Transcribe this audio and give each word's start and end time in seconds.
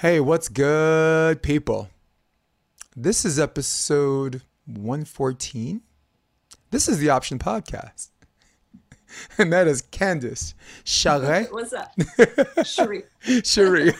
Hey, 0.00 0.20
what's 0.20 0.48
good, 0.48 1.42
people? 1.42 1.88
This 2.96 3.24
is 3.24 3.36
episode 3.36 4.42
114. 4.66 5.82
This 6.70 6.86
is 6.86 6.98
the 6.98 7.10
Option 7.10 7.40
Podcast. 7.40 8.10
And 9.38 9.52
that 9.54 9.66
is 9.66 9.80
Candace 9.82 10.54
Charret. 10.84 11.48
What's 11.50 11.72
up? 11.72 11.90
Cherie. 12.66 13.04
Cherie. 13.42 13.94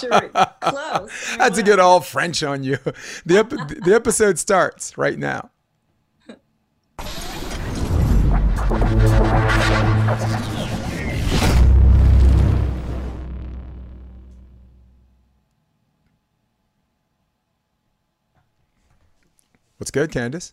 Cherie. 0.00 0.30
Close. 0.60 1.10
I 1.38 1.44
had 1.44 1.54
to 1.54 1.64
get 1.64 1.80
all 1.80 2.00
French 2.00 2.44
on 2.44 2.62
you. 2.62 2.78
The, 3.26 3.38
ep- 3.38 3.84
the 3.84 3.92
episode 3.92 4.38
starts 4.38 4.96
right 4.96 5.18
now. 5.18 5.50
What's 19.78 19.90
good, 19.90 20.10
Candace? 20.10 20.52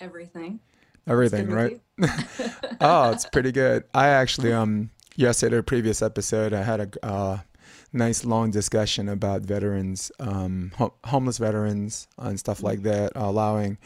Everything. 0.00 0.60
Everything, 1.06 1.48
right? 1.50 1.80
oh, 2.80 3.10
it's 3.10 3.24
pretty 3.26 3.50
good. 3.50 3.84
I 3.94 4.08
actually, 4.08 4.52
um, 4.52 4.90
yesterday, 5.16 5.56
a 5.58 5.62
previous 5.62 6.02
episode, 6.02 6.52
I 6.52 6.62
had 6.62 6.80
a 7.02 7.06
uh, 7.06 7.38
nice 7.92 8.24
long 8.24 8.50
discussion 8.50 9.08
about 9.08 9.42
veterans, 9.42 10.12
um, 10.20 10.72
ho- 10.76 10.94
homeless 11.04 11.38
veterans, 11.38 12.06
and 12.18 12.38
stuff 12.38 12.62
like 12.62 12.82
that, 12.82 13.12
allowing, 13.16 13.78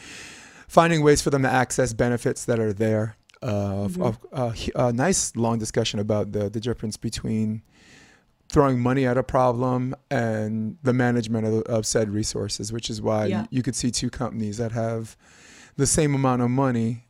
finding 0.69 1.02
ways 1.02 1.23
for 1.23 1.30
them 1.30 1.43
to 1.43 1.51
access 1.51 1.93
benefits 1.93 2.45
that 2.47 2.59
are 2.59 2.73
there. 2.73 3.16
Uh, 3.41 3.88
Mm-hmm. 3.88 4.02
of- 4.02 4.19
uh, 4.33 4.51
he- 4.51 4.73
a 4.74 4.93
nice 4.93 5.35
long 5.37 5.59
discussion 5.59 5.99
about 6.01 6.30
the 6.33 6.49
the 6.51 6.60
difference 6.60 6.97
between 6.97 7.63
throwing 8.52 8.79
money 8.79 9.06
at 9.06 9.16
a 9.16 9.23
problem 9.23 9.95
and 10.11 10.77
the 10.83 10.93
management 10.93 11.47
of, 11.47 11.62
of 11.62 11.87
said 11.87 12.10
resources, 12.10 12.73
which 12.73 12.91
is 12.91 13.01
why 13.01 13.27
Yeah. 13.27 13.47
you 13.51 13.63
could 13.63 13.74
see 13.74 13.90
two 13.90 14.10
companies 14.10 14.59
that 14.59 14.73
have 14.73 15.16
the 15.77 15.87
same 15.87 16.15
amount 16.15 16.43
of 16.43 16.51
money 16.51 17.07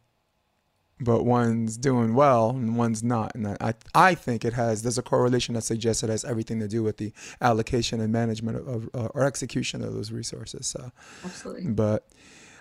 but 1.00 1.24
one's 1.24 1.76
doing 1.76 2.14
well 2.14 2.50
and 2.50 2.76
one's 2.76 3.02
not. 3.02 3.34
And 3.34 3.48
I, 3.60 3.74
I 3.92 4.14
think 4.14 4.44
it 4.44 4.52
has, 4.52 4.82
there's 4.82 4.98
a 4.98 5.02
correlation 5.02 5.54
that 5.56 5.62
suggests 5.62 6.04
it 6.04 6.10
has 6.10 6.24
everything 6.24 6.60
to 6.60 6.68
do 6.68 6.84
with 6.84 6.98
the 6.98 7.12
allocation 7.40 8.00
and 8.00 8.12
management 8.12 8.58
of, 8.58 8.68
of 8.68 8.88
uh, 8.94 9.08
or 9.12 9.24
execution 9.24 9.82
of 9.82 9.94
those 9.94 10.12
resources. 10.12 10.68
So, 10.68 10.92
Absolutely. 11.24 11.72
but 11.72 12.06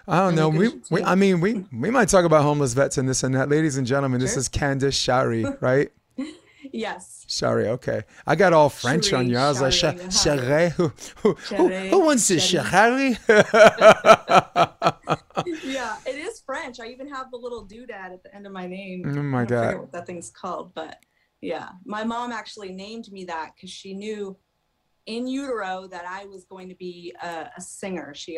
I 0.08 0.18
don't 0.22 0.34
know. 0.34 0.50
We, 0.50 0.70
we. 0.90 1.04
I 1.04 1.14
mean, 1.14 1.40
we, 1.40 1.66
we 1.72 1.92
might 1.92 2.10
talk 2.10 2.26
about 2.26 2.42
homeless 2.42 2.74
vets 2.74 2.98
and 2.98 3.08
this 3.08 3.22
and 3.22 3.36
that. 3.36 3.50
Ladies 3.50 3.78
and 3.78 3.86
gentlemen, 3.86 4.20
this 4.20 4.36
is 4.36 4.50
Candace 4.50 4.96
Shari, 4.96 5.46
right? 5.62 5.92
Yes. 6.72 7.26
Sorry. 7.28 7.68
okay. 7.70 8.04
I 8.28 8.36
got 8.36 8.54
all 8.54 8.70
French 8.70 9.14
on 9.14 9.30
you. 9.30 9.38
I 9.38 9.50
was 9.50 9.62
like, 9.62 9.74
Shari, 9.74 9.98
Cha- 10.10 10.70
Who, 10.76 10.92
who, 11.22 11.34
who, 11.34 11.68
who 11.70 12.06
wants 12.06 12.28
this. 12.28 12.44
Shari? 12.46 13.18
Yeah, 15.64 15.96
it 16.06 16.16
is 16.16 16.42
French. 16.42 16.80
I 16.80 16.88
even 16.88 17.08
have 17.08 17.32
the 17.32 17.38
little 17.38 17.66
doodad 17.66 18.14
at 18.14 18.24
the 18.24 18.34
end 18.36 18.46
of 18.46 18.52
my 18.52 18.68
name. 18.68 19.04
Oh 19.08 19.22
my 19.24 19.46
God. 19.46 19.78
what 19.80 19.92
that 19.94 20.06
thing's 20.06 20.30
called, 20.30 20.74
but 20.74 20.98
yeah, 21.42 21.70
my 21.86 22.04
mom 22.04 22.32
actually 22.32 22.72
named 22.72 23.12
me 23.12 23.26
that 23.26 23.52
because 23.56 23.70
she 23.70 23.94
knew 23.94 24.38
in 25.06 25.28
utero 25.28 25.88
that 25.88 26.06
I 26.08 26.26
was 26.26 26.44
going 26.46 26.70
to 26.70 26.76
be 26.76 27.16
a, 27.22 27.50
a 27.58 27.62
singer. 27.62 28.14
She 28.14 28.38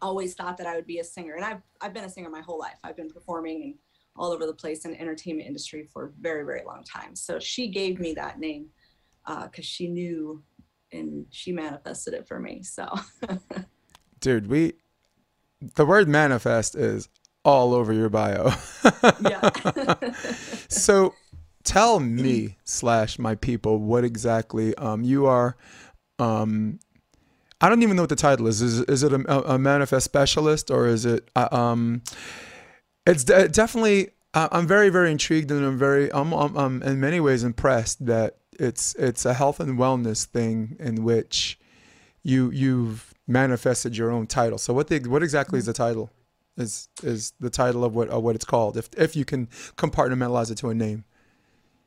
always 0.00 0.34
thought 0.34 0.56
that 0.58 0.66
I 0.66 0.76
would 0.76 0.86
be 0.86 0.98
a 1.00 1.04
singer, 1.04 1.34
and 1.34 1.44
I've 1.44 1.60
I've 1.80 1.92
been 1.92 2.04
a 2.04 2.08
singer 2.08 2.30
my 2.30 2.40
whole 2.40 2.58
life. 2.58 2.78
I've 2.82 2.96
been 2.96 3.10
performing 3.10 3.62
and 3.62 3.74
all 4.16 4.32
over 4.32 4.46
the 4.46 4.54
place 4.54 4.84
in 4.84 4.92
the 4.92 5.00
entertainment 5.00 5.46
industry 5.46 5.88
for 5.92 6.06
a 6.06 6.10
very 6.20 6.44
very 6.44 6.62
long 6.66 6.84
time. 6.84 7.16
So 7.16 7.38
she 7.38 7.68
gave 7.68 7.98
me 7.98 8.14
that 8.14 8.38
name 8.38 8.66
because 9.26 9.64
she 9.64 9.88
knew 9.88 10.42
and 10.92 11.26
she 11.30 11.52
manifested 11.52 12.14
it 12.14 12.28
for 12.28 12.38
me. 12.38 12.62
So 12.62 12.88
Dude, 14.20 14.46
we, 14.46 14.74
the 15.74 15.84
word 15.84 16.08
manifest 16.08 16.76
is 16.76 17.08
all 17.44 17.74
over 17.74 17.92
your 17.92 18.08
bio. 18.08 18.52
yeah. 19.20 19.50
so 20.68 21.12
tell 21.64 21.98
me 22.00 22.56
slash 22.64 23.18
my 23.18 23.34
people 23.34 23.78
what 23.78 24.04
exactly 24.04 24.74
um, 24.76 25.02
you 25.04 25.26
are 25.26 25.56
um, 26.18 26.78
i 27.60 27.68
don't 27.68 27.82
even 27.82 27.96
know 27.96 28.02
what 28.02 28.08
the 28.08 28.16
title 28.16 28.48
is 28.48 28.60
is, 28.60 28.80
is 28.80 29.04
it 29.04 29.12
a, 29.12 29.52
a 29.52 29.58
manifest 29.58 30.04
specialist 30.04 30.70
or 30.70 30.88
is 30.88 31.06
it 31.06 31.30
uh, 31.36 31.48
um, 31.52 32.02
it's 33.06 33.24
de- 33.24 33.48
definitely 33.48 34.10
I- 34.34 34.48
i'm 34.52 34.66
very 34.66 34.88
very 34.88 35.10
intrigued 35.10 35.50
and 35.50 35.64
i'm 35.64 35.78
very 35.78 36.12
i'm, 36.12 36.32
I'm, 36.32 36.56
I'm 36.56 36.82
in 36.82 37.00
many 37.00 37.20
ways 37.20 37.44
impressed 37.44 38.04
that 38.06 38.38
it's 38.58 38.94
it's 38.96 39.24
a 39.24 39.34
health 39.34 39.60
and 39.60 39.78
wellness 39.78 40.24
thing 40.24 40.76
in 40.78 41.04
which 41.04 41.58
you 42.22 42.50
you've 42.50 43.14
manifested 43.26 43.96
your 43.96 44.10
own 44.10 44.26
title 44.26 44.58
so 44.58 44.72
what 44.72 44.88
the, 44.88 44.98
what 45.00 45.22
exactly 45.22 45.58
is 45.58 45.66
the 45.66 45.72
title 45.72 46.10
is 46.56 46.88
is 47.02 47.32
the 47.40 47.50
title 47.50 47.84
of 47.84 47.94
what 47.94 48.08
of 48.08 48.22
what 48.22 48.34
it's 48.34 48.44
called 48.44 48.76
if 48.76 48.88
if 48.96 49.16
you 49.16 49.24
can 49.24 49.46
compartmentalize 49.76 50.50
it 50.50 50.56
to 50.58 50.68
a 50.68 50.74
name 50.74 51.04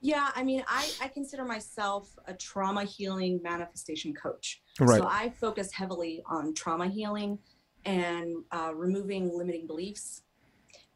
Yeah, 0.02 0.30
I 0.36 0.44
mean, 0.44 0.64
I, 0.68 0.84
I 1.02 1.08
consider 1.08 1.44
myself 1.46 2.16
a 2.28 2.34
trauma 2.34 2.84
healing 2.84 3.40
manifestation 3.42 4.14
coach. 4.14 4.62
Right. 4.80 5.00
So 5.00 5.08
I 5.08 5.32
focus 5.32 5.72
heavily 5.72 6.22
on 6.28 6.54
trauma 6.54 6.88
healing 6.88 7.40
and 7.86 8.44
uh, 8.52 8.72
removing 8.76 9.36
limiting 9.36 9.66
beliefs. 9.66 10.22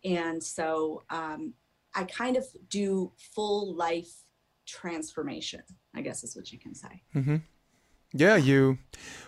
And 0.03 0.43
so 0.43 1.03
um, 1.09 1.53
I 1.93 2.03
kind 2.03 2.37
of 2.37 2.45
do 2.69 3.11
full 3.33 3.75
life 3.75 4.11
transformation, 4.65 5.61
I 5.95 6.01
guess 6.01 6.23
is 6.23 6.35
what 6.35 6.51
you 6.51 6.59
can 6.59 6.75
say. 6.75 7.03
Yeah, 8.13 8.35
you. 8.35 8.77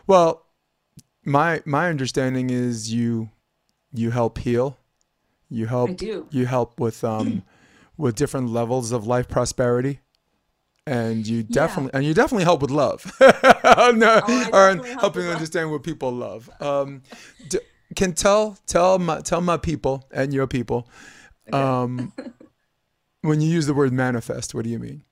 Well, 0.08 0.46
my 1.26 1.62
my 1.66 1.90
understanding 1.90 2.50
is 2.50 2.94
you 2.94 3.30
you 3.94 4.12
help 4.12 4.38
heal. 4.40 4.78
You 5.50 5.68
help. 5.68 5.90
I 5.90 5.94
do. 5.94 6.28
You 6.32 6.46
help 6.46 6.80
with 6.80 7.04
um 7.04 7.44
with 7.98 8.16
different 8.16 8.50
levels 8.50 8.92
of 8.92 9.06
life 9.06 9.28
prosperity, 9.28 10.00
and 10.88 11.28
you 11.28 11.44
definitely 11.44 11.92
and 11.94 12.06
you 12.06 12.14
definitely 12.14 12.46
help 12.46 12.62
with 12.62 12.72
love. 12.72 13.06
no, 13.22 13.30
I 13.64 14.50
or 14.52 14.76
help 14.76 14.86
helping 14.86 15.22
with 15.22 15.28
love. 15.28 15.36
understand 15.36 15.72
what 15.72 15.84
people 15.84 16.12
love. 16.12 16.50
Um, 16.60 17.04
d- 17.48 17.60
can 17.96 18.14
tell 18.14 18.58
tell 18.68 19.00
my 19.00 19.22
tell 19.22 19.42
my 19.42 19.58
people 19.58 20.08
and 20.12 20.34
your 20.34 20.48
people. 20.48 20.88
Um, 21.52 22.14
when 23.22 23.42
you 23.42 23.50
use 23.50 23.68
the 23.68 23.74
word 23.74 23.92
manifest, 23.94 24.54
what 24.54 24.64
do 24.64 24.70
you 24.70 24.80
mean? 24.80 25.04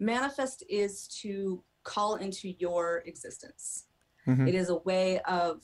manifest 0.00 0.64
is 0.68 1.06
to 1.06 1.62
call 1.84 2.16
into 2.16 2.48
your 2.58 3.02
existence 3.06 3.84
Mhm. 4.26 4.48
It 4.48 4.54
is 4.54 4.70
a 4.70 4.76
way 4.76 5.20
of 5.20 5.62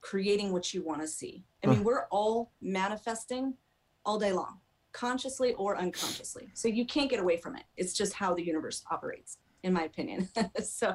creating 0.00 0.52
what 0.52 0.72
you 0.72 0.84
want 0.84 1.00
to 1.00 1.08
see 1.08 1.42
i 1.64 1.66
mean 1.66 1.82
we're 1.82 2.06
all 2.10 2.52
manifesting 2.60 3.54
all 4.04 4.18
day 4.18 4.32
long 4.32 4.60
consciously 4.92 5.52
or 5.54 5.76
unconsciously 5.76 6.48
so 6.54 6.68
you 6.68 6.86
can't 6.86 7.10
get 7.10 7.18
away 7.18 7.36
from 7.36 7.56
it 7.56 7.64
it's 7.76 7.92
just 7.92 8.12
how 8.12 8.32
the 8.32 8.42
universe 8.42 8.84
operates 8.90 9.38
in 9.66 9.72
my 9.72 9.84
opinion 9.84 10.28
so 10.62 10.94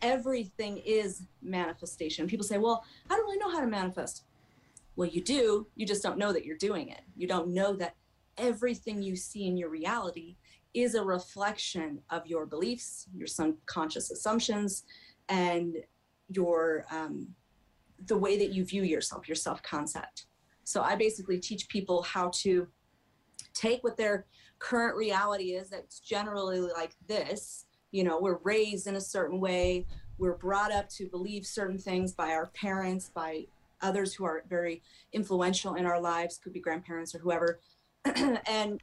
everything 0.00 0.78
is 0.78 1.22
manifestation 1.42 2.26
people 2.26 2.44
say 2.44 2.58
well 2.58 2.84
i 3.10 3.14
don't 3.14 3.24
really 3.24 3.38
know 3.38 3.50
how 3.50 3.60
to 3.60 3.66
manifest 3.66 4.24
well 4.96 5.08
you 5.08 5.22
do 5.22 5.66
you 5.74 5.86
just 5.86 6.02
don't 6.02 6.18
know 6.18 6.32
that 6.32 6.44
you're 6.44 6.56
doing 6.56 6.88
it 6.88 7.02
you 7.16 7.26
don't 7.26 7.48
know 7.48 7.74
that 7.74 7.94
everything 8.38 9.02
you 9.02 9.16
see 9.16 9.46
in 9.46 9.56
your 9.56 9.68
reality 9.68 10.36
is 10.74 10.94
a 10.94 11.04
reflection 11.04 12.00
of 12.10 12.26
your 12.26 12.46
beliefs, 12.46 13.06
your 13.14 13.26
subconscious 13.26 14.10
assumptions, 14.10 14.84
and 15.28 15.76
your 16.28 16.86
um, 16.90 17.28
the 18.06 18.16
way 18.16 18.38
that 18.38 18.52
you 18.52 18.64
view 18.64 18.82
yourself, 18.82 19.28
your 19.28 19.34
self 19.34 19.62
concept. 19.62 20.26
So 20.64 20.82
I 20.82 20.96
basically 20.96 21.38
teach 21.38 21.68
people 21.68 22.02
how 22.02 22.30
to 22.36 22.66
take 23.54 23.84
what 23.84 23.96
their 23.96 24.26
current 24.58 24.96
reality 24.96 25.52
is 25.52 25.68
that's 25.68 26.00
generally 26.00 26.60
like 26.60 26.94
this. 27.06 27.66
You 27.92 28.04
know, 28.04 28.18
we're 28.20 28.38
raised 28.42 28.86
in 28.86 28.96
a 28.96 29.00
certain 29.00 29.38
way, 29.38 29.86
we're 30.18 30.36
brought 30.36 30.72
up 30.72 30.88
to 30.90 31.06
believe 31.06 31.46
certain 31.46 31.78
things 31.78 32.12
by 32.12 32.30
our 32.30 32.46
parents, 32.46 33.10
by 33.14 33.46
others 33.80 34.14
who 34.14 34.24
are 34.24 34.44
very 34.48 34.82
influential 35.12 35.74
in 35.74 35.86
our 35.86 36.00
lives, 36.00 36.38
could 36.38 36.52
be 36.52 36.60
grandparents 36.60 37.14
or 37.14 37.18
whoever. 37.18 37.60
and 38.46 38.80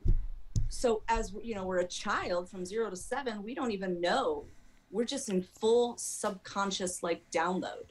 so 0.70 1.02
as 1.10 1.34
you 1.42 1.56
know 1.56 1.66
we're 1.66 1.80
a 1.80 1.88
child 1.88 2.48
from 2.48 2.64
zero 2.64 2.90
to 2.90 2.96
seven 2.96 3.44
we 3.44 3.54
don't 3.54 3.72
even 3.72 4.00
know. 4.00 4.46
We're 4.92 5.06
just 5.06 5.30
in 5.30 5.42
full 5.42 5.98
subconscious 5.98 7.04
like 7.04 7.30
download. 7.32 7.90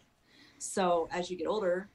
So 0.59 1.09
as 1.13 1.31
you 1.31 1.37
get 1.37 1.47
older 1.47 1.91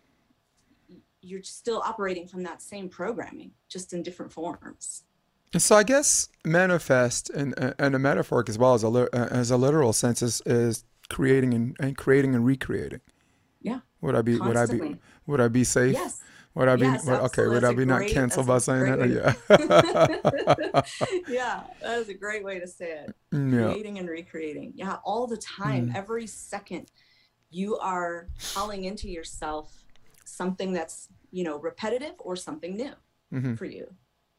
you're 1.24 1.44
still 1.44 1.82
operating 1.86 2.28
from 2.28 2.44
that 2.44 2.62
same 2.62 2.90
programming 2.90 3.52
just 3.70 3.94
in 3.94 4.04
different 4.04 4.32
forms 4.32 5.04
So 5.58 5.76
I 5.76 5.84
guess 5.84 6.30
manifest 6.46 7.30
and 7.30 7.54
and 7.80 7.96
a 7.96 8.00
metaphoric 8.00 8.50
as 8.50 8.58
well 8.58 8.74
as 8.74 8.84
a 8.84 8.88
uh, 8.88 9.28
as 9.32 9.52
a 9.52 9.58
literal 9.58 9.94
sense 9.94 10.22
is, 10.22 10.42
is 10.46 10.84
creating 11.10 11.54
and, 11.54 11.76
and 11.80 11.96
creating 11.98 12.34
and 12.36 12.46
recreating. 12.46 13.02
yeah 13.62 13.80
Would 14.02 14.16
I 14.16 14.22
be 14.22 14.40
would 14.40 14.58
I 14.58 14.66
be 14.66 14.98
would 15.28 15.40
I 15.42 15.48
be 15.48 15.64
safe? 15.64 15.94
yes 15.94 16.22
Would 16.56 16.68
I 16.70 16.76
be 16.76 16.86
Yes, 16.86 17.06
would- 17.06 17.20
okay? 17.28 17.48
Would. 17.48 17.64
I 17.64 17.74
be 17.74 17.86
not 17.86 17.98
great- 18.00 18.12
canceled 18.14 18.48
by 18.48 18.60
saying 18.60 18.86
that? 18.86 19.10
Yeah. 19.18 19.34
yeah, 21.28 21.64
that 21.82 22.00
is 22.00 22.10
a 22.10 22.14
great 22.14 22.44
way 22.44 22.60
to 22.60 22.68
say 22.68 22.92
it. 23.02 23.16
yeah. 23.32 23.66
Creating 23.72 23.98
and 24.00 24.08
recreating. 24.10 24.74
Yeah, 24.76 24.98
all 25.04 25.26
the 25.28 25.38
time, 25.38 25.90
Mm. 25.90 25.96
every 25.96 26.28
second, 26.28 26.92
you 27.50 27.78
are 27.78 28.28
calling 28.54 28.84
into 28.86 29.08
yourself 29.10 29.66
something 30.26 30.74
that's 30.74 31.10
you 31.32 31.44
know 31.44 31.58
repetitive 31.60 32.16
or 32.20 32.36
something 32.36 32.76
new 32.78 32.94
Mhm. 33.34 33.58
for 33.58 33.66
you. 33.66 33.86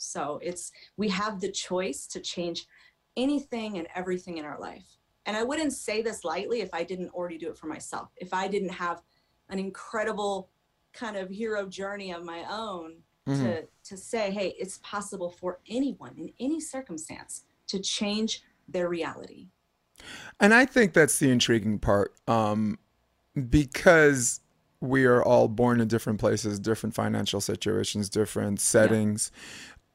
So 0.04 0.38
it's 0.42 0.72
we 0.96 1.08
have 1.08 1.40
the 1.40 1.50
choice 1.50 2.06
to 2.08 2.20
change 2.20 2.66
anything 3.16 3.78
and 3.78 3.88
everything 3.94 4.38
in 4.38 4.44
our 4.44 4.58
life. 4.58 4.86
And 5.26 5.36
I 5.36 5.42
wouldn't 5.42 5.72
say 5.72 6.02
this 6.02 6.24
lightly 6.24 6.60
if 6.60 6.72
I 6.72 6.84
didn't 6.84 7.10
already 7.10 7.38
do 7.38 7.48
it 7.48 7.56
for 7.56 7.66
myself. 7.66 8.10
If 8.16 8.34
I 8.34 8.48
didn't 8.48 8.70
have 8.70 9.02
an 9.48 9.58
incredible 9.58 10.50
kind 10.92 11.16
of 11.16 11.28
hero 11.30 11.66
journey 11.66 12.12
of 12.12 12.24
my 12.24 12.44
own 12.50 13.02
Mhm. 13.26 13.40
to 13.40 13.68
to 13.84 13.96
say, 13.96 14.30
hey, 14.30 14.54
it's 14.58 14.78
possible 14.82 15.30
for 15.30 15.60
anyone 15.68 16.14
in 16.16 16.32
any 16.38 16.60
circumstance 16.60 17.44
to 17.68 17.80
change 17.80 18.42
their 18.68 18.88
reality. 18.88 19.48
And 20.40 20.52
I 20.52 20.66
think 20.66 20.92
that's 20.92 21.18
the 21.18 21.30
intriguing 21.30 21.78
part, 21.78 22.14
um, 22.28 22.78
because 23.48 24.40
we 24.80 25.04
are 25.04 25.22
all 25.22 25.48
born 25.48 25.80
in 25.80 25.88
different 25.88 26.20
places, 26.20 26.58
different 26.58 26.94
financial 26.94 27.40
situations, 27.40 28.08
different 28.10 28.60
settings. 28.60 29.30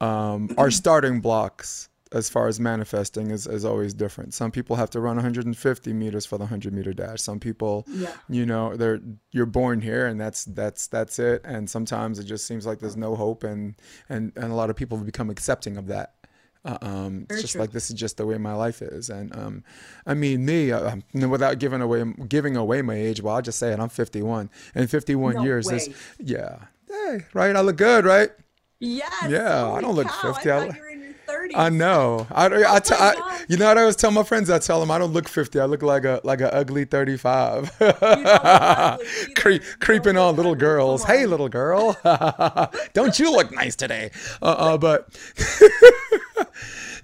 Um, 0.00 0.54
our 0.58 0.70
starting 0.70 1.20
blocks, 1.20 1.88
as 2.12 2.28
far 2.28 2.48
as 2.48 2.58
manifesting, 2.58 3.30
is, 3.30 3.46
is 3.46 3.64
always 3.64 3.94
different. 3.94 4.34
Some 4.34 4.50
people 4.50 4.76
have 4.76 4.90
to 4.90 5.00
run 5.00 5.16
150 5.16 5.92
meters 5.92 6.26
for 6.26 6.38
the 6.38 6.44
100 6.44 6.72
meter 6.72 6.92
dash. 6.92 7.20
Some 7.22 7.38
people, 7.38 7.84
Yeah. 7.88 8.12
you 8.28 8.46
know, 8.46 8.76
they're 8.76 9.00
you're 9.32 9.46
born 9.46 9.80
here, 9.80 10.06
and 10.06 10.20
that's 10.20 10.44
that's 10.46 10.86
that's 10.88 11.18
it. 11.18 11.42
And 11.44 11.68
sometimes 11.68 12.18
it 12.18 12.24
just 12.24 12.46
seems 12.46 12.66
like 12.66 12.78
there's 12.80 12.96
no 12.96 13.14
hope, 13.14 13.44
and 13.44 13.74
and 14.08 14.32
and 14.36 14.50
a 14.50 14.54
lot 14.54 14.70
of 14.70 14.76
people 14.76 14.96
have 14.98 15.06
become 15.06 15.30
accepting 15.30 15.76
of 15.76 15.86
that. 15.88 16.14
Uh, 16.62 16.76
um, 16.82 17.26
it's 17.30 17.40
just 17.40 17.52
true. 17.52 17.60
like 17.62 17.70
this 17.72 17.88
is 17.90 17.96
just 17.96 18.18
the 18.18 18.26
way 18.26 18.36
my 18.36 18.52
life 18.52 18.82
is, 18.82 19.08
and 19.08 19.34
um, 19.34 19.64
I 20.06 20.12
mean 20.14 20.44
me, 20.44 20.72
uh, 20.72 20.90
um, 20.90 21.30
without 21.30 21.58
giving 21.58 21.80
away 21.80 22.04
giving 22.28 22.54
away 22.56 22.82
my 22.82 22.94
age, 22.96 23.22
well, 23.22 23.36
I'll 23.36 23.40
just 23.42 23.58
say 23.58 23.72
it. 23.72 23.80
I'm 23.80 23.88
51, 23.88 24.50
and 24.74 24.90
51 24.90 25.34
No 25.36 25.42
years 25.42 25.70
is 25.70 25.88
yeah, 26.18 26.56
hey, 26.86 27.20
right? 27.32 27.56
I 27.56 27.60
look 27.62 27.76
good, 27.76 28.04
right? 28.04 28.30
Yes. 28.80 29.12
Yeah, 29.28 29.70
I 29.70 29.80
don't 29.82 29.94
look 29.94 30.08
cow, 30.08 30.32
50, 30.32 30.50
I 30.50 30.56
I 30.56 30.66
look- 30.66 30.74
you 30.76 30.80
were 30.82 30.88
in 30.88 31.00
your 31.02 31.12
30s. 31.28 31.52
I 31.54 31.68
know. 31.68 32.26
I, 32.30 32.46
I, 32.46 32.80
Oh 32.90 32.94
I- 32.98 33.44
you 33.48 33.56
know 33.58 33.66
what 33.66 33.76
I 33.76 33.82
always 33.82 33.96
tell 33.96 34.10
my 34.10 34.22
friends? 34.22 34.48
I 34.50 34.58
tell 34.58 34.80
them 34.80 34.90
I 34.90 34.98
don't 34.98 35.12
look 35.12 35.28
50. 35.28 35.60
I 35.60 35.66
look 35.66 35.82
like 35.82 36.04
a 36.04 36.20
like 36.24 36.40
a 36.40 36.52
ugly 36.54 36.84
35. 36.86 37.70
ugly. 37.80 39.32
Cre- 39.36 39.64
creeping 39.80 40.16
on 40.16 40.34
little 40.36 40.52
ugly. 40.52 40.60
girls. 40.60 41.04
Hey, 41.04 41.26
little 41.26 41.48
girl. 41.48 41.96
don't 42.94 43.18
you 43.18 43.30
look 43.32 43.52
nice 43.52 43.76
today? 43.76 44.10
Uh, 44.40 44.46
uh 44.46 44.78
but 44.78 45.08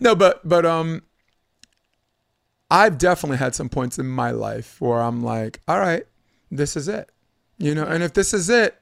no, 0.00 0.14
but 0.14 0.46
but 0.49 0.64
um, 0.64 1.02
I've 2.70 2.99
definitely 2.99 3.37
had 3.38 3.55
some 3.55 3.69
points 3.69 3.99
in 3.99 4.06
my 4.08 4.31
life 4.31 4.81
where 4.81 5.00
I'm 5.00 5.23
like, 5.23 5.61
all 5.69 5.78
right, 5.78 6.05
this 6.50 6.76
is 6.76 6.88
it, 6.88 7.11
you 7.58 7.75
know. 7.75 7.84
And 7.84 8.02
if 8.02 8.12
this 8.14 8.32
is 8.34 8.49
it, 8.50 8.76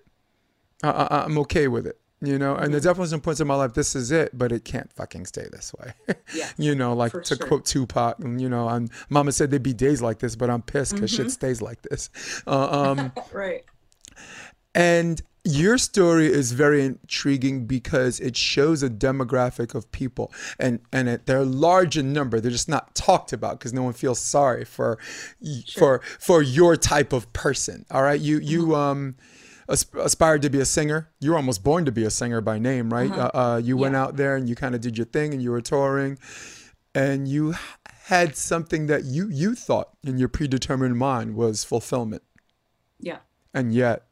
I, 0.83 0.91
I, 0.91 1.25
I'm 1.25 1.37
okay 1.39 1.69
with 1.69 1.87
it, 1.87 1.99
you 2.27 2.39
know. 2.39 2.55
And 2.57 2.73
there's 2.73 2.85
definitely 2.85 3.09
some 3.11 3.21
points 3.21 3.41
in 3.41 3.47
my 3.47 3.55
life, 3.55 3.75
this 3.75 3.95
is 3.95 4.11
it, 4.11 4.37
but 4.37 4.53
it 4.53 4.65
can't 4.65 4.93
fucking 4.93 5.27
stay 5.27 5.47
this 5.51 5.73
way. 5.79 5.93
Yeah. 6.35 6.49
you 6.57 6.75
know, 6.75 6.95
like 6.95 7.13
to 7.13 7.25
sure. 7.25 7.37
quote 7.47 7.65
Tupac, 7.65 8.19
and 8.21 8.41
you 8.41 8.49
know, 8.49 8.69
I'm, 8.69 8.89
Mama 9.09 9.31
said 9.33 9.51
there'd 9.51 9.63
be 9.63 9.73
days 9.75 10.03
like 10.03 10.19
this, 10.19 10.35
but 10.37 10.51
I'm 10.51 10.63
pissed 10.63 10.95
because 10.95 11.13
Mm-hmm. 11.13 11.23
shit 11.25 11.31
stays 11.33 11.63
like 11.63 11.83
this. 11.83 12.11
Uh, 12.47 12.95
um, 12.97 13.13
Right. 13.33 13.65
and 14.75 15.23
your 15.47 15.77
story 15.77 16.27
is 16.27 16.53
very 16.53 16.83
intriguing 16.85 17.67
because 17.67 18.19
it 18.19 18.35
shows 18.35 18.83
a 18.83 18.89
demographic 18.89 19.75
of 19.75 19.91
people, 19.93 20.33
and 20.59 20.81
and 20.91 21.07
it, 21.09 21.27
they're 21.27 21.45
large 21.45 21.99
in 21.99 22.15
number. 22.15 22.41
They're 22.41 22.51
just 22.51 22.69
not 22.69 22.95
talked 22.95 23.33
about 23.33 23.59
because 23.59 23.75
no 23.75 23.83
one 23.83 23.93
feels 23.93 24.19
sorry 24.19 24.65
for 24.65 24.99
y 25.43 25.63
for 25.77 26.01
for 26.19 26.41
your 26.43 26.77
type 26.77 27.13
of 27.13 27.31
person. 27.35 27.85
All 27.91 28.03
right, 28.03 28.21
you 28.21 28.39
you 28.39 28.75
um. 28.75 29.17
As- 29.69 29.87
Aspired 29.99 30.43
to 30.43 30.51
be 30.51 30.61
a 30.61 30.65
singer. 30.65 31.11
You 31.21 31.31
were 31.31 31.37
almost 31.37 31.63
born 31.65 31.85
to 31.85 31.93
be 31.93 32.05
a 32.05 32.11
singer 32.11 32.41
by 32.41 32.59
name, 32.59 32.93
right? 32.93 33.11
Uh, 33.11 33.31
uh, 33.35 33.61
you 33.63 33.77
went 33.77 33.97
out 33.97 34.17
there 34.17 34.37
and 34.37 34.49
you 34.49 34.55
kind 34.55 34.75
of 34.75 34.81
did 34.81 34.97
your 34.99 35.07
thing, 35.07 35.33
and 35.33 35.43
you 35.43 35.51
were 35.51 35.61
touring, 35.61 36.19
and 36.95 37.27
you 37.29 37.55
had 38.07 38.37
something 38.37 38.87
that 38.89 39.05
you 39.05 39.29
you 39.31 39.55
thought 39.55 39.91
in 40.03 40.19
your 40.19 40.29
predetermined 40.29 40.99
mind 40.99 41.35
was 41.35 41.65
fulfillment 41.65 42.23
Yeah. 43.01 43.19
and 43.55 43.73
yet 43.73 44.05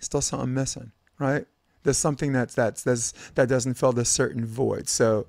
still 0.00 0.20
something 0.20 0.54
missing 0.54 0.92
right 1.18 1.46
there's 1.82 1.96
something 1.98 2.32
that's 2.32 2.54
that's 2.54 2.84
that's 2.84 3.12
that 3.34 3.48
doesn't 3.48 3.74
fill 3.74 3.92
this 3.92 4.08
certain 4.08 4.44
void 4.46 4.88
so 4.88 5.26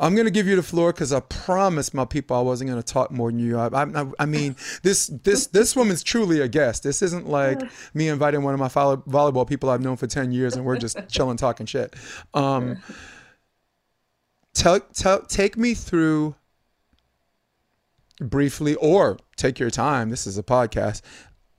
i'm 0.00 0.14
going 0.14 0.26
to 0.26 0.30
give 0.30 0.46
you 0.46 0.56
the 0.56 0.62
floor 0.62 0.92
because 0.92 1.12
i 1.12 1.20
promised 1.20 1.94
my 1.94 2.04
people 2.04 2.36
i 2.36 2.40
wasn't 2.40 2.68
going 2.68 2.80
to 2.80 2.92
talk 2.92 3.10
more 3.10 3.30
than 3.30 3.38
you. 3.38 3.58
I, 3.58 3.68
I, 3.82 4.06
I 4.18 4.26
mean 4.26 4.56
this 4.82 5.06
this 5.06 5.46
this 5.48 5.76
woman's 5.76 6.02
truly 6.02 6.40
a 6.40 6.48
guest. 6.48 6.82
This 6.82 7.02
isn't 7.02 7.28
like 7.28 7.60
me 7.94 8.08
inviting 8.08 8.42
one 8.42 8.54
of 8.54 8.60
my 8.60 8.68
follow, 8.68 8.96
volleyball 8.96 9.46
people 9.48 9.70
i've 9.70 9.80
known 9.80 9.96
for 9.96 10.06
10 10.06 10.32
years 10.32 10.56
and 10.56 10.64
we're 10.64 10.76
just 10.76 10.98
chilling 11.08 11.36
talking 11.36 11.66
shit. 11.66 11.94
Um 12.32 12.78
tell, 14.54 14.80
tell 14.80 15.22
take 15.22 15.56
me 15.56 15.74
through 15.74 16.34
briefly 18.20 18.74
or 18.76 19.18
take 19.36 19.58
your 19.58 19.70
time. 19.70 20.10
This 20.10 20.26
is 20.26 20.38
a 20.38 20.42
podcast. 20.42 21.02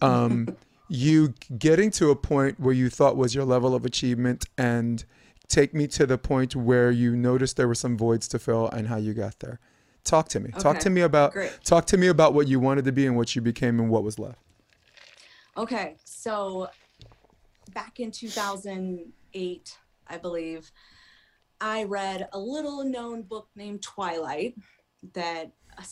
Um 0.02 0.56
you 0.88 1.34
getting 1.58 1.90
to 1.92 2.12
a 2.12 2.16
point 2.16 2.60
where 2.60 2.74
you 2.74 2.90
thought 2.90 3.18
was 3.18 3.34
your 3.34 3.44
level 3.44 3.74
of 3.74 3.86
achievement 3.86 4.46
and 4.58 5.04
take 5.48 5.74
me 5.74 5.88
to 5.88 6.06
the 6.06 6.18
point 6.18 6.56
where 6.56 6.92
you 6.92 7.16
noticed 7.16 7.58
there 7.58 7.68
were 7.68 7.76
some 7.76 7.98
voids 7.98 8.28
to 8.28 8.40
fill 8.40 8.68
and 8.70 8.88
how 8.88 8.98
you 8.98 9.14
got 9.14 9.40
there 9.40 9.60
talk 10.04 10.30
to 10.30 10.40
me 10.40 10.52
talk 10.60 10.80
to 10.80 10.90
me 10.90 11.02
about 11.02 11.34
great. 11.34 11.52
talk 11.64 11.86
to 11.86 11.98
me 11.98 12.08
about 12.08 12.34
what 12.34 12.48
you 12.48 12.60
wanted 12.60 12.86
to 12.86 12.92
be 12.92 13.08
and 13.08 13.16
what 13.16 13.36
you 13.36 13.42
became 13.42 13.80
and 13.80 13.90
what 13.90 14.04
was 14.04 14.20
left 14.20 14.40
Okay. 15.58 15.96
So 16.04 16.70
back 17.74 18.00
in 18.00 18.12
2008, 18.12 19.78
I 20.08 20.18
believe, 20.18 20.72
I 21.62 21.84
read 21.86 22.28
a 22.34 22.40
little 22.40 22.84
known 22.84 23.22
book 23.22 23.48
named 23.56 23.82
Twilight 23.82 24.56
that 25.14 25.52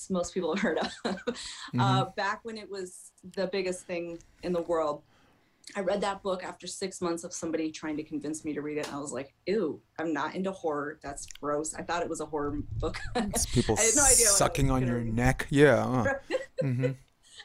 most 0.10 0.34
people 0.34 0.56
have 0.56 0.62
heard 0.62 0.80
of. 0.80 1.36
uh, 1.80 2.06
back 2.16 2.42
when 2.44 2.58
it 2.58 2.70
was 2.70 3.12
the 3.36 3.48
biggest 3.48 3.86
thing 3.86 4.20
in 4.44 4.52
the 4.52 4.62
world. 4.62 5.02
I 5.76 5.80
read 5.80 6.02
that 6.02 6.22
book 6.22 6.44
after 6.44 6.68
six 6.68 7.02
months 7.02 7.24
of 7.24 7.34
somebody 7.34 7.72
trying 7.72 7.98
to 7.98 8.04
convince 8.04 8.44
me 8.46 8.54
to 8.54 8.62
read 8.62 8.78
it. 8.78 8.88
And 8.88 8.96
I 8.96 9.00
was 9.00 9.12
like, 9.12 9.34
ew, 9.48 9.82
I'm 9.98 10.14
not 10.14 10.36
into 10.36 10.52
horror. 10.52 11.00
That's 11.02 11.26
gross. 11.26 11.74
I 11.74 11.82
thought 11.82 12.04
it 12.04 12.10
was 12.10 12.20
a 12.20 12.26
horror 12.26 12.60
book. 12.74 13.00
it's 13.16 13.46
people 13.46 13.76
no 13.76 13.82
sucking 13.82 14.70
on 14.70 14.86
your 14.86 14.98
read. 14.98 15.14
neck 15.14 15.48
yeah 15.50 15.86
uh. 15.86 16.14
hmm 16.62 16.92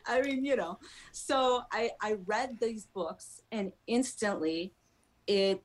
I 0.07 0.23
mean, 0.23 0.45
you 0.45 0.57
know. 0.57 0.79
So 1.13 1.63
I 1.73 1.91
I 2.01 2.17
read 2.27 2.59
these 2.61 2.87
books 2.87 3.43
and 3.53 3.73
instantly 3.87 4.73
it 5.27 5.63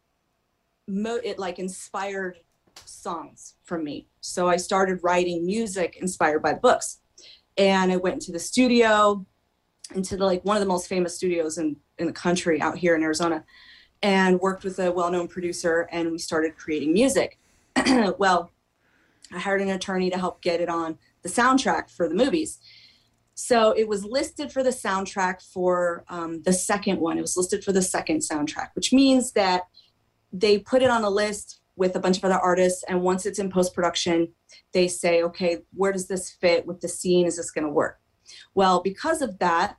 mo- 0.87 1.21
it 1.23 1.39
like 1.39 1.59
inspired 1.59 2.39
songs 2.85 3.55
from 3.63 3.83
me. 3.83 4.07
So 4.21 4.49
I 4.49 4.57
started 4.57 4.99
writing 5.03 5.45
music 5.45 5.97
inspired 6.01 6.41
by 6.41 6.53
books. 6.53 6.99
And 7.57 7.91
I 7.91 7.97
went 7.97 8.15
into 8.15 8.31
the 8.31 8.39
studio 8.39 9.25
into 9.93 10.17
the 10.17 10.25
like 10.25 10.43
one 10.43 10.57
of 10.57 10.61
the 10.61 10.67
most 10.67 10.87
famous 10.87 11.15
studios 11.15 11.57
in 11.57 11.75
in 12.03 12.07
the 12.07 12.13
country 12.13 12.61
out 12.61 12.77
here 12.77 12.95
in 12.95 13.01
Arizona 13.01 13.43
and 14.01 14.39
worked 14.39 14.63
with 14.63 14.77
a 14.79 14.91
well-known 14.91 15.27
producer 15.27 15.87
and 15.91 16.11
we 16.11 16.17
started 16.17 16.57
creating 16.57 16.93
music. 16.93 17.39
well, 18.17 18.51
I 19.33 19.39
hired 19.39 19.61
an 19.61 19.69
attorney 19.69 20.09
to 20.11 20.17
help 20.17 20.41
get 20.41 20.61
it 20.61 20.69
on 20.69 20.97
the 21.23 21.29
soundtrack 21.29 21.89
for 21.89 22.07
the 22.07 22.15
movies. 22.15 22.59
So 23.33 23.71
it 23.71 23.87
was 23.87 24.05
listed 24.05 24.51
for 24.51 24.61
the 24.61 24.69
soundtrack 24.69 25.41
for 25.41 26.03
um, 26.09 26.43
the 26.43 26.53
second 26.53 26.99
one. 26.99 27.17
It 27.17 27.21
was 27.21 27.35
listed 27.35 27.63
for 27.63 27.71
the 27.71 27.81
second 27.81 28.19
soundtrack, 28.19 28.69
which 28.75 28.93
means 28.93 29.31
that 29.31 29.63
they 30.31 30.59
put 30.59 30.83
it 30.83 30.89
on 30.89 31.03
a 31.03 31.09
list 31.09 31.61
with 31.75 31.95
a 31.95 31.99
bunch 31.99 32.17
of 32.17 32.25
other 32.25 32.37
artists. 32.37 32.83
And 32.87 33.01
once 33.01 33.25
it's 33.25 33.39
in 33.39 33.49
post 33.49 33.73
production, 33.73 34.27
they 34.73 34.87
say, 34.87 35.23
okay, 35.23 35.59
where 35.73 35.91
does 35.91 36.07
this 36.07 36.29
fit 36.29 36.67
with 36.67 36.81
the 36.81 36.87
scene? 36.87 37.25
Is 37.25 37.37
this 37.37 37.49
going 37.49 37.65
to 37.65 37.73
work? 37.73 37.99
Well, 38.53 38.81
because 38.81 39.21
of 39.21 39.39
that, 39.39 39.77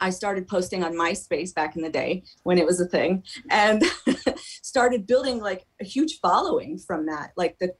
I 0.00 0.10
started 0.10 0.48
posting 0.48 0.82
on 0.82 0.94
MySpace 0.94 1.54
back 1.54 1.76
in 1.76 1.82
the 1.82 1.90
day 1.90 2.22
when 2.42 2.58
it 2.58 2.66
was 2.66 2.80
a 2.80 2.86
thing 2.86 3.24
and 3.50 3.82
started 4.62 5.06
building 5.06 5.40
like 5.40 5.66
a 5.80 5.84
huge 5.84 6.18
following 6.20 6.78
from 6.78 7.06
that. 7.06 7.32
Like 7.36 7.58
the 7.58 7.74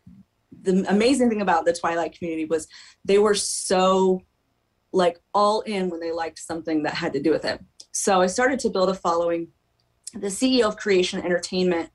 the 0.63 0.85
amazing 0.89 1.31
thing 1.31 1.41
about 1.41 1.65
the 1.65 1.73
Twilight 1.73 2.17
community 2.17 2.45
was 2.45 2.69
they 3.05 3.19
were 3.19 3.35
so 3.35 4.21
like 4.93 5.21
all 5.33 5.61
in 5.63 5.89
when 5.89 6.01
they 6.01 6.13
liked 6.13 6.39
something 6.39 6.83
that 6.83 6.95
had 6.95 7.13
to 7.13 7.23
do 7.23 7.31
with 7.31 7.45
it. 7.45 7.61
So 7.93 8.21
I 8.21 8.27
started 8.27 8.59
to 8.61 8.71
build 8.71 8.89
a 8.89 8.95
following. 8.95 9.49
The 10.13 10.27
CEO 10.27 10.65
of 10.65 10.77
Creation 10.77 11.23
Entertainment 11.25 11.91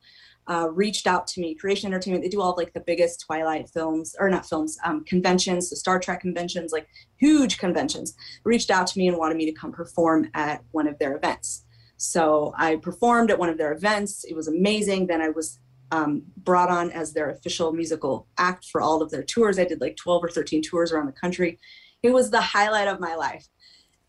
uh, 0.47 0.69
reached 0.71 1.07
out 1.07 1.27
to 1.27 1.41
me. 1.41 1.55
Creation 1.55 1.87
Entertainment, 1.87 2.23
they 2.23 2.29
do 2.29 2.41
all 2.41 2.51
of 2.51 2.57
like 2.57 2.73
the 2.73 2.79
biggest 2.79 3.23
Twilight 3.25 3.69
films, 3.69 4.15
or 4.19 4.29
not 4.29 4.45
films, 4.45 4.77
um, 4.83 5.03
conventions, 5.05 5.69
the 5.69 5.75
Star 5.75 5.99
Trek 5.99 6.21
conventions, 6.21 6.71
like 6.71 6.87
huge 7.17 7.57
conventions. 7.57 8.15
Reached 8.43 8.69
out 8.69 8.87
to 8.87 8.99
me 8.99 9.07
and 9.07 9.17
wanted 9.17 9.37
me 9.37 9.45
to 9.45 9.51
come 9.51 9.71
perform 9.71 10.29
at 10.33 10.63
one 10.71 10.87
of 10.87 10.99
their 10.99 11.15
events. 11.15 11.65
So 11.97 12.53
I 12.57 12.75
performed 12.75 13.31
at 13.31 13.39
one 13.39 13.49
of 13.49 13.57
their 13.57 13.71
events. 13.71 14.23
It 14.25 14.35
was 14.35 14.47
amazing. 14.47 15.07
Then 15.07 15.21
I 15.21 15.29
was 15.29 15.59
um, 15.91 16.23
brought 16.37 16.69
on 16.69 16.91
as 16.91 17.13
their 17.13 17.29
official 17.29 17.71
musical 17.71 18.27
act 18.37 18.65
for 18.65 18.81
all 18.81 19.01
of 19.01 19.11
their 19.11 19.23
tours. 19.23 19.57
I 19.57 19.65
did 19.65 19.81
like 19.81 19.95
12 19.95 20.23
or 20.23 20.29
13 20.29 20.61
tours 20.61 20.91
around 20.91 21.05
the 21.05 21.13
country. 21.13 21.59
It 22.03 22.11
was 22.11 22.29
the 22.29 22.41
highlight 22.41 22.87
of 22.87 22.99
my 22.99 23.15
life. 23.15 23.47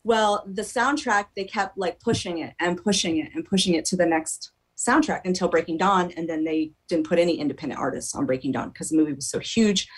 Well, 0.05 0.45
the 0.47 0.63
soundtrack, 0.63 1.27
they 1.35 1.45
kept 1.45 1.79
like 1.79 1.99
pushing 2.01 2.39
it 2.39 2.55
and 2.61 2.83
pushing 2.83 3.19
it 3.19 3.33
and 3.35 3.45
pushing 3.45 3.75
it 3.75 3.85
to 3.87 3.97
the 3.97 4.07
next 4.07 4.53
soundtrack 4.77 5.23
until 5.25 5.49
Breaking 5.49 5.79
Dawn. 5.79 6.13
And 6.17 6.29
then 6.29 6.45
they 6.45 6.73
didn't 6.89 7.07
put 7.07 7.19
any 7.19 7.39
independent 7.39 7.81
artists 7.81 8.15
on 8.15 8.27
Breaking 8.27 8.53
Dawn 8.53 8.71
because 8.71 8.91
the 8.91 8.97
movie 8.97 9.13
was 9.13 9.29
so 9.29 9.39
huge. 9.39 9.89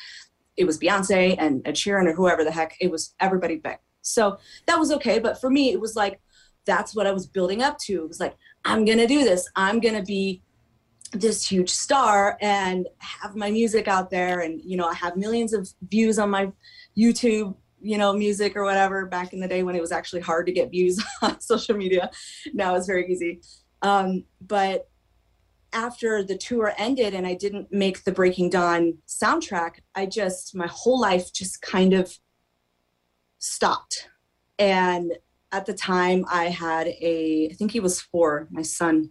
It 0.56 0.64
was 0.64 0.78
Beyonce 0.78 1.36
and 1.38 1.62
Ed 1.66 1.74
Sheeran 1.74 2.06
or 2.06 2.14
whoever 2.14 2.44
the 2.44 2.50
heck. 2.50 2.76
It 2.80 2.90
was 2.90 3.14
everybody 3.20 3.56
big. 3.56 3.78
So 4.02 4.38
that 4.66 4.78
was 4.78 4.92
okay. 4.92 5.18
But 5.18 5.40
for 5.40 5.50
me, 5.50 5.72
it 5.72 5.80
was 5.80 5.96
like, 5.96 6.20
that's 6.64 6.94
what 6.94 7.06
I 7.06 7.12
was 7.12 7.26
building 7.26 7.62
up 7.62 7.78
to. 7.78 8.02
It 8.04 8.08
was 8.08 8.20
like, 8.20 8.36
I'm 8.64 8.84
to 8.98 9.06
do 9.06 9.24
this. 9.24 9.48
I'm 9.56 9.80
to 9.80 10.02
be 10.02 10.42
this 11.12 11.48
huge 11.48 11.70
star 11.70 12.36
and 12.40 12.86
have 12.98 13.34
my 13.34 13.50
music 13.50 13.88
out 13.88 14.10
there. 14.10 14.40
And, 14.40 14.60
you 14.62 14.76
know, 14.76 14.86
I 14.86 14.94
have 14.94 15.16
millions 15.16 15.54
of 15.54 15.68
views 15.88 16.18
on 16.18 16.30
my 16.30 16.52
YouTube, 16.96 17.54
you 17.80 17.96
know, 17.96 18.12
music 18.12 18.56
or 18.56 18.64
whatever 18.64 19.06
back 19.06 19.32
in 19.32 19.40
the 19.40 19.48
day 19.48 19.62
when 19.62 19.74
it 19.74 19.80
was 19.80 19.92
actually 19.92 20.20
hard 20.20 20.46
to 20.46 20.52
get 20.52 20.70
views 20.70 21.02
on 21.22 21.40
social 21.40 21.76
media. 21.76 22.10
Now 22.52 22.74
it's 22.74 22.86
very 22.86 23.10
easy. 23.10 23.40
Um, 23.82 24.24
but 24.40 24.88
after 25.72 26.22
the 26.22 26.36
tour 26.36 26.72
ended 26.78 27.14
and 27.14 27.26
I 27.26 27.34
didn't 27.34 27.72
make 27.72 28.04
the 28.04 28.12
Breaking 28.12 28.50
Dawn 28.50 28.98
soundtrack, 29.06 29.80
I 29.94 30.06
just, 30.06 30.54
my 30.54 30.66
whole 30.66 31.00
life 31.00 31.32
just 31.32 31.60
kind 31.62 31.92
of 31.92 32.18
stopped. 33.38 34.08
And 34.58 35.12
at 35.52 35.66
the 35.66 35.74
time, 35.74 36.24
I 36.30 36.46
had 36.46 36.88
a, 36.88 37.48
I 37.50 37.54
think 37.54 37.72
he 37.72 37.80
was 37.80 38.00
four, 38.00 38.48
my 38.50 38.62
son, 38.62 39.10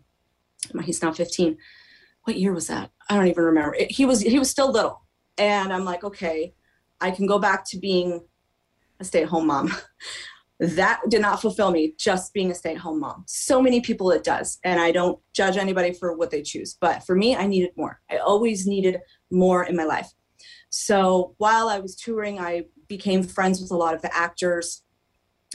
he's 0.83 1.01
now 1.01 1.11
15. 1.11 1.57
What 2.23 2.37
year 2.37 2.53
was 2.53 2.67
that? 2.67 2.91
I 3.09 3.15
don't 3.15 3.27
even 3.27 3.43
remember. 3.43 3.75
It, 3.75 3.91
he 3.91 4.05
was, 4.05 4.21
he 4.21 4.39
was 4.39 4.49
still 4.49 4.71
little. 4.71 5.05
And 5.37 5.71
I'm 5.71 5.85
like, 5.85 6.03
okay, 6.03 6.53
I 6.99 7.11
can 7.11 7.27
go 7.27 7.39
back 7.39 7.63
to 7.69 7.77
being 7.77 8.25
a 8.99 9.03
stay 9.03 9.23
at 9.23 9.29
home 9.29 9.47
mom. 9.47 9.73
that 10.59 11.01
did 11.09 11.21
not 11.21 11.41
fulfill 11.41 11.71
me 11.71 11.93
just 11.97 12.33
being 12.33 12.49
a 12.49 12.55
stay-at-home 12.55 12.99
mom. 12.99 13.23
So 13.27 13.61
many 13.61 13.79
people 13.79 14.09
it 14.11 14.23
does 14.23 14.59
and 14.63 14.79
i 14.79 14.91
don't 14.91 15.19
judge 15.33 15.57
anybody 15.57 15.93
for 15.93 16.15
what 16.15 16.31
they 16.31 16.41
choose 16.41 16.77
but 16.79 17.05
for 17.05 17.15
me 17.15 17.35
i 17.35 17.45
needed 17.45 17.71
more. 17.75 18.01
I 18.09 18.17
always 18.17 18.65
needed 18.65 18.99
more 19.31 19.63
in 19.63 19.75
my 19.75 19.83
life. 19.83 20.09
So 20.69 21.35
while 21.37 21.69
i 21.69 21.79
was 21.79 21.95
touring 21.95 22.39
i 22.39 22.63
became 22.87 23.21
friends 23.23 23.61
with 23.61 23.71
a 23.71 23.75
lot 23.75 23.93
of 23.93 24.01
the 24.01 24.15
actors. 24.15 24.83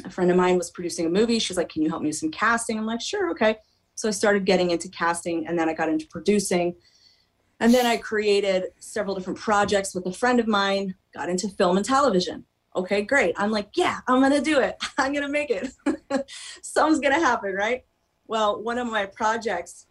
A 0.04 0.10
friend 0.10 0.30
of 0.30 0.36
mine 0.36 0.56
was 0.56 0.70
producing 0.70 1.06
a 1.06 1.10
movie. 1.10 1.38
She's 1.38 1.56
like 1.56 1.68
can 1.68 1.82
you 1.82 1.88
help 1.88 2.02
me 2.02 2.08
with 2.08 2.16
some 2.16 2.30
casting? 2.30 2.78
I'm 2.78 2.86
like 2.86 3.00
sure 3.00 3.30
okay. 3.30 3.56
So 3.96 4.08
i 4.08 4.12
started 4.12 4.44
getting 4.44 4.70
into 4.70 4.88
casting 4.88 5.46
and 5.46 5.58
then 5.58 5.68
i 5.68 5.74
got 5.74 5.88
into 5.88 6.06
producing. 6.06 6.76
And 7.58 7.74
then 7.74 7.86
i 7.86 7.96
created 7.96 8.66
several 8.78 9.16
different 9.16 9.40
projects 9.40 9.96
with 9.96 10.06
a 10.06 10.12
friend 10.12 10.38
of 10.38 10.46
mine 10.46 10.94
got 11.12 11.28
into 11.28 11.48
film 11.48 11.76
and 11.76 11.84
television 11.84 12.44
okay, 12.74 13.02
great. 13.02 13.34
I'm 13.38 13.50
like, 13.50 13.70
yeah, 13.74 14.00
I'm 14.08 14.20
going 14.20 14.32
to 14.32 14.40
do 14.40 14.60
it. 14.60 14.76
I'm 14.98 15.12
going 15.12 15.24
to 15.24 15.28
make 15.28 15.50
it. 15.50 15.72
Something's 16.62 17.00
going 17.00 17.14
to 17.14 17.24
happen, 17.24 17.54
right? 17.54 17.84
Well, 18.26 18.62
one 18.62 18.78
of 18.78 18.86
my 18.86 19.06
projects 19.06 19.86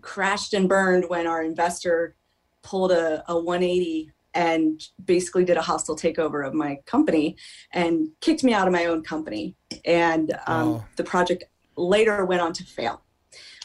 crashed 0.00 0.54
and 0.54 0.68
burned 0.68 1.08
when 1.08 1.26
our 1.26 1.42
investor 1.42 2.14
pulled 2.62 2.92
a, 2.92 3.24
a 3.30 3.38
180 3.38 4.12
and 4.34 4.80
basically 5.04 5.44
did 5.44 5.56
a 5.56 5.62
hostile 5.62 5.96
takeover 5.96 6.46
of 6.46 6.54
my 6.54 6.78
company 6.86 7.36
and 7.72 8.08
kicked 8.20 8.44
me 8.44 8.52
out 8.52 8.66
of 8.66 8.72
my 8.72 8.86
own 8.86 9.02
company. 9.02 9.56
And 9.84 10.32
um, 10.46 10.68
oh. 10.68 10.84
the 10.96 11.04
project 11.04 11.44
later 11.76 12.24
went 12.24 12.40
on 12.40 12.52
to 12.54 12.64
fail. 12.64 13.02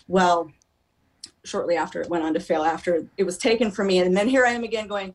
Well, 0.08 0.52
shortly 1.44 1.76
after 1.76 2.02
it 2.02 2.10
went 2.10 2.24
on 2.24 2.34
to 2.34 2.40
fail, 2.40 2.64
after 2.64 3.08
it 3.18 3.24
was 3.24 3.38
taken 3.38 3.70
from 3.70 3.88
me. 3.88 4.00
And 4.00 4.18
then 4.18 4.28
here 4.28 4.46
I 4.46 4.52
am 4.52 4.64
again 4.64 4.88
going, 4.88 5.14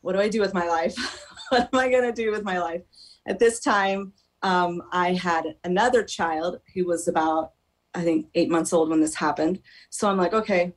what 0.00 0.14
do 0.14 0.20
I 0.20 0.28
do 0.28 0.40
with 0.40 0.54
my 0.54 0.66
life? 0.66 0.96
what 1.50 1.68
am 1.72 1.78
I 1.78 1.90
going 1.90 2.04
to 2.04 2.12
do 2.12 2.30
with 2.30 2.44
my 2.44 2.58
life? 2.60 2.82
At 3.26 3.38
this 3.38 3.60
time, 3.60 4.12
um, 4.42 4.82
I 4.92 5.14
had 5.14 5.56
another 5.64 6.02
child 6.02 6.60
who 6.74 6.86
was 6.86 7.08
about, 7.08 7.52
I 7.94 8.02
think, 8.02 8.26
eight 8.34 8.48
months 8.48 8.72
old 8.72 8.88
when 8.88 9.00
this 9.00 9.16
happened. 9.16 9.60
So 9.90 10.08
I'm 10.08 10.16
like, 10.16 10.32
okay, 10.32 10.74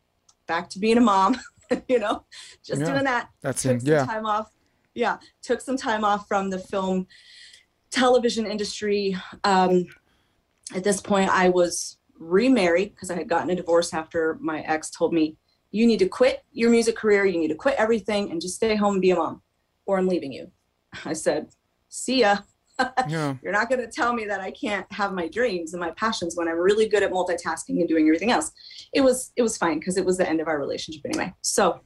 back 0.47 0.69
to 0.71 0.79
being 0.79 0.97
a 0.97 1.01
mom, 1.01 1.39
you 1.87 1.99
know, 1.99 2.25
just 2.65 2.81
yeah, 2.81 2.87
doing 2.87 3.03
that. 3.03 3.29
That's 3.41 3.61
took 3.61 3.75
it. 3.75 3.81
Some 3.81 3.91
yeah. 3.91 4.05
time 4.05 4.25
off. 4.25 4.51
Yeah. 4.95 5.17
Took 5.43 5.61
some 5.61 5.77
time 5.77 6.03
off 6.03 6.27
from 6.27 6.49
the 6.49 6.59
film 6.59 7.07
television 7.91 8.45
industry. 8.45 9.15
Um, 9.43 9.85
at 10.75 10.83
this 10.83 10.99
point, 10.99 11.29
I 11.29 11.49
was 11.49 11.97
remarried 12.17 12.95
because 12.95 13.11
I 13.11 13.15
had 13.15 13.29
gotten 13.29 13.51
a 13.51 13.55
divorce 13.55 13.93
after 13.93 14.37
my 14.41 14.61
ex 14.61 14.89
told 14.89 15.13
me, 15.13 15.37
you 15.71 15.85
need 15.85 15.99
to 15.99 16.07
quit 16.07 16.43
your 16.51 16.69
music 16.69 16.95
career. 16.95 17.25
You 17.25 17.39
need 17.39 17.49
to 17.49 17.55
quit 17.55 17.75
everything 17.77 18.31
and 18.31 18.41
just 18.41 18.55
stay 18.55 18.75
home 18.75 18.93
and 18.93 19.01
be 19.01 19.11
a 19.11 19.15
mom, 19.15 19.41
or 19.85 19.97
I'm 19.97 20.07
leaving 20.07 20.31
you. 20.31 20.51
I 21.05 21.13
said, 21.13 21.49
see 21.89 22.21
ya. 22.21 22.37
yeah. 23.07 23.35
You're 23.43 23.53
not 23.53 23.69
going 23.69 23.81
to 23.81 23.87
tell 23.87 24.13
me 24.13 24.25
that 24.25 24.41
I 24.41 24.51
can't 24.51 24.91
have 24.91 25.13
my 25.13 25.27
dreams 25.27 25.73
and 25.73 25.79
my 25.79 25.91
passions 25.91 26.35
when 26.35 26.47
I'm 26.47 26.57
really 26.57 26.87
good 26.87 27.03
at 27.03 27.11
multitasking 27.11 27.79
and 27.79 27.87
doing 27.87 28.07
everything 28.07 28.31
else. 28.31 28.51
It 28.93 29.01
was 29.01 29.31
it 29.35 29.43
was 29.43 29.57
fine 29.57 29.79
because 29.79 29.97
it 29.97 30.05
was 30.05 30.17
the 30.17 30.27
end 30.27 30.41
of 30.41 30.47
our 30.47 30.59
relationship 30.59 31.03
anyway. 31.05 31.33
So 31.41 31.81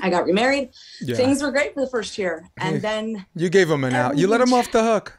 I 0.00 0.10
got 0.10 0.24
remarried. 0.24 0.70
Yeah. 1.00 1.16
Things 1.16 1.42
were 1.42 1.50
great 1.50 1.74
for 1.74 1.80
the 1.80 1.90
first 1.90 2.18
year, 2.18 2.48
and 2.58 2.82
then 2.82 3.26
you 3.34 3.48
gave 3.48 3.70
him 3.70 3.84
an 3.84 3.94
out. 3.94 4.18
You 4.18 4.26
let 4.28 4.40
him 4.40 4.52
off 4.52 4.70
the 4.70 4.82
hook. 4.82 5.18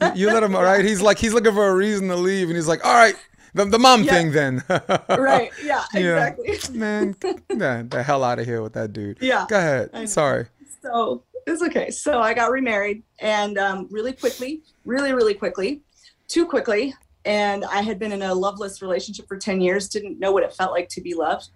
You, 0.00 0.12
you 0.14 0.26
let 0.26 0.42
him. 0.42 0.54
All 0.56 0.62
right. 0.62 0.84
He's 0.84 1.00
like 1.00 1.18
he's 1.18 1.32
looking 1.32 1.52
for 1.52 1.68
a 1.68 1.74
reason 1.74 2.08
to 2.08 2.16
leave, 2.16 2.48
and 2.48 2.56
he's 2.56 2.68
like, 2.68 2.84
all 2.84 2.94
right. 2.94 3.16
The, 3.54 3.64
the 3.64 3.78
mom 3.78 4.02
yeah. 4.02 4.12
thing 4.12 4.32
then. 4.32 4.62
right. 4.68 5.50
Yeah, 5.64 5.82
exactly. 5.94 6.46
Yeah. 6.46 6.78
Man, 6.78 7.16
man, 7.54 7.88
the 7.88 8.02
hell 8.02 8.22
out 8.22 8.38
of 8.38 8.44
here 8.44 8.60
with 8.60 8.74
that 8.74 8.92
dude. 8.92 9.16
Yeah. 9.22 9.46
Go 9.48 9.56
ahead. 9.56 10.10
Sorry. 10.10 10.46
So 10.82 11.24
it's 11.46 11.62
okay. 11.62 11.90
So 11.90 12.20
I 12.20 12.34
got 12.34 12.50
remarried 12.50 13.02
and 13.20 13.56
um, 13.56 13.88
really 13.90 14.12
quickly, 14.12 14.62
really, 14.84 15.12
really 15.12 15.34
quickly, 15.34 15.82
too 16.28 16.46
quickly. 16.46 16.94
And 17.24 17.64
I 17.64 17.82
had 17.82 17.98
been 17.98 18.12
in 18.12 18.22
a 18.22 18.34
loveless 18.34 18.82
relationship 18.82 19.26
for 19.28 19.36
10 19.36 19.60
years, 19.60 19.88
didn't 19.88 20.18
know 20.18 20.32
what 20.32 20.42
it 20.42 20.52
felt 20.52 20.72
like 20.72 20.88
to 20.90 21.00
be 21.00 21.14
loved. 21.14 21.48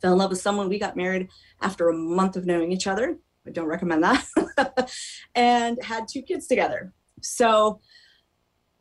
Fell 0.00 0.12
in 0.12 0.18
love 0.18 0.30
with 0.30 0.40
someone. 0.40 0.68
We 0.68 0.78
got 0.78 0.96
married 0.96 1.28
after 1.60 1.88
a 1.88 1.94
month 1.94 2.36
of 2.36 2.46
knowing 2.46 2.72
each 2.72 2.86
other. 2.86 3.18
I 3.46 3.50
don't 3.50 3.66
recommend 3.66 4.02
that. 4.02 4.90
and 5.34 5.82
had 5.82 6.08
two 6.08 6.22
kids 6.22 6.46
together. 6.46 6.92
So 7.20 7.80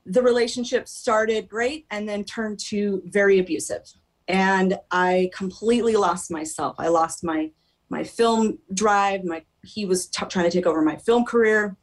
the 0.05 0.21
relationship 0.21 0.87
started 0.87 1.47
great 1.47 1.85
and 1.91 2.07
then 2.07 2.23
turned 2.23 2.59
to 2.59 3.01
very 3.05 3.39
abusive. 3.39 3.83
And 4.27 4.79
I 4.91 5.29
completely 5.33 5.95
lost 5.95 6.31
myself. 6.31 6.75
I 6.79 6.87
lost 6.87 7.23
my 7.23 7.51
my 7.89 8.05
film 8.05 8.57
drive, 8.73 9.25
my 9.25 9.43
he 9.63 9.85
was 9.85 10.07
t- 10.07 10.25
trying 10.27 10.45
to 10.45 10.51
take 10.51 10.65
over 10.65 10.81
my 10.81 10.97
film 10.97 11.25
career, 11.25 11.77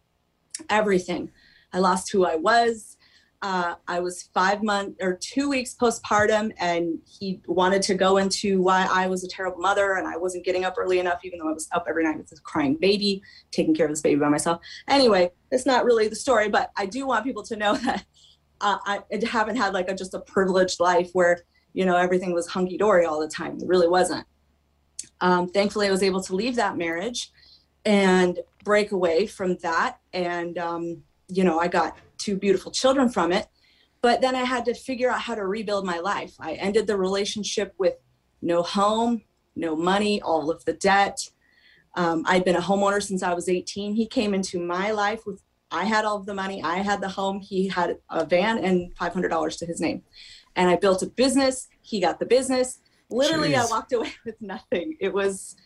everything. 0.68 1.30
I 1.72 1.78
lost 1.78 2.10
who 2.10 2.24
I 2.24 2.36
was. 2.36 2.96
Uh, 3.40 3.76
I 3.86 4.00
was 4.00 4.24
five 4.34 4.64
months 4.64 4.96
or 5.00 5.16
two 5.20 5.48
weeks 5.48 5.76
postpartum, 5.80 6.52
and 6.58 6.98
he 7.06 7.40
wanted 7.46 7.82
to 7.82 7.94
go 7.94 8.16
into 8.16 8.60
why 8.60 8.88
I 8.90 9.06
was 9.06 9.22
a 9.22 9.28
terrible 9.28 9.58
mother 9.58 9.94
and 9.94 10.08
I 10.08 10.16
wasn't 10.16 10.44
getting 10.44 10.64
up 10.64 10.74
early 10.76 10.98
enough, 10.98 11.20
even 11.24 11.38
though 11.38 11.48
I 11.48 11.52
was 11.52 11.68
up 11.70 11.86
every 11.88 12.02
night 12.02 12.18
with 12.18 12.32
a 12.32 12.40
crying 12.42 12.74
baby, 12.74 13.22
taking 13.52 13.76
care 13.76 13.86
of 13.86 13.92
this 13.92 14.00
baby 14.00 14.18
by 14.18 14.28
myself. 14.28 14.60
Anyway, 14.88 15.30
it's 15.52 15.66
not 15.66 15.84
really 15.84 16.08
the 16.08 16.16
story, 16.16 16.48
but 16.48 16.72
I 16.76 16.86
do 16.86 17.06
want 17.06 17.24
people 17.24 17.44
to 17.44 17.56
know 17.56 17.74
that 17.84 18.04
uh, 18.60 18.78
I 18.84 19.00
haven't 19.24 19.56
had 19.56 19.72
like 19.72 19.88
a, 19.88 19.94
just 19.94 20.14
a 20.14 20.20
privileged 20.20 20.80
life 20.80 21.10
where 21.12 21.42
you 21.74 21.86
know 21.86 21.96
everything 21.96 22.34
was 22.34 22.48
hunky 22.48 22.76
dory 22.76 23.06
all 23.06 23.20
the 23.20 23.28
time. 23.28 23.58
It 23.58 23.68
really 23.68 23.88
wasn't. 23.88 24.26
Um, 25.20 25.48
thankfully, 25.48 25.86
I 25.86 25.90
was 25.92 26.02
able 26.02 26.22
to 26.22 26.34
leave 26.34 26.56
that 26.56 26.76
marriage 26.76 27.30
and 27.84 28.38
break 28.64 28.92
away 28.92 29.26
from 29.26 29.56
that. 29.58 29.98
And, 30.12 30.58
um, 30.58 31.02
you 31.28 31.44
know, 31.44 31.58
I 31.58 31.68
got 31.68 31.96
two 32.18 32.36
beautiful 32.36 32.70
children 32.72 33.08
from 33.08 33.32
it. 33.32 33.46
But 34.00 34.20
then 34.20 34.36
I 34.36 34.44
had 34.44 34.64
to 34.66 34.74
figure 34.74 35.10
out 35.10 35.20
how 35.20 35.34
to 35.34 35.44
rebuild 35.46 35.84
my 35.84 35.98
life. 35.98 36.34
I 36.38 36.52
ended 36.54 36.86
the 36.86 36.96
relationship 36.96 37.74
with 37.78 37.94
no 38.40 38.62
home, 38.62 39.22
no 39.56 39.74
money, 39.74 40.20
all 40.22 40.50
of 40.50 40.64
the 40.64 40.72
debt. 40.72 41.18
Um, 41.96 42.22
I'd 42.26 42.44
been 42.44 42.56
a 42.56 42.60
homeowner 42.60 43.02
since 43.02 43.22
I 43.22 43.34
was 43.34 43.48
18. 43.48 43.94
He 43.94 44.06
came 44.06 44.34
into 44.34 44.60
my 44.60 44.92
life 44.92 45.26
with, 45.26 45.42
I 45.70 45.84
had 45.84 46.04
all 46.04 46.16
of 46.16 46.26
the 46.26 46.34
money, 46.34 46.62
I 46.62 46.76
had 46.76 47.00
the 47.00 47.08
home, 47.08 47.40
he 47.40 47.68
had 47.68 47.98
a 48.08 48.24
van 48.24 48.58
and 48.58 48.94
$500 48.94 49.58
to 49.58 49.66
his 49.66 49.80
name. 49.80 50.02
And 50.54 50.70
I 50.70 50.76
built 50.76 51.02
a 51.02 51.06
business, 51.06 51.68
he 51.82 52.00
got 52.00 52.20
the 52.20 52.26
business. 52.26 52.80
Literally, 53.10 53.50
Jeez. 53.50 53.66
I 53.66 53.66
walked 53.66 53.92
away 53.92 54.12
with 54.24 54.40
nothing. 54.40 54.96
It 55.00 55.12
was, 55.12 55.56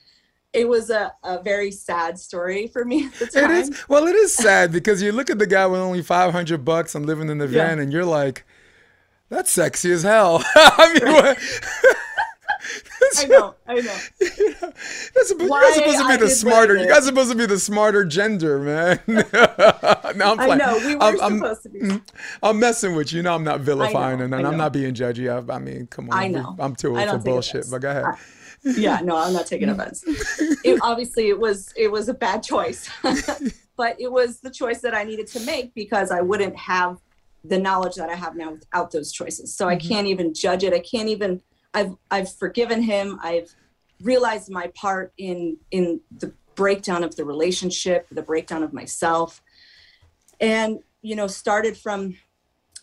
it 0.52 0.68
was 0.68 0.90
a, 0.90 1.12
a 1.22 1.42
very 1.42 1.70
sad 1.70 2.18
story 2.18 2.66
for 2.66 2.84
me 2.84 3.06
at 3.06 3.14
the 3.14 3.26
time. 3.26 3.50
It 3.50 3.56
is. 3.56 3.88
Well, 3.88 4.06
it 4.06 4.14
is 4.14 4.34
sad 4.34 4.72
because 4.72 5.02
you 5.02 5.12
look 5.12 5.30
at 5.30 5.38
the 5.38 5.46
guy 5.46 5.66
with 5.66 5.80
only 5.80 6.02
500 6.02 6.64
bucks 6.64 6.94
and 6.94 7.06
living 7.06 7.28
in 7.28 7.38
the 7.38 7.46
van 7.46 7.78
yeah. 7.78 7.82
and 7.82 7.92
you're 7.92 8.04
like, 8.04 8.44
that's 9.28 9.50
sexy 9.50 9.92
as 9.92 10.02
hell. 10.02 10.42
I 10.54 10.92
mean, 10.92 11.36
I 13.18 13.24
know, 13.26 13.54
I 13.66 13.74
know. 13.74 13.96
You 14.20 14.50
know, 14.50 14.72
that's 15.14 15.30
you 15.30 15.48
guys 15.48 15.74
supposed 15.74 15.98
to 15.98 16.06
be 16.06 16.12
I 16.12 16.16
the 16.16 16.28
smarter. 16.28 16.76
You 16.76 16.86
guys 16.86 16.98
are 16.98 17.06
supposed 17.06 17.30
to 17.32 17.36
be 17.36 17.46
the 17.46 17.58
smarter 17.58 18.04
gender, 18.04 18.58
man. 18.58 19.00
no, 19.06 20.32
I'm 20.32 20.40
I 20.40 20.54
know 20.54 20.78
we 20.78 20.94
were 20.94 21.02
I'm, 21.02 21.20
I'm, 21.20 21.38
supposed 21.38 21.62
to 21.64 21.68
be. 21.70 21.80
Mm, 21.80 22.02
I'm 22.42 22.60
messing 22.60 22.94
with 22.94 23.12
you. 23.12 23.18
You 23.18 23.22
know, 23.24 23.34
I'm 23.34 23.44
not 23.44 23.60
vilifying 23.60 24.18
know, 24.18 24.24
and 24.24 24.34
I'm 24.34 24.56
not 24.56 24.72
being 24.72 24.94
judgy. 24.94 25.28
I, 25.28 25.54
I 25.54 25.58
mean, 25.58 25.88
come 25.88 26.10
on. 26.10 26.18
I 26.18 26.28
know. 26.28 26.56
I'm 26.58 26.76
too 26.76 26.96
old 26.96 27.08
for 27.08 27.18
bullshit. 27.18 27.66
But 27.70 27.80
go 27.82 27.90
ahead. 27.90 28.04
Yeah 28.64 29.00
no 29.02 29.16
i'm 29.16 29.32
not 29.32 29.46
taking 29.46 29.68
mm. 29.68 29.72
offense. 29.72 30.04
It, 30.64 30.78
obviously 30.82 31.28
it 31.28 31.38
was 31.38 31.72
it 31.76 31.90
was 31.90 32.08
a 32.08 32.14
bad 32.14 32.42
choice. 32.42 32.88
But 33.74 33.98
it 33.98 34.12
was 34.12 34.38
the 34.40 34.50
choice 34.50 34.80
that 34.82 34.94
i 34.94 35.02
needed 35.02 35.26
to 35.28 35.40
make 35.40 35.74
because 35.74 36.10
i 36.10 36.20
wouldn't 36.20 36.54
have 36.56 36.98
the 37.44 37.58
knowledge 37.58 37.96
that 37.96 38.10
i 38.10 38.14
have 38.14 38.36
now 38.36 38.52
without 38.52 38.90
those 38.90 39.10
choices. 39.12 39.56
So 39.56 39.68
i 39.68 39.76
mm-hmm. 39.76 39.88
can't 39.88 40.06
even 40.06 40.34
judge 40.34 40.62
it. 40.62 40.72
I 40.72 40.78
can't 40.78 41.08
even 41.08 41.42
i've 41.74 41.94
i've 42.10 42.32
forgiven 42.32 42.82
him. 42.82 43.18
I've 43.22 43.52
realized 44.02 44.50
my 44.50 44.70
part 44.74 45.12
in 45.16 45.56
in 45.70 46.00
the 46.18 46.32
breakdown 46.54 47.02
of 47.02 47.16
the 47.16 47.24
relationship 47.24 48.06
the 48.10 48.22
breakdown 48.22 48.62
of 48.62 48.72
myself. 48.72 49.42
And 50.40 50.80
you 51.00 51.16
know 51.16 51.26
started 51.26 51.76
from 51.76 52.16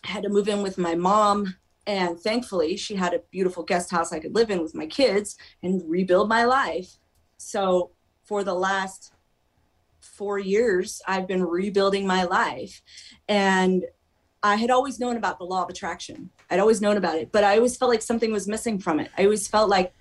I 0.04 0.08
had 0.08 0.22
to 0.24 0.28
move 0.28 0.48
in 0.48 0.62
with 0.62 0.76
my 0.76 0.94
mom 0.94 1.54
and 1.86 2.18
thankfully 2.20 2.76
she 2.76 2.94
had 2.94 3.14
a 3.14 3.22
beautiful 3.30 3.62
guest 3.62 3.90
house 3.90 4.12
i 4.12 4.20
could 4.20 4.34
live 4.34 4.50
in 4.50 4.62
with 4.62 4.74
my 4.74 4.86
kids 4.86 5.36
and 5.62 5.82
rebuild 5.88 6.28
my 6.28 6.44
life. 6.44 6.96
So 7.36 7.90
for 8.24 8.44
the 8.44 8.54
last 8.54 9.12
four 10.00 10.38
years 10.38 11.02
i've 11.06 11.26
been 11.26 11.44
rebuilding 11.44 12.06
my 12.06 12.24
life. 12.24 12.82
And 13.28 13.84
i 14.42 14.56
had 14.56 14.70
always 14.70 14.98
known 14.98 15.16
about 15.16 15.38
the 15.38 15.44
law 15.44 15.62
of 15.64 15.70
attraction. 15.70 16.30
I'd 16.50 16.60
always 16.60 16.80
known 16.80 16.96
about 16.96 17.16
it 17.16 17.32
but 17.32 17.44
i 17.44 17.56
always 17.56 17.76
felt 17.76 17.90
like 17.90 18.02
something 18.02 18.32
was 18.32 18.48
missing 18.48 18.78
from 18.78 19.00
it. 19.00 19.10
I 19.16 19.24
always 19.24 19.48
felt 19.48 19.68
like 19.68 19.92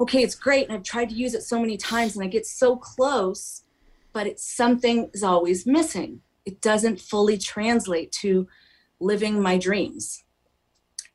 okay 0.00 0.22
it's 0.22 0.34
great 0.36 0.64
and 0.66 0.72
i've 0.76 0.84
tried 0.84 1.08
to 1.10 1.14
use 1.16 1.34
it 1.34 1.42
so 1.42 1.60
many 1.60 1.76
times 1.76 2.14
and 2.14 2.24
i 2.24 2.28
get 2.28 2.46
so 2.46 2.76
close 2.76 3.64
but 4.12 4.26
it's 4.26 4.44
something 4.44 5.10
is 5.12 5.22
always 5.22 5.66
missing. 5.66 6.20
It 6.44 6.60
doesn't 6.60 7.00
fully 7.00 7.38
translate 7.38 8.10
to 8.22 8.48
living 8.98 9.40
my 9.40 9.58
dreams 9.58 10.24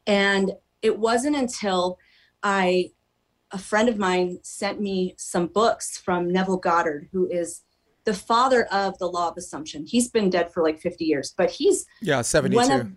and 0.07 0.51
it 0.81 0.99
wasn't 0.99 1.35
until 1.35 1.97
I, 2.41 2.91
a 3.51 3.57
friend 3.57 3.87
of 3.87 3.97
mine 3.97 4.39
sent 4.43 4.81
me 4.81 5.15
some 5.17 5.47
books 5.47 5.97
from 5.97 6.31
Neville 6.31 6.57
Goddard, 6.57 7.09
who 7.11 7.27
is 7.29 7.61
the 8.05 8.13
father 8.13 8.65
of 8.65 8.97
the 8.97 9.07
law 9.07 9.29
of 9.29 9.37
assumption. 9.37 9.85
He's 9.85 10.09
been 10.09 10.29
dead 10.29 10.51
for 10.51 10.61
like 10.61 10.79
50 10.81 11.05
years, 11.05 11.33
but 11.37 11.51
he's 11.51 11.85
Yeah, 12.01 12.21
72. 12.21 12.55
one 12.55 12.71
of, 12.71 12.91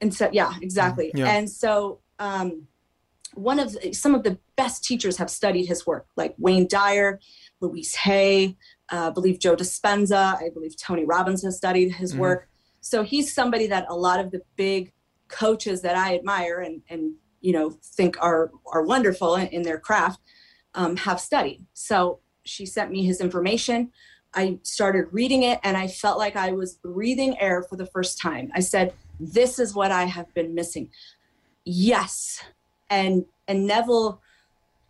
and 0.00 0.14
so, 0.14 0.30
yeah, 0.32 0.54
exactly. 0.60 1.10
Yeah. 1.14 1.28
And 1.28 1.50
so, 1.50 2.00
um, 2.18 2.68
one 3.34 3.58
of 3.58 3.72
the, 3.72 3.92
some 3.92 4.14
of 4.14 4.22
the 4.22 4.38
best 4.56 4.84
teachers 4.84 5.16
have 5.16 5.28
studied 5.28 5.66
his 5.66 5.86
work, 5.86 6.06
like 6.16 6.34
Wayne 6.38 6.68
Dyer, 6.68 7.18
Louise 7.60 7.94
Hay, 7.96 8.56
uh, 8.92 9.08
I 9.08 9.10
believe 9.10 9.40
Joe 9.40 9.56
Dispenza, 9.56 10.36
I 10.40 10.50
believe 10.54 10.76
Tony 10.76 11.04
Robbins 11.04 11.42
has 11.42 11.56
studied 11.56 11.90
his 11.90 12.14
Mhm. 12.14 12.18
work. 12.18 12.48
So 12.80 13.02
he's 13.02 13.34
somebody 13.34 13.66
that 13.66 13.86
a 13.90 13.96
lot 13.96 14.20
of 14.20 14.30
the 14.30 14.42
big 14.54 14.92
coaches 15.28 15.82
that 15.82 15.96
I 15.96 16.14
admire 16.14 16.60
and 16.60 16.82
and 16.88 17.14
you 17.40 17.52
know 17.52 17.70
think 17.70 18.16
are 18.20 18.50
are 18.72 18.82
wonderful 18.82 19.36
in, 19.36 19.48
in 19.48 19.62
their 19.62 19.78
craft 19.78 20.20
um, 20.74 20.96
have 20.96 21.20
studied. 21.20 21.64
So 21.74 22.20
she 22.44 22.66
sent 22.66 22.90
me 22.90 23.04
his 23.04 23.20
information. 23.20 23.90
I 24.34 24.58
started 24.62 25.06
reading 25.12 25.44
it 25.44 25.58
and 25.64 25.76
I 25.76 25.88
felt 25.88 26.18
like 26.18 26.36
I 26.36 26.52
was 26.52 26.74
breathing 26.74 27.38
air 27.40 27.62
for 27.62 27.76
the 27.76 27.86
first 27.86 28.20
time. 28.20 28.50
I 28.54 28.60
said, 28.60 28.92
"This 29.18 29.58
is 29.58 29.74
what 29.74 29.90
I 29.90 30.04
have 30.04 30.32
been 30.34 30.54
missing." 30.54 30.90
Yes, 31.64 32.42
and 32.90 33.24
and 33.48 33.66
Neville 33.66 34.20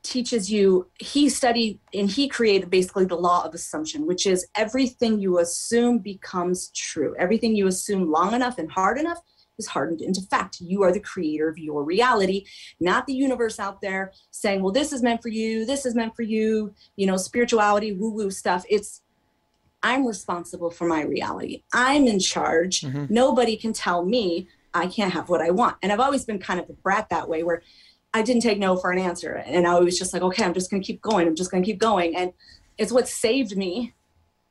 teaches 0.06 0.50
you 0.50 0.88
he 1.00 1.28
studied 1.28 1.80
and 1.92 2.08
he 2.08 2.28
created 2.28 2.70
basically 2.70 3.04
the 3.04 3.16
law 3.16 3.44
of 3.44 3.52
assumption 3.54 4.06
which 4.06 4.24
is 4.24 4.46
everything 4.54 5.18
you 5.18 5.40
assume 5.40 5.98
becomes 5.98 6.68
true 6.68 7.12
everything 7.18 7.56
you 7.56 7.66
assume 7.66 8.08
long 8.08 8.32
enough 8.32 8.56
and 8.58 8.70
hard 8.70 8.98
enough 8.98 9.18
is 9.58 9.66
hardened 9.66 10.00
into 10.00 10.20
fact 10.22 10.60
you 10.60 10.82
are 10.82 10.92
the 10.92 11.00
creator 11.00 11.48
of 11.48 11.58
your 11.58 11.82
reality 11.82 12.44
not 12.80 13.06
the 13.06 13.14
universe 13.14 13.58
out 13.58 13.80
there 13.80 14.12
saying 14.30 14.62
well 14.62 14.72
this 14.72 14.92
is 14.92 15.02
meant 15.02 15.22
for 15.22 15.28
you 15.28 15.64
this 15.64 15.86
is 15.86 15.94
meant 15.94 16.14
for 16.14 16.22
you 16.22 16.72
you 16.96 17.06
know 17.06 17.16
spirituality 17.16 17.92
woo 17.92 18.10
woo 18.10 18.30
stuff 18.30 18.64
it's 18.68 19.02
i'm 19.82 20.06
responsible 20.06 20.70
for 20.70 20.86
my 20.86 21.02
reality 21.02 21.62
i'm 21.72 22.06
in 22.06 22.18
charge 22.18 22.80
Mhm. 22.82 23.08
nobody 23.10 23.56
can 23.56 23.72
tell 23.72 24.04
me 24.04 24.48
i 24.74 24.86
can't 24.86 25.12
have 25.12 25.28
what 25.28 25.40
i 25.40 25.50
want 25.50 25.76
and 25.82 25.90
i've 25.92 26.00
always 26.00 26.24
been 26.24 26.38
kind 26.38 26.60
of 26.60 26.68
a 26.68 26.74
brat 26.74 27.08
that 27.10 27.28
way 27.28 27.42
where 27.42 27.62
I 28.14 28.22
didn't 28.22 28.40
take 28.40 28.58
no 28.58 28.76
for 28.78 28.90
an 28.92 28.98
answer. 28.98 29.32
And 29.34 29.66
I 29.66 29.78
was 29.78 29.98
just 29.98 30.14
like, 30.14 30.22
okay, 30.22 30.42
I'm 30.42 30.54
just 30.54 30.70
going 30.70 30.82
to 30.82 30.86
keep 30.86 31.02
going. 31.02 31.26
I'm 31.28 31.34
just 31.36 31.50
going 31.50 31.62
to 31.62 31.66
keep 31.70 31.78
going. 31.78 32.16
And 32.16 32.32
it's 32.78 32.90
what 32.90 33.08
saved 33.08 33.54
me. 33.58 33.92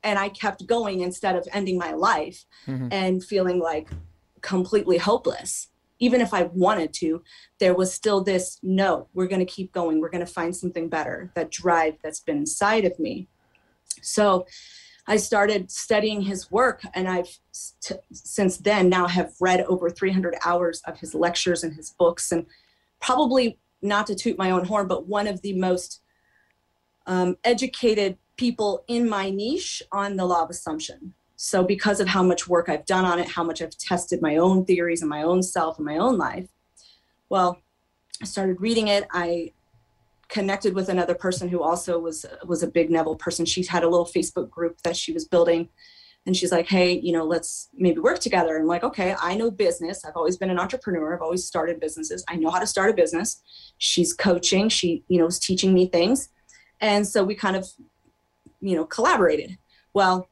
And 0.04 0.20
I 0.20 0.28
kept 0.28 0.68
going 0.68 1.00
instead 1.00 1.34
of 1.34 1.48
ending 1.52 1.76
my 1.76 1.90
life 1.92 2.44
Mhm. 2.68 2.92
and 2.92 3.24
feeling 3.24 3.58
like 3.58 3.88
completely 4.42 4.98
hopeless. 4.98 5.68
Even 5.98 6.20
if 6.20 6.34
I 6.34 6.44
wanted 6.44 6.92
to, 6.94 7.22
there 7.58 7.74
was 7.74 7.92
still 7.92 8.22
this 8.22 8.58
no, 8.62 9.08
we're 9.14 9.28
going 9.28 9.44
to 9.44 9.52
keep 9.52 9.72
going. 9.72 10.00
We're 10.00 10.10
going 10.10 10.24
to 10.26 10.30
find 10.30 10.54
something 10.54 10.88
better. 10.88 11.32
That 11.34 11.50
drive 11.50 11.94
that's 12.02 12.20
been 12.20 12.36
inside 12.36 12.84
of 12.84 12.98
me. 12.98 13.28
So 14.02 14.46
I 15.06 15.16
started 15.16 15.70
studying 15.70 16.22
his 16.22 16.50
work, 16.50 16.82
and 16.94 17.08
I've 17.08 17.38
st- 17.52 18.00
since 18.12 18.58
then 18.58 18.88
now 18.88 19.06
have 19.06 19.32
read 19.40 19.60
over 19.62 19.88
300 19.88 20.36
hours 20.44 20.82
of 20.86 20.98
his 20.98 21.14
lectures 21.14 21.62
and 21.62 21.74
his 21.74 21.90
books, 21.90 22.32
and 22.32 22.44
probably 23.00 23.58
not 23.82 24.06
to 24.08 24.14
toot 24.14 24.36
my 24.36 24.50
own 24.50 24.64
horn, 24.64 24.88
but 24.88 25.06
one 25.06 25.26
of 25.26 25.42
the 25.42 25.52
most 25.54 26.02
um, 27.06 27.36
educated 27.44 28.18
people 28.36 28.84
in 28.88 29.08
my 29.08 29.30
niche 29.30 29.82
on 29.92 30.16
the 30.16 30.24
law 30.24 30.42
of 30.42 30.50
assumption. 30.50 31.14
So, 31.36 31.62
because 31.62 32.00
of 32.00 32.08
how 32.08 32.22
much 32.22 32.48
work 32.48 32.68
I've 32.68 32.86
done 32.86 33.04
on 33.04 33.18
it, 33.18 33.28
how 33.28 33.44
much 33.44 33.60
I've 33.60 33.76
tested 33.76 34.22
my 34.22 34.36
own 34.36 34.64
theories 34.64 35.02
and 35.02 35.10
my 35.10 35.22
own 35.22 35.42
self 35.42 35.76
and 35.76 35.84
my 35.84 35.98
own 35.98 36.16
life, 36.16 36.48
well, 37.28 37.60
I 38.22 38.24
started 38.24 38.60
reading 38.60 38.88
it. 38.88 39.06
I 39.12 39.52
connected 40.28 40.74
with 40.74 40.88
another 40.88 41.14
person 41.14 41.48
who 41.48 41.62
also 41.62 41.98
was 41.98 42.24
was 42.46 42.62
a 42.62 42.66
big 42.66 42.90
Neville 42.90 43.16
person. 43.16 43.44
She 43.44 43.64
had 43.64 43.84
a 43.84 43.88
little 43.88 44.06
Facebook 44.06 44.50
group 44.50 44.80
that 44.82 44.96
she 44.96 45.12
was 45.12 45.26
building, 45.26 45.68
and 46.24 46.36
she's 46.36 46.52
like, 46.52 46.66
"Hey, 46.66 46.98
you 46.98 47.12
know, 47.12 47.24
let's 47.24 47.68
maybe 47.74 48.00
work 48.00 48.18
together." 48.18 48.54
And 48.54 48.62
I'm 48.62 48.68
like, 48.68 48.84
"Okay, 48.84 49.14
I 49.20 49.36
know 49.36 49.50
business. 49.50 50.04
I've 50.04 50.16
always 50.16 50.36
been 50.38 50.50
an 50.50 50.58
entrepreneur. 50.58 51.14
I've 51.14 51.22
always 51.22 51.44
started 51.44 51.80
businesses. 51.80 52.24
I 52.28 52.36
know 52.36 52.50
how 52.50 52.58
to 52.58 52.66
start 52.66 52.90
a 52.90 52.94
business." 52.94 53.42
She's 53.78 54.14
coaching. 54.14 54.68
She, 54.68 55.04
you 55.08 55.18
know, 55.18 55.26
is 55.26 55.38
teaching 55.38 55.74
me 55.74 55.86
things, 55.86 56.30
and 56.80 57.06
so 57.06 57.22
we 57.24 57.34
kind 57.34 57.56
of, 57.56 57.68
you 58.60 58.74
know, 58.74 58.84
collaborated. 58.84 59.58
Well, 59.92 60.28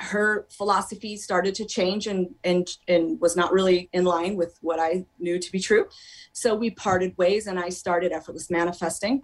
her 0.00 0.46
philosophy 0.48 1.14
started 1.14 1.54
to 1.54 1.64
change 1.66 2.06
and 2.06 2.34
and 2.42 2.68
and 2.88 3.20
was 3.20 3.36
not 3.36 3.52
really 3.52 3.90
in 3.92 4.04
line 4.04 4.34
with 4.34 4.56
what 4.62 4.80
I 4.80 5.04
knew 5.18 5.38
to 5.38 5.52
be 5.52 5.60
true. 5.60 5.88
So 6.32 6.54
we 6.54 6.70
parted 6.70 7.16
ways 7.18 7.46
and 7.46 7.58
I 7.58 7.68
started 7.68 8.10
effortless 8.10 8.50
manifesting. 8.50 9.22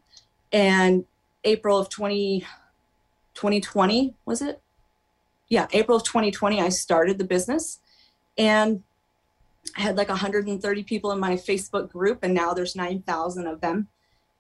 And 0.53 1.07
April 1.45 1.79
of 1.79 1.89
20 1.89 2.41
2020 3.35 4.15
was 4.27 4.43
it? 4.43 4.61
Yeah, 5.49 5.67
April 5.73 5.97
of 5.97 6.05
2020 6.05 6.61
I 6.61 6.69
started 6.69 7.19
the 7.19 7.25
business 7.25 7.81
and 8.37 8.83
I 9.77 9.81
had 9.81 9.97
like 9.97 10.09
130 10.09 10.83
people 10.85 11.11
in 11.11 11.19
my 11.19 11.35
Facebook 11.37 11.91
group 11.91 12.19
and 12.23 12.35
now 12.35 12.53
there's 12.53 12.77
9,000 12.77 13.47
of 13.47 13.61
them 13.61 13.89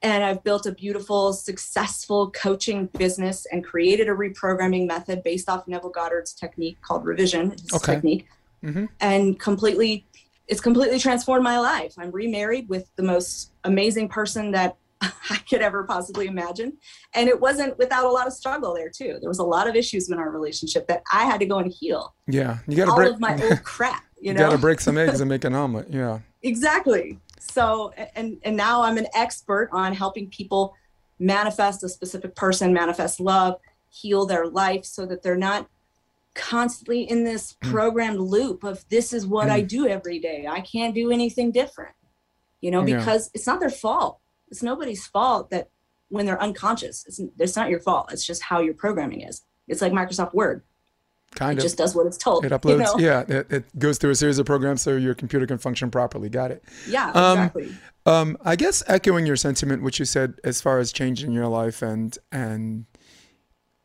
and 0.02 0.22
I've 0.22 0.44
built 0.44 0.66
a 0.66 0.72
beautiful, 0.72 1.32
successful 1.32 2.30
coaching 2.30 2.86
business 2.98 3.46
and 3.50 3.64
created 3.64 4.08
a 4.08 4.12
reprogramming 4.12 4.86
method 4.86 5.22
based 5.22 5.48
off 5.48 5.66
Neville 5.66 5.90
Goddard's 5.90 6.32
technique 6.34 6.80
called 6.82 7.04
revision 7.04 7.54
Okay. 7.74 7.94
technique, 7.94 8.26
Mhm. 8.64 8.88
and 9.00 9.38
completely, 9.38 10.06
it's 10.48 10.60
completely 10.60 10.98
transformed 10.98 11.44
my 11.44 11.58
life. 11.58 11.94
I'm 11.98 12.10
remarried 12.10 12.68
with 12.68 12.88
the 12.96 13.02
most 13.02 13.52
amazing 13.64 14.08
person 14.08 14.52
that 14.52 14.76
I 15.30 15.36
could 15.50 15.60
ever 15.60 15.84
possibly 15.84 16.26
imagine, 16.26 16.74
and 17.14 17.28
it 17.28 17.38
wasn't 17.40 17.76
without 17.78 18.04
a 18.06 18.10
lot 18.10 18.26
of 18.26 18.32
struggle 18.32 18.74
there 18.74 18.88
too. 18.90 19.18
There 19.20 19.28
was 19.28 19.38
a 19.38 19.44
lot 19.44 19.68
of 19.68 19.76
issues 19.76 20.10
in 20.10 20.18
our 20.18 20.30
relationship 20.30 20.86
that 20.88 21.02
I 21.12 21.24
had 21.24 21.38
to 21.40 21.46
go 21.46 21.58
and 21.58 21.70
heal 21.72 22.14
Yeah, 22.26 22.58
you 22.66 22.76
gotta 22.76 22.92
break 22.94 23.08
all 23.08 23.14
of 23.14 23.20
my 23.20 23.34
old 23.50 23.62
crap. 23.62 24.04
You, 24.20 24.28
you 24.28 24.34
know, 24.34 24.40
gotta 24.40 24.58
break 24.58 24.80
some 24.80 24.96
eggs 24.96 25.20
and 25.20 25.28
make 25.34 25.44
an 25.44 25.54
omelet. 25.54 25.88
Yeah. 25.90 26.20
exactly 26.42 27.18
so 27.38 27.92
and 28.14 28.38
and 28.44 28.56
now 28.56 28.82
i'm 28.82 28.98
an 28.98 29.06
expert 29.14 29.68
on 29.72 29.92
helping 29.94 30.28
people 30.30 30.74
manifest 31.18 31.82
a 31.84 31.88
specific 31.88 32.34
person 32.34 32.72
manifest 32.72 33.20
love 33.20 33.56
heal 33.90 34.26
their 34.26 34.46
life 34.46 34.84
so 34.84 35.06
that 35.06 35.22
they're 35.22 35.36
not 35.36 35.68
constantly 36.34 37.02
in 37.08 37.24
this 37.24 37.56
Mm. 37.64 37.70
programmed 37.70 38.20
loop 38.20 38.62
of 38.64 38.84
this 38.90 39.12
is 39.12 39.26
what 39.26 39.48
i 39.48 39.60
do 39.62 39.86
every 39.88 40.18
day. 40.18 40.46
I 40.46 40.60
can't 40.60 40.94
do 40.94 41.10
anything 41.10 41.50
different 41.50 41.94
you 42.60 42.70
know 42.70 42.84
Yeah. 42.84 42.98
because 42.98 43.30
it's 43.34 43.46
not 43.46 43.60
their 43.60 43.70
fault. 43.70 44.18
It's 44.50 44.62
nobody's 44.62 45.06
fault 45.06 45.50
that 45.50 45.68
when 46.08 46.26
they're 46.26 46.40
unconscious 46.42 47.04
it's, 47.06 47.20
it's 47.38 47.56
not 47.56 47.70
your 47.70 47.80
fault. 47.80 48.12
It's 48.12 48.24
just 48.26 48.42
how 48.42 48.60
your 48.60 48.74
programming 48.74 49.22
is. 49.22 49.42
It's 49.66 49.80
like 49.82 49.92
microsoft 49.92 50.34
word 50.34 50.62
Kind 51.36 51.58
it 51.58 51.60
of. 51.60 51.64
just 51.64 51.76
does 51.76 51.94
what 51.94 52.06
it's 52.06 52.16
told. 52.16 52.44
It 52.44 52.50
uploads. 52.50 52.70
You 52.70 52.78
know? 52.78 52.98
Yeah, 52.98 53.20
it, 53.28 53.52
it, 53.52 53.78
goes 53.78 53.98
through 53.98 54.10
a 54.10 54.14
series 54.14 54.38
of 54.38 54.46
programs 54.46 54.82
so 54.82 54.96
your 54.96 55.14
computer 55.14 55.46
can 55.46 55.58
function 55.58 55.90
properly. 55.90 56.30
Got 56.30 56.50
it. 56.50 56.64
Yeah, 56.88 57.10
um, 57.10 57.38
exactly. 57.38 57.76
Um, 58.06 58.38
I 58.42 58.56
guess 58.56 58.82
echoing 58.86 59.26
your 59.26 59.36
sentiment, 59.36 59.82
which 59.82 59.98
you 59.98 60.06
said 60.06 60.40
as 60.44 60.60
far 60.60 60.78
as 60.78 60.92
changing 60.92 61.32
your 61.32 61.46
life 61.46 61.82
and 61.82 62.16
and 62.32 62.86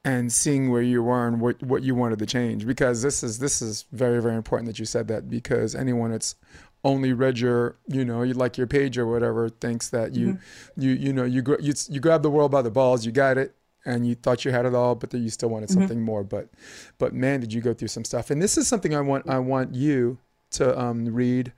and 0.03 0.31
seeing 0.31 0.71
where 0.71 0.81
you 0.81 1.03
were 1.03 1.27
and 1.27 1.39
what, 1.39 1.61
what 1.61 1.83
you 1.83 1.93
wanted 1.93 2.17
to 2.19 2.25
change 2.25 2.65
because 2.65 3.03
this 3.03 3.21
is 3.21 3.37
this 3.37 3.61
is 3.61 3.85
very 3.91 4.19
very 4.19 4.35
important 4.35 4.67
that 4.67 4.79
you 4.79 4.85
said 4.85 5.07
that 5.07 5.29
because 5.29 5.75
anyone 5.75 6.09
that's 6.09 6.35
only 6.83 7.13
read 7.13 7.37
your 7.37 7.77
you 7.87 8.03
know 8.03 8.23
you 8.23 8.33
like 8.33 8.57
your 8.57 8.65
page 8.65 8.97
or 8.97 9.05
whatever 9.05 9.47
thinks 9.47 9.89
that 9.89 10.15
you 10.15 10.29
mm-hmm. 10.29 10.81
you 10.81 10.91
you 10.93 11.13
know 11.13 11.23
you, 11.23 11.43
you 11.59 11.73
you 11.87 11.99
grab 11.99 12.23
the 12.23 12.31
world 12.31 12.49
by 12.49 12.63
the 12.63 12.71
balls 12.71 13.05
you 13.05 13.11
got 13.11 13.37
it 13.37 13.55
and 13.85 14.07
you 14.07 14.15
thought 14.15 14.45
you 14.45 14.51
had 14.51 14.65
it 14.65 14.75
all 14.75 14.95
but 14.95 15.09
then 15.09 15.23
you 15.23 15.29
still 15.29 15.49
wanted 15.49 15.69
mm-hmm. 15.69 15.79
something 15.79 16.01
more 16.01 16.23
but 16.23 16.49
but 16.97 17.13
man 17.13 17.39
did 17.39 17.51
you 17.51 17.61
go 17.61 17.73
through 17.73 17.87
some 17.87 18.03
stuff 18.03 18.29
and 18.29 18.41
this 18.41 18.57
is 18.57 18.67
something 18.67 18.95
I 18.95 19.01
want 19.01 19.29
I 19.29 19.39
want 19.39 19.73
you 19.73 20.17
to 20.51 20.77
um, 20.79 21.05
read 21.13 21.53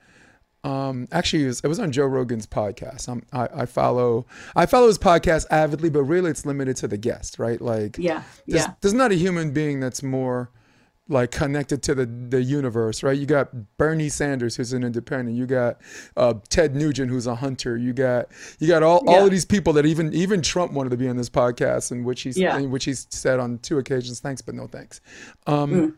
um, 0.65 1.09
actually, 1.11 1.43
it 1.43 1.47
was, 1.47 1.59
it 1.59 1.67
was, 1.67 1.79
on 1.79 1.91
Joe 1.91 2.05
Rogan's 2.05 2.47
podcast. 2.47 3.21
I, 3.33 3.49
I 3.53 3.65
follow 3.65 4.25
I 4.55 4.65
follow 4.65 4.87
his 4.87 4.97
podcast 4.97 5.45
avidly, 5.51 5.89
but 5.89 6.03
really 6.03 6.31
it's 6.31 6.45
limited 6.45 6.77
to 6.77 6.87
the 6.87 6.97
guest, 6.97 7.37
right? 7.37 7.59
Like, 7.59 7.97
yeah, 7.97 8.23
there's, 8.47 8.63
yeah. 8.63 8.73
There's 8.79 8.93
not 8.93 9.11
a 9.11 9.15
human 9.15 9.51
being 9.51 9.81
that's 9.81 10.01
more 10.01 10.51
like 11.09 11.31
connected 11.31 11.83
to 11.83 11.95
the 11.95 12.05
the 12.05 12.41
universe, 12.41 13.03
right? 13.03 13.17
You 13.17 13.25
got 13.25 13.77
Bernie 13.77 14.09
Sanders, 14.09 14.55
who's 14.55 14.73
an 14.73 14.83
independent. 14.83 15.37
You 15.37 15.45
got 15.45 15.81
uh, 16.15 16.35
Ted 16.49 16.75
Nugent, 16.75 17.11
who's 17.11 17.27
a 17.27 17.35
hunter. 17.35 17.77
You 17.77 17.93
got 17.93 18.27
you 18.59 18.67
got 18.67 18.83
all, 18.83 19.03
yeah. 19.05 19.11
all 19.11 19.25
of 19.25 19.31
these 19.31 19.45
people 19.45 19.73
that 19.73 19.85
even 19.85 20.13
even 20.13 20.41
Trump 20.41 20.71
wanted 20.71 20.91
to 20.91 20.97
be 20.97 21.09
on 21.09 21.17
this 21.17 21.29
podcast, 21.29 21.91
in 21.91 22.03
which 22.03 22.21
he's 22.21 22.37
yeah. 22.37 22.57
in 22.57 22.71
which 22.71 22.85
he's 22.85 23.07
said 23.09 23.39
on 23.39 23.59
two 23.59 23.79
occasions, 23.79 24.19
thanks 24.19 24.41
but 24.41 24.55
no 24.55 24.67
thanks. 24.67 25.01
Um, 25.45 25.71
mm. 25.71 25.95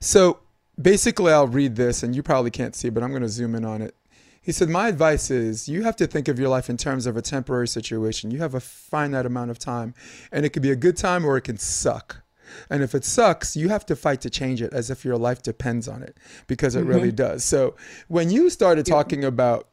So 0.00 0.40
basically, 0.80 1.32
I'll 1.32 1.46
read 1.46 1.76
this, 1.76 2.02
and 2.02 2.16
you 2.16 2.22
probably 2.22 2.50
can't 2.50 2.74
see, 2.74 2.88
but 2.88 3.02
I'm 3.02 3.10
going 3.10 3.22
to 3.22 3.28
zoom 3.28 3.54
in 3.54 3.64
on 3.64 3.82
it. 3.82 3.94
He 4.40 4.50
said, 4.50 4.68
My 4.68 4.88
advice 4.88 5.30
is 5.30 5.68
you 5.68 5.84
have 5.84 5.96
to 5.96 6.06
think 6.06 6.28
of 6.28 6.38
your 6.38 6.48
life 6.48 6.68
in 6.68 6.76
terms 6.76 7.06
of 7.06 7.16
a 7.16 7.22
temporary 7.22 7.68
situation. 7.68 8.30
You 8.30 8.38
have 8.38 8.54
a 8.54 8.60
finite 8.60 9.26
amount 9.26 9.50
of 9.50 9.58
time, 9.58 9.94
and 10.32 10.44
it 10.44 10.50
could 10.50 10.62
be 10.62 10.72
a 10.72 10.76
good 10.76 10.96
time 10.96 11.24
or 11.24 11.36
it 11.36 11.42
can 11.42 11.58
suck. 11.58 12.22
And 12.70 12.82
if 12.82 12.94
it 12.94 13.04
sucks, 13.04 13.56
you 13.56 13.68
have 13.68 13.86
to 13.86 13.96
fight 13.96 14.20
to 14.22 14.30
change 14.30 14.62
it 14.62 14.72
as 14.72 14.90
if 14.90 15.04
your 15.04 15.16
life 15.16 15.42
depends 15.42 15.88
on 15.88 16.02
it 16.02 16.16
because 16.46 16.74
it 16.74 16.80
mm-hmm. 16.80 16.88
really 16.88 17.12
does. 17.12 17.44
So 17.44 17.74
when 18.08 18.30
you 18.30 18.50
started 18.50 18.86
talking 18.86 19.24
about 19.24 19.68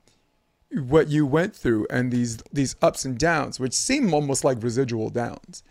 what 0.72 1.08
you 1.08 1.26
went 1.26 1.56
through 1.56 1.88
and 1.90 2.12
these 2.12 2.38
these 2.54 2.76
ups 2.82 3.06
and 3.06 3.18
downs, 3.18 3.60
which 3.60 3.74
seem 3.74 4.14
almost 4.14 4.44
like 4.44 4.62
residual 4.62 5.10
downs. 5.10 5.64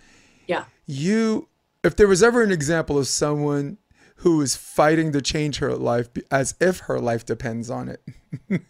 Yeah. 0.46 0.64
You 0.86 1.48
if 1.84 1.96
there 1.96 2.08
was 2.08 2.22
ever 2.22 2.42
an 2.42 2.50
example 2.50 2.98
of 2.98 3.06
someone 3.06 3.78
who 4.16 4.40
is 4.40 4.56
fighting 4.56 5.12
to 5.12 5.22
change 5.22 5.58
her 5.58 5.76
life 5.76 6.08
as 6.30 6.56
if 6.60 6.80
her 6.80 6.98
life 6.98 7.24
depends 7.24 7.70
on 7.70 7.88
it. 7.88 8.02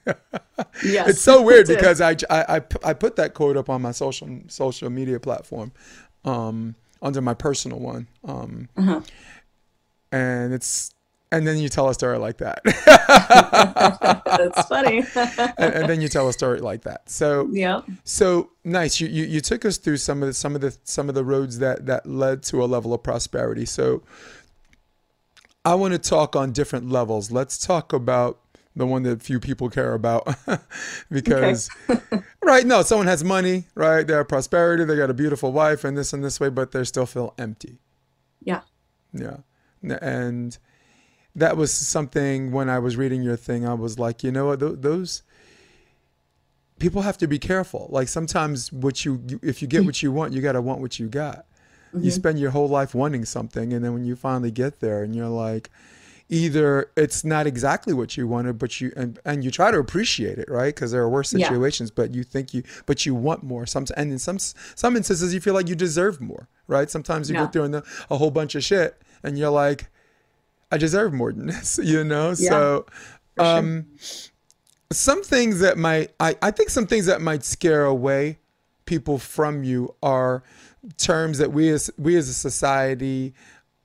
yes, 0.85 1.09
it's 1.09 1.23
so 1.23 1.41
weird 1.49 1.67
because 1.67 2.03
I, 2.03 2.17
I, 2.29 2.61
I 2.85 2.93
put 2.93 3.17
that 3.17 3.33
quote 3.33 3.57
up 3.57 3.71
on 3.71 3.81
my 3.81 3.93
social 3.93 4.29
social 4.49 4.91
media 4.91 5.19
platform, 5.19 5.73
um, 6.27 6.75
under 7.03 7.21
my 7.21 7.35
personal 7.35 7.79
one, 7.79 8.09
um, 8.25 8.69
uh-huh. 8.77 9.01
and 10.13 10.53
it's 10.53 10.95
and 11.31 11.47
then 11.47 11.59
you 11.59 11.69
tell 11.69 11.89
a 11.89 11.95
story 11.95 12.19
like 12.19 12.39
that. 12.39 12.61
That's 14.25 14.67
funny. 14.69 15.05
and, 15.59 15.75
and, 15.75 15.89
then 15.89 16.01
you 16.01 16.09
tell 16.09 16.29
a 16.29 16.33
story 16.33 16.61
like 16.61 16.83
that. 16.83 17.11
So 17.11 17.49
yeah. 17.53 17.83
So 18.05 18.51
nice. 18.65 19.01
You, 19.01 19.09
you 19.09 19.25
you 19.25 19.41
took 19.41 19.65
us 19.65 19.77
through 19.77 19.99
some 19.99 20.23
of 20.23 20.29
the 20.29 20.35
some 20.35 20.55
of 20.55 20.61
the 20.61 20.77
some 20.85 21.09
of 21.09 21.15
the 21.15 21.25
roads 21.25 21.59
that 21.59 21.87
that 21.87 22.07
led 22.07 22.43
to 22.45 22.63
a 22.63 22.67
level 22.67 22.95
of 22.95 23.03
prosperity. 23.03 23.67
So 23.67 24.03
I 25.65 25.75
want 25.75 25.93
to 25.93 25.99
talk 25.99 26.35
on 26.35 26.53
different 26.53 26.89
levels. 26.89 27.31
Let's 27.31 27.59
talk 27.59 27.93
about 27.93 28.41
the 28.79 28.87
one 28.87 29.03
that 29.03 29.23
few 29.23 29.41
people 29.41 29.69
care 29.69 29.93
about. 29.93 30.27
Because 31.11 31.69
right 32.43 32.67
no 32.67 32.83
someone 32.83 33.07
has 33.07 33.25
money 33.25 33.65
right? 33.75 34.07
They 34.07 34.15
have 34.15 34.29
prosperity 34.29 34.85
they 34.85 34.97
got 34.97 35.11
a 35.11 35.15
beautiful 35.15 35.53
wife 35.53 35.85
and 35.85 35.97
this 35.97 36.13
and 36.13 36.25
this 36.25 36.39
way 36.41 36.49
but 36.49 36.73
they 36.73 36.85
still 36.85 37.07
feel 37.07 37.35
empty. 37.39 37.79
Yeah. 38.43 38.63
Yeah. 39.13 39.39
And 39.83 40.57
that 41.35 41.57
was 41.57 41.73
something 41.73 42.53
when 42.53 42.69
i 42.69 42.79
was 42.79 42.97
reading 42.97 43.23
your 43.23 43.37
thing 43.37 43.67
i 43.67 43.75
was 43.75 43.99
like 43.99 44.25
you 44.25 44.33
know 44.33 44.47
what? 44.47 44.61
Those 44.61 45.23
people 46.79 47.03
have 47.03 47.19
to 47.19 47.27
be 47.27 47.39
careful. 47.39 47.89
Like 47.91 48.09
sometimes 48.09 48.73
what 48.73 49.05
you 49.05 49.41
if 49.43 49.61
you 49.63 49.69
get 49.69 49.85
what 49.85 50.03
you 50.03 50.13
want 50.13 50.33
you 50.33 50.41
got 50.41 50.53
to 50.53 50.63
want 50.63 50.81
what 50.81 50.99
you 50.99 51.09
got. 51.09 51.47
Mm-hmm. 51.89 52.05
You 52.05 52.11
spend 52.11 52.39
your 52.39 52.51
whole 52.51 52.69
life 52.69 52.95
wanting 52.95 53.25
something, 53.25 53.73
and 53.73 53.83
then 53.83 53.95
when 53.95 54.05
you 54.05 54.15
finally 54.15 54.51
get 54.51 54.81
there, 54.81 55.03
and 55.03 55.17
you're 55.17 55.29
like, 55.29 55.71
either 56.29 56.91
it's 56.97 57.25
not 57.25 57.47
exactly 57.47 57.95
what 57.95 58.17
you 58.17 58.27
wanted, 58.27 58.59
but 58.59 58.81
you 58.81 58.93
and, 58.97 59.19
and 59.25 59.43
you 59.43 59.51
try 59.51 59.71
to 59.71 59.79
appreciate 59.79 60.39
it, 60.39 60.49
right? 60.51 60.75
Because 60.75 60.91
there 60.91 61.03
are 61.03 61.09
worse 61.09 61.31
situations, 61.31 61.91
yeah. 61.91 61.95
but 62.03 62.15
you 62.15 62.23
think 62.23 62.53
you 62.53 62.63
but 62.87 63.07
you 63.07 63.15
want 63.15 63.43
more. 63.43 63.67
Some 63.67 63.87
and 63.97 64.13
in 64.13 64.19
some 64.19 64.39
some 64.39 64.97
instances, 64.97 65.33
you 65.33 65.41
feel 65.41 65.55
like 65.55 65.69
you 65.69 65.75
deserve 65.75 66.21
more, 66.21 66.49
right? 66.67 66.91
Sometimes 66.91 67.31
you 67.31 67.37
yeah. 67.37 67.47
go 67.47 67.51
through 67.51 67.77
a, 67.77 67.83
a 68.11 68.17
whole 68.19 68.31
bunch 68.31 68.55
of 68.55 68.63
shit, 68.63 69.01
and 69.23 69.39
you're 69.39 69.51
like, 69.51 69.89
I 70.71 70.77
deserve 70.77 71.13
more 71.13 71.33
than 71.33 71.47
this, 71.49 71.79
you 71.83 72.05
know. 72.05 72.29
Yeah, 72.31 72.51
so, 72.51 72.87
um, 73.39 73.87
sure. 73.99 74.31
some 74.93 75.23
things 75.23 75.61
that 75.61 75.79
might 75.79 76.13
I 76.21 76.37
I 76.43 76.51
think 76.51 76.69
some 76.71 76.87
things 76.87 77.07
that 77.07 77.21
might 77.21 77.45
scare 77.45 77.85
away 77.85 78.39
people 78.85 79.19
from 79.19 79.65
you 79.65 79.95
are 80.03 80.43
terms 80.97 81.39
that 81.39 81.53
we 81.53 81.71
as 81.71 81.91
we 81.99 82.17
as 82.17 82.29
a 82.29 82.35
society 82.35 83.35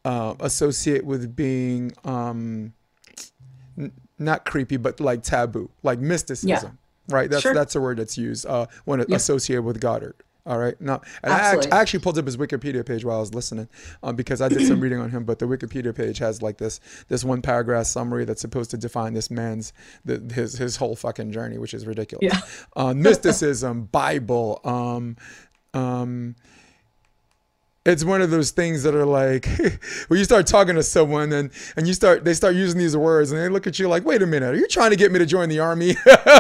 uh, 0.05 0.35
associate 0.39 1.05
with 1.05 1.35
being 1.35 1.91
um, 2.03 2.73
n- 3.77 3.91
not 4.19 4.45
creepy, 4.45 4.77
but 4.77 4.99
like 4.99 5.23
taboo, 5.23 5.69
like 5.81 5.99
mysticism. 5.99 6.49
Yeah. 7.09 7.13
Right. 7.13 7.29
That's 7.29 7.41
sure. 7.41 7.53
that's 7.53 7.75
a 7.75 7.81
word 7.81 7.99
that's 7.99 8.17
used 8.17 8.45
uh, 8.45 8.67
when 8.85 8.99
yeah. 8.99 9.15
associated 9.15 9.63
with 9.63 9.81
Goddard. 9.81 10.15
All 10.45 10.57
right. 10.57 10.79
Now, 10.81 11.01
and 11.23 11.31
I, 11.31 11.55
I, 11.71 11.81
actually 11.81 12.01
pulled 12.01 12.17
up 12.17 12.25
his 12.25 12.35
Wikipedia 12.35 12.85
page 12.85 13.05
while 13.05 13.17
I 13.17 13.19
was 13.21 13.33
listening, 13.33 13.69
um, 14.01 14.17
because 14.17 14.41
I 14.41 14.49
did 14.49 14.67
some 14.67 14.79
reading 14.81 14.99
on 14.99 15.09
him. 15.09 15.23
But 15.23 15.39
the 15.39 15.45
Wikipedia 15.45 15.95
page 15.95 16.17
has 16.17 16.41
like 16.41 16.57
this 16.57 16.81
this 17.07 17.23
one 17.23 17.41
paragraph 17.41 17.85
summary 17.85 18.25
that's 18.25 18.41
supposed 18.41 18.69
to 18.71 18.77
define 18.77 19.13
this 19.13 19.31
man's 19.31 19.71
the, 20.03 20.19
his 20.33 20.57
his 20.57 20.75
whole 20.75 20.97
fucking 20.97 21.31
journey, 21.31 21.57
which 21.57 21.73
is 21.73 21.85
ridiculous. 21.85 22.33
Yeah. 22.33 22.41
uh, 22.75 22.93
mysticism, 22.93 23.85
Bible, 23.85 24.59
um, 24.65 25.15
um, 25.73 26.35
it's 27.85 28.03
one 28.03 28.21
of 28.21 28.31
those 28.31 28.51
things 28.51 28.83
that 28.83 28.95
are 28.95 29.05
like 29.05 29.45
when 30.07 30.17
you 30.17 30.23
start 30.23 30.47
talking 30.47 30.75
to 30.75 30.83
someone 30.83 31.31
and 31.33 31.51
and 31.75 31.87
you 31.87 31.93
start 31.93 32.23
they 32.23 32.33
start 32.33 32.55
using 32.55 32.79
these 32.79 32.95
words 32.95 33.31
and 33.31 33.41
they 33.41 33.49
look 33.49 33.67
at 33.67 33.77
you 33.79 33.87
like 33.87 34.05
wait 34.05 34.21
a 34.21 34.25
minute 34.25 34.53
are 34.53 34.57
you 34.57 34.67
trying 34.67 34.91
to 34.91 34.95
get 34.95 35.11
me 35.11 35.19
to 35.19 35.25
join 35.25 35.49
the 35.49 35.59
army 35.59 35.87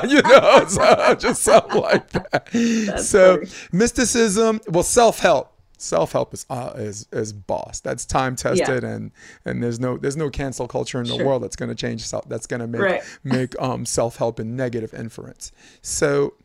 you 0.07 0.21
know 0.21 0.65
so, 0.67 1.15
just 1.15 1.43
something 1.43 1.81
like 1.81 2.09
that 2.11 2.49
That's 2.51 3.07
so 3.07 3.37
funny. 3.37 3.49
mysticism 3.71 4.61
well 4.69 4.83
self-help 4.83 5.49
self-help 5.77 6.33
is 6.33 6.45
uh, 6.49 6.71
is 6.75 7.07
is 7.11 7.33
boss 7.33 7.81
that's 7.81 8.05
time 8.05 8.37
tested 8.37 8.83
yeah. 8.83 8.89
and 8.89 9.11
and 9.43 9.61
there's 9.61 9.81
no 9.81 9.97
there's 9.97 10.15
no 10.15 10.29
cancel 10.29 10.65
culture 10.65 10.99
in 10.99 11.07
the 11.07 11.15
sure. 11.15 11.25
world 11.25 11.43
that's 11.43 11.57
going 11.57 11.67
to 11.67 11.75
change 11.75 12.05
self 12.07 12.27
that's 12.29 12.47
going 12.47 12.61
to 12.61 12.67
make 12.67 12.81
right. 12.81 13.19
make 13.25 13.59
um 13.61 13.85
self-help 13.85 14.39
a 14.39 14.45
negative 14.45 14.93
inference 14.93 15.51
so 15.81 16.35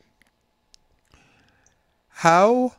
how 2.09 2.73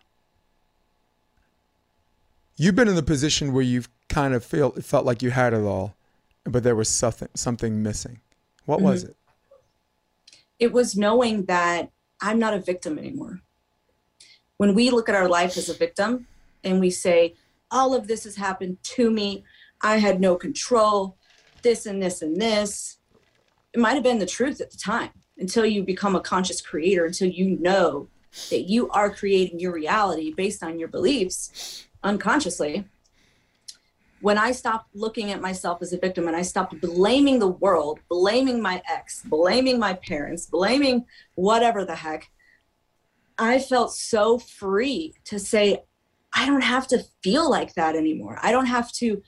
You've 2.62 2.76
been 2.76 2.90
in 2.90 2.96
the 2.96 3.04
position 3.04 3.54
where 3.54 3.64
you've 3.64 3.88
kind 4.10 4.34
of 4.34 4.44
feel, 4.44 4.72
felt 4.72 5.06
like 5.06 5.22
you 5.22 5.32
had 5.32 5.54
it 5.54 5.62
all, 5.62 5.96
but 6.44 6.62
there 6.62 6.76
was 6.76 6.90
something 6.90 7.30
something 7.34 7.82
missing. 7.82 8.20
What 8.66 8.80
mm-hmm. 8.80 8.86
was 8.88 9.06
it? 9.06 9.16
It 10.60 10.74
was 10.74 10.98
knowing 10.98 11.46
that 11.46 11.90
I'm 12.22 12.38
not 12.38 12.54
a 12.54 12.60
victim 12.60 13.00
anymore. 13.00 13.40
When 14.58 14.76
we 14.76 14.92
look 14.92 15.08
at 15.08 15.16
our 15.16 15.30
life 15.30 15.56
as 15.56 15.70
a 15.70 15.74
victim 15.74 16.28
and 16.66 16.82
we 16.82 16.90
say, 16.90 17.36
all 17.72 17.96
of 17.96 18.10
this 18.10 18.26
has 18.26 18.36
happened 18.36 18.78
to 18.84 19.10
me, 19.10 19.46
I 19.82 19.96
had 19.96 20.20
no 20.20 20.36
control, 20.36 21.16
this 21.62 21.86
and 21.86 22.04
this 22.04 22.22
and 22.22 22.42
this, 22.42 22.98
it 23.74 23.80
might 23.80 23.94
have 23.94 24.04
been 24.04 24.20
the 24.20 24.26
truth 24.26 24.60
at 24.60 24.70
the 24.70 24.78
time 24.78 25.12
until 25.38 25.66
you 25.66 25.82
become 25.82 26.14
a 26.14 26.20
conscious 26.20 26.60
creator, 26.60 27.06
until 27.06 27.30
you 27.30 27.58
know 27.62 28.10
that 28.50 28.64
you 28.64 28.90
are 28.90 29.10
creating 29.10 29.62
your 29.62 29.72
reality 29.72 30.34
based 30.34 30.62
on 30.62 30.78
your 30.78 30.90
beliefs 30.90 31.88
unconsciously 32.04 32.86
when 34.22 34.38
I 34.38 34.52
stopped 34.52 34.94
looking 34.94 35.32
at 35.32 35.42
myself 35.42 35.82
as 35.82 35.94
a 35.94 35.98
victim 35.98 36.28
and 36.28 36.36
I 36.36 36.42
stopped 36.42 36.80
blaming 36.82 37.40
the 37.40 37.48
world, 37.48 38.00
blaming 38.10 38.62
my 38.62 38.82
ex, 38.90 39.24
blaming 39.24 39.80
my 39.80 39.94
parents, 39.94 40.46
blaming 40.46 41.06
whatever 41.36 41.86
the 41.86 41.96
heck, 41.96 42.30
I 43.38 43.60
felt 43.60 43.94
so 43.94 44.38
free 44.38 45.14
to 45.26 45.40
say, 45.40 45.84
I 46.34 46.46
don't 46.46 46.64
have 46.64 46.88
to 46.88 47.06
feel 47.24 47.50
like 47.50 47.74
that 47.76 47.96
anymore. 47.96 48.38
I 48.44 48.52
don't 48.52 48.66
have 48.66 48.92
to 48.94 49.22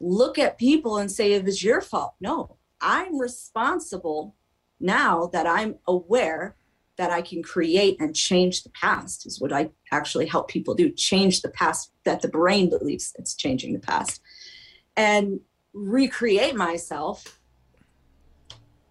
look 0.00 0.38
at 0.38 0.58
people 0.58 0.96
and 0.96 1.10
say 1.10 1.32
it 1.32 1.44
was 1.44 1.62
your 1.62 1.80
fault. 1.80 2.14
No, 2.20 2.56
I'm 2.80 3.18
responsible 3.18 4.34
now 4.80 5.26
that 5.32 5.46
I'm 5.46 5.76
aware 5.86 6.56
that 6.98 7.10
I 7.10 7.22
can 7.22 7.42
create 7.42 7.96
and 8.00 8.14
change 8.14 8.62
the 8.62 8.70
past 8.70 9.26
is 9.26 9.40
what 9.40 9.52
I 9.52 9.70
actually 9.90 10.26
help 10.26 10.48
people 10.48 10.74
do. 10.74 10.90
Change 10.90 11.42
the 11.42 11.48
past 11.50 11.92
that 12.04 12.22
the 12.22 12.28
brain 12.28 12.68
believes 12.68 13.12
it's 13.18 13.34
changing 13.34 13.72
the 13.72 13.80
past. 13.80 14.20
and 14.96 15.40
recreate 15.72 16.54
myself, 16.54 17.40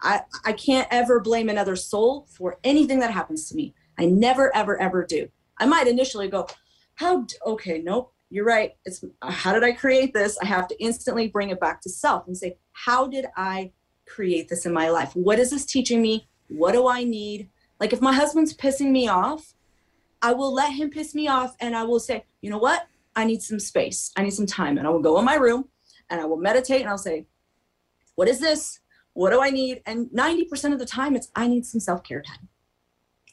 I, 0.01 0.21
I 0.43 0.53
can't 0.53 0.87
ever 0.89 1.19
blame 1.19 1.49
another 1.49 1.75
soul 1.75 2.27
for 2.29 2.57
anything 2.63 2.99
that 2.99 3.11
happens 3.11 3.47
to 3.49 3.55
me. 3.55 3.75
I 3.99 4.05
never, 4.05 4.55
ever, 4.55 4.81
ever 4.81 5.05
do. 5.05 5.29
I 5.59 5.65
might 5.67 5.87
initially 5.87 6.27
go, 6.27 6.47
how, 6.95 7.27
okay, 7.45 7.81
nope, 7.83 8.13
you're 8.31 8.45
right. 8.45 8.71
It's 8.85 9.03
how 9.21 9.53
did 9.53 9.63
I 9.63 9.73
create 9.73 10.13
this? 10.13 10.37
I 10.41 10.45
have 10.45 10.67
to 10.69 10.83
instantly 10.83 11.27
bring 11.27 11.51
it 11.51 11.59
back 11.59 11.81
to 11.81 11.89
self 11.89 12.25
and 12.25 12.35
say, 12.35 12.57
how 12.71 13.05
did 13.07 13.25
I 13.37 13.73
create 14.07 14.49
this 14.49 14.65
in 14.65 14.73
my 14.73 14.89
life? 14.89 15.11
What 15.13 15.37
is 15.37 15.51
this 15.51 15.65
teaching 15.65 16.01
me? 16.01 16.27
What 16.47 16.71
do 16.71 16.87
I 16.87 17.03
need? 17.03 17.49
Like 17.81 17.93
if 17.93 18.01
my 18.01 18.13
husband's 18.13 18.55
pissing 18.55 18.91
me 18.91 19.07
off, 19.07 19.55
I 20.21 20.33
will 20.33 20.53
let 20.53 20.71
him 20.71 20.91
piss 20.91 21.15
me 21.15 21.27
off 21.27 21.55
and 21.59 21.75
I 21.75 21.81
will 21.81 21.99
say, 21.99 22.23
you 22.41 22.51
know 22.51 22.59
what? 22.59 22.87
I 23.15 23.25
need 23.25 23.41
some 23.41 23.59
space. 23.59 24.11
I 24.15 24.21
need 24.21 24.33
some 24.33 24.45
time. 24.45 24.77
And 24.77 24.85
I 24.85 24.91
will 24.91 25.01
go 25.01 25.17
in 25.17 25.25
my 25.25 25.33
room 25.33 25.67
and 26.07 26.21
I 26.21 26.25
will 26.25 26.37
meditate 26.37 26.81
and 26.81 26.89
I'll 26.89 26.99
say, 26.99 27.25
what 28.13 28.27
is 28.27 28.39
this? 28.39 28.79
What 29.13 29.31
do 29.31 29.41
I 29.41 29.49
need? 29.49 29.81
And 29.87 30.11
90% 30.11 30.73
of 30.73 30.79
the 30.79 30.85
time, 30.85 31.15
it's 31.15 31.31
I 31.35 31.47
need 31.47 31.65
some 31.65 31.81
self 31.81 32.03
care 32.03 32.21
time. 32.21 32.47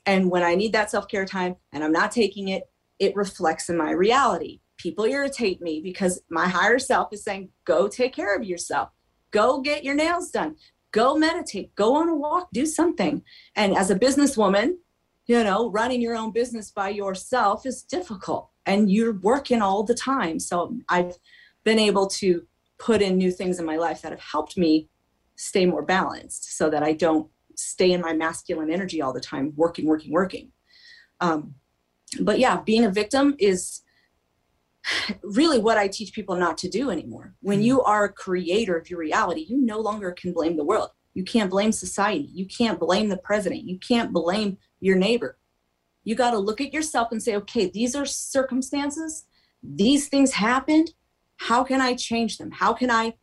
And 0.07 0.31
when 0.31 0.43
I 0.43 0.55
need 0.55 0.73
that 0.73 0.91
self 0.91 1.09
care 1.09 1.27
time 1.27 1.57
and 1.73 1.85
I'm 1.85 1.93
not 1.93 2.11
taking 2.11 2.49
it, 2.49 2.71
it 2.99 3.15
reflects 3.15 3.69
in 3.69 3.77
my 3.77 3.91
reality. 3.91 4.61
People 4.79 5.05
irritate 5.05 5.61
me 5.61 5.83
because 5.83 6.23
my 6.31 6.49
higher 6.49 6.79
self 6.79 7.13
is 7.13 7.23
saying, 7.23 7.51
go 7.67 7.87
take 7.87 8.15
care 8.15 8.35
of 8.35 8.45
yourself, 8.45 8.89
go 9.31 9.61
get 9.61 9.85
your 9.85 9.95
nails 9.95 10.31
done, 10.31 10.57
go 10.93 11.17
meditate, 11.17 11.75
go 11.75 11.97
on 11.97 12.09
a 12.09 12.15
walk, 12.15 12.49
do 12.53 12.67
something. 12.67 13.23
And 13.57 13.77
as 13.77 13.91
a 13.91 13.99
businesswoman, 13.99 14.75
you 15.27 15.45
know, 15.45 15.71
running 15.71 16.01
your 16.01 16.17
own 16.17 16.33
business 16.33 16.71
by 16.71 16.89
yourself 16.89 17.67
is 17.67 17.83
difficult 17.83 18.51
and 18.65 18.91
you're 18.91 19.19
working 19.21 19.61
all 19.61 19.83
the 19.83 19.95
time. 19.95 20.39
So 20.39 20.77
I've 20.89 21.17
been 21.65 21.79
able 21.79 22.07
to 22.07 22.47
put 22.79 23.03
in 23.03 23.19
new 23.19 23.31
things 23.31 23.59
in 23.59 23.67
my 23.67 23.77
life 23.77 24.03
that 24.03 24.13
have 24.13 24.21
helped 24.21 24.57
me 24.57 24.89
stay 25.37 25.67
more 25.67 25.83
balanced 25.83 26.57
so 26.57 26.71
that 26.71 26.83
I 26.83 26.93
don't 26.93 27.31
stay 27.57 27.93
in 27.93 28.01
my 28.01 28.13
masculine 28.13 28.71
energy 28.71 29.03
all 29.03 29.13
the 29.13 29.21
time, 29.21 29.53
working, 29.57 29.87
working, 29.87 30.13
working. 30.13 30.53
Um, 31.21 31.55
but 32.21 32.39
yeah, 32.39 32.61
being 32.61 32.85
a 32.85 32.91
victim 32.91 33.35
is 33.39 33.83
really 35.23 35.59
what 35.59 35.79
I 35.79 35.89
teach 35.89 36.13
people 36.13 36.37
not 36.37 36.59
to 36.59 36.69
do 36.69 36.91
anymore. 36.91 37.35
When 37.41 37.63
you 37.63 37.79
mm-hmm. 37.79 37.91
are 37.91 38.05
a 38.05 38.13
creator 38.13 38.77
of 38.77 38.89
your 38.89 38.99
reality, 38.99 39.47
you 39.49 39.59
no 39.59 39.81
longer 39.81 40.13
can 40.13 40.33
blame 40.33 40.57
the 40.57 40.65
world. 40.65 40.91
You 41.15 41.25
can't 41.25 41.51
blame 41.51 41.73
society. 41.73 42.29
You 42.33 42.47
can't 42.47 42.79
blame 42.79 43.09
the 43.09 43.17
president. 43.17 43.65
You 43.65 43.79
can't 43.79 44.13
blame 44.13 44.59
your 44.81 44.97
neighbor. 44.97 45.39
You 46.05 46.15
got 46.15 46.31
to 46.31 46.39
look 46.39 46.61
at 46.61 46.73
yourself 46.73 47.09
and 47.11 47.23
say, 47.23 47.37
okay, 47.37 47.69
these 47.69 47.95
are 47.95 48.07
circumstances. 48.07 49.25
These 49.63 50.09
things 50.09 50.33
happened. 50.33 50.93
How 51.37 51.65
can 51.65 51.81
I 51.81 51.95
change 51.95 52.39
them? 52.39 52.51
How 52.51 52.73
can 52.73 52.91
I 52.91 53.15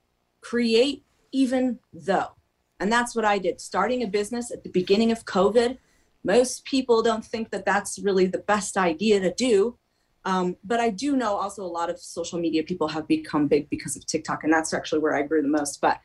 create 0.41 1.03
even 1.31 1.79
though? 1.93 2.35
And 2.79 2.91
that's 2.91 3.15
what 3.15 3.25
I 3.25 3.37
did. 3.37 3.61
Starting 3.61 4.03
a 4.03 4.07
business 4.07 4.51
at 4.51 4.63
the 4.63 4.69
beginning 4.69 5.11
of 5.11 5.25
COVID, 5.25 5.77
most 6.23 6.65
people 6.65 7.01
don't 7.01 7.23
think 7.23 7.51
that 7.51 7.65
that's 7.65 7.99
really 7.99 8.25
the 8.25 8.39
best 8.39 8.77
idea 8.77 9.19
to 9.19 9.33
do. 9.33 9.77
Um, 10.25 10.57
but 10.63 10.79
I 10.79 10.89
do 10.89 11.15
know 11.15 11.35
also 11.35 11.63
a 11.63 11.67
lot 11.67 11.89
of 11.89 11.99
social 11.99 12.39
media 12.39 12.63
people 12.63 12.87
have 12.87 13.07
become 13.07 13.47
big 13.47 13.69
because 13.69 13.95
of 13.95 14.05
TikTok, 14.07 14.43
and 14.43 14.51
that's 14.51 14.73
actually 14.73 14.99
where 14.99 15.15
I 15.15 15.21
grew 15.21 15.41
the 15.41 15.47
most. 15.47 15.79
But 15.81 15.99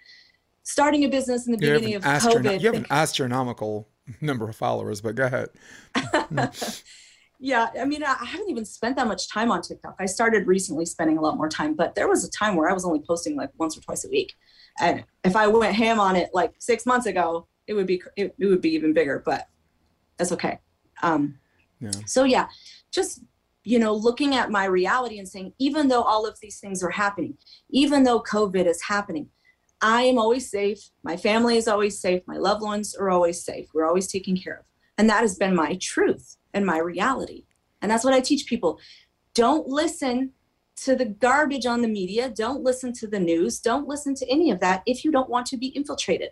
starting 0.63 1.05
a 1.05 1.09
business 1.09 1.47
in 1.47 1.53
the 1.57 1.67
you 1.67 1.73
beginning 1.73 1.95
of 1.97 2.05
COVID, 2.05 2.61
you 2.61 2.67
have 2.67 2.77
an 2.77 2.87
astronomical 2.91 3.89
number 4.21 4.49
of 4.49 4.55
followers. 4.55 5.01
But 5.01 5.15
go 5.15 5.25
ahead. 5.25 5.49
yeah, 7.41 7.71
I 7.81 7.87
mean, 7.87 8.05
I 8.05 8.15
haven't 8.25 8.51
even 8.51 8.67
spent 8.67 8.97
that 8.97 9.07
much 9.07 9.31
time 9.31 9.51
on 9.51 9.63
TikTok. 9.63 9.97
I 9.99 10.05
started 10.05 10.47
recently 10.47 10.85
spending 10.85 11.17
a 11.17 11.23
lot 11.23 11.39
more 11.39 11.49
time, 11.49 11.75
but 11.75 11.95
there 11.95 12.07
was 12.07 12.23
a 12.23 12.31
time 12.31 12.57
where 12.57 12.69
I 12.69 12.75
was 12.75 12.85
only 12.85 13.01
posting 13.01 13.37
like 13.37 13.51
once 13.57 13.77
or 13.77 13.81
twice 13.81 14.05
a 14.05 14.11
week, 14.11 14.35
and 14.79 15.03
if 15.25 15.35
I 15.35 15.47
went 15.47 15.75
ham 15.75 15.99
on 15.99 16.15
it 16.15 16.31
like 16.35 16.53
six 16.59 16.85
months 16.85 17.07
ago, 17.07 17.47
it 17.67 17.73
would 17.73 17.87
be 17.87 18.03
it, 18.17 18.35
it 18.39 18.47
would 18.47 18.61
be 18.61 18.75
even 18.75 18.93
bigger. 18.93 19.23
But 19.25 19.49
that's 20.19 20.33
okay. 20.33 20.59
Um, 21.03 21.39
yeah. 21.81 21.93
So 22.05 22.25
yeah, 22.25 22.49
just 22.91 23.23
you 23.64 23.79
know, 23.79 23.94
looking 23.94 24.35
at 24.35 24.51
my 24.51 24.64
reality 24.64 25.18
and 25.18 25.29
saying, 25.29 25.53
even 25.59 25.88
though 25.88 26.03
all 26.03 26.27
of 26.27 26.38
these 26.40 26.59
things 26.59 26.83
are 26.83 26.90
happening, 26.90 27.37
even 27.70 28.05
though 28.05 28.23
COVID 28.23 28.66
is 28.66 28.83
happening, 28.83 29.29
I 29.83 30.03
am 30.03 30.18
always 30.18 30.51
safe. 30.51 30.90
My 31.03 31.16
family 31.16 31.57
is 31.57 31.68
always 31.68 31.99
safe. 31.99 32.23
My 32.27 32.37
loved 32.37 32.62
ones 32.62 32.94
are 32.94 33.11
always 33.11 33.42
safe. 33.42 33.68
We're 33.73 33.87
always 33.87 34.09
taken 34.09 34.37
care 34.37 34.59
of. 34.59 34.64
And 34.99 35.09
that 35.09 35.23
has 35.23 35.37
been 35.37 35.55
my 35.55 35.77
truth 35.81 36.37
and 36.53 36.66
my 36.66 36.79
reality. 36.79 37.44
And 37.81 37.90
that's 37.90 38.05
what 38.05 38.12
I 38.14 38.20
teach 38.20 38.46
people. 38.46 38.79
Don't 39.35 39.66
listen 39.66 40.33
to 40.83 40.94
the 40.96 41.07
garbage 41.07 41.66
on 41.66 41.83
the 41.83 41.88
media. 41.88 42.31
Don't 42.31 42.62
listen 42.62 42.92
to 42.94 43.07
the 43.07 43.20
news. 43.20 43.61
Don't 43.61 43.88
listen 43.88 44.14
to 44.16 44.31
any 44.31 44.51
of 44.51 44.61
that 44.61 44.83
if 44.87 45.05
you 45.05 45.11
don't 45.11 45.31
want 45.31 45.46
to 45.46 45.57
be 45.57 45.68
infiltrated. 45.68 46.31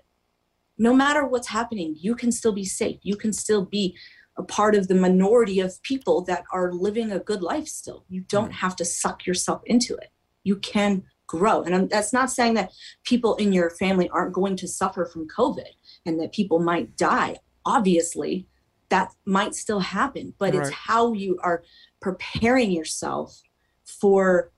No 0.77 0.95
matter 0.95 1.27
what's 1.27 1.49
happening, 1.49 1.97
you 1.99 2.15
can 2.15 2.31
still 2.31 2.53
be 2.53 2.65
safe. 2.65 2.99
You 3.03 3.17
can 3.17 3.33
still 3.33 3.65
be 3.65 3.97
a 4.39 4.45
part 4.45 4.75
of 4.75 4.89
the 4.89 4.95
minority 4.95 5.61
of 5.61 5.83
people 5.83 6.23
that 6.23 6.45
are 6.53 6.73
living 6.73 7.11
a 7.11 7.19
good 7.19 7.43
life 7.43 7.67
still. 7.67 8.05
You 8.09 8.23
don't 8.23 8.53
mm. 8.53 8.57
have 8.57 8.77
to 8.77 8.85
suck 8.85 9.27
yourself 9.27 9.63
into 9.67 9.95
it. 9.97 10.11
You 10.45 10.57
can 10.57 11.03
grow. 11.27 11.63
And 11.63 11.75
I'm, 11.75 11.89
that's 11.89 12.13
not 12.13 12.31
saying 12.31 12.55
that 12.55 12.73
people 13.05 13.35
in 13.37 13.53
your 13.53 13.71
family 13.71 14.09
aren't 14.09 14.33
going 14.33 14.57
to 14.57 14.69
suffer 14.69 15.05
from 15.05 15.29
COVID 15.29 15.69
and 16.07 16.19
that 16.21 16.33
people 16.33 16.61
might 16.61 16.97
die. 16.97 17.37
Obviously, 17.67 18.47
that 18.89 19.13
might 19.27 19.55
still 19.55 19.81
happen, 19.81 20.35
but 20.39 20.55
right. 20.55 20.67
it's 20.67 20.71
how 20.71 21.13
you 21.13 21.39
are 21.43 21.63
preparing 22.01 22.71
yourself 22.71 23.43
for 23.85 24.51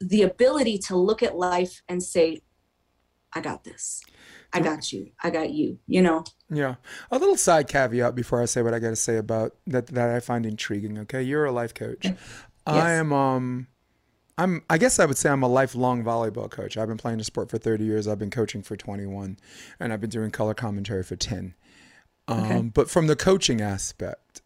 the 0.00 0.22
ability 0.22 0.76
to 0.76 0.96
look 0.96 1.22
at 1.22 1.36
life 1.36 1.82
and 1.88 2.02
say, 2.02 2.42
I 3.32 3.40
got 3.40 3.64
this. 3.64 4.02
I 4.52 4.60
got 4.60 4.92
you. 4.92 5.10
I 5.22 5.30
got 5.30 5.50
you. 5.50 5.78
You 5.86 6.02
know. 6.02 6.24
Yeah. 6.50 6.76
A 7.10 7.18
little 7.18 7.36
side 7.36 7.68
caveat 7.68 8.14
before 8.14 8.42
I 8.42 8.44
say 8.44 8.62
what 8.62 8.74
I 8.74 8.78
got 8.78 8.90
to 8.90 8.96
say 8.96 9.16
about 9.16 9.54
that 9.66 9.86
that 9.88 10.10
I 10.10 10.20
find 10.20 10.44
intriguing. 10.44 10.98
Okay, 11.00 11.22
you're 11.22 11.44
a 11.44 11.52
life 11.52 11.74
coach. 11.74 12.04
Yes. 12.04 12.16
I 12.66 12.92
am. 12.92 13.12
Um, 13.12 13.66
I'm. 14.38 14.62
I 14.68 14.78
guess 14.78 14.98
I 14.98 15.06
would 15.06 15.16
say 15.16 15.30
I'm 15.30 15.42
a 15.42 15.48
lifelong 15.48 16.04
volleyball 16.04 16.50
coach. 16.50 16.76
I've 16.76 16.88
been 16.88 16.98
playing 16.98 17.18
the 17.18 17.24
sport 17.24 17.50
for 17.50 17.58
30 17.58 17.84
years. 17.84 18.06
I've 18.06 18.18
been 18.18 18.30
coaching 18.30 18.62
for 18.62 18.76
21, 18.76 19.38
and 19.80 19.92
I've 19.92 20.00
been 20.00 20.10
doing 20.10 20.30
color 20.30 20.54
commentary 20.54 21.02
for 21.02 21.16
10. 21.16 21.54
Um, 22.28 22.40
okay. 22.40 22.62
But 22.62 22.90
from 22.90 23.06
the 23.08 23.16
coaching 23.16 23.60
aspect, 23.60 24.41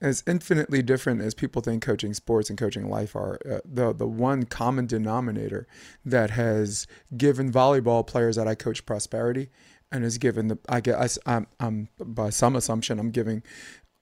as 0.00 0.24
infinitely 0.26 0.82
different 0.82 1.20
as 1.20 1.34
people 1.34 1.60
think 1.60 1.82
coaching 1.82 2.14
sports 2.14 2.48
and 2.48 2.58
coaching 2.58 2.88
life 2.88 3.14
are, 3.14 3.38
uh, 3.48 3.58
the 3.64 3.92
the 3.92 4.06
one 4.06 4.44
common 4.44 4.86
denominator 4.86 5.66
that 6.04 6.30
has 6.30 6.86
given 7.16 7.52
volleyball 7.52 8.06
players 8.06 8.36
that 8.36 8.48
I 8.48 8.54
coach 8.54 8.86
prosperity, 8.86 9.50
and 9.92 10.04
has 10.04 10.18
given 10.18 10.48
the 10.48 10.58
I 10.68 10.80
guess 10.80 11.18
I'm, 11.26 11.46
I'm 11.58 11.88
by 11.98 12.30
some 12.30 12.56
assumption 12.56 12.98
I'm 12.98 13.10
giving 13.10 13.42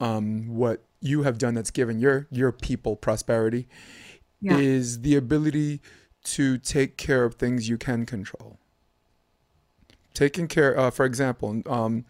um, 0.00 0.54
what 0.54 0.84
you 1.00 1.22
have 1.22 1.38
done 1.38 1.54
that's 1.54 1.70
given 1.70 1.98
your 1.98 2.26
your 2.30 2.52
people 2.52 2.96
prosperity 2.96 3.68
yeah. 4.40 4.56
is 4.56 5.00
the 5.00 5.16
ability 5.16 5.80
to 6.24 6.58
take 6.58 6.96
care 6.96 7.24
of 7.24 7.34
things 7.34 7.68
you 7.68 7.78
can 7.78 8.06
control. 8.06 8.58
Taking 10.14 10.48
care, 10.48 10.78
uh, 10.78 10.90
for 10.90 11.04
example, 11.04 11.62
um, 11.66 12.04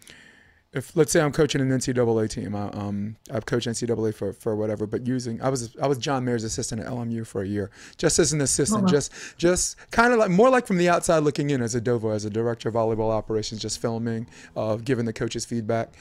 if 0.71 0.95
let's 0.95 1.11
say 1.11 1.19
I'm 1.19 1.31
coaching 1.31 1.61
an 1.61 1.69
NCAA 1.69 2.29
team, 2.29 2.55
I, 2.55 2.69
um, 2.69 3.15
I've 3.31 3.45
coached 3.45 3.67
NCAA 3.67 4.13
for, 4.13 4.33
for 4.33 4.55
whatever, 4.55 4.85
but 4.85 5.07
using 5.07 5.41
I 5.41 5.49
was 5.49 5.75
I 5.81 5.87
was 5.87 5.97
John 5.97 6.23
Mayer's 6.23 6.43
assistant 6.43 6.81
at 6.81 6.87
LMU 6.87 7.25
for 7.25 7.41
a 7.41 7.47
year, 7.47 7.71
just 7.97 8.19
as 8.19 8.33
an 8.33 8.41
assistant, 8.41 8.83
uh-huh. 8.83 8.91
just 8.91 9.11
just 9.37 9.77
kind 9.91 10.13
of 10.13 10.19
like 10.19 10.29
more 10.29 10.49
like 10.49 10.67
from 10.67 10.77
the 10.77 10.87
outside 10.87 11.19
looking 11.19 11.49
in 11.49 11.61
as 11.61 11.73
a 11.73 11.81
Dovo, 11.81 12.13
as 12.13 12.23
a 12.23 12.29
director 12.29 12.69
of 12.69 12.75
volleyball 12.75 13.11
operations, 13.11 13.61
just 13.61 13.81
filming, 13.81 14.27
uh, 14.55 14.75
giving 14.75 15.05
the 15.05 15.13
coaches 15.13 15.43
feedback. 15.43 15.95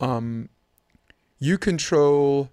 Um, 0.00 0.48
you 1.38 1.56
control 1.56 2.50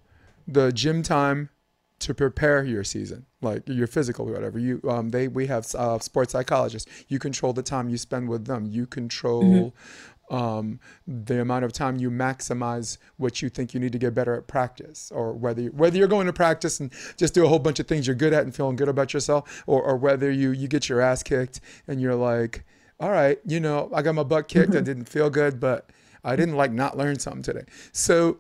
the 0.48 0.72
gym 0.72 1.02
time 1.02 1.50
to 1.98 2.14
prepare 2.14 2.64
your 2.64 2.84
season, 2.84 3.26
like 3.42 3.68
your 3.68 3.88
physical 3.88 4.30
or 4.30 4.34
whatever. 4.34 4.60
You 4.60 4.82
um, 4.88 5.10
they 5.10 5.28
we 5.28 5.48
have 5.48 5.66
uh, 5.74 5.98
sports 5.98 6.34
psychologists. 6.34 6.92
You 7.08 7.18
control 7.18 7.54
the 7.54 7.64
time 7.64 7.90
you 7.90 7.98
spend 7.98 8.30
with 8.30 8.46
them. 8.46 8.68
You 8.68 8.86
control. 8.86 9.44
Mm-hmm 9.44 10.12
um, 10.30 10.80
the 11.08 11.42
amount 11.42 11.66
of 11.66 11.72
time 11.72 11.98
you 11.98 12.10
maximize 12.10 12.98
what 13.18 13.42
you 13.42 13.50
think 13.50 13.74
you 13.74 13.80
need 13.80 13.92
to 13.92 13.98
get 13.98 14.14
better 14.14 14.34
at 14.34 14.48
practice, 14.48 15.12
or 15.14 15.34
whether 15.34 15.62
you, 15.62 15.70
whether 15.70 15.98
you're 15.98 16.08
going 16.08 16.28
to 16.28 16.34
practice 16.34 16.80
and 16.80 16.92
just 17.18 17.34
do 17.34 17.46
a 17.46 17.48
whole 17.48 17.60
bunch 17.60 17.80
of 17.80 17.88
things 17.88 18.08
you're 18.08 18.16
good 18.16 18.34
at 18.34 18.44
and 18.44 18.56
feeling 18.56 18.76
good 18.76 18.90
about 18.90 19.14
yourself, 19.14 19.64
or, 19.68 19.84
or 19.84 19.96
whether 19.98 20.32
you 20.32 20.52
you 20.52 20.68
get 20.68 20.90
your 20.90 21.02
ass 21.02 21.22
kicked 21.22 21.62
and 21.88 22.02
you're 22.02 22.16
like, 22.16 22.64
all 23.00 23.12
right, 23.12 23.40
you 23.46 23.60
know, 23.60 23.90
I 23.94 24.02
got 24.02 24.16
my 24.16 24.24
butt 24.24 24.48
kicked, 24.48 24.72
I 24.72 24.78
mm-hmm. 24.78 24.86
didn't 24.86 25.06
feel 25.10 25.30
good, 25.30 25.60
but 25.60 25.90
I 26.24 26.36
didn't 26.36 26.56
like 26.56 26.72
not 26.72 26.98
learn 26.98 27.20
something 27.20 27.44
today. 27.44 27.66
So 27.92 28.40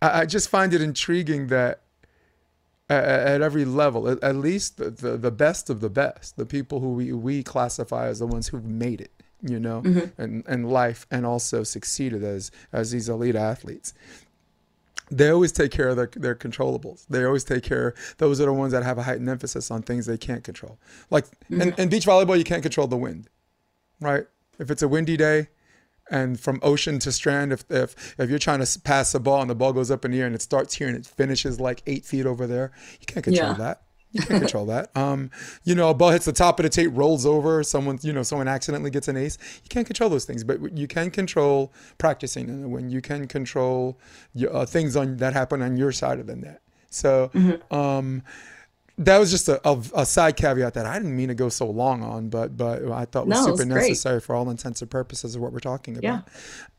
I, 0.00 0.20
I 0.20 0.26
just 0.26 0.48
find 0.48 0.72
it 0.72 0.80
intriguing 0.80 1.48
that 1.48 1.82
at, 2.88 3.04
at 3.04 3.42
every 3.42 3.64
level, 3.64 4.08
at, 4.08 4.22
at 4.22 4.36
least 4.36 4.78
the, 4.78 4.90
the, 4.90 5.16
the 5.16 5.30
best 5.30 5.68
of 5.68 5.80
the 5.80 5.90
best, 5.90 6.36
the 6.36 6.46
people 6.46 6.80
who 6.80 6.92
we, 6.94 7.12
we 7.12 7.42
classify 7.42 8.06
as 8.06 8.20
the 8.20 8.26
ones 8.26 8.48
who've 8.48 8.64
made 8.64 9.00
it 9.00 9.12
you 9.42 9.58
know, 9.60 9.82
mm-hmm. 9.82 10.22
and, 10.22 10.44
and 10.46 10.70
life, 10.70 11.06
and 11.10 11.24
also 11.26 11.62
succeeded 11.62 12.22
as 12.22 12.50
as 12.72 12.90
these 12.90 13.08
elite 13.08 13.36
athletes. 13.36 13.94
they 15.10 15.28
always 15.28 15.52
take 15.52 15.72
care 15.72 15.88
of 15.88 15.96
their, 15.96 16.10
their 16.14 16.34
controllables. 16.34 17.06
They 17.08 17.24
always 17.24 17.44
take 17.44 17.64
care. 17.64 17.94
Those 18.18 18.40
are 18.40 18.46
the 18.46 18.52
ones 18.52 18.72
that 18.72 18.82
have 18.82 18.98
a 18.98 19.02
heightened 19.02 19.28
emphasis 19.28 19.70
on 19.70 19.82
things 19.82 20.06
they 20.06 20.18
can't 20.18 20.44
control. 20.44 20.78
Like 21.10 21.26
mm-hmm. 21.50 21.62
in, 21.62 21.74
in 21.76 21.88
beach 21.88 22.06
volleyball, 22.06 22.38
you 22.38 22.44
can't 22.44 22.62
control 22.62 22.86
the 22.86 22.96
wind, 22.96 23.28
right? 24.00 24.26
If 24.58 24.70
it's 24.70 24.82
a 24.82 24.88
windy 24.88 25.16
day, 25.16 25.48
and 26.10 26.38
from 26.40 26.58
ocean 26.62 26.98
to 27.00 27.12
strand, 27.12 27.52
if 27.52 27.64
if 27.70 28.14
if 28.18 28.28
you're 28.28 28.38
trying 28.38 28.64
to 28.64 28.80
pass 28.80 29.14
a 29.14 29.20
ball 29.20 29.40
and 29.40 29.50
the 29.50 29.54
ball 29.54 29.72
goes 29.72 29.90
up 29.90 30.04
in 30.04 30.10
the 30.10 30.20
air 30.20 30.26
and 30.26 30.34
it 30.34 30.42
starts 30.42 30.74
here 30.74 30.88
and 30.88 30.96
it 30.96 31.06
finishes 31.06 31.60
like 31.60 31.82
eight 31.86 32.04
feet 32.04 32.26
over 32.26 32.46
there, 32.46 32.72
you 33.00 33.06
can't 33.06 33.24
control 33.24 33.50
yeah. 33.50 33.56
that. 33.58 33.82
You 34.12 34.22
can't 34.22 34.40
control 34.40 34.66
that. 34.66 34.90
Um, 34.96 35.30
you 35.64 35.74
know, 35.74 35.90
a 35.90 35.94
ball 35.94 36.10
hits 36.10 36.24
the 36.24 36.32
top 36.32 36.58
of 36.58 36.64
the 36.64 36.68
tape, 36.68 36.90
rolls 36.92 37.24
over. 37.24 37.62
Someone, 37.62 37.98
you 38.02 38.12
know, 38.12 38.22
someone 38.22 38.48
accidentally 38.48 38.90
gets 38.90 39.08
an 39.08 39.16
ace. 39.16 39.38
You 39.62 39.68
can't 39.68 39.86
control 39.86 40.10
those 40.10 40.24
things, 40.24 40.42
but 40.42 40.76
you 40.76 40.88
can 40.88 41.10
control 41.10 41.72
practicing 41.98 42.48
in 42.48 42.60
the 42.60 42.68
wind. 42.68 42.92
You 42.92 43.00
can 43.00 43.28
control 43.28 43.98
uh, 44.50 44.66
things 44.66 44.96
on 44.96 45.16
that 45.18 45.32
happen 45.32 45.62
on 45.62 45.76
your 45.76 45.92
side 45.92 46.18
of 46.18 46.26
the 46.26 46.36
net. 46.36 46.60
So, 46.90 47.30
mm-hmm. 47.32 47.74
um, 47.74 48.22
that 48.98 49.18
was 49.18 49.30
just 49.30 49.48
a, 49.48 49.66
a, 49.66 49.80
a, 49.94 50.06
side 50.06 50.36
caveat 50.36 50.74
that 50.74 50.84
I 50.84 50.98
didn't 50.98 51.16
mean 51.16 51.28
to 51.28 51.34
go 51.34 51.48
so 51.48 51.70
long 51.70 52.02
on, 52.02 52.28
but 52.28 52.56
but 52.56 52.84
I 52.90 53.06
thought 53.06 53.26
was 53.26 53.46
no, 53.46 53.56
super 53.56 53.64
necessary 53.64 54.20
for 54.20 54.34
all 54.34 54.50
intents 54.50 54.82
and 54.82 54.90
purposes 54.90 55.34
of 55.34 55.40
what 55.40 55.52
we're 55.52 55.60
talking 55.60 55.96
about. 55.96 56.28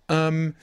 Yeah. 0.10 0.28
Um, 0.28 0.56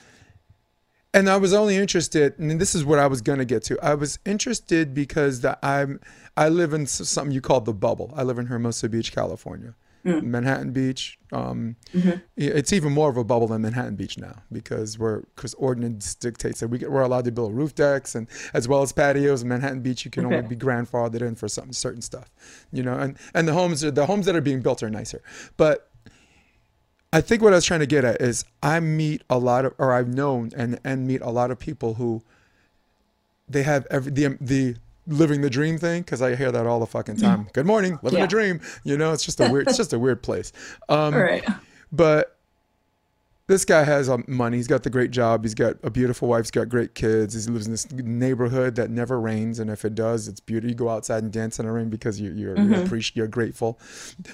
and 1.13 1.29
I 1.29 1.37
was 1.37 1.53
only 1.53 1.75
interested, 1.75 2.37
and 2.37 2.61
this 2.61 2.75
is 2.75 2.85
what 2.85 2.99
I 2.99 3.07
was 3.07 3.21
going 3.21 3.39
to 3.39 3.45
get 3.45 3.63
to. 3.63 3.79
I 3.83 3.95
was 3.95 4.19
interested 4.25 4.93
because 4.93 5.41
the, 5.41 5.57
I'm 5.65 5.99
I 6.37 6.49
live 6.49 6.73
in 6.73 6.85
something 6.85 7.33
you 7.33 7.41
call 7.41 7.61
the 7.61 7.73
bubble. 7.73 8.13
I 8.15 8.23
live 8.23 8.37
in 8.37 8.45
Hermosa 8.45 8.87
Beach, 8.89 9.11
California, 9.11 9.75
mm. 10.05 10.21
Manhattan 10.21 10.71
Beach. 10.71 11.17
Um, 11.31 11.75
mm-hmm. 11.93 12.19
It's 12.37 12.71
even 12.71 12.93
more 12.93 13.09
of 13.09 13.17
a 13.17 13.23
bubble 13.23 13.47
than 13.47 13.63
Manhattan 13.63 13.95
Beach 13.95 14.19
now 14.19 14.35
because 14.51 14.99
we're 14.99 15.21
because 15.35 15.55
ordinance 15.55 16.13
dictates 16.13 16.59
that 16.59 16.67
we 16.67 16.77
get, 16.77 16.91
we're 16.91 17.01
allowed 17.01 17.25
to 17.25 17.31
build 17.31 17.55
roof 17.55 17.73
decks 17.73 18.13
and 18.13 18.27
as 18.53 18.67
well 18.67 18.83
as 18.83 18.91
patios. 18.91 19.41
In 19.41 19.47
Manhattan 19.47 19.81
Beach, 19.81 20.05
you 20.05 20.11
can 20.11 20.27
okay. 20.27 20.37
only 20.37 20.47
be 20.47 20.55
grandfathered 20.55 21.21
in 21.21 21.35
for 21.35 21.47
some 21.47 21.73
certain 21.73 22.03
stuff, 22.03 22.29
you 22.71 22.83
know. 22.83 22.93
And 22.93 23.17
and 23.33 23.47
the 23.47 23.53
homes 23.53 23.83
are 23.83 23.91
the 23.91 24.05
homes 24.05 24.27
that 24.27 24.35
are 24.35 24.41
being 24.41 24.61
built 24.61 24.83
are 24.83 24.89
nicer, 24.91 25.23
but 25.57 25.88
I 27.11 27.21
think 27.21 27.41
what 27.41 27.53
I 27.53 27.57
was 27.57 27.65
trying 27.65 27.79
to 27.79 27.87
get 27.87 28.05
at 28.05 28.21
is 28.21 28.45
I 28.61 28.79
meet 28.79 29.23
a 29.29 29.39
lot 29.39 29.65
of, 29.65 29.73
or 29.77 29.93
I've 29.93 30.07
known 30.07 30.51
and 30.55 30.79
and 30.83 31.07
meet 31.07 31.21
a 31.21 31.29
lot 31.29 31.49
of 31.51 31.57
people 31.57 31.95
who 31.95 32.21
they 33.47 33.63
have 33.63 33.87
every 33.89 34.11
the 34.11 34.37
the 34.39 34.75
living 35.07 35.41
the 35.41 35.49
dream 35.49 35.77
thing 35.77 36.03
because 36.03 36.21
I 36.21 36.35
hear 36.35 36.51
that 36.51 36.67
all 36.67 36.79
the 36.79 36.85
fucking 36.85 37.17
time. 37.17 37.47
Good 37.53 37.65
morning, 37.65 37.97
living 38.03 38.19
yeah. 38.19 38.25
a 38.25 38.27
dream. 38.27 38.61
You 38.83 38.97
know, 38.97 39.11
it's 39.11 39.25
just 39.25 39.39
a 39.39 39.49
weird, 39.51 39.67
it's 39.67 39.77
just 39.77 39.93
a 39.93 39.99
weird 39.99 40.21
place. 40.21 40.51
Um, 40.89 41.13
right. 41.13 41.45
But 41.91 42.38
this 43.49 43.65
guy 43.65 43.83
has 43.83 44.07
um, 44.09 44.23
money. 44.27 44.57
He's 44.57 44.67
got 44.67 44.83
the 44.83 44.91
great 44.91 45.09
job. 45.09 45.43
He's 45.43 45.55
got 45.55 45.77
a 45.81 45.89
beautiful 45.89 46.27
wife. 46.27 46.45
He's 46.45 46.51
got 46.51 46.69
great 46.69 46.93
kids. 46.93 47.33
He 47.33 47.51
lives 47.51 47.65
in 47.65 47.71
this 47.71 47.91
neighborhood 47.91 48.75
that 48.75 48.91
never 48.91 49.19
rains, 49.19 49.57
and 49.57 49.71
if 49.71 49.83
it 49.83 49.95
does, 49.95 50.27
it's 50.27 50.39
beautiful. 50.39 50.69
You 50.69 50.75
go 50.75 50.87
outside 50.87 51.23
and 51.23 51.33
dance 51.33 51.57
in 51.57 51.65
the 51.65 51.71
rain 51.71 51.89
because 51.89 52.21
you, 52.21 52.31
you're 52.31 52.55
mm-hmm. 52.55 52.93
you're, 52.93 53.01
you're 53.15 53.27
grateful. 53.27 53.79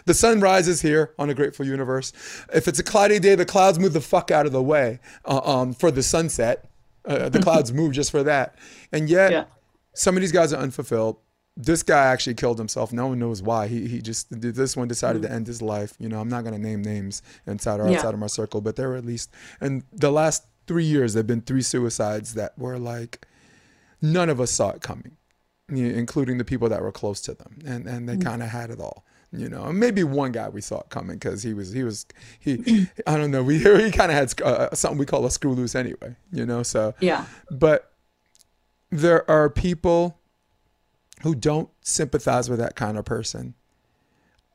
The 0.03 0.13
sun 0.13 0.41
rises 0.41 0.81
here 0.81 1.13
on 1.17 1.29
a 1.29 1.33
grateful 1.33 1.65
universe. 1.65 2.11
If 2.53 2.67
it's 2.67 2.77
a 2.77 2.83
cloudy 2.83 3.19
day, 3.19 3.35
the 3.35 3.45
clouds 3.45 3.79
move 3.79 3.93
the 3.93 4.01
fuck 4.01 4.31
out 4.31 4.45
of 4.45 4.51
the 4.51 4.61
way 4.61 4.99
uh, 5.23 5.39
um, 5.45 5.71
for 5.71 5.91
the 5.91 6.03
sunset. 6.03 6.69
Uh, 7.05 7.29
the 7.29 7.39
clouds 7.43 7.71
move 7.71 7.93
just 7.93 8.11
for 8.11 8.21
that, 8.23 8.57
and 8.91 9.09
yet 9.09 9.31
yeah. 9.31 9.45
some 9.93 10.17
of 10.17 10.21
these 10.21 10.33
guys 10.33 10.51
are 10.51 10.61
unfulfilled 10.61 11.15
this 11.57 11.83
guy 11.83 12.07
actually 12.07 12.33
killed 12.33 12.57
himself. 12.57 12.91
No 12.91 13.07
one 13.07 13.19
knows 13.19 13.41
why. 13.41 13.67
He 13.67 13.87
he 13.87 14.01
just 14.01 14.27
this 14.29 14.75
one 14.75 14.87
decided 14.87 15.21
mm-hmm. 15.21 15.31
to 15.31 15.35
end 15.35 15.47
his 15.47 15.61
life. 15.61 15.95
You 15.99 16.09
know, 16.09 16.19
I'm 16.19 16.29
not 16.29 16.43
gonna 16.43 16.59
name 16.59 16.81
names 16.81 17.21
inside 17.47 17.79
or 17.79 17.87
outside 17.87 18.03
yeah. 18.03 18.09
of 18.09 18.19
my 18.19 18.27
circle, 18.27 18.61
but 18.61 18.75
there 18.75 18.89
were 18.89 18.97
at 18.97 19.05
least 19.05 19.31
and 19.61 19.83
the 19.91 20.11
last 20.11 20.45
three 20.67 20.83
years 20.83 21.13
there've 21.13 21.27
been 21.27 21.41
three 21.41 21.61
suicides 21.61 22.33
that 22.33 22.57
were 22.57 22.77
like 22.77 23.25
none 24.01 24.29
of 24.29 24.41
us 24.41 24.51
saw 24.51 24.71
it 24.71 24.81
coming, 24.81 25.15
including 25.69 26.37
the 26.37 26.45
people 26.45 26.67
that 26.69 26.81
were 26.81 26.91
close 26.91 27.21
to 27.21 27.33
them, 27.33 27.59
and 27.65 27.87
and 27.87 28.09
they 28.09 28.13
mm-hmm. 28.13 28.21
kind 28.23 28.43
of 28.43 28.49
had 28.49 28.69
it 28.69 28.79
all. 28.79 29.05
You 29.31 29.49
know, 29.49 29.71
maybe 29.71 30.03
one 30.03 30.31
guy 30.31 30.49
we 30.49 30.61
saw 30.61 30.79
it 30.81 30.89
coming 30.89 31.17
because 31.17 31.43
he 31.43 31.53
was 31.53 31.71
he 31.71 31.83
was 31.83 32.05
he 32.39 32.87
I 33.07 33.17
don't 33.17 33.31
know 33.31 33.43
we 33.43 33.57
he 33.83 33.91
kind 33.91 34.11
of 34.11 34.17
had 34.17 34.41
uh, 34.41 34.75
something 34.75 34.97
we 34.97 35.05
call 35.05 35.25
a 35.25 35.31
screw 35.31 35.53
loose 35.53 35.75
anyway. 35.75 36.17
You 36.31 36.45
know, 36.45 36.63
so 36.63 36.93
yeah. 36.99 37.25
But 37.49 37.93
there 38.91 39.29
are 39.29 39.49
people 39.49 40.19
who 41.21 41.35
don't 41.35 41.69
sympathize 41.81 42.49
with 42.49 42.59
that 42.59 42.75
kind 42.75 42.97
of 42.97 43.05
person. 43.05 43.53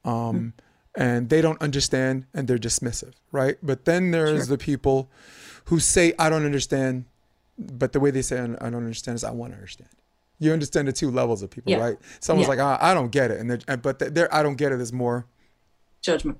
Um, 0.05 0.13
mm-hmm. 0.13 0.49
And 0.97 1.29
they 1.29 1.41
don't 1.41 1.61
understand 1.63 2.27
and 2.35 2.49
they're 2.49 2.59
dismissive, 2.59 3.13
right? 3.31 3.57
But 3.63 3.85
then 3.85 4.11
there's 4.11 4.47
sure. 4.47 4.57
the 4.57 4.59
people 4.59 5.09
who 5.67 5.79
say, 5.79 6.13
I 6.19 6.29
don't 6.29 6.45
understand. 6.45 7.05
But 7.57 7.93
the 7.93 8.01
way 8.01 8.11
they 8.11 8.23
say, 8.23 8.41
I 8.41 8.47
don't 8.47 8.75
understand 8.75 9.17
is, 9.17 9.25
I 9.25 9.31
want 9.31 9.53
to 9.53 9.57
understand. 9.57 9.91
You 10.41 10.53
understand 10.53 10.89
the 10.89 10.93
two 10.93 11.11
levels 11.11 11.43
of 11.43 11.51
people, 11.51 11.71
yeah. 11.71 11.79
right? 11.79 11.99
Someone's 12.19 12.49
yeah. 12.49 12.65
like, 12.65 12.81
oh, 12.81 12.85
I 12.85 12.95
don't 12.95 13.13
get 13.13 13.31
it. 13.31 13.41
And 13.69 13.83
but 13.83 13.99
they're, 13.99 14.35
I 14.35 14.43
don't 14.43 14.57
get 14.57 14.73
it 14.73 14.81
is 14.81 14.93
more 14.93 15.27
judgment 16.03 16.39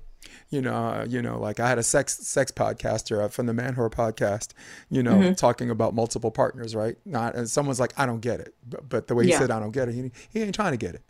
you 0.49 0.61
know, 0.61 0.73
uh, 0.73 1.05
you 1.07 1.21
know, 1.21 1.39
like 1.39 1.59
I 1.59 1.67
had 1.67 1.77
a 1.77 1.83
sex 1.83 2.13
sex 2.27 2.51
podcaster 2.51 3.23
uh, 3.23 3.27
from 3.29 3.45
the 3.45 3.53
Man 3.53 3.75
Whore 3.75 3.91
podcast, 3.91 4.49
you 4.89 5.01
know, 5.01 5.15
mm-hmm. 5.15 5.33
talking 5.33 5.69
about 5.69 5.93
multiple 5.93 6.31
partners, 6.31 6.75
right? 6.75 6.97
Not 7.05 7.35
and 7.35 7.49
someone's 7.49 7.79
like, 7.79 7.93
I 7.97 8.05
don't 8.05 8.19
get 8.19 8.39
it, 8.39 8.53
but, 8.67 8.87
but 8.87 9.07
the 9.07 9.15
way 9.15 9.25
he 9.25 9.31
yeah. 9.31 9.39
said, 9.39 9.51
I 9.51 9.59
don't 9.59 9.71
get 9.71 9.89
it, 9.89 9.95
he, 9.95 10.11
he 10.31 10.43
ain't 10.43 10.55
trying 10.55 10.71
to 10.71 10.77
get 10.77 10.93
it. 10.95 11.03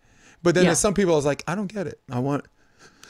But 0.43 0.55
then 0.55 0.63
yeah. 0.63 0.69
there's 0.69 0.79
some 0.79 0.93
people 0.93 1.13
I 1.13 1.17
was 1.17 1.25
like, 1.25 1.43
I 1.47 1.55
don't 1.55 1.71
get 1.71 1.87
it. 1.87 1.99
I 2.09 2.19
want 2.19 2.45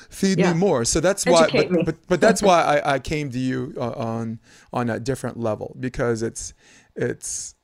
feed 0.10 0.39
yeah. 0.39 0.54
me 0.54 0.60
more. 0.60 0.86
So 0.86 0.99
that's 0.99 1.25
Educate 1.25 1.69
why, 1.69 1.77
but, 1.77 1.86
but, 1.86 1.95
but 2.08 2.21
that's 2.21 2.41
why 2.41 2.62
I, 2.62 2.95
I 2.95 2.99
came 2.99 3.30
to 3.32 3.39
you 3.39 3.73
uh, 3.77 3.91
on 3.91 4.39
on 4.73 4.89
a 4.89 4.99
different 4.99 5.39
level 5.39 5.75
because 5.80 6.21
it's 6.21 6.54
it's 6.95 7.56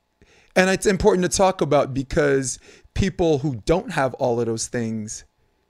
and 0.56 0.68
it's 0.70 0.86
important 0.86 1.30
to 1.30 1.36
talk 1.36 1.60
about 1.60 1.94
because 1.94 2.58
people 2.94 3.38
who 3.38 3.56
don't 3.64 3.92
have 3.92 4.14
all 4.14 4.40
of 4.40 4.46
those 4.46 4.66
things 4.66 5.24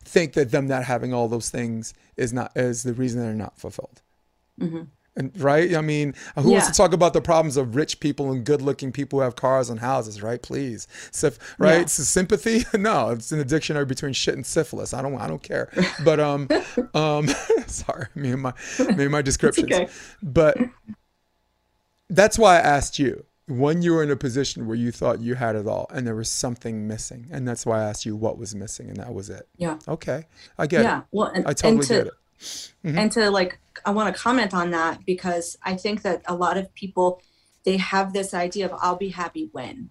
think 0.08 0.32
that 0.34 0.50
them 0.50 0.66
not 0.66 0.84
having 0.84 1.12
all 1.12 1.28
those 1.28 1.50
things 1.50 1.94
is 2.16 2.32
not 2.32 2.52
is 2.56 2.82
the 2.82 2.92
reason 2.92 3.20
they're 3.20 3.34
not 3.34 3.58
fulfilled. 3.58 4.02
Mm-hmm. 4.60 4.82
And 5.18 5.32
right, 5.40 5.74
I 5.74 5.80
mean, 5.80 6.14
who 6.36 6.50
yeah. 6.50 6.58
wants 6.58 6.68
to 6.68 6.72
talk 6.72 6.92
about 6.92 7.12
the 7.12 7.20
problems 7.20 7.56
of 7.56 7.74
rich 7.74 7.98
people 7.98 8.30
and 8.30 8.44
good-looking 8.44 8.92
people 8.92 9.18
who 9.18 9.24
have 9.24 9.34
cars 9.34 9.68
and 9.68 9.80
houses? 9.80 10.22
Right, 10.22 10.40
please, 10.40 10.86
Sif- 11.10 11.56
right? 11.58 11.74
Yeah. 11.74 11.80
It's 11.80 11.92
sympathy. 11.94 12.64
No, 12.78 13.10
it's 13.10 13.32
in 13.32 13.38
the 13.38 13.44
dictionary 13.44 13.86
between 13.86 14.12
shit 14.12 14.34
and 14.34 14.46
syphilis. 14.46 14.94
I 14.94 15.02
don't, 15.02 15.16
I 15.16 15.26
don't 15.26 15.42
care. 15.42 15.68
But 16.04 16.20
um, 16.20 16.48
um, 16.94 17.26
sorry, 17.66 18.06
me 18.14 18.30
and 18.30 18.42
my, 18.42 18.52
me 18.78 19.04
and 19.04 19.10
my 19.10 19.22
descriptions. 19.22 19.72
Okay. 19.72 19.88
But 20.22 20.58
that's 22.08 22.38
why 22.38 22.56
I 22.56 22.60
asked 22.60 23.00
you 23.00 23.24
when 23.48 23.80
you 23.80 23.94
were 23.94 24.02
in 24.02 24.10
a 24.10 24.16
position 24.16 24.66
where 24.66 24.76
you 24.76 24.92
thought 24.92 25.20
you 25.20 25.34
had 25.34 25.56
it 25.56 25.66
all 25.66 25.86
and 25.92 26.06
there 26.06 26.14
was 26.14 26.28
something 26.28 26.86
missing 26.86 27.26
and 27.30 27.48
that's 27.48 27.64
why 27.64 27.80
i 27.80 27.84
asked 27.84 28.04
you 28.04 28.14
what 28.14 28.38
was 28.38 28.54
missing 28.54 28.88
and 28.88 28.98
that 28.98 29.12
was 29.12 29.30
it. 29.30 29.48
Yeah. 29.56 29.78
Okay. 29.88 30.26
I 30.58 30.66
get 30.66 30.82
yeah. 30.82 30.98
it 31.00 31.04
well 31.12 31.28
and, 31.28 31.46
i 31.46 31.52
totally 31.52 31.76
and 31.76 31.82
to, 31.82 31.94
get 31.94 32.06
it. 32.08 32.12
Mm-hmm. 32.40 32.98
and 32.98 33.12
to 33.12 33.30
like 33.30 33.58
i 33.84 33.90
want 33.90 34.14
to 34.14 34.22
comment 34.22 34.54
on 34.54 34.70
that 34.72 35.04
because 35.06 35.56
i 35.64 35.74
think 35.74 36.02
that 36.02 36.22
a 36.26 36.34
lot 36.34 36.56
of 36.56 36.72
people 36.74 37.20
they 37.64 37.78
have 37.78 38.12
this 38.12 38.34
idea 38.34 38.66
of 38.66 38.78
i'll 38.80 38.96
be 38.96 39.08
happy 39.08 39.48
when. 39.52 39.90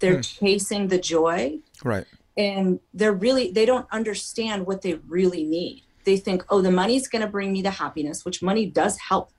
They're 0.00 0.18
mm. 0.18 0.38
chasing 0.38 0.88
the 0.88 0.98
joy 0.98 1.60
right. 1.82 2.04
and 2.36 2.80
they're 2.92 3.12
really 3.12 3.50
they 3.50 3.64
don't 3.64 3.86
understand 3.90 4.66
what 4.66 4.82
they 4.82 4.94
really 5.08 5.44
need. 5.44 5.84
They 6.04 6.16
think 6.16 6.44
oh 6.50 6.60
the 6.60 6.70
money's 6.70 7.08
going 7.08 7.22
to 7.22 7.28
bring 7.28 7.52
me 7.52 7.62
the 7.62 7.70
happiness 7.70 8.24
which 8.24 8.42
money 8.42 8.66
does 8.66 8.98
help 8.98 9.32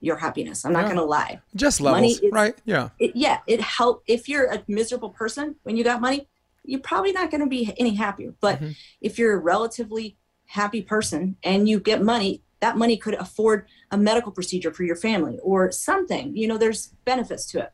your 0.00 0.16
happiness. 0.16 0.64
I'm 0.64 0.72
not 0.72 0.80
yeah. 0.80 0.86
going 0.86 0.96
to 0.96 1.04
lie. 1.04 1.40
Just 1.56 1.80
levels, 1.80 2.20
is, 2.20 2.32
right? 2.32 2.56
Yeah. 2.64 2.90
It, 2.98 3.12
yeah, 3.14 3.38
it 3.46 3.60
help 3.60 4.02
if 4.06 4.28
you're 4.28 4.46
a 4.46 4.62
miserable 4.68 5.10
person 5.10 5.56
when 5.64 5.76
you 5.76 5.84
got 5.84 6.00
money, 6.00 6.28
you're 6.64 6.80
probably 6.80 7.12
not 7.12 7.30
going 7.30 7.40
to 7.40 7.48
be 7.48 7.72
any 7.78 7.94
happier. 7.94 8.34
But 8.40 8.56
mm-hmm. 8.56 8.72
if 9.00 9.18
you're 9.18 9.34
a 9.34 9.38
relatively 9.38 10.16
happy 10.46 10.82
person 10.82 11.36
and 11.42 11.68
you 11.68 11.80
get 11.80 12.02
money, 12.02 12.42
that 12.60 12.76
money 12.76 12.96
could 12.96 13.14
afford 13.14 13.66
a 13.90 13.98
medical 13.98 14.32
procedure 14.32 14.72
for 14.72 14.84
your 14.84 14.96
family 14.96 15.38
or 15.42 15.70
something. 15.72 16.36
You 16.36 16.48
know, 16.48 16.58
there's 16.58 16.88
benefits 17.04 17.46
to 17.52 17.60
it. 17.60 17.72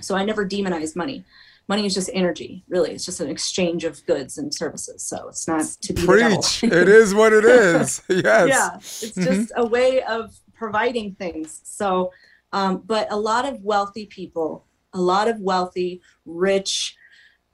So 0.00 0.14
I 0.14 0.24
never 0.24 0.46
demonize 0.46 0.94
money. 0.94 1.24
Money 1.68 1.86
is 1.86 1.94
just 1.94 2.10
energy, 2.12 2.64
really. 2.68 2.90
It's 2.90 3.04
just 3.04 3.20
an 3.20 3.30
exchange 3.30 3.84
of 3.84 4.04
goods 4.06 4.38
and 4.38 4.52
services. 4.52 5.02
So 5.02 5.28
it's 5.28 5.46
not 5.46 5.64
to 5.82 5.92
be 5.92 6.04
preach. 6.04 6.64
it 6.64 6.88
is 6.88 7.14
what 7.14 7.32
it 7.32 7.44
is. 7.44 8.02
Yes. 8.08 8.48
Yeah, 8.48 8.76
it's 8.76 9.02
mm-hmm. 9.12 9.22
just 9.24 9.52
a 9.56 9.64
way 9.66 10.02
of 10.02 10.36
providing 10.60 11.14
things. 11.14 11.62
So, 11.64 12.12
um, 12.52 12.82
but 12.84 13.10
a 13.10 13.16
lot 13.16 13.48
of 13.48 13.62
wealthy 13.62 14.04
people, 14.04 14.66
a 14.92 15.00
lot 15.00 15.26
of 15.26 15.40
wealthy, 15.40 16.02
rich, 16.26 16.96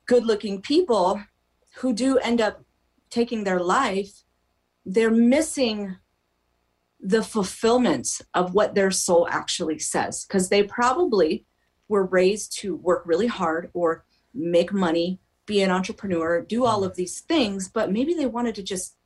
good 0.06 0.24
looking 0.26 0.60
people 0.60 1.22
who 1.76 1.92
do 1.92 2.18
end 2.18 2.40
up 2.40 2.64
taking 3.08 3.44
their 3.44 3.60
life, 3.60 4.24
they're 4.84 5.12
missing 5.12 5.96
the 6.98 7.22
fulfillment 7.22 8.08
of 8.34 8.54
what 8.54 8.74
their 8.74 8.90
soul 8.90 9.28
actually 9.30 9.78
says 9.78 10.24
because 10.24 10.48
they 10.48 10.64
probably 10.64 11.46
were 11.88 12.06
raised 12.06 12.58
to 12.58 12.74
work 12.74 13.04
really 13.06 13.28
hard 13.28 13.70
or 13.72 14.04
make 14.34 14.72
money, 14.72 15.20
be 15.46 15.62
an 15.62 15.70
entrepreneur, 15.70 16.42
do 16.42 16.64
all 16.64 16.82
of 16.82 16.96
these 16.96 17.20
things, 17.20 17.68
but 17.68 17.92
maybe 17.92 18.14
they 18.14 18.26
wanted 18.26 18.56
to 18.56 18.64
just 18.64 18.96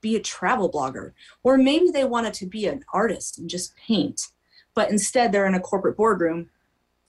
be 0.00 0.16
a 0.16 0.20
travel 0.20 0.70
blogger, 0.70 1.12
or 1.42 1.58
maybe 1.58 1.90
they 1.90 2.04
wanted 2.04 2.34
to 2.34 2.46
be 2.46 2.66
an 2.66 2.84
artist 2.92 3.38
and 3.38 3.50
just 3.50 3.76
paint, 3.76 4.28
but 4.74 4.90
instead 4.90 5.32
they're 5.32 5.46
in 5.46 5.54
a 5.54 5.60
corporate 5.60 5.96
boardroom 5.96 6.50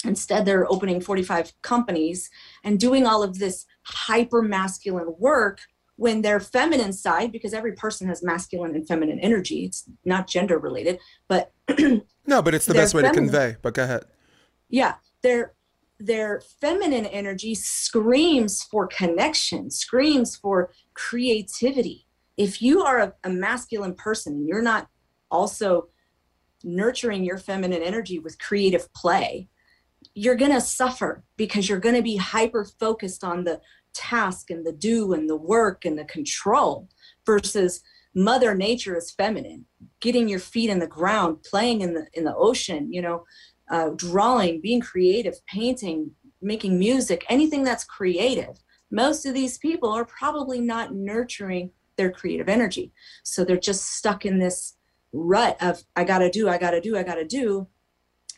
Instead, 0.06 0.46
they're 0.46 0.72
opening 0.72 1.02
45 1.02 1.54
companies 1.62 2.30
and 2.64 2.80
doing 2.80 3.06
all 3.06 3.22
of 3.22 3.38
this 3.38 3.66
hyper 3.84 4.42
masculine 4.42 5.14
work 5.18 5.60
when 5.98 6.22
their 6.22 6.40
feminine 6.40 6.94
side, 6.94 7.34
because 7.34 7.54
every 7.54 7.74
person 7.74 8.08
has 8.08 8.24
masculine 8.24 8.74
and 8.74 8.88
feminine 8.88 9.20
energy, 9.20 9.66
it's 9.66 9.84
not 10.06 10.28
gender 10.28 10.58
related, 10.58 11.00
but 11.28 11.52
no, 12.26 12.42
but 12.42 12.56
it's 12.56 12.66
the 12.66 12.74
best 12.74 12.94
way 12.94 13.02
feminine, 13.02 13.26
to 13.26 13.32
convey. 13.32 13.58
But 13.62 13.74
go 13.74 13.84
ahead. 13.84 14.06
Yeah, 14.70 14.96
their 15.22 15.54
their 16.00 16.42
feminine 16.62 17.06
energy 17.06 17.54
screams 17.54 18.64
for 18.64 18.88
connection, 18.88 19.70
screams 19.70 20.38
for 20.38 20.72
creativity. 20.94 22.06
If 22.40 22.62
you 22.62 22.84
are 22.84 23.00
a, 23.00 23.14
a 23.24 23.30
masculine 23.30 23.94
person 23.94 24.34
and 24.34 24.48
you're 24.48 24.62
not 24.62 24.88
also 25.30 25.90
nurturing 26.64 27.24
your 27.24 27.38
feminine 27.38 27.84
energy 27.84 28.18
with 28.18 28.40
creative 28.40 28.92
play, 28.94 29.50
you're 30.16 30.36
going 30.36 30.54
to 30.54 30.62
suffer 30.62 31.24
because 31.38 31.70
you're 31.70 31.80
going 31.80 31.96
to 31.96 32.02
be 32.02 32.16
hyper 32.16 32.66
focused 32.66 33.24
on 33.24 33.44
the 33.44 33.62
task 33.94 34.50
and 34.50 34.66
the 34.66 34.72
do 34.72 35.14
and 35.14 35.30
the 35.30 35.36
work 35.36 35.86
and 35.86 36.00
the 36.00 36.06
control 36.06 36.90
versus 37.26 37.82
mother 38.16 38.56
nature 38.56 38.96
is 38.96 39.12
feminine 39.12 39.66
getting 40.00 40.28
your 40.28 40.40
feet 40.40 40.70
in 40.70 40.80
the 40.80 40.88
ground 40.88 41.38
playing 41.44 41.82
in 41.82 41.94
the 41.94 42.08
in 42.14 42.24
the 42.24 42.36
ocean 42.36 42.92
you 42.92 43.02
know 43.02 43.24
uh, 43.72 43.90
drawing 43.96 44.62
being 44.62 44.80
creative 44.80 45.36
painting 45.46 46.12
making 46.42 46.80
music 46.80 47.26
anything 47.30 47.64
that's 47.64 47.84
creative. 47.84 48.58
Most 48.92 49.26
of 49.26 49.34
these 49.34 49.58
people 49.58 49.92
are 49.92 50.06
probably 50.06 50.60
not 50.60 50.94
nurturing 50.94 51.72
their 52.00 52.12
creative 52.12 52.50
energy 52.50 52.91
so 53.24 53.43
they're 53.43 53.58
just 53.58 53.86
stuck 53.86 54.26
in 54.26 54.39
this 54.39 54.76
rut 55.14 55.56
of 55.62 55.84
i 55.95 56.04
gotta 56.04 56.30
do 56.30 56.50
i 56.50 56.58
gotta 56.58 56.82
do 56.82 56.97
i 56.97 57.04
gotta 57.04 57.26
do 57.26 57.68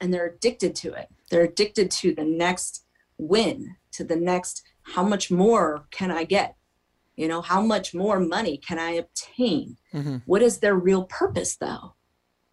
and 0.02 0.14
they're 0.14 0.28
addicted 0.28 0.76
to 0.76 0.92
it 0.92 1.08
they're 1.30 1.44
addicted 1.44 1.90
to 1.90 2.14
the 2.14 2.26
next 2.26 2.84
win 3.18 3.76
to 3.92 4.04
the 4.04 4.16
next 4.16 4.64
how 4.84 5.04
much 5.04 5.32
more 5.32 5.86
can 5.92 6.12
I 6.12 6.24
get? 6.24 6.56
You 7.16 7.28
know, 7.28 7.42
how 7.42 7.62
much 7.62 7.94
more 7.94 8.20
money 8.20 8.58
can 8.58 8.80
I 8.80 8.92
obtain? 8.92 9.78
Mm-hmm. 9.94 10.18
What 10.26 10.42
is 10.42 10.60
their 10.60 10.76
real 10.76 11.04
purpose, 11.04 11.56
though? 11.56 11.96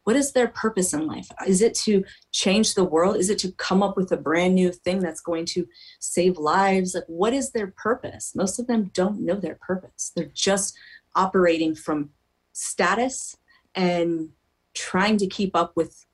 What 0.04 0.16
is 0.16 0.32
their 0.32 0.48
purpose 0.48 0.94
in 0.94 1.06
life? 1.06 1.28
Is 1.46 1.61
it 1.61 1.74
to 1.84 2.02
change 2.32 2.74
the 2.74 2.84
world? 2.84 3.16
Is 3.16 3.28
it 3.28 3.38
to 3.40 3.52
come 3.52 3.82
up 3.82 3.96
with 3.96 4.11
a 4.11 4.16
brand 4.16 4.54
new 4.54 4.72
thing 4.72 5.00
that's 5.00 5.20
going 5.20 5.44
to 5.46 5.66
save 6.00 6.38
lives? 6.38 6.94
Like, 6.94 7.04
what 7.09 7.34
is 7.34 7.52
their 7.52 7.74
purpose? 7.76 8.32
Most 8.34 8.59
of 8.59 8.66
them 8.66 8.90
don't 8.94 9.20
know 9.20 9.36
their 9.36 9.59
purpose. 9.61 10.12
They're 10.16 10.30
just 10.32 10.76
operating 11.18 11.74
from 11.74 12.10
status 12.52 13.36
and 13.74 14.30
trying 14.72 15.18
to 15.18 15.26
keep 15.26 15.56
up 15.56 15.76
with 15.76 16.06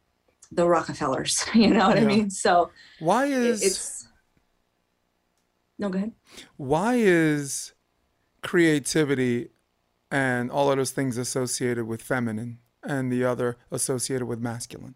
the 0.51 0.67
Rockefellers. 0.67 1.45
You 1.55 1.69
know 1.69 1.89
what 1.89 1.97
yeah. 1.97 2.03
I 2.03 2.07
mean? 2.07 2.31
So 2.31 2.71
why 2.99 3.27
is 3.27 3.63
it's 3.63 4.09
no, 5.79 5.89
go 5.89 5.99
ahead. 5.99 6.13
Why 6.57 6.95
is 6.97 7.75
creativity 8.43 9.51
and 10.11 10.51
all 10.51 10.71
of 10.71 10.77
those 10.77 10.93
things 10.93 11.19
associated 11.19 11.87
with 11.87 12.01
feminine 12.01 12.59
and 12.83 13.13
the 13.13 13.25
other 13.25 13.57
associated 13.71 14.27
with 14.27 14.41
masculine? 14.41 14.95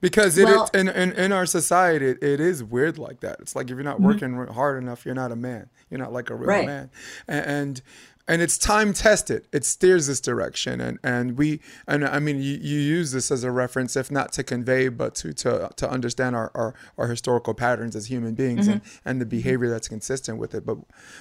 Because 0.00 0.36
it, 0.38 0.44
well, 0.44 0.70
it 0.72 0.78
in, 0.78 0.88
in, 0.88 1.12
in 1.12 1.32
our 1.32 1.46
society, 1.46 2.06
it, 2.06 2.22
it 2.22 2.40
is 2.40 2.62
weird 2.62 2.98
like 2.98 3.20
that. 3.20 3.38
It's 3.40 3.56
like 3.56 3.66
if 3.66 3.70
you're 3.70 3.82
not 3.82 3.96
mm-hmm. 3.96 4.06
working 4.06 4.54
hard 4.54 4.82
enough, 4.82 5.04
you're 5.04 5.14
not 5.14 5.32
a 5.32 5.36
man. 5.36 5.70
You're 5.90 6.00
not 6.00 6.12
like 6.12 6.30
a 6.30 6.34
real 6.34 6.48
right. 6.48 6.66
man. 6.66 6.90
And, 7.26 7.46
and 7.46 7.82
and 8.28 8.42
it's 8.42 8.58
time 8.58 8.92
tested. 8.92 9.46
It 9.52 9.64
steers 9.64 10.08
this 10.08 10.20
direction, 10.20 10.80
and 10.80 10.98
and 11.02 11.38
we 11.38 11.60
and 11.86 12.04
I 12.04 12.18
mean 12.18 12.36
you, 12.36 12.58
you 12.60 12.78
use 12.78 13.12
this 13.12 13.30
as 13.30 13.44
a 13.44 13.50
reference, 13.50 13.96
if 13.96 14.10
not 14.10 14.32
to 14.32 14.42
convey, 14.42 14.88
but 14.88 15.14
to 15.16 15.32
to 15.34 15.70
to 15.76 15.88
understand 15.90 16.34
our 16.34 16.50
our, 16.54 16.74
our 16.98 17.06
historical 17.06 17.54
patterns 17.54 17.94
as 17.94 18.06
human 18.06 18.34
beings 18.34 18.62
mm-hmm. 18.62 18.72
and, 18.72 18.82
and 19.04 19.20
the 19.20 19.26
behavior 19.26 19.68
that's 19.68 19.88
consistent 19.88 20.38
with 20.38 20.54
it. 20.54 20.66
But 20.66 20.78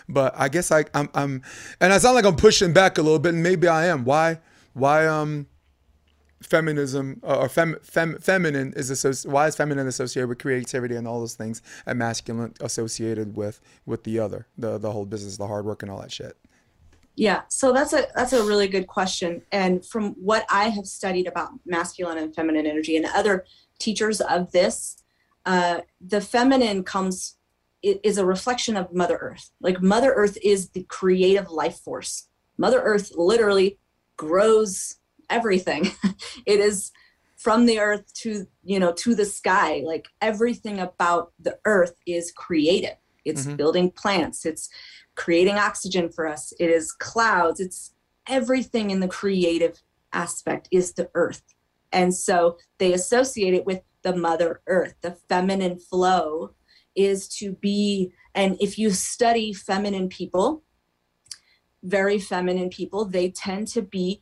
but 0.10 0.34
I 0.36 0.50
guess 0.50 0.72
I 0.72 0.86
I'm, 0.94 1.10
I'm 1.14 1.44
and 1.80 1.94
I 1.94 1.98
sound 2.00 2.16
like 2.16 2.26
I'm 2.26 2.36
pushing 2.36 2.74
back 2.74 2.98
a 2.98 3.02
little 3.02 3.20
bit, 3.20 3.34
and 3.34 3.44
maybe 3.44 3.68
I 3.68 3.86
am. 3.86 4.04
Why 4.04 4.40
why 4.74 5.06
um 5.06 5.48
feminism 6.42 7.22
uh, 7.24 7.40
or 7.40 7.50
fem, 7.50 7.78
fem, 7.82 8.18
feminine 8.20 8.74
is 8.76 8.90
associated 8.90 9.32
why 9.32 9.48
is 9.48 9.56
feminine 9.56 9.88
associated 9.88 10.28
with 10.28 10.38
creativity 10.38 10.96
and 10.96 11.08
all 11.08 11.20
those 11.20 11.34
things 11.34 11.62
and 11.86 11.98
masculine 11.98 12.54
associated 12.62 13.36
with 13.36 13.62
with 13.86 14.04
the 14.04 14.20
other 14.20 14.46
the 14.58 14.78
the 14.78 14.92
whole 14.92 15.06
business 15.06 15.38
the 15.38 15.48
hard 15.48 15.66
work 15.66 15.82
and 15.82 15.92
all 15.92 16.00
that 16.00 16.12
shit 16.12 16.38
yeah, 17.16 17.44
so 17.50 17.72
that's 17.72 17.94
a 17.94 18.08
that's 18.16 18.34
a 18.34 18.44
really 18.44 18.68
good 18.68 18.88
question. 18.88 19.42
And 19.52 19.86
from 19.86 20.12
what 20.14 20.46
I 20.50 20.70
have 20.70 20.86
studied 20.86 21.28
about 21.28 21.52
masculine 21.66 22.18
and 22.18 22.36
feminine 22.36 22.66
energy 22.66 22.98
and 22.98 23.06
other 23.06 23.46
teachers 23.80 24.20
of 24.22 24.52
this, 24.52 25.04
uh, 25.46 25.80
the 26.02 26.22
feminine 26.22 26.84
comes 26.84 27.38
is 27.82 28.18
a 28.18 28.26
reflection 28.26 28.76
of 28.76 28.94
Mother 28.94 29.18
Earth. 29.18 29.52
Like 29.62 29.82
Mother 29.82 30.12
Earth 30.14 30.38
is 30.44 30.70
the 30.70 30.84
creative 30.84 31.52
life 31.52 31.78
force. 31.78 32.28
Mother 32.58 32.82
Earth 32.82 33.12
literally 33.16 33.80
grows 34.18 34.96
everything. 35.30 35.92
it 36.46 36.60
is 36.60 36.92
from 37.38 37.66
the 37.66 37.80
earth 37.80 38.14
to 38.14 38.48
you 38.64 38.80
know 38.80 38.92
to 38.94 39.14
the 39.14 39.26
sky 39.26 39.82
like 39.86 40.08
everything 40.22 40.80
about 40.80 41.32
the 41.40 41.58
earth 41.66 41.96
is 42.08 42.32
creative 42.32 42.96
it's 43.26 43.46
mm-hmm. 43.46 43.56
building 43.58 43.92
plants 43.92 44.46
it's 44.46 44.70
creating 45.16 45.56
oxygen 45.56 46.10
for 46.10 46.28
us, 46.28 46.54
it 46.60 46.70
is 46.70 46.92
clouds, 46.92 47.60
it's 47.60 47.94
everything 48.28 48.92
in 48.92 49.00
the 49.00 49.08
creative 49.08 49.82
aspect 50.14 50.68
is 50.72 50.94
the 50.94 51.10
earth. 51.14 51.44
And 51.92 52.14
so 52.14 52.58
they 52.78 52.94
associate 52.94 53.54
it 53.54 53.66
with 53.66 53.82
the 54.04 54.16
mother 54.16 54.62
earth. 54.68 54.96
The 55.02 55.18
feminine 55.30 55.80
flow 55.80 56.52
is 56.96 57.28
to 57.38 57.54
be, 57.54 58.14
and 58.34 58.58
if 58.60 58.78
you 58.78 58.90
study 58.92 59.54
feminine 59.54 60.10
people, 60.10 60.64
very 61.84 62.20
feminine 62.20 62.70
people, 62.70 63.06
they 63.06 63.30
tend 63.30 63.68
to 63.70 63.82
be 63.82 64.20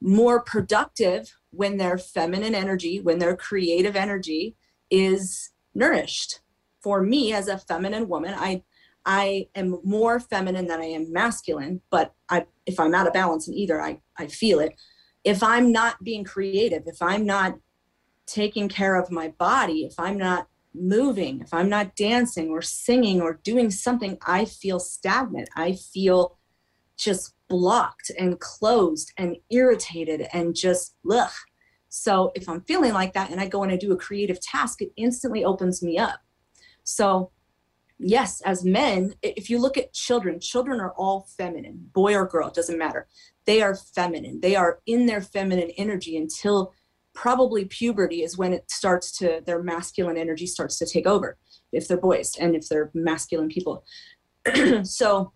more 0.00 0.40
productive 0.42 1.34
when 1.50 1.76
their 1.76 1.98
feminine 1.98 2.54
energy, 2.54 3.00
when 3.00 3.18
their 3.18 3.36
creative 3.36 3.96
energy 3.96 4.56
is 4.90 5.50
nourished. 5.74 6.40
For 6.80 7.02
me, 7.02 7.32
as 7.32 7.48
a 7.48 7.58
feminine 7.58 8.08
woman, 8.08 8.34
I 8.36 8.62
I 9.08 9.48
am 9.54 9.80
more 9.84 10.20
feminine 10.20 10.66
than 10.66 10.80
I 10.80 10.84
am 10.84 11.10
masculine, 11.10 11.80
but 11.90 12.14
I 12.28 12.44
if 12.66 12.78
I'm 12.78 12.94
out 12.94 13.06
of 13.06 13.14
balance 13.14 13.48
in 13.48 13.54
either, 13.54 13.80
I, 13.80 14.02
I 14.18 14.26
feel 14.26 14.60
it. 14.60 14.74
If 15.24 15.42
I'm 15.42 15.72
not 15.72 16.04
being 16.04 16.24
creative, 16.24 16.82
if 16.86 17.00
I'm 17.00 17.24
not 17.24 17.58
taking 18.26 18.68
care 18.68 18.96
of 18.96 19.10
my 19.10 19.28
body, 19.28 19.86
if 19.86 19.98
I'm 19.98 20.18
not 20.18 20.48
moving, 20.74 21.40
if 21.40 21.54
I'm 21.54 21.70
not 21.70 21.96
dancing 21.96 22.50
or 22.50 22.60
singing 22.60 23.22
or 23.22 23.40
doing 23.42 23.70
something, 23.70 24.18
I 24.26 24.44
feel 24.44 24.78
stagnant. 24.78 25.48
I 25.56 25.72
feel 25.72 26.36
just 26.98 27.34
blocked 27.48 28.10
and 28.18 28.38
closed 28.38 29.12
and 29.16 29.38
irritated 29.48 30.28
and 30.34 30.54
just 30.54 30.96
ugh. 31.10 31.30
So 31.88 32.30
if 32.34 32.46
I'm 32.46 32.60
feeling 32.60 32.92
like 32.92 33.14
that 33.14 33.30
and 33.30 33.40
I 33.40 33.48
go 33.48 33.62
and 33.62 33.72
I 33.72 33.76
do 33.76 33.92
a 33.92 33.96
creative 33.96 34.38
task, 34.38 34.82
it 34.82 34.92
instantly 34.96 35.46
opens 35.46 35.82
me 35.82 35.96
up. 35.96 36.20
So 36.84 37.30
yes, 37.98 38.40
as 38.42 38.64
men, 38.64 39.14
if 39.22 39.50
you 39.50 39.58
look 39.58 39.76
at 39.76 39.92
children, 39.92 40.40
children 40.40 40.80
are 40.80 40.92
all 40.92 41.28
feminine, 41.36 41.90
boy 41.92 42.14
or 42.14 42.26
girl, 42.26 42.48
it 42.48 42.54
doesn't 42.54 42.78
matter. 42.78 43.08
They 43.44 43.62
are 43.62 43.74
feminine. 43.74 44.40
They 44.40 44.56
are 44.56 44.80
in 44.86 45.06
their 45.06 45.20
feminine 45.20 45.70
energy 45.76 46.16
until 46.16 46.72
probably 47.14 47.64
puberty 47.64 48.22
is 48.22 48.38
when 48.38 48.52
it 48.52 48.70
starts 48.70 49.10
to, 49.18 49.42
their 49.44 49.62
masculine 49.62 50.16
energy 50.16 50.46
starts 50.46 50.78
to 50.78 50.86
take 50.86 51.06
over, 51.06 51.36
if 51.72 51.88
they're 51.88 51.96
boys 51.96 52.36
and 52.38 52.54
if 52.54 52.68
they're 52.68 52.90
masculine 52.94 53.48
people. 53.48 53.84
so 54.84 55.32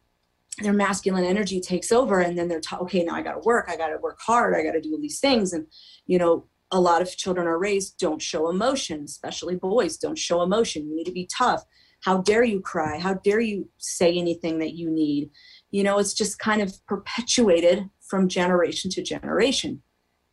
their 0.59 0.73
masculine 0.73 1.25
energy 1.25 1.61
takes 1.61 1.91
over 1.91 2.21
and 2.21 2.39
then 2.39 2.47
they're 2.47 2.61
taught, 2.61 2.83
okay, 2.83 3.03
now 3.03 3.15
I 3.15 3.23
got 3.23 3.33
to 3.33 3.41
work. 3.41 3.67
I 3.69 3.77
got 3.77 3.89
to 3.89 3.99
work 3.99 4.19
hard. 4.21 4.55
I 4.55 4.63
got 4.63 4.73
to 4.73 4.81
do 4.81 4.93
all 4.93 5.01
these 5.01 5.19
things. 5.19 5.53
And, 5.53 5.67
you 6.07 6.19
know, 6.19 6.47
a 6.71 6.81
lot 6.81 7.03
of 7.03 7.17
children 7.17 7.47
are 7.47 7.59
raised 7.59 7.99
don't 7.99 8.23
show 8.23 8.49
emotion, 8.49 9.03
especially 9.05 9.57
boys 9.57 9.97
don't 9.97 10.19
show 10.19 10.43
emotion. 10.43 10.89
You 10.89 10.95
need 10.95 11.07
to 11.07 11.13
be 11.13 11.29
tough 11.37 11.65
how 12.03 12.19
dare 12.19 12.45
you 12.45 12.61
cry 12.61 12.99
how 12.99 13.15
dare 13.15 13.41
you 13.41 13.69
say 13.79 14.17
anything 14.17 14.59
that 14.59 14.75
you 14.75 14.91
need 14.91 15.31
you 15.71 15.83
know 15.83 15.99
it's 15.99 16.15
just 16.15 16.39
kind 16.39 16.61
of 16.63 16.73
perpetuated 16.87 17.89
from 18.09 18.29
generation 18.29 18.91
to 18.91 19.03
generation 19.03 19.83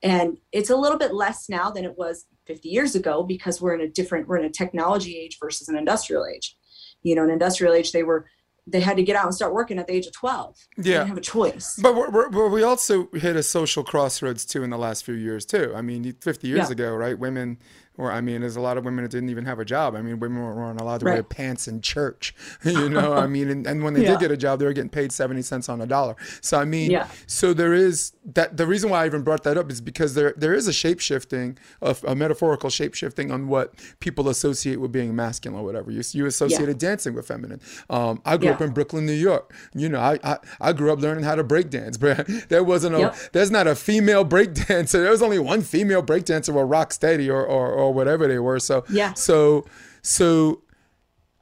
and 0.01 0.37
it's 0.51 0.69
a 0.69 0.75
little 0.75 0.97
bit 0.97 1.13
less 1.13 1.49
now 1.49 1.69
than 1.69 1.83
it 1.85 1.97
was 1.97 2.25
50 2.47 2.69
years 2.69 2.95
ago 2.95 3.23
because 3.23 3.61
we're 3.61 3.73
in 3.75 3.81
a 3.81 3.87
different 3.87 4.27
we're 4.27 4.37
in 4.37 4.45
a 4.45 4.49
technology 4.49 5.17
age 5.17 5.37
versus 5.41 5.67
an 5.69 5.77
industrial 5.77 6.25
age 6.25 6.57
you 7.03 7.15
know 7.15 7.23
an 7.23 7.29
industrial 7.29 7.73
age 7.73 7.91
they 7.91 8.03
were 8.03 8.25
they 8.67 8.81
had 8.81 8.97
to 8.97 9.03
get 9.03 9.15
out 9.15 9.25
and 9.25 9.33
start 9.33 9.51
working 9.51 9.79
at 9.79 9.87
the 9.87 9.93
age 9.93 10.05
of 10.05 10.13
12. 10.13 10.55
They 10.77 10.91
Yeah. 10.91 10.97
didn't 10.97 11.07
have 11.07 11.17
a 11.17 11.21
choice. 11.21 11.79
But 11.81 11.95
we're, 11.95 12.29
we're, 12.29 12.49
we 12.49 12.61
also 12.61 13.07
hit 13.13 13.35
a 13.35 13.41
social 13.41 13.83
crossroads 13.83 14.45
too 14.45 14.61
in 14.63 14.69
the 14.69 14.77
last 14.77 15.05
few 15.05 15.15
years 15.15 15.43
too. 15.43 15.73
I 15.75 15.81
mean, 15.81 16.13
50 16.21 16.47
years 16.47 16.67
Yeah. 16.67 16.71
ago, 16.73 16.93
right? 16.93 17.17
Women, 17.17 17.57
or 17.99 18.11
I 18.11 18.21
mean, 18.21 18.41
there's 18.41 18.55
a 18.55 18.61
lot 18.61 18.77
of 18.77 18.85
women 18.85 19.03
that 19.03 19.11
didn't 19.11 19.29
even 19.29 19.45
have 19.45 19.59
a 19.59 19.65
job. 19.65 19.93
I 19.95 20.01
mean, 20.01 20.19
women 20.19 20.41
weren't 20.41 20.79
allowed 20.81 21.01
to 21.01 21.05
wear 21.05 21.21
pants 21.23 21.67
in 21.67 21.81
church. 21.81 22.33
You 22.63 22.89
know, 22.89 23.13
I 23.13 23.27
mean, 23.35 23.49
and, 23.49 23.67
and 23.67 23.83
when 23.83 23.93
they 23.93 24.03
Yeah. 24.03 24.11
did 24.11 24.19
get 24.21 24.31
a 24.31 24.37
job, 24.37 24.59
they 24.59 24.65
were 24.65 24.73
getting 24.73 24.89
paid 24.89 25.11
70 25.11 25.41
cents 25.41 25.67
on 25.69 25.81
a 25.81 25.85
dollar. 25.85 26.15
So 26.41 26.57
I 26.59 26.65
mean, 26.65 26.91
Yeah. 26.91 27.07
so 27.27 27.53
there 27.53 27.73
is 27.73 28.13
that. 28.33 28.57
The 28.57 28.65
reason 28.65 28.89
why 28.89 29.03
I 29.03 29.05
even 29.05 29.21
brought 29.23 29.43
that 29.43 29.57
up 29.57 29.69
is 29.71 29.81
because 29.81 30.13
there 30.15 30.33
there 30.37 30.53
is 30.53 30.67
a 30.67 30.73
shape 30.73 30.99
shifting, 31.01 31.57
a, 31.81 31.95
a 32.07 32.15
metaphorical 32.15 32.69
shape 32.69 32.93
shifting 32.95 33.31
on 33.31 33.47
what 33.49 33.73
people 33.99 34.29
associate 34.29 34.77
with 34.79 34.91
being 34.91 35.15
masculine 35.15 35.59
or 35.59 35.65
whatever. 35.65 35.91
You 35.91 36.01
you 36.13 36.25
associated 36.25 36.77
dancing 36.77 37.13
with 37.15 37.27
feminine. 37.27 37.59
Um, 37.89 38.21
I 38.25 38.37
grew 38.37 38.49
up 38.51 38.61
in 38.61 38.71
Brooklyn, 38.71 39.05
New 39.05 39.13
York. 39.13 39.53
You 39.75 39.89
know, 39.89 39.99
I, 39.99 40.19
I 40.23 40.37
I 40.61 40.73
grew 40.73 40.93
up 40.93 40.99
learning 40.99 41.23
how 41.25 41.35
to 41.35 41.43
break 41.43 41.69
dance, 41.69 41.97
but 42.05 42.25
there 42.49 42.63
wasn't 42.63 42.95
a 42.95 42.99
Yep. 42.99 43.15
there's 43.33 43.51
not 43.51 43.67
a 43.67 43.75
female 43.75 44.23
break 44.23 44.53
dancer. 44.53 45.01
There 45.01 45.11
was 45.11 45.21
only 45.21 45.39
one 45.39 45.61
female 45.61 46.01
break 46.01 46.23
dancer 46.25 46.53
or 46.55 46.65
rock 46.65 46.93
steady 46.93 47.29
or, 47.29 47.43
or 47.45 47.67
or 47.71 47.88
whatever 47.93 48.27
they 48.27 48.39
were. 48.39 48.59
So 48.59 48.83
Yeah. 48.89 49.13
So 49.13 49.65
so 50.01 50.61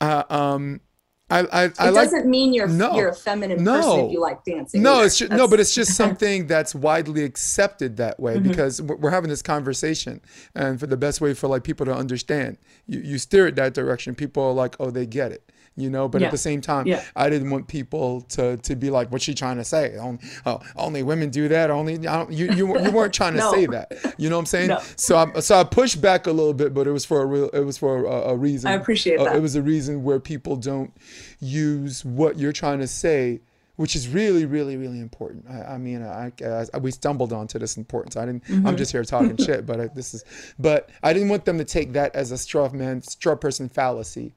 uh, 0.01 0.23
um 0.29 0.81
I 1.29 1.39
I, 1.39 1.43
I 1.63 1.63
it 1.65 1.75
like 1.79 1.93
doesn't 1.93 2.25
mean 2.27 2.53
you're 2.53 2.67
No. 2.69 2.95
you're 2.95 3.09
a 3.09 3.13
feminine 3.15 3.61
No. 3.63 3.73
person 3.81 4.05
if 4.05 4.11
you 4.13 4.21
like 4.21 4.45
dancing. 4.45 4.81
no, 4.81 4.95
either. 4.95 5.05
it's 5.07 5.17
just, 5.17 5.31
no, 5.31 5.47
but 5.47 5.59
it's 5.59 5.73
just 5.75 5.93
something 6.03 6.47
that's 6.47 6.73
widely 6.73 7.23
accepted 7.23 7.97
that 7.97 8.17
way 8.19 8.35
Mm-hmm. 8.37 8.47
because 8.49 8.81
we're 8.81 9.09
having 9.11 9.29
this 9.29 9.41
conversation, 9.41 10.21
and 10.55 10.79
for 10.79 10.87
the 10.87 10.95
best 10.95 11.19
way 11.19 11.33
for 11.33 11.47
like 11.49 11.63
people 11.65 11.85
to 11.85 11.93
understand, 11.93 12.57
you 12.85 12.99
you 13.01 13.17
steer 13.17 13.45
it 13.47 13.55
that 13.57 13.73
direction. 13.73 14.15
People 14.15 14.41
are 14.43 14.53
like, 14.53 14.77
oh, 14.79 14.89
they 14.89 15.05
get 15.05 15.31
it, 15.33 15.51
you 15.77 15.89
know. 15.89 16.09
But 16.09 16.19
Yeah. 16.21 16.27
at 16.27 16.31
the 16.31 16.37
same 16.37 16.59
time, 16.59 16.85
Yeah. 16.87 17.01
I 17.15 17.29
didn't 17.29 17.49
want 17.49 17.67
people 17.67 18.21
to 18.35 18.57
to 18.57 18.75
be 18.75 18.89
like, 18.89 19.11
what's 19.11 19.23
she 19.23 19.33
trying 19.33 19.57
to 19.57 19.63
say? 19.63 19.95
Only, 19.97 20.19
oh, 20.45 20.59
only 20.75 21.03
women 21.03 21.29
do 21.29 21.47
that. 21.47 21.69
Only 21.71 21.93
I 22.07 22.17
don't, 22.17 22.31
you 22.33 22.47
you 22.51 22.79
you 22.83 22.91
weren't 22.91 23.13
trying 23.13 23.33
to 23.33 23.39
No. 23.47 23.51
say 23.53 23.65
that. 23.67 23.93
You 24.17 24.29
know 24.29 24.35
what 24.37 24.41
I'm 24.41 24.45
saying? 24.47 24.67
No. 24.69 24.79
So 24.97 25.15
I 25.17 25.39
so 25.39 25.59
I 25.59 25.63
pushed 25.63 26.01
back 26.01 26.27
a 26.27 26.31
little 26.31 26.53
bit, 26.53 26.73
but 26.73 26.87
it 26.87 26.91
was 26.91 27.05
for 27.05 27.21
a 27.21 27.25
real 27.25 27.49
it 27.49 27.61
was 27.61 27.77
for 27.77 28.03
a, 28.05 28.31
a 28.31 28.35
reason. 28.35 28.69
I 28.69 28.73
appreciate 28.73 29.19
Uh, 29.19 29.25
that. 29.25 29.35
It 29.37 29.41
was 29.41 29.55
a 29.55 29.61
reason 29.61 30.03
where 30.03 30.19
people 30.19 30.55
don't 30.57 30.91
use 31.39 32.03
what 32.03 32.37
you're 32.37 32.51
trying 32.53 32.79
to 32.79 32.87
say, 32.87 33.41
which 33.75 33.95
is 33.95 34.07
really, 34.07 34.45
really, 34.45 34.75
really 34.77 34.99
important. 34.99 35.45
I, 35.49 35.75
I 35.75 35.77
mean, 35.77 36.01
I, 36.03 36.31
I, 36.73 36.77
we 36.79 36.91
stumbled 36.91 37.31
onto 37.33 37.59
this 37.59 37.77
importance. 37.77 38.15
I 38.17 38.25
didn't. 38.25 38.43
I'm 38.65 38.75
just 38.77 38.91
here 38.91 39.03
talking 39.03 39.37
shit, 39.37 39.65
but 39.65 39.79
I, 39.79 39.87
this 39.87 40.13
is. 40.13 40.23
But 40.57 40.89
I 41.03 41.13
didn't 41.13 41.29
want 41.29 41.45
them 41.45 41.57
to 41.59 41.63
take 41.65 41.93
that 41.93 42.15
as 42.15 42.31
a 42.31 42.37
straw 42.37 42.69
man, 42.71 43.01
straw 43.03 43.35
person 43.35 43.69
fallacy, 43.69 44.33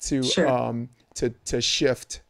to 0.00 0.22
Sure. 0.22 0.48
um 0.48 0.88
to 1.14 1.30
to 1.46 1.60
shift 1.60 2.22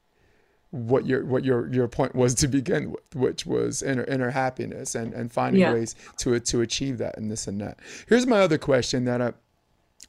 what 0.70 1.06
your 1.06 1.24
what 1.24 1.44
your 1.44 1.72
your 1.72 1.88
point 1.88 2.14
was 2.14 2.34
to 2.34 2.48
begin 2.48 2.90
with, 2.92 3.14
which 3.14 3.46
was 3.46 3.82
inner 3.82 4.04
inner 4.04 4.30
happiness 4.30 4.94
and 4.94 5.12
and 5.14 5.32
finding 5.32 5.60
Yeah. 5.62 5.72
ways 5.72 5.94
to 6.18 6.38
to 6.38 6.60
achieve 6.60 6.98
that 6.98 7.16
and 7.16 7.30
this 7.30 7.46
and 7.46 7.60
that. 7.60 7.78
Here's 8.08 8.26
my 8.26 8.40
other 8.40 8.58
question 8.58 9.04
that 9.04 9.20
I 9.22 9.32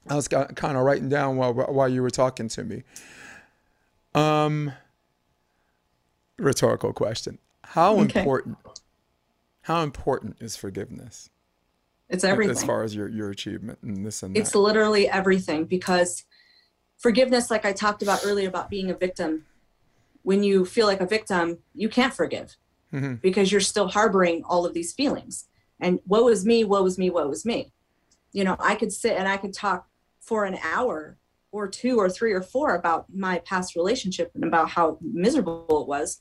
I 0.10 0.16
was 0.16 0.28
kind 0.28 0.78
of 0.78 0.84
writing 0.84 1.10
down 1.10 1.38
while 1.38 1.54
while 1.54 1.90
you 1.90 2.02
were 2.02 2.10
talking 2.10 2.48
to 2.50 2.64
me. 2.64 2.84
Um, 4.16 4.72
rhetorical 6.38 6.94
question: 6.94 7.40
How 7.64 8.00
Okay. 8.00 8.20
important? 8.22 8.58
How 9.62 9.84
important 9.84 10.38
is 10.40 10.56
forgiveness 10.56 11.30
it's 12.10 12.24
everything 12.24 12.52
as 12.52 12.64
far 12.64 12.84
as 12.84 12.96
your 12.96 13.10
your 13.10 13.30
achievement 13.30 13.80
and 13.82 14.06
this 14.06 14.24
and 14.24 14.34
that. 14.36 14.40
It's 14.40 14.52
that? 14.52 14.60
literally 14.60 15.10
everything 15.10 15.66
because 15.66 16.24
forgiveness, 16.98 17.50
like 17.50 17.66
I 17.66 17.74
talked 17.74 18.02
about 18.02 18.22
earlier 18.26 18.50
about 18.50 18.70
being 18.70 18.90
a 18.90 18.96
victim, 18.96 19.46
when 20.24 20.44
you 20.44 20.66
feel 20.66 20.88
like 20.88 21.02
a 21.02 21.06
victim, 21.06 21.60
you 21.74 21.88
can't 21.90 22.14
forgive 22.14 22.58
Mhm. 22.92 23.22
because 23.22 23.52
you're 23.52 23.62
still 23.62 23.88
harboring 23.90 24.44
all 24.44 24.66
of 24.66 24.74
these 24.74 24.94
feelings. 24.94 25.48
And 25.80 26.00
woe 26.06 26.28
is 26.28 26.46
me, 26.46 26.64
woe 26.64 26.86
is 26.86 26.98
me, 26.98 27.10
woe 27.10 27.30
is 27.32 27.46
me. 27.46 27.72
You 28.34 28.44
know, 28.44 28.58
I 28.60 28.76
could 28.76 28.92
sit 28.92 29.18
and 29.18 29.28
I 29.28 29.38
could 29.38 29.54
talk 29.54 29.88
for 30.20 30.44
an 30.46 30.58
hour 30.64 31.18
or 31.52 31.68
two 31.68 31.98
or 31.98 32.10
three 32.10 32.34
or 32.34 32.42
four 32.42 32.76
about 32.76 33.06
my 33.14 33.40
past 33.40 33.76
relationship 33.76 34.32
and 34.36 34.44
about 34.44 34.70
how 34.72 34.98
miserable 35.02 35.82
it 35.82 35.88
was 35.88 36.20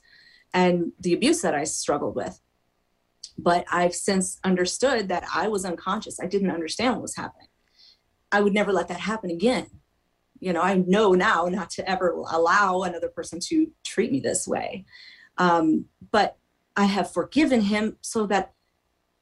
and 0.53 0.93
the 0.99 1.13
abuse 1.13 1.41
that 1.41 1.53
I 1.53 1.65
struggled 1.65 2.15
with. 2.15 2.39
But 3.37 3.65
I've 3.71 3.93
since 3.93 4.39
understood 4.43 5.09
that 5.09 5.25
I 5.33 5.47
was 5.47 5.65
unconscious. 5.65 6.19
I 6.19 6.27
didn't 6.27 6.51
understand 6.51 6.93
what 6.93 7.01
was 7.01 7.15
happening. 7.17 7.49
I 8.31 8.41
would 8.41 8.53
never 8.53 8.71
let 8.71 8.87
that 8.87 9.01
happen 9.01 9.29
again. 9.29 9.81
You 10.39 10.53
know, 10.53 10.61
I 10.61 10.75
know 10.75 11.13
now 11.13 11.45
not 11.45 11.69
to 11.71 11.89
ever 11.89 12.09
allow 12.09 12.83
another 12.83 13.09
person 13.09 13.39
to 13.47 13.71
treat 13.83 14.11
me 14.11 14.19
this 14.19 14.47
way. 14.47 14.85
Um, 15.37 15.85
but 16.11 16.37
I 16.75 16.85
have 16.85 17.11
forgiven 17.11 17.61
him 17.61 17.97
so 18.01 18.27
that 18.27 18.53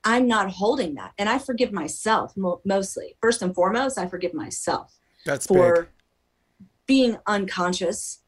I'm 0.03 0.27
not 0.27 0.51
holding 0.51 0.95
that. 0.95 1.13
And 1.17 1.27
I 1.27 1.39
forgive 1.39 1.71
myself 1.71 2.37
mo- 2.37 2.61
mostly. 2.63 3.15
First 3.21 3.41
and 3.41 3.55
foremost, 3.55 3.97
I 3.97 4.07
forgive 4.07 4.33
myself 4.33 4.93
That's 5.25 5.47
for 5.47 5.73
big. 5.73 5.87
being 6.85 7.17
unconscious. 7.25 8.19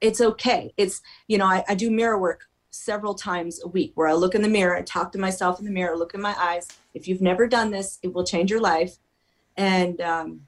It's 0.00 0.20
okay. 0.20 0.72
It's, 0.76 1.02
you 1.26 1.38
know, 1.38 1.46
I, 1.46 1.64
I 1.68 1.74
do 1.74 1.90
mirror 1.90 2.18
work 2.18 2.44
several 2.70 3.14
times 3.14 3.60
a 3.64 3.68
week 3.68 3.92
where 3.94 4.06
I 4.06 4.12
look 4.12 4.34
in 4.34 4.42
the 4.42 4.48
mirror, 4.48 4.76
I 4.76 4.82
talk 4.82 5.10
to 5.12 5.18
myself 5.18 5.58
in 5.58 5.64
the 5.64 5.72
mirror, 5.72 5.96
look 5.96 6.14
in 6.14 6.20
my 6.20 6.36
eyes. 6.38 6.68
If 6.94 7.08
you've 7.08 7.22
never 7.22 7.46
done 7.48 7.70
this, 7.70 7.98
it 8.02 8.12
will 8.14 8.24
change 8.24 8.50
your 8.50 8.60
life. 8.60 8.98
And 9.56 10.00
um, 10.00 10.42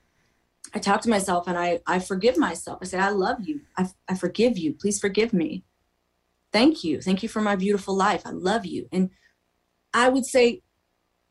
I 0.74 0.78
talk 0.78 1.00
to 1.02 1.10
myself 1.10 1.46
and 1.46 1.58
I, 1.58 1.80
I 1.86 1.98
forgive 1.98 2.36
myself. 2.36 2.78
I 2.82 2.84
say, 2.84 2.98
I 2.98 3.10
love 3.10 3.38
you. 3.40 3.60
I, 3.76 3.88
I 4.08 4.14
forgive 4.14 4.58
you. 4.58 4.74
Please 4.74 5.00
forgive 5.00 5.32
me. 5.32 5.64
Thank 6.52 6.84
you. 6.84 7.00
Thank 7.00 7.22
you 7.22 7.28
for 7.28 7.40
my 7.40 7.56
beautiful 7.56 7.96
life. 7.96 8.22
I 8.24 8.30
love 8.30 8.66
you. 8.66 8.88
And 8.92 9.10
I 9.94 10.08
would 10.08 10.26
say 10.26 10.62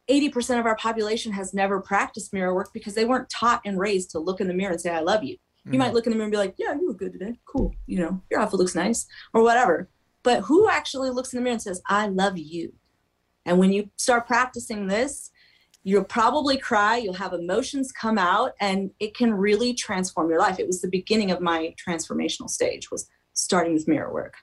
80% 0.09 0.59
of 0.59 0.65
our 0.65 0.75
population 0.75 1.33
has 1.33 1.53
never 1.53 1.79
practiced 1.81 2.33
mirror 2.33 2.53
work 2.53 2.71
because 2.73 2.95
they 2.95 3.05
weren't 3.05 3.29
taught 3.29 3.61
and 3.65 3.79
raised 3.79 4.11
to 4.11 4.19
look 4.19 4.41
in 4.41 4.47
the 4.47 4.53
mirror 4.53 4.71
and 4.71 4.81
say, 4.81 4.89
I 4.89 5.01
love 5.01 5.23
you. 5.23 5.37
You 5.65 5.77
might 5.77 5.87
mm-hmm. 5.87 5.95
look 5.95 6.07
in 6.07 6.11
the 6.11 6.15
mirror 6.15 6.25
and 6.25 6.31
be 6.31 6.37
like, 6.37 6.55
yeah, 6.57 6.73
you 6.73 6.87
look 6.87 6.97
good 6.97 7.13
today. 7.13 7.39
Cool. 7.45 7.75
You 7.85 7.99
know, 7.99 8.21
your 8.31 8.39
outfit 8.39 8.59
looks 8.59 8.75
nice 8.75 9.05
or 9.33 9.43
whatever. 9.43 9.89
But 10.23 10.41
who 10.41 10.67
actually 10.69 11.11
looks 11.11 11.31
in 11.31 11.37
the 11.37 11.43
mirror 11.43 11.53
and 11.53 11.61
says, 11.61 11.81
I 11.85 12.07
love 12.07 12.37
you? 12.37 12.73
And 13.45 13.59
when 13.59 13.71
you 13.71 13.89
start 13.95 14.27
practicing 14.27 14.87
this, 14.87 15.31
you'll 15.89 16.03
probably 16.03 16.55
cry, 16.55 16.97
you'll 16.97 17.13
have 17.15 17.33
emotions 17.33 17.91
come 17.91 18.19
out, 18.19 18.51
and 18.61 18.91
it 18.99 19.15
can 19.15 19.33
really 19.33 19.73
transform 19.73 20.29
your 20.29 20.39
life. 20.39 20.59
It 20.59 20.67
was 20.67 20.81
the 20.81 20.87
beginning 20.87 21.31
of 21.31 21.41
my 21.41 21.73
transformational 21.83 22.49
stage 22.49 22.91
was 22.91 23.09
starting 23.33 23.73
with 23.73 23.87
mirror 23.87 24.13
work. 24.13 24.35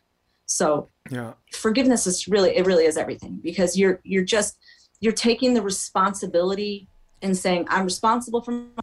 So 0.46 0.88
Yeah. 1.10 1.34
forgiveness 1.52 2.06
is 2.06 2.26
really 2.26 2.56
it 2.56 2.66
really 2.66 2.84
is 2.84 2.96
everything 2.96 3.40
because 3.42 3.78
you're 3.78 4.00
you're 4.02 4.24
just 4.24 4.58
you're 5.00 5.12
taking 5.12 5.54
the 5.54 5.62
responsibility 5.62 6.88
and 7.22 7.36
saying 7.36 7.66
i'm 7.68 7.84
responsible 7.84 8.42
for 8.42 8.52
my 8.52 8.82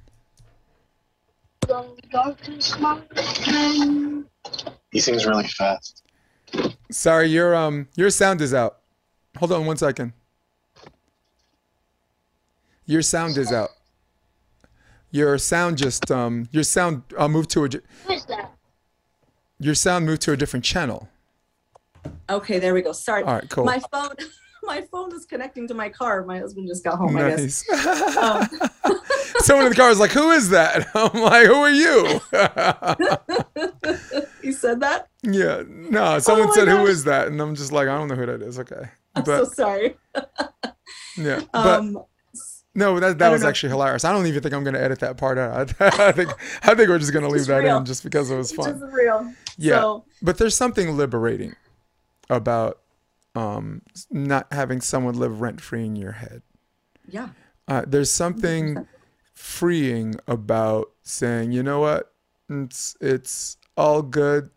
He 4.92 5.00
sings 5.00 5.26
really 5.26 5.48
fast. 5.48 6.04
Sorry, 6.92 7.28
your 7.28 7.56
um 7.56 7.88
your 7.96 8.10
sound 8.10 8.42
is 8.42 8.54
out. 8.54 8.80
Hold 9.38 9.52
on 9.52 9.66
one 9.66 9.78
second. 9.78 10.14
Your 12.86 13.02
sound 13.02 13.38
is 13.38 13.52
out. 13.52 13.70
Your 15.12 15.38
sound 15.38 15.78
just 15.78 16.10
um 16.12 16.48
your 16.52 16.64
sound 16.64 17.04
uh, 17.18 17.28
moved 17.28 17.50
to 17.52 17.64
a 17.64 17.70
di- 17.70 17.80
Who 18.08 18.14
is 18.14 18.26
that? 18.26 18.52
your 19.60 19.76
sound 19.76 20.06
moved 20.06 20.22
to 20.24 20.32
a 20.34 20.38
different 20.38 20.66
channel. 20.66 21.08
okay 22.30 22.60
there 22.60 22.74
we 22.74 22.82
go 22.82 22.92
sorry 22.92 23.24
All 23.24 23.36
right, 23.36 23.50
cool. 23.50 23.64
my 23.64 23.80
phone 23.92 24.10
my 24.64 24.82
phone 24.92 25.14
is 25.16 25.26
connecting 25.26 25.68
to 25.68 25.74
my 25.74 25.90
car 25.90 26.24
my 26.26 26.40
husband 26.40 26.68
just 26.68 26.84
got 26.84 26.98
home 26.98 27.16
i 27.18 27.30
guess 27.30 27.64
um, 28.18 28.48
Someone 29.40 29.66
in 29.66 29.72
the 29.72 29.76
car 29.76 29.90
was 29.90 30.00
like, 30.00 30.12
"Who 30.12 30.30
is 30.32 30.50
that?" 30.50 30.88
I'm 30.96 31.22
like, 31.22 31.48
"Who 31.48 31.56
are 31.56 31.72
you?" 31.72 32.22
he 34.42 34.52
said 34.52 34.80
that 34.82 35.08
yeah, 35.24 35.64
no. 35.68 36.20
Someone 36.20 36.50
Oh 36.50 36.54
said, 36.54 36.68
"Who 36.68 36.78
gosh. 36.78 36.90
is 36.90 37.04
that?" 37.06 37.28
And 37.28 37.42
I'm 37.42 37.56
just 37.56 37.72
like, 37.72 37.88
"I 37.88 37.98
don't 37.98 38.08
know 38.10 38.16
who 38.16 38.26
that 38.26 38.42
is." 38.42 38.60
Okay, 38.60 38.90
i'm 39.16 39.24
but 39.24 39.46
so 39.46 39.52
sorry 39.54 39.96
yeah, 41.18 41.42
but 41.52 41.80
um 41.80 41.98
no, 42.76 43.00
that 43.00 43.20
that 43.20 43.30
was 43.30 43.44
know. 43.44 43.50
actually 43.50 43.70
hilarious. 43.70 44.04
I 44.06 44.12
don't 44.12 44.26
even 44.28 44.42
think 44.42 44.54
I'm 44.54 44.64
gonna 44.64 44.80
edit 44.80 45.00
that 45.00 45.18
part 45.18 45.38
out. 45.38 45.74
I 45.82 46.12
think 46.12 46.30
I 46.64 46.76
think 46.76 46.90
we're 46.90 47.00
just 47.00 47.14
gonna 47.14 47.28
leave 47.28 47.42
It's 47.42 47.48
that 47.48 47.58
real. 47.64 47.78
in 47.78 47.86
just 47.86 48.04
because 48.04 48.32
it 48.32 48.36
was 48.38 48.52
fun. 48.52 48.80
just 48.80 48.94
real 48.94 49.34
Yeah. 49.58 49.82
so 49.82 50.06
But 50.22 50.38
there's 50.38 50.56
something 50.56 50.98
liberating 50.98 51.56
about 52.30 52.80
um, 53.36 53.82
not 54.12 54.52
having 54.52 54.80
someone 54.82 55.16
live 55.16 55.42
rent 55.42 55.60
free 55.62 55.86
in 55.86 55.96
your 55.96 56.12
head. 56.14 56.42
yeah 57.08 57.30
Uh, 57.68 57.84
there's 57.88 58.12
something 58.12 58.88
freeing 59.34 60.16
about 60.28 60.92
saying, 61.02 61.52
you 61.52 61.64
know 61.64 61.80
what, 61.80 62.14
it's 62.50 62.96
it's 63.02 63.58
all 63.76 64.02
good. 64.04 64.50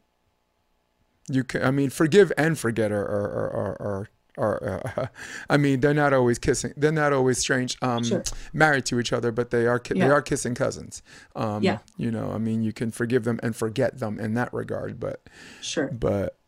You 1.28 1.42
can, 1.42 1.62
I 1.64 1.70
mean, 1.70 1.90
forgive 1.90 2.30
and 2.38 2.58
forget 2.58 2.92
are 2.92 3.02
are 3.04 3.50
are, 3.50 3.82
are, 3.82 4.08
are. 4.36 4.82
Uh, 4.96 5.06
I 5.50 5.56
mean, 5.56 5.80
they're 5.80 5.94
not 5.94 6.12
always 6.12 6.38
kissing. 6.38 6.72
They're 6.76 6.92
not 6.92 7.12
always 7.12 7.38
strange, 7.38 7.76
um, 7.82 8.04
Sure. 8.04 8.22
married 8.52 8.86
to 8.86 8.98
each 9.00 9.12
other, 9.12 9.32
but 9.32 9.50
they 9.50 9.66
are 9.66 9.78
ki- 9.78 9.94
they 9.98 10.08
are 10.10 10.22
kissing 10.22 10.54
cousins. 10.54 11.02
Um, 11.34 11.62
Yeah. 11.62 11.78
You 11.96 12.10
know, 12.10 12.32
I 12.32 12.38
mean, 12.38 12.62
you 12.62 12.72
can 12.72 12.90
forgive 12.90 13.24
them 13.24 13.38
and 13.42 13.54
forget 13.56 13.98
them 13.98 14.18
in 14.20 14.34
that 14.34 14.52
regard, 14.52 14.98
but 15.00 15.28
Sure. 15.60 15.88
but 15.88 16.38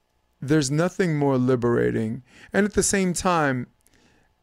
there's 0.41 0.71
nothing 0.71 1.17
more 1.19 1.37
liberating, 1.39 2.23
and 2.53 2.65
at 2.65 2.75
the 2.75 2.83
same 2.83 3.13
time, 3.13 3.67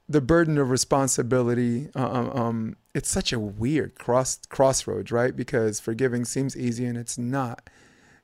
the 0.08 0.22
burden 0.22 0.58
of 0.58 0.70
responsibility. 0.70 1.90
Uh, 1.96 2.10
um, 2.12 2.30
um, 2.32 2.76
it's 2.94 3.10
such 3.10 3.34
a 3.34 3.40
weird 3.40 3.96
cross 3.96 4.40
crossroads, 4.50 5.12
right? 5.12 5.36
Because 5.36 5.80
forgiving 5.80 6.26
seems 6.26 6.56
easy 6.56 6.86
and 6.86 6.98
it's 6.98 7.18
not. 7.18 7.70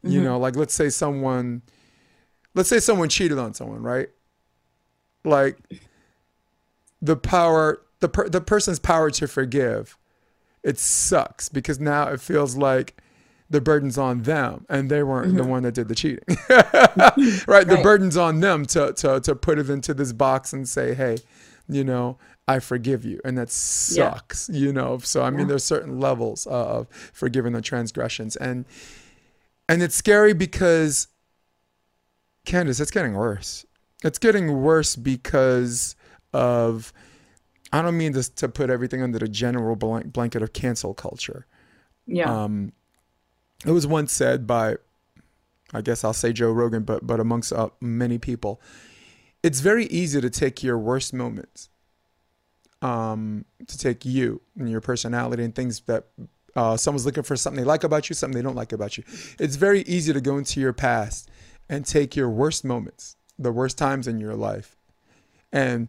You 0.03 0.19
Mhm. 0.19 0.23
know, 0.23 0.39
like 0.39 0.55
let's 0.55 0.73
say 0.73 0.89
someone, 0.89 1.61
let's 2.55 2.69
say 2.69 2.79
someone 2.79 3.09
cheated 3.09 3.37
on 3.39 3.53
someone, 3.53 3.81
right? 3.81 4.09
Like 5.23 5.57
the 7.01 7.15
power, 7.15 7.81
the 7.99 8.09
per, 8.09 8.29
the 8.29 8.41
person's 8.41 8.79
power 8.79 9.09
to 9.11 9.27
forgive, 9.27 9.97
it 10.63 10.79
sucks 10.79 11.49
because 11.49 11.79
now 11.79 12.07
it 12.09 12.21
feels 12.21 12.55
like 12.57 12.97
the 13.49 13.61
burden's 13.61 13.97
on 13.97 14.21
them 14.23 14.65
and 14.69 14.89
they 14.89 15.03
weren't 15.03 15.35
the 15.35 15.41
mm-hmm. 15.41 15.51
one 15.51 15.63
that 15.63 15.73
did 15.73 15.87
the 15.89 15.95
cheating, 15.95 16.23
mm-hmm. 16.27 17.51
right? 17.51 17.67
The 17.67 17.77
burden's 17.77 18.17
on 18.17 18.39
them 18.39 18.65
to 18.67 18.93
to 18.93 19.19
to 19.19 19.35
put 19.35 19.59
it 19.59 19.69
into 19.69 19.93
this 19.93 20.13
box 20.13 20.53
and 20.53 20.67
say, 20.67 20.93
hey, 20.93 21.17
you 21.67 21.83
know. 21.83 22.17
I 22.47 22.59
forgive 22.59 23.05
you, 23.05 23.21
and 23.23 23.37
that 23.37 23.47
Yeah. 23.47 24.11
sucks, 24.11 24.49
you 24.49 24.73
know. 24.73 24.97
So 24.97 25.21
I 25.21 25.29
mean, 25.29 25.41
Yeah. 25.41 25.45
there's 25.45 25.63
certain 25.63 26.01
levels 26.01 26.45
of 26.47 26.87
forgiving 27.13 27.53
the 27.53 27.61
transgressions, 27.61 28.35
and 28.35 28.65
and 29.69 29.81
it's 29.81 29.95
scary 29.95 30.33
because, 30.33 31.07
Candace, 32.45 32.81
it's 32.81 32.91
getting 32.91 33.13
worse. 33.13 33.65
It's 34.03 34.17
getting 34.17 34.61
worse 34.61 34.95
because 34.95 35.95
of, 36.33 36.91
I 37.71 37.81
don't 37.81 37.97
mean 37.97 38.13
this 38.13 38.29
to 38.29 38.49
put 38.49 38.69
everything 38.69 39.01
under 39.01 39.19
the 39.19 39.27
general 39.27 39.75
blank, 39.75 40.11
blanket 40.11 40.41
of 40.41 40.53
cancel 40.53 40.93
culture. 40.93 41.45
Yeah. 42.07 42.43
Um, 42.43 42.73
it 43.65 43.71
was 43.71 43.85
once 43.85 44.11
said 44.11 44.47
by, 44.47 44.77
I 45.73 45.81
guess 45.81 46.03
I'll 46.03 46.13
say 46.13 46.33
Joe 46.33 46.51
Rogan, 46.51 46.83
but 46.83 47.05
but 47.07 47.19
amongst 47.19 47.53
uh, 47.53 47.69
many 47.79 48.17
people, 48.17 48.59
it's 49.43 49.61
very 49.61 49.85
easy 49.85 50.19
to 50.19 50.29
take 50.29 50.63
your 50.63 50.77
worst 50.77 51.13
moments, 51.13 51.69
um, 52.81 53.45
to 53.67 53.77
take 53.77 54.03
you 54.03 54.41
and 54.57 54.69
your 54.69 54.81
personality 54.81 55.43
and 55.43 55.55
things 55.55 55.79
that 55.81 56.07
uh, 56.55 56.75
someone's 56.75 57.05
looking 57.05 57.23
for 57.23 57.37
something 57.37 57.63
they 57.63 57.65
like 57.65 57.85
about 57.85 58.09
you, 58.09 58.15
something 58.15 58.35
they 58.35 58.43
don't 58.43 58.55
like 58.55 58.73
about 58.73 58.97
you. 58.97 59.03
It's 59.39 59.55
very 59.55 59.83
easy 59.83 60.11
to 60.11 60.19
go 60.19 60.37
into 60.37 60.59
your 60.59 60.73
past 60.73 61.29
and 61.69 61.85
take 61.85 62.15
your 62.17 62.29
worst 62.29 62.65
moments, 62.65 63.15
the 63.39 63.51
worst 63.51 63.77
times 63.77 64.07
in 64.07 64.19
your 64.19 64.35
life, 64.35 64.75
and 65.51 65.87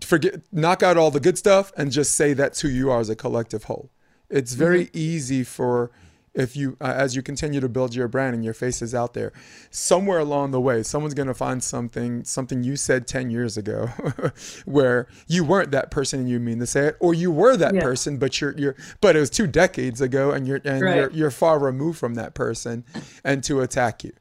forget, 0.00 0.40
knock 0.52 0.82
out 0.82 0.96
all 0.96 1.10
the 1.10 1.20
good 1.20 1.38
stuff, 1.38 1.72
and 1.76 1.90
just 1.92 2.14
say 2.14 2.32
that's 2.32 2.60
who 2.60 2.68
you 2.68 2.90
are 2.90 3.00
as 3.00 3.08
a 3.10 3.16
collective 3.16 3.64
whole. 3.64 3.90
It's 4.28 4.54
very 4.54 4.90
easy 4.92 5.42
for 5.44 5.90
if 6.32 6.54
you 6.56 6.76
uh, 6.80 6.84
as 6.96 7.16
you 7.16 7.22
continue 7.22 7.58
to 7.58 7.68
build 7.68 7.92
your 7.92 8.06
brand 8.06 8.36
and 8.36 8.44
your 8.44 8.54
face 8.54 8.80
is 8.82 8.94
out 8.94 9.14
there 9.14 9.32
somewhere 9.72 10.20
along 10.20 10.52
the 10.52 10.60
way 10.60 10.80
someone's 10.80 11.12
going 11.12 11.26
to 11.26 11.34
find 11.34 11.60
something 11.60 12.22
something 12.22 12.62
you 12.62 12.76
said 12.76 13.04
10 13.08 13.30
years 13.30 13.56
ago 13.56 13.88
where 14.64 15.08
you 15.26 15.42
weren't 15.42 15.72
that 15.72 15.90
person 15.90 16.20
and 16.20 16.28
you 16.30 16.38
mean 16.38 16.60
to 16.60 16.66
say 16.68 16.86
it 16.86 16.96
or 17.00 17.12
you 17.14 17.32
were 17.32 17.56
that 17.56 17.74
Yeah. 17.74 17.82
person 17.82 18.16
but 18.16 18.40
you're 18.40 18.56
you're 18.56 18.76
but 19.00 19.16
it 19.16 19.18
was 19.18 19.28
two 19.28 19.48
decades 19.48 20.00
ago 20.00 20.30
and 20.30 20.46
you're 20.46 20.60
and 20.64 20.82
Right. 20.82 20.94
you're, 20.98 21.10
you're 21.10 21.30
far 21.32 21.58
removed 21.58 21.98
from 21.98 22.14
that 22.14 22.32
person 22.34 22.84
and 23.24 23.42
to 23.42 23.60
attack 23.60 24.04
you 24.04 24.12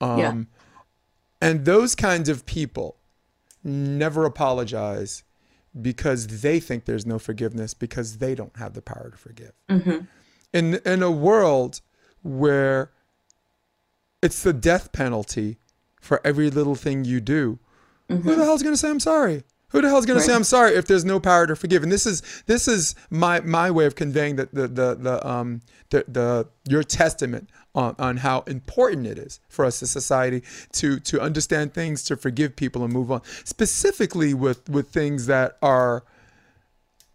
um 0.00 0.18
Yeah. 0.18 0.53
And 1.44 1.64
those 1.64 1.94
kinds 1.94 2.28
of 2.28 2.44
people 2.46 2.96
never 3.62 4.24
apologize 4.24 5.22
because 5.80 6.26
they 6.42 6.60
think 6.60 6.84
there's 6.84 7.06
no 7.06 7.18
forgiveness 7.18 7.74
because 7.74 8.18
they 8.18 8.34
don't 8.34 8.56
have 8.56 8.74
the 8.74 8.82
power 8.82 9.10
to 9.10 9.16
forgive 9.16 9.52
Mhm. 9.68 10.06
in 10.52 10.74
in 10.92 11.02
a 11.02 11.10
world 11.10 11.80
where 12.22 12.90
it's 14.22 14.42
the 14.42 14.52
death 14.52 14.92
penalty 14.92 15.58
for 16.00 16.20
every 16.24 16.50
little 16.50 16.74
thing 16.74 17.04
you 17.04 17.20
do, 17.20 17.58
who 18.08 18.34
the 18.36 18.44
hell's 18.44 18.62
gonna 18.62 18.76
say 18.76 18.90
I'm 18.90 19.00
sorry? 19.00 19.42
Who 19.68 19.80
the 19.80 19.88
hell's 19.88 20.06
gonna 20.06 20.20
say 20.20 20.34
I'm 20.34 20.44
sorry 20.44 20.74
if 20.76 20.86
there's 20.86 21.04
no 21.04 21.18
power 21.18 21.46
to 21.46 21.56
forgive? 21.56 21.82
And 21.82 21.90
this 21.90 22.06
is 22.06 22.22
this 22.46 22.68
is 22.68 22.94
my 23.10 23.40
my 23.40 23.70
way 23.70 23.86
of 23.86 23.94
conveying 23.94 24.36
the 24.36 24.48
the 24.52 24.68
the, 24.68 24.94
the 24.94 25.26
um 25.28 25.60
the, 25.90 26.04
the 26.06 26.46
your 26.68 26.82
testament 26.84 27.50
on, 27.74 27.94
on 27.98 28.16
how 28.18 28.40
important 28.42 29.06
it 29.06 29.18
is 29.18 29.40
for 29.48 29.64
us 29.64 29.82
as 29.82 29.90
society 29.90 30.42
to 30.72 31.00
to 31.00 31.20
understand 31.20 31.74
things, 31.74 32.04
to 32.04 32.16
forgive 32.16 32.56
people 32.56 32.84
and 32.84 32.92
move 32.92 33.10
on. 33.10 33.22
Specifically 33.44 34.34
with 34.34 34.68
with 34.68 34.88
things 34.88 35.26
that 35.26 35.56
are 35.62 36.04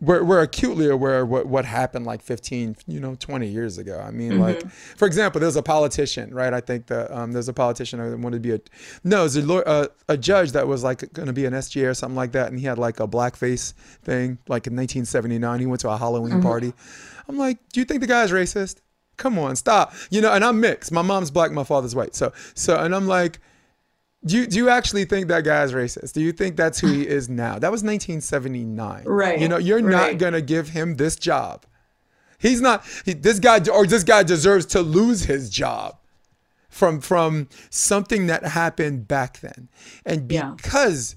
we're, 0.02 0.24
we're 0.24 0.42
acutely 0.42 0.88
aware 0.88 1.22
of 1.22 1.30
what, 1.30 1.46
what 1.46 1.66
happened 1.66 2.06
like 2.06 2.22
15 2.22 2.78
you 2.88 3.00
know 3.00 3.16
20 3.16 3.48
years 3.48 3.78
ago. 3.78 4.00
I 4.00 4.12
mean 4.12 4.40
like 4.40 4.70
for 4.72 5.06
example 5.06 5.42
there's 5.42 5.56
a 5.56 5.64
politician 5.64 6.34
right? 6.34 6.54
I 6.54 6.62
think 6.62 6.88
that 6.88 7.12
um, 7.12 7.34
there's 7.34 7.50
a 7.50 7.54
politician 7.54 8.00
that 8.00 8.18
wanted 8.18 8.38
to 8.38 8.42
be 8.42 8.54
a 8.54 8.60
no 9.04 9.28
there's 9.28 9.36
a, 9.38 9.54
uh, 9.68 9.88
a 10.08 10.18
judge 10.18 10.54
that 10.54 10.68
was 10.68 10.84
like 10.84 11.12
going 11.14 11.28
to 11.28 11.34
be 11.34 11.46
an 11.46 11.54
sga 11.54 11.90
or 11.90 11.94
something 11.94 12.16
like 12.16 12.32
that 12.32 12.50
and 12.50 12.60
he 12.60 12.66
had 12.66 12.78
like 12.78 13.00
a 13.00 13.08
blackface 13.08 13.74
thing 14.04 14.38
like 14.48 14.68
in 14.68 14.76
1979 14.76 15.60
he 15.60 15.66
went 15.66 15.82
to 15.82 15.90
a 15.90 15.98
halloween 15.98 16.42
party. 16.42 16.74
I'm 17.28 17.38
like 17.38 17.58
do 17.74 17.82
you 17.82 17.86
think 17.86 18.00
the 18.02 18.08
guy's 18.08 18.32
racist 18.32 18.78
come 19.20 19.38
on 19.38 19.56
stop 19.56 19.94
you 20.10 20.22
know 20.22 20.34
and 20.34 20.44
i'm 20.44 20.60
mixed 20.60 20.92
my 20.92 21.04
mom's 21.04 21.30
black 21.30 21.52
my 21.52 21.64
father's 21.64 21.94
white 21.94 22.16
so 22.16 22.34
so 22.56 22.76
and 22.78 22.96
i'm 22.96 23.08
like 23.08 23.40
do 24.26 24.38
you, 24.38 24.48
do 24.48 24.58
you 24.58 24.70
actually 24.70 25.06
think 25.06 25.30
that 25.30 25.46
guy's 25.46 25.72
racist? 25.72 26.14
Do 26.14 26.22
you 26.22 26.34
think 26.34 26.58
that's 26.58 26.80
who 26.80 26.88
he 26.88 27.08
is 27.08 27.30
now? 27.30 27.54
That 27.54 27.72
was 27.72 27.84
1979. 27.84 29.04
Right, 29.06 29.40
You 29.40 29.48
know, 29.48 29.58
you're 29.58 29.82
not 29.82 29.98
right. 29.98 30.18
going 30.18 30.34
to 30.34 30.42
give 30.42 30.70
him 30.70 30.96
this 30.96 31.16
job. 31.16 31.66
He's 32.38 32.60
not, 32.60 32.84
he, 33.06 33.14
this 33.14 33.40
guy, 33.40 33.62
or 33.72 33.86
this 33.86 34.04
guy 34.04 34.24
deserves 34.24 34.66
to 34.68 34.82
lose 34.82 35.24
his 35.24 35.50
job 35.50 35.98
from, 36.70 37.00
from 37.00 37.48
something 37.70 38.28
that 38.28 38.44
happened 38.44 39.08
back 39.08 39.40
then. 39.40 39.70
And 40.06 40.28
because 40.28 41.16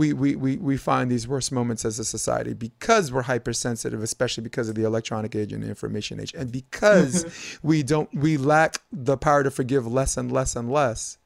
we, 0.00 0.12
we, 0.12 0.34
we, 0.36 0.56
we 0.56 0.76
find 0.76 1.10
these 1.10 1.28
worst 1.28 1.52
moments 1.52 1.84
as 1.84 1.98
a 1.98 2.04
society, 2.04 2.54
because 2.54 3.12
we're 3.12 3.22
hypersensitive, 3.22 4.02
especially 4.02 4.42
because 4.42 4.68
of 4.68 4.74
the 4.74 4.84
electronic 4.84 5.34
age 5.34 5.52
and 5.52 5.62
the 5.62 5.68
information 5.68 6.20
age, 6.20 6.32
and 6.34 6.50
because 6.50 7.58
we 7.62 7.82
don't, 7.82 8.12
we 8.14 8.36
lack 8.36 8.78
the 8.90 9.16
power 9.16 9.42
to 9.42 9.50
forgive 9.50 9.86
less 9.86 10.16
and 10.16 10.32
less 10.32 10.56
and 10.56 10.70
less 10.70 11.18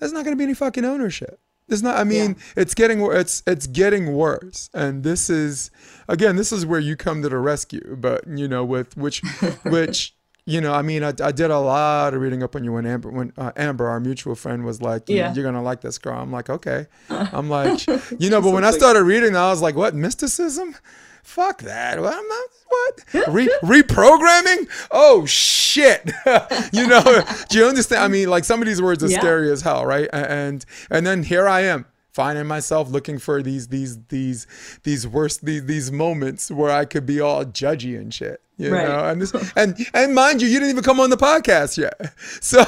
there's 0.00 0.12
not 0.12 0.24
going 0.24 0.32
to 0.32 0.38
be 0.38 0.44
any 0.44 0.54
fucking 0.54 0.84
ownership. 0.84 1.38
There's 1.68 1.84
not. 1.84 1.96
I 1.98 2.04
mean, 2.04 2.36
it's 2.56 2.74
getting 2.74 3.00
it's 3.12 3.44
it's 3.46 3.68
getting 3.68 4.12
worse, 4.12 4.70
and 4.74 5.04
this 5.04 5.30
is 5.30 5.70
again, 6.08 6.34
this 6.34 6.50
is 6.50 6.66
where 6.66 6.80
you 6.80 6.96
come 6.96 7.22
to 7.22 7.28
the 7.28 7.38
rescue. 7.38 7.96
But 7.96 8.26
you 8.26 8.48
know, 8.48 8.64
with 8.64 8.96
which 8.96 9.20
which 9.62 10.16
you 10.50 10.60
know, 10.60 10.72
I 10.72 10.82
mean, 10.82 11.02
I, 11.04 11.12
I 11.22 11.32
did 11.32 11.50
a 11.50 11.58
lot 11.58 12.14
of 12.14 12.20
reading 12.20 12.42
up 12.42 12.56
on 12.56 12.64
you 12.64 12.72
when 12.72 12.86
Amber 12.86 13.10
when 13.10 13.32
uh, 13.38 13.52
Amber, 13.56 13.88
our 13.88 14.00
mutual 14.00 14.34
friend, 14.34 14.64
was 14.64 14.82
like, 14.82 15.08
"You- 15.08 15.16
Yeah. 15.16 15.32
"You're 15.34 15.44
gonna 15.44 15.62
like 15.62 15.80
this 15.80 15.98
girl." 15.98 16.18
I'm 16.20 16.32
like, 16.32 16.50
"Okay." 16.50 16.86
I'm 17.10 17.48
like, 17.48 17.86
you 18.18 18.30
know, 18.30 18.40
but 18.42 18.50
when 18.52 18.64
I 18.64 18.70
started 18.72 19.04
reading, 19.04 19.36
I 19.36 19.50
was 19.50 19.62
like, 19.62 19.76
"What 19.76 19.94
mysticism?" 19.94 20.74
Fuck 21.22 21.62
that. 21.62 22.00
What? 22.00 22.14
I'm 22.14 22.26
not, 22.28 22.48
what? 22.68 23.28
Re- 23.34 23.58
reprogramming? 23.62 24.68
Oh 24.90 25.26
shit. 25.26 26.10
you 26.72 26.86
know, 26.86 27.22
do 27.48 27.58
you 27.58 27.66
understand? 27.66 28.02
I 28.02 28.08
mean, 28.08 28.28
like 28.30 28.44
some 28.44 28.60
of 28.60 28.66
these 28.66 28.82
words 28.82 29.04
are 29.04 29.08
Yeah. 29.08 29.18
scary 29.20 29.52
as 29.52 29.62
hell, 29.62 29.84
right? 29.86 30.08
And 30.12 30.64
and 30.90 31.06
then 31.06 31.22
here 31.22 31.46
I 31.46 31.60
am 31.62 31.86
finding 32.12 32.46
myself 32.46 32.90
looking 32.90 33.18
for 33.18 33.42
these 33.42 33.68
these 33.68 33.98
these 34.08 34.46
these 34.82 35.06
worst 35.06 35.44
these 35.44 35.64
these 35.66 35.92
moments 35.92 36.50
where 36.50 36.70
I 36.72 36.84
could 36.86 37.06
be 37.06 37.20
all 37.20 37.44
judgy 37.44 37.96
and 37.98 38.12
shit. 38.12 38.40
You 38.60 38.72
Right. 38.74 38.86
know, 38.88 39.04
and 39.08 39.22
this 39.22 39.32
and 39.56 39.76
and 39.94 40.14
mind 40.14 40.42
you, 40.42 40.48
you 40.48 40.58
didn't 40.60 40.70
even 40.70 40.84
come 40.84 41.00
on 41.00 41.10
the 41.10 41.16
podcast 41.16 41.78
yet. 41.78 41.98
So 42.40 42.62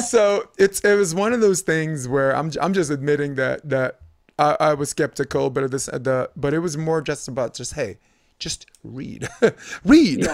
so 0.00 0.48
it's 0.58 0.80
it 0.80 0.94
was 0.96 1.14
one 1.14 1.32
of 1.32 1.40
those 1.40 1.60
things 1.62 2.08
where 2.08 2.34
I'm 2.36 2.50
I'm 2.60 2.72
just 2.74 2.90
admitting 2.90 3.36
that 3.36 3.68
that 3.68 4.00
I, 4.38 4.56
I 4.60 4.74
was 4.74 4.88
skeptical, 4.90 5.50
but 5.50 5.70
this 5.70 5.86
the 5.86 6.30
but 6.36 6.52
it 6.54 6.58
was 6.60 6.76
more 6.76 7.00
just 7.02 7.28
about 7.28 7.54
just 7.54 7.74
hey, 7.74 7.98
just 8.38 8.66
read, 8.84 9.28
read, 9.84 10.26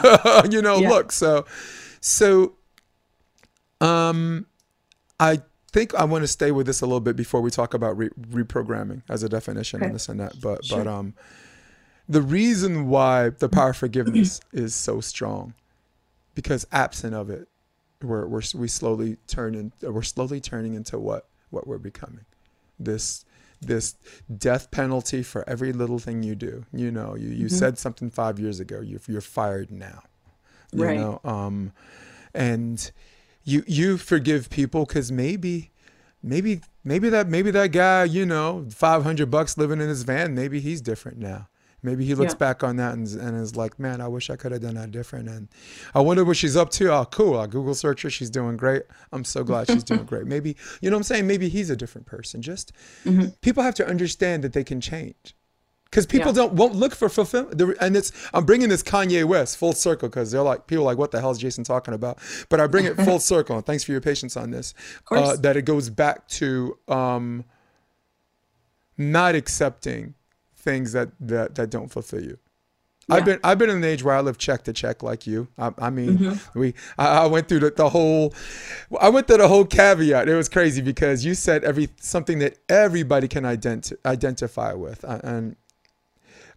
you 0.51 0.63
know, 0.63 0.79
Yeah. 0.79 0.89
look. 0.91 1.13
So 1.13 1.45
so 2.01 2.55
um, 3.81 4.47
I 5.21 5.43
think 5.73 5.95
I 5.95 6.05
want 6.05 6.23
to 6.23 6.29
stay 6.29 6.51
with 6.53 6.67
this 6.67 6.81
a 6.81 6.87
little 6.87 7.01
bit 7.01 7.17
before 7.17 7.41
we 7.41 7.51
talk 7.51 7.75
about 7.75 7.97
re- 7.99 8.11
reprogramming 8.31 9.03
as 9.09 9.23
a 9.23 9.29
definition 9.29 9.79
Okay. 9.81 9.87
and 9.87 9.95
this 9.95 10.09
and 10.09 10.21
that. 10.21 10.41
But 10.41 10.65
Sure. 10.65 10.79
but 10.85 10.87
um, 10.87 11.15
the 12.09 12.23
reason 12.23 12.89
why 12.89 13.31
the 13.31 13.49
power 13.49 13.71
of 13.71 13.77
forgiveness 13.85 14.41
is 14.53 14.75
so 14.75 15.01
strong, 15.01 15.55
because 16.35 16.67
absent 16.73 17.15
of 17.15 17.31
it, 17.31 17.49
we're, 18.03 18.27
we're 18.27 18.43
we 18.55 18.69
slowly 18.69 19.17
turn 19.27 19.55
in, 19.55 19.73
we're 19.83 20.03
slowly 20.03 20.41
turning 20.41 20.75
into 20.75 20.99
what 20.99 21.27
what 21.51 21.67
we're 21.67 21.79
becoming. 21.79 22.25
This 22.79 23.25
this 23.61 23.95
death 24.37 24.71
penalty 24.71 25.23
for 25.23 25.49
every 25.49 25.73
little 25.73 25.99
thing 25.99 26.23
you 26.23 26.35
do. 26.35 26.67
You 26.73 26.91
know, 26.91 27.15
you, 27.15 27.29
you 27.29 27.49
said 27.49 27.79
something 27.79 28.11
five 28.11 28.39
years 28.39 28.61
ago. 28.61 28.81
You're 28.81 29.01
you're 29.07 29.21
fired 29.21 29.71
now. 29.71 30.03
You 30.73 30.85
Right. 30.85 30.97
know, 30.99 31.21
um, 31.25 31.73
and 32.35 32.91
you 33.45 33.63
you 33.67 33.97
forgive 33.97 34.51
people 34.51 34.85
because 34.85 35.11
maybe 35.13 35.71
maybe 36.23 36.61
maybe 36.83 37.09
that 37.11 37.29
maybe 37.29 37.51
that 37.53 37.69
guy, 37.73 38.05
you 38.05 38.27
know, 38.27 38.67
five 38.71 39.05
hundred 39.05 39.31
bucks 39.31 39.57
living 39.57 39.81
in 39.81 39.89
his 39.89 40.03
van, 40.03 40.35
maybe 40.35 40.61
he's 40.61 40.81
different 40.81 41.19
now. 41.19 41.49
Maybe 41.85 42.05
he 42.05 42.15
looks 42.15 42.33
Yeah. 42.33 42.39
back 42.39 42.65
on 42.65 42.77
that 42.77 42.95
and, 42.95 43.07
and 43.15 43.41
is 43.41 43.55
like, 43.57 43.79
man, 43.79 44.01
I 44.01 44.09
wish 44.09 44.31
I 44.31 44.37
could 44.37 44.53
have 44.53 44.63
done 44.63 44.75
that 44.75 44.91
different. 44.91 45.29
And 45.29 45.49
I 45.95 46.01
wonder 46.01 46.25
what 46.25 46.37
she's 46.37 46.57
up 46.57 46.71
to. 46.71 46.93
Oh, 46.93 47.05
cool. 47.05 47.39
I 47.39 47.47
Google 47.47 47.75
search 47.75 48.03
her. 48.03 48.11
She's 48.11 48.31
doing 48.31 48.57
great. 48.57 48.83
I'm 49.13 49.25
so 49.25 49.45
glad 49.45 49.69
she's 49.71 49.85
doing 49.85 50.05
great. 50.05 50.27
Maybe, 50.27 50.57
you 50.81 50.91
know 50.91 50.97
what 50.97 51.01
I'm 51.01 51.05
saying? 51.05 51.27
Maybe 51.27 51.49
he's 51.49 51.71
a 51.71 51.77
different 51.77 52.07
person. 52.07 52.43
Just 52.43 52.73
people 53.43 53.63
have 53.63 53.75
to 53.77 53.87
understand 53.87 54.43
that 54.45 54.53
they 54.55 54.65
can 54.65 54.81
change. 54.81 55.37
Because 55.85 56.07
people 56.07 56.29
Yeah. 56.31 56.35
don't 56.49 56.55
won't 56.55 56.75
look 56.75 56.93
for 56.93 57.09
fulfillment, 57.09 57.61
and 57.81 57.97
it's 57.97 58.11
I'm 58.35 58.45
bringing 58.45 58.69
this 58.69 58.83
Kanye 58.83 59.25
West 59.25 59.57
full 59.57 59.73
circle 59.75 60.09
because 60.09 60.33
they're 60.33 60.43
like 60.43 60.67
people 60.67 60.83
are 60.83 60.87
like 60.87 60.99
what 60.99 61.13
the 61.13 61.21
hell 61.21 61.31
is 61.31 61.39
Jason 61.39 61.63
talking 61.63 61.95
about? 61.95 62.19
But 62.49 62.59
I 62.59 62.67
bring 62.67 62.87
it 62.87 62.97
full 62.97 63.21
circle, 63.33 63.55
and 63.57 63.65
thanks 63.65 63.85
for 63.85 63.93
your 63.93 64.01
patience 64.01 64.37
on 64.37 64.51
this. 64.51 64.75
Uh, 65.09 65.37
that 65.37 65.57
it 65.57 65.63
goes 65.67 65.91
back 65.91 66.27
to 66.41 66.77
um, 66.89 67.45
not 68.99 69.37
accepting 69.37 70.15
things 70.65 70.93
that 70.93 71.11
that 71.21 71.55
that 71.55 71.71
don't 71.71 71.89
fulfill 71.89 72.23
you. 72.23 72.39
I've 73.11 73.27
been 73.27 73.39
I've 73.45 73.59
been 73.59 73.69
in 73.69 73.77
an 73.77 73.85
age 73.85 74.03
where 74.03 74.15
I 74.15 74.21
live 74.23 74.39
check 74.39 74.65
to 74.65 74.73
check 74.73 75.03
like 75.03 75.27
you. 75.27 75.49
I, 75.59 75.73
I 75.79 75.91
mean, 75.91 76.17
Mm-hmm. 76.19 76.59
we 76.59 76.73
I, 76.97 77.07
I 77.25 77.27
went 77.27 77.49
through 77.49 77.61
the, 77.61 77.71
the 77.71 77.91
whole 77.91 78.33
I 78.99 79.11
went 79.11 79.27
through 79.27 79.37
the 79.39 79.49
whole 79.49 79.67
caveat. 79.67 80.27
It 80.27 80.35
was 80.35 80.49
crazy 80.49 80.81
because 80.81 81.23
you 81.23 81.35
said 81.35 81.65
every 81.65 81.91
something 82.01 82.39
that 82.39 82.57
everybody 82.69 83.29
can 83.29 83.45
identi- 83.45 83.99
identify 84.07 84.73
with, 84.73 85.05
uh, 85.05 85.21
and 85.23 85.57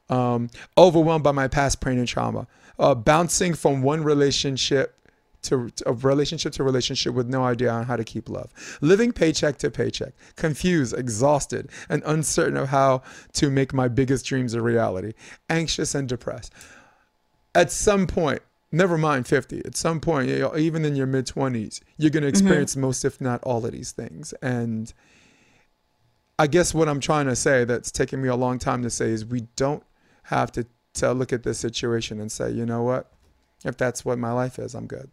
um, 0.09 0.49
overwhelmed 0.77 1.23
by 1.25 1.33
my 1.33 1.49
past 1.49 1.81
pain 1.81 1.97
and 1.99 2.07
trauma, 2.07 2.47
uh, 2.79 2.95
bouncing 2.95 3.53
from 3.53 3.81
one 3.81 4.03
relationship 4.05 4.96
to 5.43 5.69
a 5.85 5.93
relationship 5.93 6.53
to 6.53 6.63
relationship 6.63 7.13
with 7.13 7.27
no 7.27 7.43
idea 7.43 7.69
on 7.71 7.85
how 7.85 7.95
to 7.95 8.03
keep 8.03 8.29
love, 8.29 8.51
living 8.81 9.11
paycheck 9.11 9.57
to 9.57 9.71
paycheck, 9.71 10.13
confused, 10.35 10.97
exhausted, 10.97 11.69
and 11.89 12.03
uncertain 12.05 12.57
of 12.57 12.69
how 12.69 13.01
to 13.33 13.49
make 13.49 13.73
my 13.73 13.87
biggest 13.87 14.25
dreams 14.25 14.53
a 14.53 14.61
reality, 14.61 15.13
anxious 15.49 15.95
and 15.95 16.09
depressed. 16.09 16.53
At 17.55 17.71
some 17.71 18.07
point, 18.07 18.41
never 18.71 18.97
mind 18.97 19.27
50, 19.27 19.65
at 19.65 19.75
some 19.75 19.99
point, 19.99 20.29
you 20.29 20.39
know, 20.39 20.57
even 20.57 20.85
in 20.85 20.95
your 20.95 21.07
mid 21.07 21.27
20s, 21.27 21.81
you're 21.97 22.11
going 22.11 22.23
to 22.23 22.27
mm-hmm. 22.27 22.29
experience 22.29 22.75
most, 22.75 23.05
if 23.05 23.21
not 23.21 23.41
all, 23.43 23.65
of 23.65 23.71
these 23.71 23.91
things. 23.91 24.33
And 24.41 24.93
I 26.39 26.47
guess 26.47 26.73
what 26.73 26.89
I'm 26.89 26.99
trying 26.99 27.27
to 27.27 27.35
say 27.35 27.63
that's 27.63 27.91
taken 27.91 28.21
me 28.21 28.27
a 28.29 28.35
long 28.35 28.59
time 28.59 28.83
to 28.83 28.89
say 28.89 29.09
is 29.09 29.25
we 29.25 29.41
don't 29.55 29.83
have 30.23 30.51
to, 30.53 30.67
to 30.95 31.13
look 31.13 31.33
at 31.33 31.43
this 31.43 31.57
situation 31.57 32.19
and 32.19 32.31
say, 32.31 32.51
you 32.51 32.65
know 32.65 32.83
what? 32.83 33.11
If 33.65 33.77
that's 33.77 34.05
what 34.05 34.19
my 34.19 34.31
life 34.31 34.59
is, 34.59 34.75
I'm 34.75 34.85
good. 34.85 35.09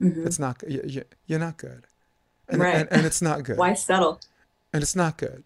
It's 0.00 0.38
not. 0.38 0.62
you- 0.68 0.82
you- 0.86 1.04
You're 1.26 1.38
not 1.38 1.56
good, 1.56 1.86
and, 2.48 2.60
Right. 2.60 2.74
and, 2.76 2.88
and 2.92 3.06
it's 3.06 3.22
not 3.22 3.42
good, 3.44 3.56
Why 3.56 3.74
settle? 3.74 4.20
and 4.72 4.82
it's 4.82 4.94
not 4.96 5.16
good. 5.18 5.44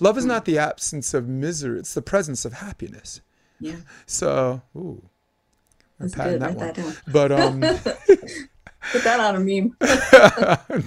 Love 0.00 0.16
is 0.16 0.24
not 0.24 0.44
the 0.44 0.58
absence 0.58 1.12
of 1.14 1.26
misery; 1.28 1.80
it's 1.80 1.94
the 1.94 2.02
presence 2.02 2.44
of 2.44 2.52
happiness. 2.54 3.20
Yeah. 3.60 3.76
So, 4.06 4.62
ooh, 4.76 5.02
I'm 5.98 6.06
That's 6.08 6.14
patting 6.14 6.32
good. 6.38 6.42
that 6.42 6.56
Write 6.60 6.78
one. 6.78 6.90
that. 6.90 7.02
But 7.12 7.32
um, 7.32 7.60
Put 8.92 9.02
that 9.04 9.18
on 9.20 9.34
a 9.34 9.40
meme. 9.40 9.76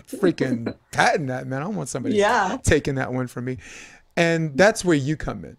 freaking 0.07 0.74
patting 0.91 1.28
that 1.28 1.45
man. 1.47 1.62
I 1.62 1.68
want 1.68 1.89
somebody 1.89 2.16
Yeah. 2.16 2.57
taking 2.64 2.95
that 2.95 3.12
one 3.14 3.28
from 3.28 3.45
me, 3.45 3.57
and 4.16 4.57
that's 4.57 4.86
where 4.86 4.95
you 4.95 5.18
come 5.18 5.43
in. 5.45 5.57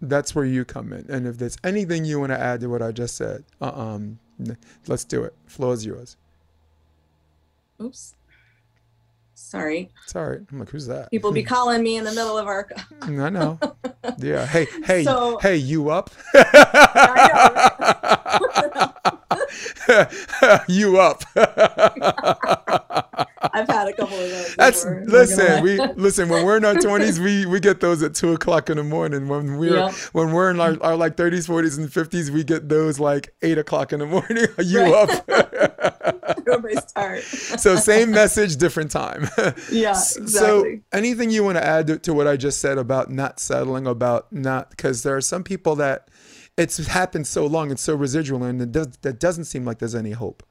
That's 0.00 0.34
where 0.34 0.44
you 0.44 0.64
come 0.64 0.92
in. 0.92 1.06
And 1.08 1.26
if 1.26 1.38
there's 1.38 1.56
anything 1.64 2.04
you 2.04 2.18
want 2.20 2.30
to 2.32 2.38
add 2.40 2.60
to 2.60 2.68
what 2.68 2.82
I 2.82 2.90
just 2.92 3.16
said, 3.16 3.44
uh, 3.60 3.72
um, 3.74 4.18
let's 4.86 5.04
do 5.04 5.22
it. 5.24 5.34
Floor 5.46 5.74
is 5.74 5.84
yours. 5.86 6.16
Oops. 7.82 8.14
Sorry. 9.34 9.90
It's 10.04 10.16
all 10.16 10.24
right. 10.30 10.40
I'm 10.50 10.58
like, 10.60 10.70
who's 10.70 10.86
that? 10.86 11.10
People 11.10 11.30
be 11.32 11.42
calling 11.54 11.82
me 11.82 11.96
in 11.96 12.04
the 12.04 12.10
middle 12.12 12.38
of 12.38 12.46
our. 12.46 12.68
Mm, 13.00 13.22
I 13.22 13.28
know. 13.28 13.58
Yeah. 14.18 14.44
Hey, 14.46 14.66
hey, 14.84 15.04
So- 15.04 15.38
hey, 15.38 15.56
you 15.56 15.90
up? 15.90 16.10
you 20.68 20.98
up? 20.98 21.22
I've 23.52 23.68
had 23.68 23.88
a 23.88 23.92
couple 23.92 24.16
of 24.18 24.30
those. 24.30 24.54
That's 24.56 24.84
before, 24.84 24.98
I'm 24.98 25.04
not 25.04 25.10
gonna 25.10 25.18
listen. 25.18 25.62
We 25.62 25.80
listen 25.94 26.28
when 26.28 26.44
we're 26.44 26.56
in 26.56 26.64
our 26.64 26.74
twenties. 26.74 27.20
We 27.20 27.46
we 27.46 27.60
get 27.60 27.80
those 27.80 28.02
at 28.02 28.14
two 28.14 28.32
o'clock 28.32 28.70
in 28.70 28.76
the 28.78 28.84
morning. 28.84 29.28
When 29.28 29.58
we're 29.58 29.90
when 30.12 30.32
we're 30.32 30.50
in 30.50 30.60
our, 30.60 30.76
our 30.82 30.96
like 30.96 31.16
thirties, 31.16 31.46
forties, 31.46 31.78
and 31.78 31.92
fifties, 31.92 32.30
we 32.30 32.44
get 32.44 32.68
those 32.68 32.98
like 32.98 33.34
eight 33.42 33.58
o'clock 33.58 33.92
in 33.92 34.00
the 34.00 34.06
morning. 34.06 34.46
Are 34.58 34.62
you 34.64 34.80
Right. 34.80 35.22
up? 35.28 35.28
So 37.58 37.76
same 37.76 38.10
message, 38.10 38.56
different 38.56 38.90
time. 38.90 39.28
Yeah, 39.70 39.90
exactly. 39.90 40.26
So 40.28 40.76
anything 40.92 41.30
you 41.30 41.44
want 41.44 41.58
to 41.58 41.64
add 41.64 41.86
to, 41.88 41.98
to 42.00 42.14
what 42.14 42.26
I 42.26 42.36
just 42.36 42.60
said 42.60 42.78
about 42.78 43.10
not 43.10 43.38
settling, 43.40 43.86
about 43.86 44.32
not 44.32 44.70
because 44.70 45.02
there 45.02 45.16
are 45.16 45.20
some 45.20 45.44
people 45.44 45.76
that 45.76 46.08
it's 46.56 46.84
happened 46.86 47.26
so 47.26 47.46
long, 47.46 47.70
it's 47.70 47.82
so 47.82 47.94
residual, 47.94 48.42
and 48.44 48.60
it 48.60 48.72
does, 48.72 48.88
that 49.02 49.20
doesn't 49.20 49.44
seem 49.44 49.64
like 49.64 49.78
there's 49.78 49.94
any 49.94 50.12
hope. 50.12 50.42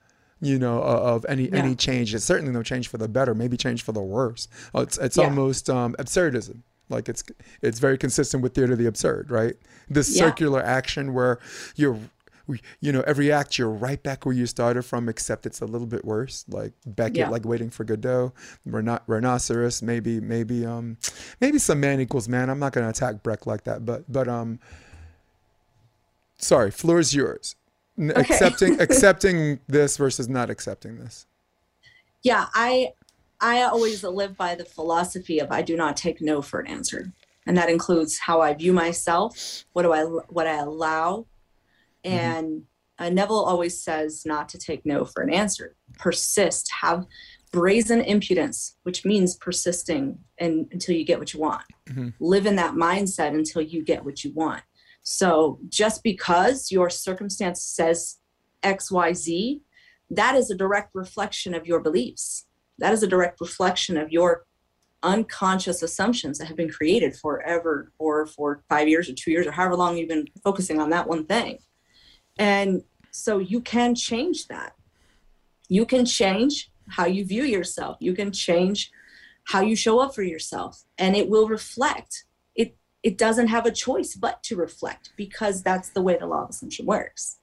You 0.43 0.57
know, 0.57 0.81
of 0.81 1.23
any 1.29 1.49
Yeah. 1.49 1.57
any 1.57 1.75
change. 1.75 2.15
It's 2.15 2.25
certainly 2.25 2.51
no 2.51 2.63
change 2.63 2.87
for 2.87 2.97
the 2.97 3.07
better. 3.07 3.35
Maybe 3.35 3.57
change 3.57 3.83
for 3.83 3.91
the 3.91 4.01
worse. 4.01 4.47
Uh, 4.75 4.81
It's 4.81 4.97
it's 4.97 5.17
Yeah. 5.17 5.25
almost 5.25 5.69
um, 5.69 5.95
absurdism. 5.99 6.63
Like 6.89 7.07
it's 7.07 7.23
it's 7.61 7.79
very 7.79 7.97
consistent 7.97 8.41
with 8.43 8.53
theater 8.55 8.73
of 8.73 8.79
the 8.79 8.87
absurd, 8.87 9.29
right? 9.31 9.55
This 9.89 10.09
Yeah. 10.15 10.25
circular 10.25 10.61
action 10.63 11.13
where 11.13 11.39
you're 11.75 11.97
you 12.81 12.91
know 12.91 13.01
every 13.07 13.31
act 13.31 13.57
you're 13.57 13.69
right 13.69 14.01
back 14.03 14.25
where 14.25 14.33
you 14.35 14.45
started 14.45 14.81
from 14.81 15.07
except 15.07 15.45
it's 15.45 15.61
a 15.61 15.65
little 15.65 15.87
bit 15.87 16.03
worse 16.03 16.43
like 16.49 16.73
Beckett 16.85 17.15
Yeah. 17.17 17.29
like 17.29 17.45
waiting 17.45 17.69
for 17.69 17.85
Godot 17.85 18.33
Rhino- 18.65 18.99
rhinoceros 19.07 19.81
maybe 19.81 20.19
maybe 20.19 20.65
um 20.65 20.97
maybe 21.39 21.59
some 21.59 21.79
man 21.79 22.01
equals 22.01 22.27
man 22.27 22.49
I'm 22.49 22.59
not 22.59 22.73
going 22.73 22.83
to 22.83 22.89
attack 22.89 23.23
Brecht 23.23 23.47
like 23.47 23.63
that 23.65 23.85
but 23.85 24.11
but 24.11 24.27
um 24.27 24.59
sorry 26.37 26.71
floor 26.71 26.99
is 26.99 27.13
yours 27.13 27.55
Okay. 28.01 28.19
accepting 28.21 28.81
accepting 28.85 29.59
this 29.67 29.97
versus 29.97 30.27
not 30.27 30.49
accepting 30.49 30.97
this 30.97 31.27
Yeah, 32.23 32.47
I 32.53 32.93
I 33.39 33.63
always 33.63 34.03
live 34.03 34.37
by 34.37 34.55
the 34.55 34.65
philosophy 34.65 35.39
of 35.39 35.51
I 35.51 35.61
do 35.61 35.75
not 35.75 35.97
take 35.97 36.21
no 36.21 36.41
for 36.41 36.59
an 36.59 36.67
answer. 36.67 37.11
And 37.47 37.57
that 37.57 37.69
includes 37.69 38.19
how 38.19 38.39
I 38.41 38.53
view 38.53 38.71
myself, 38.71 39.63
what 39.73 39.81
do 39.83 39.93
I 39.93 40.03
what 40.03 40.47
I 40.47 40.57
allow. 40.57 41.25
And 42.03 42.63
uh, 42.99 43.09
Neville 43.09 43.43
always 43.43 43.81
says 43.81 44.23
not 44.25 44.47
to 44.49 44.57
take 44.59 44.85
no 44.85 45.05
for 45.05 45.23
an 45.23 45.33
answer. 45.33 45.75
Persist, 45.97 46.71
have 46.81 47.05
brazen 47.51 48.01
impudence, 48.01 48.77
which 48.83 49.03
means 49.05 49.35
persisting 49.35 50.19
and 50.37 50.67
until 50.71 50.95
you 50.95 51.03
get 51.03 51.19
what 51.19 51.33
you 51.33 51.39
want. 51.39 51.63
Mhm. 51.89 52.13
Live 52.19 52.45
in 52.45 52.55
that 52.57 52.75
mindset 52.75 53.29
until 53.29 53.61
you 53.61 53.83
get 53.83 54.05
what 54.05 54.23
you 54.23 54.31
want. 54.33 54.63
So 55.03 55.59
just 55.69 56.03
because 56.03 56.71
your 56.71 56.89
circumstance 56.89 57.63
says 57.63 58.17
XYZ, 58.63 59.61
that 60.09 60.35
is 60.35 60.51
a 60.51 60.55
direct 60.55 60.93
reflection 60.93 61.53
of 61.53 61.65
your 61.65 61.79
beliefs. 61.79 62.45
That 62.77 62.93
is 62.93 63.03
a 63.03 63.07
direct 63.07 63.41
reflection 63.41 63.97
of 63.97 64.11
your 64.11 64.45
unconscious 65.03 65.81
assumptions 65.81 66.37
that 66.37 66.47
have 66.47 66.57
been 66.57 66.69
created 66.69 67.15
forever 67.15 67.91
or 67.97 68.25
for 68.27 68.63
five 68.69 68.87
years 68.87 69.09
or 69.09 69.13
two 69.13 69.31
years 69.31 69.47
or 69.47 69.51
however 69.51 69.75
long 69.75 69.97
you've 69.97 70.09
been 70.09 70.27
focusing 70.43 70.79
on 70.79 70.89
that 70.91 71.07
one 71.07 71.25
thing. 71.25 71.57
And 72.37 72.83
so 73.11 73.39
you 73.39 73.61
can 73.61 73.95
change 73.95 74.47
that. 74.47 74.73
You 75.69 75.85
can 75.85 76.05
change 76.05 76.71
how 76.89 77.05
you 77.05 77.25
view 77.25 77.43
yourself. 77.43 77.97
You 77.99 78.13
can 78.13 78.31
change 78.31 78.91
how 79.45 79.61
you 79.61 79.75
show 79.75 79.99
up 79.99 80.13
for 80.13 80.23
yourself 80.23 80.83
and 80.97 81.15
it 81.15 81.29
will 81.29 81.47
reflect. 81.47 82.25
It 83.03 83.17
doesn't 83.17 83.47
have 83.47 83.65
a 83.65 83.71
choice 83.71 84.15
but 84.15 84.43
to 84.43 84.55
reflect 84.55 85.09
because 85.17 85.63
that's 85.63 85.89
the 85.89 86.01
way 86.01 86.17
the 86.17 86.27
law 86.27 86.43
of 86.43 86.49
assumption 86.49 86.85
works. 86.85 87.37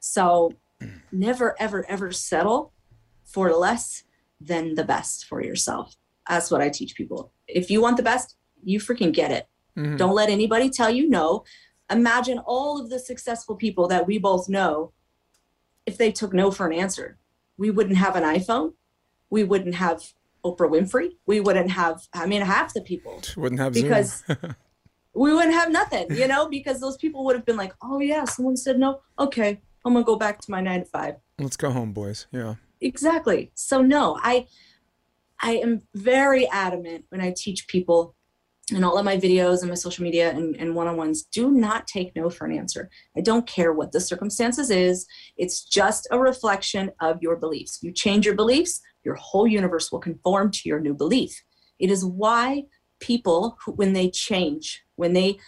So 0.00 0.52
never 1.12 1.54
ever 1.60 1.88
ever 1.88 2.12
settle 2.12 2.72
for 3.24 3.52
less 3.52 4.02
than 4.40 4.74
the 4.74 4.84
best 4.84 5.24
for 5.26 5.42
yourself. 5.42 5.94
That's 6.28 6.50
what 6.50 6.60
I 6.60 6.68
teach 6.68 6.94
people. 6.94 7.32
If 7.46 7.70
you 7.70 7.80
want 7.80 7.96
the 7.96 8.02
best, 8.02 8.36
you 8.62 8.80
freaking 8.80 9.12
get 9.12 9.30
it. 9.30 9.48
Mhm. 9.76 9.96
Don't 9.98 10.14
let 10.14 10.28
anybody 10.30 10.68
tell 10.70 10.90
you 10.90 11.08
no. 11.08 11.44
Imagine 11.90 12.38
all 12.38 12.80
of 12.80 12.90
the 12.90 12.98
successful 12.98 13.56
people 13.56 13.88
that 13.88 14.06
we 14.06 14.18
both 14.18 14.48
know 14.48 14.92
if 15.86 15.96
they 15.98 16.10
took 16.10 16.32
no 16.32 16.50
for 16.50 16.66
an 16.66 16.72
answer. 16.72 17.18
We 17.56 17.70
wouldn't 17.70 17.98
have 17.98 18.16
an 18.16 18.22
iPhone. 18.24 18.74
We 19.30 19.44
wouldn't 19.44 19.74
have 19.76 20.12
Oprah 20.44 20.70
Winfrey. 20.70 21.10
We 21.26 21.40
wouldn't 21.40 21.70
have, 21.70 22.08
I 22.12 22.26
mean, 22.26 22.42
half 22.42 22.74
the 22.74 22.80
people 22.80 23.22
wouldn't 23.36 23.60
have 23.60 23.72
because 23.72 24.22
we 25.14 25.32
wouldn't 25.32 25.54
have 25.54 25.70
nothing, 25.70 26.06
you 26.14 26.26
know, 26.28 26.48
because 26.48 26.80
those 26.80 26.96
people 26.96 27.24
would 27.24 27.36
have 27.36 27.44
been 27.44 27.56
like, 27.56 27.72
oh, 27.82 28.00
yeah, 28.00 28.24
someone 28.24 28.56
said 28.56 28.78
no. 28.78 29.00
Okay, 29.18 29.60
I'm 29.84 29.92
going 29.92 30.04
to 30.04 30.06
go 30.06 30.16
back 30.16 30.40
to 30.40 30.50
my 30.50 30.60
nine 30.60 30.80
to 30.80 30.86
five. 30.86 31.16
Let's 31.38 31.56
go 31.56 31.70
home 31.70 31.92
boys. 31.92 32.26
Yeah. 32.32 32.54
Exactly. 32.80 33.50
So 33.54 33.80
no 33.80 34.18
i 34.22 34.46
i 35.40 35.52
am 35.52 35.80
very 35.94 36.46
adamant 36.50 37.04
when 37.08 37.20
i 37.20 37.32
teach 37.34 37.66
people 37.66 38.14
in 38.72 38.84
all 38.84 38.98
of 38.98 39.04
my 39.04 39.16
videos 39.16 39.60
and 39.60 39.68
my 39.68 39.74
social 39.74 40.04
media 40.04 40.30
and, 40.30 40.56
and 40.56 40.74
one-on-ones 40.74 41.24
do 41.24 41.50
not 41.50 41.86
take 41.86 42.14
no 42.16 42.30
for 42.30 42.46
an 42.46 42.56
answer. 42.56 42.88
I 43.16 43.20
don't 43.20 43.46
care 43.46 43.72
what 43.74 43.92
the 43.92 44.00
circumstances 44.00 44.70
is. 44.70 45.06
It's 45.36 45.64
just 45.64 46.08
a 46.10 46.18
reflection 46.18 46.90
of 47.00 47.20
your 47.20 47.36
beliefs. 47.36 47.80
You 47.82 47.92
change 47.92 48.24
your 48.24 48.34
beliefs 48.34 48.80
your 49.04 49.14
whole 49.14 49.46
universe 49.46 49.92
will 49.92 50.00
conform 50.00 50.50
to 50.50 50.68
your 50.68 50.80
new 50.80 50.94
belief. 50.94 51.44
It 51.78 51.90
is 51.90 52.04
why 52.04 52.64
people, 53.00 53.58
who, 53.64 53.72
when 53.72 53.92
they 53.92 54.10
change, 54.10 54.82
when 54.96 55.12
they 55.12 55.38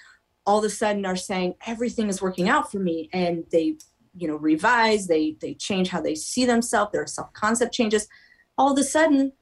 all 0.47 0.59
of 0.59 0.65
a 0.65 0.71
sudden 0.71 1.05
are 1.05 1.17
saying 1.17 1.55
everything 1.67 2.09
is 2.09 2.23
working 2.23 2.49
out 2.49 2.71
for 2.71 2.79
me, 2.79 3.11
and 3.13 3.45
they, 3.51 3.77
you 4.17 4.29
know, 4.29 4.37
revise, 4.37 5.07
they 5.07 5.37
they 5.41 5.55
change 5.55 5.89
how 5.89 6.01
they 6.01 6.15
see 6.15 6.45
themselves, 6.47 6.93
their 6.93 7.07
self 7.07 7.33
concept 7.33 7.75
changes. 7.75 8.09
All 8.59 8.73
of 8.73 8.79
a 8.79 8.85
sudden, 8.85 9.33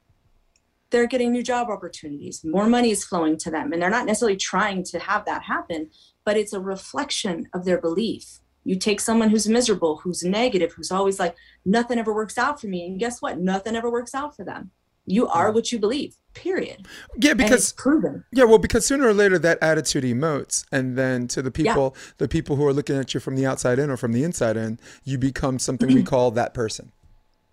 they're 0.91 1.07
getting 1.07 1.33
new 1.33 1.43
job 1.43 1.69
opportunities, 1.71 2.45
more 2.45 2.69
money 2.69 2.91
is 2.91 3.05
flowing 3.05 3.37
to 3.39 3.51
them, 3.51 3.73
and 3.73 3.83
they're 3.83 3.91
not 3.91 4.07
necessarily 4.07 4.37
trying 4.37 4.85
to 4.85 4.99
have 4.99 5.25
that 5.25 5.43
happen, 5.43 5.91
but 6.25 6.37
it's 6.37 6.53
a 6.53 6.61
reflection 6.61 7.49
of 7.53 7.65
their 7.65 7.81
belief. 7.81 8.41
You 8.65 8.77
take 8.77 9.01
someone 9.01 9.29
who's 9.29 9.49
miserable, 9.49 9.99
who's 9.99 10.25
negative, 10.25 10.73
who's 10.73 10.91
always 10.91 11.19
like, 11.19 11.37
nothing 11.65 11.99
ever 11.99 12.15
works 12.15 12.39
out 12.39 12.61
for 12.61 12.67
me. 12.67 12.87
And 12.87 12.99
guess 12.99 13.21
what? 13.21 13.39
Nothing 13.39 13.77
ever 13.77 13.91
works 13.91 14.15
out 14.15 14.35
for 14.35 14.45
them. 14.45 14.71
You 15.05 15.29
are 15.29 15.53
what 15.53 15.71
you 15.71 15.79
believe, 15.79 16.17
period. 16.35 16.87
Yeah, 17.17 17.35
because 17.35 17.73
proven. 17.73 18.25
yeah, 18.33 18.45
well, 18.45 18.59
because 18.59 18.87
sooner 18.87 19.07
or 19.07 19.15
later 19.15 19.39
that 19.39 19.59
attitude 19.63 20.05
emotes, 20.05 20.65
and 20.71 20.97
then 20.97 21.29
to 21.29 21.43
the 21.43 21.51
people, 21.51 21.97
the 22.19 22.29
people 22.29 22.57
who 22.57 22.67
are 22.67 22.73
looking 22.73 22.97
at 22.97 23.15
you 23.15 23.21
from 23.21 23.37
the 23.37 23.47
outside 23.47 23.79
in 23.79 23.91
or 23.91 23.97
from 23.97 24.13
the 24.13 24.25
inside 24.25 24.57
in, 24.57 24.79
you 25.05 25.19
become 25.19 25.59
something 25.59 25.89
we 25.89 25.97
mm-hmm. 25.97 26.05
call 26.05 26.31
that 26.33 26.55
person, 26.55 26.93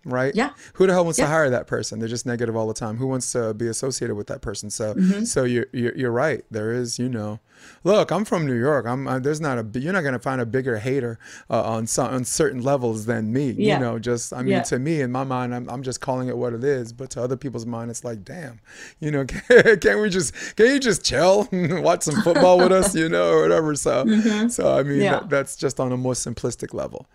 right? 0.04 0.34
Yeah. 0.34 0.50
Who 0.74 0.86
the 0.86 0.92
hell 0.92 1.04
wants 1.04 1.18
to 1.18 1.26
hire 1.26 1.48
that 1.50 1.66
person? 1.66 1.98
They're 1.98 2.08
just 2.08 2.26
negative 2.26 2.56
all 2.56 2.66
the 2.68 2.74
time. 2.74 2.96
Who 2.96 3.06
wants 3.06 3.30
to 3.32 3.54
be 3.54 3.68
associated 3.68 4.14
with 4.16 4.26
that 4.28 4.40
person? 4.40 4.70
So, 4.70 4.94
Mm-hmm. 4.94 5.24
so 5.24 5.44
you're, 5.44 5.66
you're 5.72 5.96
you're 5.96 6.10
right. 6.10 6.44
There 6.50 6.72
is, 6.72 6.98
you 6.98 7.08
know, 7.08 7.40
look, 7.84 8.10
I'm 8.10 8.24
from 8.24 8.46
New 8.46 8.58
York. 8.58 8.86
I'm 8.86 9.06
uh, 9.06 9.18
there's 9.18 9.40
not 9.40 9.58
a 9.58 9.80
you're 9.80 9.92
not 9.92 10.02
gonna 10.02 10.18
find 10.18 10.40
a 10.40 10.46
bigger 10.46 10.78
hater 10.78 11.18
uh, 11.50 11.62
on 11.62 11.86
some 11.86 12.12
on 12.12 12.24
certain 12.24 12.62
levels 12.62 13.06
than 13.06 13.32
me. 13.32 13.50
Yeah. 13.52 13.74
You 13.74 13.80
know, 13.84 13.98
just 13.98 14.32
I 14.32 14.38
mean, 14.38 14.48
Yeah. 14.52 14.62
to 14.64 14.78
me 14.78 15.00
in 15.00 15.12
my 15.12 15.24
mind, 15.24 15.54
I'm 15.54 15.68
I'm 15.70 15.82
just 15.82 16.00
calling 16.00 16.28
it 16.28 16.36
what 16.36 16.52
it 16.52 16.64
is. 16.64 16.92
But 16.92 17.10
to 17.10 17.22
other 17.22 17.36
people's 17.36 17.66
mind, 17.66 17.90
it's 17.90 18.04
like, 18.04 18.24
damn, 18.24 18.60
you 19.00 19.10
know, 19.10 19.24
can't 19.48 20.00
we 20.00 20.08
just 20.10 20.34
can 20.56 20.66
you 20.66 20.78
just 20.80 21.04
chill, 21.04 21.48
watch 21.52 22.02
some 22.02 22.20
football 22.22 22.58
with 22.58 22.72
us, 22.72 22.94
you 22.94 23.08
know, 23.08 23.30
or 23.30 23.42
whatever. 23.42 23.74
So, 23.76 24.04
so 24.48 24.76
I 24.78 24.82
mean, 24.82 24.92
Mm-hmm. 24.92 25.00
Yeah. 25.00 25.10
that, 25.20 25.30
that's 25.30 25.56
just 25.56 25.78
on 25.80 25.92
a 25.92 25.96
more 25.96 26.14
simplistic 26.14 26.74
level. 26.74 27.06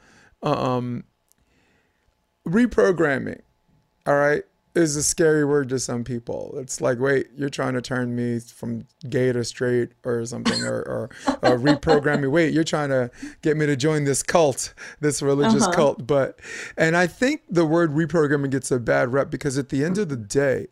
Um, 0.43 1.03
reprogramming, 2.47 3.41
all 4.05 4.15
right, 4.15 4.43
is 4.75 4.95
a 4.95 5.01
scary 5.03 5.43
word 5.43 5.69
to 5.69 5.79
some 5.79 6.03
people. 6.03 6.53
It's 6.57 6.79
like, 6.81 6.99
wait, 6.99 7.29
you're 7.35 7.49
trying 7.49 7.73
to 7.73 7.81
turn 7.81 8.15
me 8.15 8.39
from 8.39 8.85
gay 9.09 9.31
to 9.31 9.43
straight 9.43 9.89
or 10.03 10.23
something, 10.25 10.63
or, 10.63 10.81
or, 10.81 11.09
or 11.41 11.57
reprogram 11.57 12.21
me. 12.21 12.27
Wait, 12.27 12.53
you're 12.53 12.63
trying 12.63 12.89
to 12.89 13.09
get 13.41 13.57
me 13.57 13.65
to 13.65 13.75
join 13.75 14.03
this 14.03 14.21
cult, 14.21 14.73
this 14.99 15.21
religious 15.23 15.63
Uh-huh. 15.63 15.73
cult. 15.73 16.05
But, 16.07 16.39
and 16.77 16.95
I 16.95 17.07
think 17.07 17.41
the 17.49 17.65
word 17.65 17.91
reprogramming 17.91 18.51
gets 18.51 18.69
a 18.69 18.79
bad 18.79 19.11
rep 19.11 19.31
because 19.31 19.57
at 19.57 19.69
the 19.69 19.83
end 19.83 19.97
of 19.97 20.09
the 20.09 20.15
day, 20.15 20.67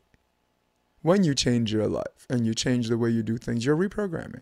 when 1.02 1.24
you 1.24 1.34
change 1.34 1.74
your 1.74 1.88
life 1.88 2.28
and 2.30 2.46
you 2.46 2.54
change 2.54 2.90
the 2.90 2.98
way 3.00 3.10
you 3.10 3.24
do 3.24 3.38
things, 3.38 3.66
you're 3.66 3.78
reprogramming. 3.78 4.42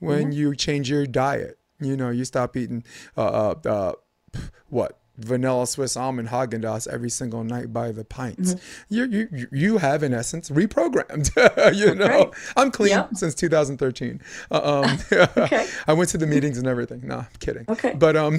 When 0.00 0.32
you 0.32 0.54
change 0.56 0.90
your 0.90 1.06
diet, 1.06 1.58
you 1.80 1.96
know, 1.96 2.10
you 2.10 2.24
stop 2.24 2.56
eating 2.56 2.84
uh, 3.16 3.54
uh, 3.64 3.68
uh, 4.34 4.40
what 4.68 4.98
vanilla 5.16 5.66
Swiss 5.66 5.96
almond 5.96 6.28
Haagen 6.28 6.60
Dazs 6.62 6.88
every 6.88 7.08
single 7.10 7.44
night 7.44 7.72
by 7.72 7.92
the 7.92 8.04
pints. 8.04 8.56
You, 8.88 9.04
you 9.04 9.28
you- 9.32 9.48
you 9.52 9.78
have 9.78 10.02
in 10.02 10.12
essence 10.12 10.50
reprogrammed. 10.50 11.30
you 11.76 11.94
know, 11.94 12.06
Right. 12.06 12.28
I'm 12.56 12.70
clean 12.70 12.90
Yep. 12.90 13.10
since 13.14 13.34
2013. 13.34 14.20
Uh, 14.50 14.82
um, 14.84 14.98
Okay. 15.36 15.66
I 15.86 15.92
went 15.92 16.10
to 16.10 16.18
the 16.18 16.26
meetings 16.26 16.58
and 16.58 16.66
everything. 16.66 17.02
No, 17.06 17.18
I'm 17.18 17.26
kidding. 17.38 17.64
Okay. 17.68 17.94
But 17.94 18.16
um, 18.16 18.38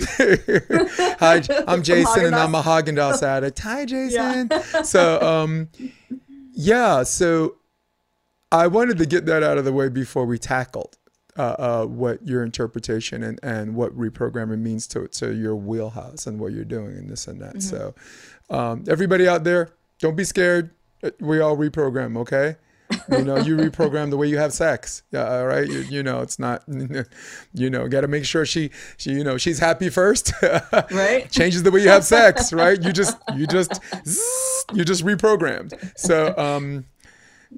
hi, 1.19 1.41
I'm 1.67 1.81
Jason 1.83 2.25
and 2.25 2.35
I'm 2.35 2.53
a 2.55 2.61
Haagen 2.61 2.95
Dazs 2.97 3.23
addict. 3.23 3.59
Hi, 3.59 3.85
Jason. 3.85 4.49
So 4.83 5.21
um, 5.21 5.69
yeah, 6.53 7.03
so 7.03 7.55
I 8.51 8.67
wanted 8.67 8.97
to 8.99 9.05
get 9.05 9.25
that 9.27 9.43
out 9.43 9.57
of 9.57 9.65
the 9.65 9.73
way 9.73 9.89
before 9.89 10.25
we 10.25 10.37
tackled 10.37 10.97
uh, 11.37 11.55
uh, 11.59 11.85
what 11.85 12.25
your 12.25 12.43
interpretation 12.43 13.23
and, 13.23 13.39
and 13.43 13.75
what 13.75 13.97
reprogramming 13.97 14.59
means 14.59 14.87
to 14.87 15.07
to 15.07 15.33
your 15.33 15.55
wheelhouse 15.55 16.27
and 16.27 16.39
what 16.39 16.53
you're 16.53 16.63
doing 16.65 16.97
and 16.97 17.09
this 17.09 17.27
and 17.27 17.41
that. 17.41 17.61
So, 17.61 17.93
um, 18.49 18.83
everybody 18.87 19.27
out 19.27 19.43
there, 19.43 19.69
don't 19.99 20.15
be 20.15 20.23
scared. 20.23 20.71
Uh, 21.03 21.11
We 21.19 21.39
all 21.41 21.57
reprogram, 21.57 22.17
okay? 22.17 22.55
You 23.11 23.23
know, 23.23 23.37
you 23.37 23.57
reprogram 23.69 24.11
the 24.11 24.17
way 24.17 24.27
you 24.27 24.37
have 24.37 24.53
sex. 24.53 25.03
Yeah, 25.11 25.27
all 25.39 25.45
right. 25.47 25.67
You, 25.67 25.79
you 25.79 26.03
know, 26.03 26.21
it's 26.21 26.39
not. 26.39 26.63
You 27.53 27.69
know, 27.69 27.87
got 27.87 28.01
to 28.01 28.07
make 28.09 28.25
sure 28.25 28.45
she, 28.45 28.69
she, 28.97 29.11
you 29.11 29.23
know, 29.23 29.37
she's 29.37 29.59
happy 29.59 29.89
first. 29.89 30.33
Right. 30.91 31.29
Changes 31.31 31.63
the 31.63 31.71
way 31.71 31.81
you 31.81 31.89
have 31.89 32.03
sex, 32.03 32.51
right? 32.53 32.81
You 32.81 32.91
just, 32.91 33.17
you 33.35 33.47
just, 33.47 33.81
you 34.73 34.83
just 34.83 35.05
reprogrammed. 35.05 35.73
So, 35.97 36.37
um, 36.37 36.85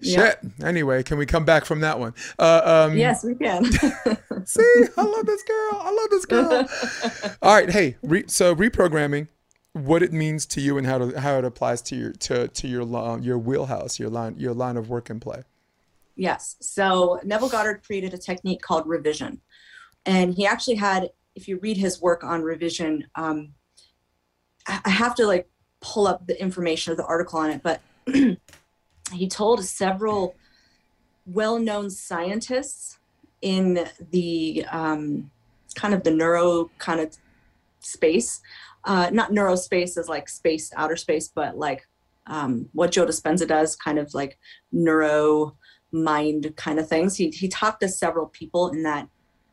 Yeah. 0.02 0.30
Shit. 0.30 0.40
Anyway, 0.64 1.04
can 1.04 1.18
we 1.18 1.26
come 1.26 1.46
back 1.46 1.66
from 1.66 1.82
that 1.82 2.00
one? 2.00 2.14
Uh, 2.40 2.88
um, 2.90 2.98
Yes, 2.98 3.24
we 3.24 3.36
can. 3.36 3.66
See, 4.46 4.84
I 4.98 5.02
love 5.02 5.26
this 5.26 5.44
girl. 5.44 5.82
I 5.82 5.92
love 5.92 6.10
this 6.10 6.26
girl. 6.26 7.36
All 7.42 7.56
right. 7.56 7.70
Hey, 7.70 7.98
re, 8.02 8.24
so 8.28 8.56
reprogramming, 8.56 9.28
what 9.74 10.02
it 10.04 10.12
means 10.14 10.46
to 10.48 10.62
you 10.62 10.78
and 10.78 10.88
how 10.88 10.98
to, 10.98 11.20
how 11.20 11.38
it 11.38 11.46
applies 11.46 11.82
to 11.84 11.96
your 11.96 12.12
to 12.14 12.48
to 12.48 12.68
your 12.68 12.84
lo- 12.84 13.18
your 13.18 13.38
wheelhouse, 13.38 14.00
your 14.00 14.10
line 14.10 14.36
your 14.38 14.54
line 14.54 14.78
of 14.78 14.90
work 14.90 15.10
and 15.10 15.22
play. 15.22 15.44
Yes. 16.16 16.56
So 16.62 17.20
Neville 17.24 17.50
Goddard 17.50 17.84
created 17.86 18.14
a 18.14 18.18
technique 18.18 18.62
called 18.62 18.88
revision. 18.88 19.42
And 20.06 20.34
he 20.34 20.48
actually 20.48 20.76
had, 20.76 21.12
if 21.36 21.48
you 21.48 21.60
read 21.60 21.78
his 21.78 22.02
work 22.02 22.24
on 22.24 22.42
revision, 22.42 23.06
um, 23.16 23.54
I 24.68 24.80
I 24.86 24.90
have 24.90 25.14
to 25.16 25.28
like 25.28 25.48
pull 25.80 26.08
up 26.08 26.26
the 26.26 26.40
information 26.42 26.92
of 26.92 26.98
the 26.98 27.06
article 27.06 27.40
on 27.40 27.52
it, 27.52 27.62
but 27.62 27.82
he 29.14 29.28
told 29.28 29.64
several 29.64 30.36
well 31.26 31.60
known 31.60 31.90
scientists 31.90 33.00
in 33.42 33.88
the 34.12 34.66
um, 34.72 35.30
kind 35.76 35.94
of 35.94 36.04
the 36.04 36.12
neuro 36.12 36.72
kind 36.80 37.00
of 37.00 37.16
space, 37.80 38.42
uh, 38.86 39.10
not 39.12 39.32
neurospace 39.32 39.98
as 39.98 40.10
like 40.10 40.28
space, 40.30 40.72
outer 40.76 40.96
space, 40.96 41.28
but 41.28 41.58
like 41.58 41.88
um, 42.26 42.70
what 42.74 42.92
Joe 42.92 43.06
Dispenza 43.06 43.48
does, 43.48 43.76
kind 43.76 44.00
of 44.00 44.14
like 44.14 44.38
neuro 44.72 45.56
mind 45.92 46.54
kind 46.58 46.80
of 46.80 46.88
things. 46.88 47.16
He, 47.16 47.30
he 47.30 47.48
talked 47.48 47.82
to 47.82 47.88
several 47.88 48.28
people 48.28 48.70
in 48.70 48.84
that 48.84 49.08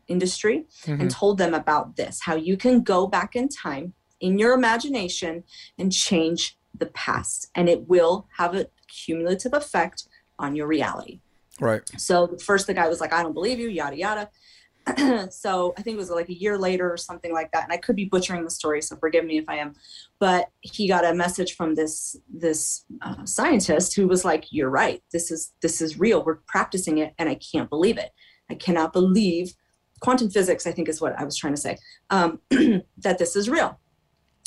industry 0.09 0.67
and 1.01 1.11
told 1.11 1.39
them 1.39 1.55
about 1.55 1.97
this 1.97 2.21
how 2.21 2.35
you 2.35 2.57
can 2.57 2.83
go 2.83 3.07
back 3.07 3.37
in 3.37 3.49
time 3.49 3.95
in 4.21 4.39
your 4.39 4.55
imagination 4.55 5.45
and 5.79 5.93
change 5.93 6.59
the 6.77 6.87
past, 6.87 7.51
and 7.55 7.69
it 7.69 7.89
will 7.89 8.27
have 8.37 8.55
a 8.55 8.67
cumulative 8.95 9.53
effect 9.53 10.09
on 10.39 10.55
your 10.55 10.67
reality. 10.67 11.21
Right. 11.61 11.83
So 11.99 12.27
the 12.27 12.39
first 12.39 12.67
the 12.67 12.75
guy 12.75 12.89
was 12.89 13.01
like, 13.01 13.13
I 13.13 13.23
don't 13.23 13.35
believe 13.35 13.59
you, 13.59 13.69
yada 13.69 13.97
yada. 13.97 14.31
so 15.31 15.73
I 15.79 15.83
think 15.83 15.95
it 15.95 15.99
was 15.99 16.11
like 16.11 16.29
a 16.29 16.39
year 16.39 16.59
later 16.59 16.93
or 16.93 16.97
something 16.97 17.33
like 17.33 17.51
that. 17.53 17.65
And 17.65 17.73
I 17.73 17.79
could 17.79 17.97
be 17.97 18.05
butchering 18.05 18.45
the 18.45 18.51
story, 18.51 18.83
so 18.83 18.97
forgive 18.97 19.25
me 19.25 19.39
if 19.39 19.45
I 19.49 19.57
am. 19.57 19.75
But 20.19 20.51
he 20.61 20.89
got 20.89 21.07
a 21.07 21.15
message 21.15 21.57
from 21.57 21.75
this 21.75 22.17
this 22.33 22.85
uh, 23.01 23.25
scientist 23.25 23.95
who 23.95 24.07
was 24.07 24.25
like, 24.25 24.47
"You're 24.51 24.71
right. 24.71 25.03
This 25.13 25.31
is 25.31 25.53
this 25.63 25.81
is 25.81 25.99
real. 25.99 26.23
We're 26.23 26.41
practicing 26.47 26.99
it, 26.99 27.15
and 27.19 27.29
I 27.29 27.37
can't 27.37 27.71
believe 27.71 27.97
it. 27.97 28.11
I 28.51 28.55
cannot 28.55 28.93
believe 28.93 29.55
quantum 30.01 30.29
physics. 30.29 30.67
I 30.67 30.73
think 30.73 30.89
is 30.89 31.01
what 31.01 31.19
I 31.19 31.25
was 31.25 31.37
trying 31.37 31.55
to 31.55 31.61
say. 31.61 31.79
Um, 32.11 32.41
that 32.99 33.19
this 33.19 33.37
is 33.37 33.49
real. 33.49 33.81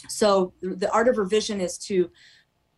So 0.10 0.54
the 0.62 0.92
art 0.92 1.08
of 1.08 1.18
revision 1.18 1.60
is 1.60 1.78
to 1.80 2.12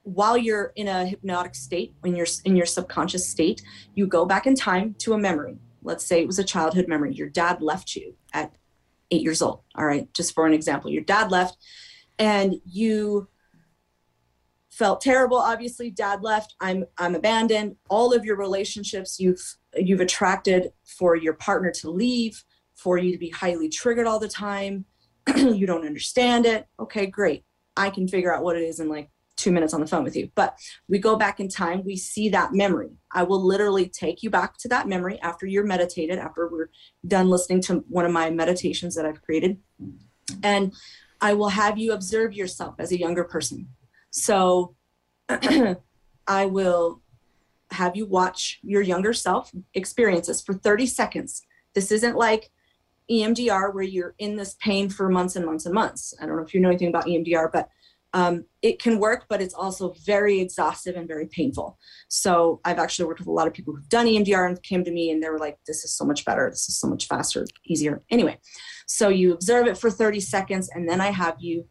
while 0.10 0.38
you're 0.38 0.72
in 0.76 0.88
a 0.88 1.06
hypnotic 1.06 1.56
state 1.56 1.94
when 2.02 2.16
you're 2.16 2.28
in 2.46 2.56
your 2.56 2.66
subconscious 2.66 3.28
state 3.28 3.62
you 3.96 4.08
go 4.08 4.26
back 4.26 4.48
in 4.48 4.56
time 4.56 4.96
to 5.00 5.14
a 5.14 5.18
memory. 5.18 5.58
Let's 5.82 6.06
say 6.06 6.22
it 6.22 6.28
was 6.28 6.40
a 6.40 6.44
childhood 6.44 6.88
memory. 6.88 7.14
Your 7.14 7.30
dad 7.30 7.62
left 7.62 7.96
you 7.96 8.16
at 8.34 8.54
eight 9.12 9.22
years 9.22 9.42
old 9.42 9.62
all 9.76 9.86
right? 9.86 10.12
Just 10.14 10.34
for 10.34 10.46
an 10.46 10.54
example 10.54 10.90
your 10.90 11.04
dad 11.04 11.32
left 11.32 11.58
and 12.18 12.56
you 12.66 13.28
felt 14.80 15.02
terrible 15.02 15.38
obviously. 15.38 15.92
Dad 15.92 16.24
left. 16.24 16.56
I'm 16.62 16.86
i'm 16.98 17.14
abandoned. 17.14 17.76
All 17.90 18.14
of 18.14 18.24
your 18.24 18.38
relationships 18.38 19.20
you've 19.20 19.42
you've 19.76 20.00
attracted 20.00 20.72
for 20.86 21.16
your 21.16 21.34
partner 21.34 21.72
to 21.72 21.92
leave 21.92 22.44
for 22.76 22.98
you 22.98 23.12
to 23.12 23.18
be 23.18 23.30
highly 23.30 23.68
triggered 23.68 24.08
all 24.08 24.20
the 24.20 24.30
time. 24.30 24.86
You 25.36 25.68
don't 25.68 25.86
understand 25.86 26.46
it. 26.46 26.66
Okay 26.80 27.06
great. 27.06 27.44
I 27.76 27.90
can 27.90 28.08
figure 28.08 28.34
out 28.34 28.44
what 28.44 28.56
it 28.56 28.64
is 28.64 28.80
in 28.80 28.90
like 28.90 29.10
two 29.40 29.52
minutes 29.52 29.74
on 29.74 29.80
the 29.80 29.88
phone 29.88 30.04
with 30.04 30.16
you. 30.16 30.30
But 30.36 30.58
we 30.88 31.00
go 31.00 31.16
back 31.16 31.40
in 31.40 31.48
time 31.48 31.84
we 31.84 31.96
see 31.96 32.30
that 32.30 32.54
memory. 32.54 32.92
I 33.12 33.24
will 33.24 33.44
literally 33.44 33.88
take 33.88 34.22
you 34.22 34.30
back 34.30 34.58
to 34.58 34.68
that 34.68 34.88
memory 34.88 35.20
after 35.22 35.46
you're 35.46 35.64
meditated 35.64 36.20
after 36.20 36.48
we're 36.48 36.70
done 37.08 37.30
listening 37.30 37.62
to 37.62 37.86
one 37.88 38.06
of 38.06 38.12
my 38.12 38.30
meditations 38.30 38.96
that 38.96 39.06
i've 39.06 39.22
created. 39.22 39.58
And 40.44 40.74
i 41.22 41.34
will 41.34 41.50
have 41.50 41.78
you 41.78 41.94
observe 41.94 42.34
yourself 42.34 42.76
as 42.80 42.92
a 42.92 43.00
younger 43.00 43.24
person. 43.24 43.70
So 44.12 44.76
i 45.30 46.46
will 46.46 47.02
have 47.72 47.96
you 47.96 48.06
watch 48.06 48.60
your 48.64 48.82
younger 48.82 49.14
self 49.14 49.52
experiences 49.74 50.42
for 50.42 50.54
30 50.54 50.86
seconds. 50.86 51.46
This 51.76 51.92
isn't 51.92 52.18
like 52.18 52.52
emdr 53.10 53.74
where 53.74 53.84
you're 53.84 54.16
in 54.20 54.36
this 54.36 54.56
pain 54.60 54.90
for 54.90 55.10
months 55.10 55.36
and 55.36 55.46
months 55.46 55.66
and 55.66 55.74
months. 55.74 56.14
I 56.22 56.26
don't 56.26 56.36
know 56.36 56.44
if 56.44 56.54
you 56.54 56.60
know 56.60 56.70
anything 56.70 56.90
about 56.90 57.06
emdr 57.06 57.52
but 57.52 57.70
um, 58.14 58.46
it 58.62 58.82
can 58.82 59.00
work, 59.00 59.26
but 59.30 59.42
it's 59.42 59.54
also 59.54 59.94
very 60.06 60.40
exhaustive 60.40 60.96
and 60.96 61.08
very 61.08 61.28
painful. 61.28 61.78
So 62.08 62.60
I've 62.66 62.80
actually 62.80 63.06
worked 63.06 63.20
with 63.20 63.28
a 63.28 63.32
lot 63.32 63.48
of 63.48 63.54
people 63.54 63.76
who've 63.76 63.90
done 63.90 64.08
EMDR 64.08 64.48
and 64.48 64.64
came 64.64 64.84
to 64.84 64.92
me 64.92 65.12
and 65.12 65.22
they 65.22 65.30
were 65.30 65.38
like, 65.38 65.58
this 65.68 65.84
is 65.84 65.94
so 65.94 66.06
much 66.06 66.26
better. 66.26 66.50
This 66.50 66.68
is 66.70 66.80
so 66.80 66.88
much 66.88 67.08
faster, 67.08 67.46
easier. 67.66 68.02
Anyway, 68.10 68.40
so 68.88 69.10
you 69.10 69.34
observe 69.34 69.68
it 69.68 69.78
for 69.78 69.92
30 69.92 70.20
seconds 70.20 70.70
and 70.74 70.90
then 70.90 71.02
I 71.02 71.12
have 71.12 71.36
you 71.40 71.66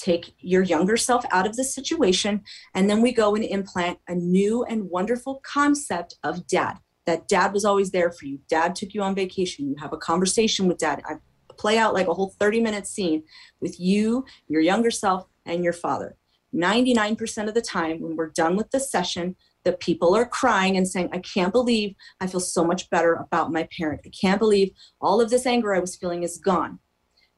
take 0.00 0.34
your 0.38 0.62
younger 0.62 0.96
self 0.96 1.24
out 1.30 1.46
of 1.46 1.56
the 1.56 1.64
situation 1.64 2.42
and 2.74 2.88
then 2.88 3.02
we 3.02 3.12
go 3.12 3.34
and 3.34 3.44
implant 3.44 3.98
a 4.08 4.14
new 4.14 4.64
and 4.64 4.88
wonderful 4.88 5.42
concept 5.44 6.16
of 6.24 6.46
dad 6.46 6.78
that 7.06 7.28
dad 7.28 7.52
was 7.52 7.64
always 7.64 7.90
there 7.90 8.10
for 8.10 8.24
you 8.24 8.38
dad 8.48 8.74
took 8.74 8.94
you 8.94 9.02
on 9.02 9.14
vacation 9.14 9.68
you 9.68 9.76
have 9.78 9.92
a 9.92 9.98
conversation 9.98 10.66
with 10.66 10.78
dad 10.78 11.02
i 11.06 11.14
play 11.58 11.76
out 11.76 11.92
like 11.92 12.06
a 12.06 12.14
whole 12.14 12.34
30 12.40 12.60
minute 12.60 12.86
scene 12.86 13.22
with 13.60 13.78
you 13.78 14.24
your 14.48 14.62
younger 14.62 14.90
self 14.90 15.26
and 15.46 15.64
your 15.64 15.72
father 15.72 16.16
99% 16.54 17.46
of 17.46 17.54
the 17.54 17.62
time 17.62 18.00
when 18.00 18.16
we're 18.16 18.30
done 18.30 18.56
with 18.56 18.70
the 18.70 18.80
session 18.80 19.36
the 19.62 19.72
people 19.72 20.16
are 20.16 20.26
crying 20.26 20.76
and 20.76 20.88
saying 20.88 21.08
i 21.12 21.18
can't 21.18 21.52
believe 21.52 21.94
i 22.20 22.26
feel 22.26 22.40
so 22.40 22.64
much 22.64 22.90
better 22.90 23.14
about 23.14 23.52
my 23.52 23.68
parent 23.76 24.00
i 24.04 24.10
can't 24.10 24.40
believe 24.40 24.72
all 25.00 25.20
of 25.20 25.30
this 25.30 25.46
anger 25.46 25.74
i 25.74 25.78
was 25.78 25.96
feeling 25.96 26.22
is 26.22 26.38
gone 26.38 26.78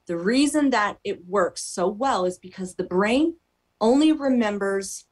the 0.06 0.16
reason 0.16 0.70
that 0.70 0.98
it 1.04 1.26
works 1.26 1.62
so 1.62 1.88
well 1.88 2.24
is 2.24 2.38
because 2.38 2.74
the 2.74 2.84
brain 2.84 3.36
only 3.80 4.12
remembers 4.12 5.04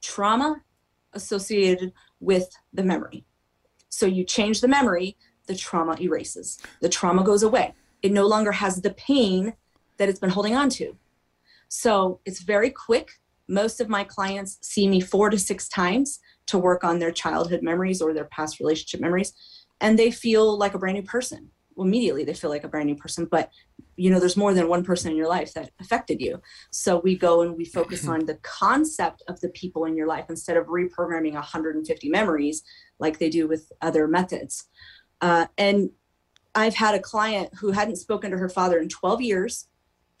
trauma 0.00 0.62
associated 1.12 1.92
with 2.20 2.48
the 2.72 2.82
memory. 2.82 3.24
So 3.88 4.06
you 4.06 4.24
change 4.24 4.60
the 4.60 4.68
memory, 4.68 5.16
the 5.46 5.56
trauma 5.56 5.96
erases. 6.00 6.58
The 6.80 6.88
trauma 6.88 7.24
goes 7.24 7.42
away. 7.42 7.74
It 8.02 8.12
no 8.12 8.26
longer 8.26 8.52
has 8.52 8.80
the 8.80 8.94
pain 8.94 9.54
that 9.96 10.08
it's 10.08 10.20
been 10.20 10.30
holding 10.30 10.54
on 10.54 10.70
to. 10.70 10.96
So 11.70 12.20
it's 12.26 12.42
very 12.42 12.70
quick. 12.70 13.12
Most 13.48 13.80
of 13.80 13.88
my 13.88 14.02
clients 14.02 14.58
see 14.60 14.88
me 14.88 15.00
four 15.00 15.30
to 15.30 15.38
six 15.38 15.68
times 15.68 16.18
to 16.48 16.58
work 16.58 16.82
on 16.82 16.98
their 16.98 17.12
childhood 17.12 17.62
memories 17.62 18.02
or 18.02 18.12
their 18.12 18.24
past 18.24 18.58
relationship 18.58 19.00
memories, 19.00 19.32
and 19.80 19.96
they 19.98 20.10
feel 20.10 20.58
like 20.58 20.74
a 20.74 20.78
brand 20.78 20.96
new 20.96 21.04
person. 21.04 21.50
Immediately 21.78 22.24
they 22.24 22.34
feel 22.34 22.50
like 22.50 22.64
a 22.64 22.68
brand 22.68 22.88
new 22.88 22.96
person 22.96 23.24
but 23.24 23.48
you 23.96 24.10
know 24.10 24.18
there's 24.18 24.36
more 24.36 24.52
than 24.52 24.68
one 24.68 24.84
person 24.84 25.10
in 25.10 25.16
your 25.16 25.28
life 25.28 25.54
that 25.54 25.70
affected 25.80 26.20
you. 26.20 26.42
So 26.70 26.98
we 26.98 27.16
go 27.16 27.42
and 27.42 27.56
we 27.56 27.64
focus 27.64 28.06
on 28.14 28.26
the 28.26 28.38
concept 28.42 29.22
of 29.28 29.40
the 29.40 29.48
people 29.50 29.84
in 29.84 29.96
your 29.96 30.08
life 30.08 30.26
instead 30.28 30.56
of 30.56 30.66
reprogramming 30.66 31.34
150 31.34 32.08
memories 32.10 32.62
like 32.98 33.18
they 33.18 33.30
do 33.30 33.46
with 33.46 33.70
other 33.80 34.08
methods. 34.08 34.66
Uh, 35.20 35.46
and 35.56 35.90
i've 36.56 36.74
had 36.74 36.96
a 36.96 36.98
client 36.98 37.48
who 37.60 37.70
hadn't 37.70 37.94
spoken 37.94 38.32
to 38.32 38.36
her 38.36 38.48
father 38.48 38.80
in 38.80 38.88
12 38.88 39.20
years 39.20 39.68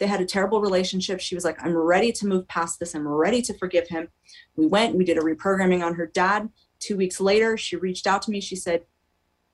they 0.00 0.06
had 0.06 0.20
a 0.20 0.26
terrible 0.26 0.60
relationship. 0.62 1.20
She 1.20 1.34
was 1.34 1.44
like 1.44 1.62
i'm 1.62 1.76
ready 1.76 2.10
to 2.10 2.26
move 2.26 2.48
past 2.48 2.80
this. 2.80 2.94
I'm 2.94 3.06
ready 3.06 3.42
to 3.42 3.54
forgive 3.54 3.86
him. 3.88 4.08
We 4.56 4.66
went 4.66 4.96
we 4.96 5.04
did 5.04 5.18
a 5.18 5.20
reprogramming 5.20 5.84
on 5.84 5.94
her 5.94 6.06
dad. 6.06 6.48
Two 6.80 6.96
weeks 6.96 7.20
later 7.20 7.56
she 7.56 7.76
reached 7.76 8.06
out 8.06 8.22
to 8.22 8.30
me. 8.30 8.40
She 8.40 8.56
said 8.56 8.86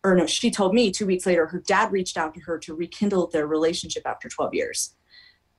or 0.04 0.14
no, 0.14 0.26
she 0.26 0.52
told 0.52 0.72
me 0.72 0.92
two 0.92 1.04
weeks 1.04 1.26
later 1.26 1.46
her 1.48 1.62
dad 1.66 1.90
reached 1.90 2.16
out 2.16 2.32
to 2.34 2.40
her 2.42 2.58
to 2.60 2.74
rekindle 2.74 3.26
their 3.26 3.46
relationship 3.46 4.04
after 4.06 4.28
12 4.28 4.54
years. 4.54 4.94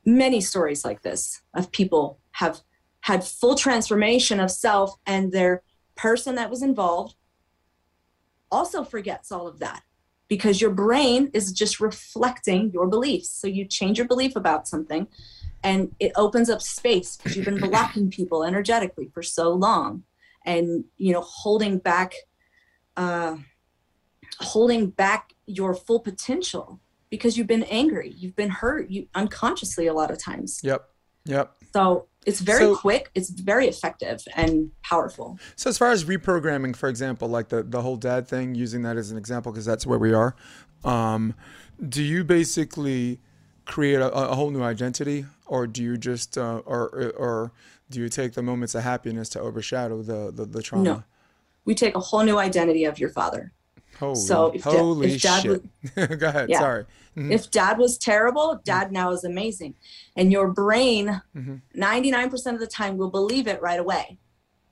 Many 0.06 0.40
stories 0.40 0.86
like 0.86 1.02
this 1.02 1.42
of 1.54 1.72
people 1.72 2.20
have 2.32 2.62
had 3.02 3.26
full 3.26 3.56
transformation 3.56 4.40
of 4.40 4.50
self 4.50 4.96
and 5.06 5.34
their 5.34 5.64
person 5.96 6.36
that 6.36 6.50
was 6.50 6.64
involved 6.64 7.16
also 8.50 8.86
forgets 8.86 9.34
all 9.34 9.48
of 9.48 9.60
that 9.60 9.84
because 10.28 10.60
your 10.60 10.72
brain 10.72 11.30
is 11.34 11.52
just 11.52 11.80
reflecting 11.80 12.72
your 12.72 12.88
beliefs. 12.88 13.30
So 13.30 13.48
you 13.48 13.66
change 13.66 13.98
your 13.98 14.08
belief 14.08 14.36
about 14.36 14.68
something 14.68 15.08
and 15.64 15.96
it 16.00 16.12
opens 16.16 16.50
up 16.50 16.62
space 16.62 17.18
because 17.18 17.36
you've 17.36 17.46
been 17.46 17.60
blocking 17.70 18.10
people 18.10 18.44
energetically 18.44 19.10
for 19.14 19.24
so 19.24 19.52
long 19.52 20.04
and 20.46 20.86
you 20.98 21.14
know 21.14 21.22
holding 21.22 21.78
back 21.78 22.14
uh, 22.96 23.38
holding 24.40 24.90
back 24.90 25.34
your 25.46 25.74
full 25.74 26.00
potential 26.00 26.80
because 27.10 27.38
you've 27.38 27.48
been 27.48 27.64
angry, 27.64 28.14
you've 28.18 28.36
been 28.36 28.50
hurt, 28.50 28.90
you 28.90 29.08
unconsciously 29.16 29.88
a 29.88 29.94
lot 29.94 30.12
of 30.12 30.18
times. 30.18 30.60
Yep. 30.64 30.84
Yep. 31.28 31.52
So 31.74 32.08
it's 32.26 32.42
very 32.42 32.60
so, 32.60 32.76
quick, 32.76 33.10
it's 33.16 33.30
very 33.30 33.68
effective 33.68 34.24
and 34.36 34.72
powerful. 34.84 35.40
So 35.56 35.70
as 35.70 35.78
far 35.78 35.92
as 35.92 36.06
reprogramming, 36.06 36.76
for 36.76 36.90
example, 36.90 37.28
like 37.28 37.50
the 37.50 37.64
the 37.64 37.82
whole 37.82 37.98
dad 37.98 38.28
thing, 38.28 38.56
using 38.56 38.82
that 38.82 38.98
as 38.98 39.12
an 39.12 39.18
example 39.18 39.52
because 39.52 39.66
that's 39.66 39.86
where 39.86 40.00
we 40.00 40.14
are. 40.14 40.36
Um, 40.84 41.36
do 41.88 42.04
you 42.04 42.24
basically 42.24 43.20
create 43.66 43.96
a, 43.96 44.12
a, 44.12 44.36
whole 44.36 44.50
new 44.50 44.64
identity, 44.64 45.26
or 45.46 45.68
do 45.68 45.84
you 45.84 45.98
just, 45.98 46.38
uh, 46.38 46.62
or 46.66 47.14
or 47.18 47.52
do 47.90 48.00
you 48.00 48.10
take 48.10 48.34
the 48.34 48.42
moments 48.42 48.76
of 48.76 48.84
happiness 48.84 49.30
to 49.30 49.40
overshadow 49.40 50.02
the 50.02 50.32
the, 50.32 50.46
the 50.46 50.62
trauma? 50.62 50.84
No, 50.84 51.04
we 51.66 51.76
take 51.76 51.96
a 51.96 52.00
whole 52.00 52.24
new 52.24 52.38
identity 52.38 52.86
of 52.86 53.00
your 53.00 53.10
father. 53.10 53.54
Holy, 54.00 54.16
so 54.16 54.52
if, 54.54 54.64
holy 54.64 55.14
if 55.14 55.22
dad 55.22 55.42
shit. 55.42 55.64
Was, 55.96 56.08
Go 56.18 56.28
ahead. 56.28 56.50
Yeah. 56.50 56.60
Sorry. 56.60 56.84
Mm-hmm. 57.18 57.32
If 57.32 57.50
dad 57.50 57.80
was 57.80 57.98
terrible, 57.98 58.62
dad 58.64 58.92
now 58.92 59.12
is 59.12 59.24
amazing. 59.24 59.74
And 60.16 60.32
your 60.32 60.50
brain, 60.50 61.22
mm-hmm. 61.36 61.56
99% 61.76 62.54
of 62.54 62.60
the 62.60 62.68
time, 62.68 62.98
will 62.98 63.10
believe 63.10 63.48
it 63.48 63.62
right 63.62 63.80
away 63.80 64.20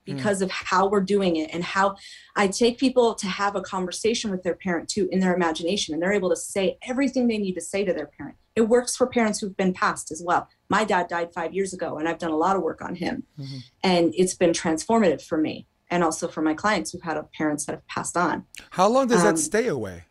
because 0.06 0.40
mm. 0.40 0.44
of 0.44 0.52
how 0.52 0.88
we're 0.88 1.02
doing 1.02 1.36
it 1.38 1.50
and 1.52 1.64
how 1.64 1.96
I 2.36 2.48
take 2.48 2.78
people 2.78 3.16
to 3.16 3.28
have 3.28 3.56
a 3.56 3.62
conversation 3.62 4.32
with 4.32 4.44
their 4.44 4.54
parent 4.54 4.88
too 4.88 5.10
in 5.12 5.20
their 5.20 5.36
imagination 5.36 5.94
and 5.94 6.02
they're 6.02 6.14
able 6.14 6.30
to 6.30 6.36
say 6.36 6.78
everything 6.84 7.28
they 7.28 7.40
need 7.40 7.56
to 7.56 7.62
say 7.62 7.84
to 7.84 7.94
their 7.94 8.06
parent. 8.06 8.38
It 8.56 8.62
works 8.70 8.96
for 8.96 9.08
parents 9.08 9.40
who've 9.40 9.58
been 9.58 9.74
passed 9.74 10.12
as 10.12 10.22
well. 10.24 10.48
My 10.70 10.86
dad 10.86 11.08
died 11.08 11.34
five 11.34 11.54
years 11.54 11.74
ago 11.74 11.98
and 11.98 12.08
I've 12.08 12.20
done 12.20 12.32
a 12.32 12.38
lot 12.38 12.56
of 12.56 12.62
work 12.62 12.82
on 12.82 12.96
him 12.96 13.24
mm-hmm. 13.40 13.58
and 13.84 14.14
it's 14.16 14.36
been 14.36 14.52
transformative 14.52 15.24
for 15.24 15.38
me 15.38 15.66
and 15.90 16.04
also 16.04 16.28
for 16.28 16.42
my 16.42 16.54
clients 16.54 16.92
who've 16.92 17.02
had 17.02 17.20
parents 17.32 17.66
that 17.66 17.74
have 17.74 17.88
passed 17.88 18.18
on. 18.18 18.46
How 18.72 18.88
long 18.88 19.08
does 19.08 19.24
um, 19.24 19.36
that 19.36 19.40
stay 19.40 19.68
away? 19.68 20.04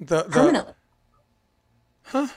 The, 0.00 0.24
the... 0.24 0.30
Permanently. 0.30 0.74
Huh? 2.04 2.28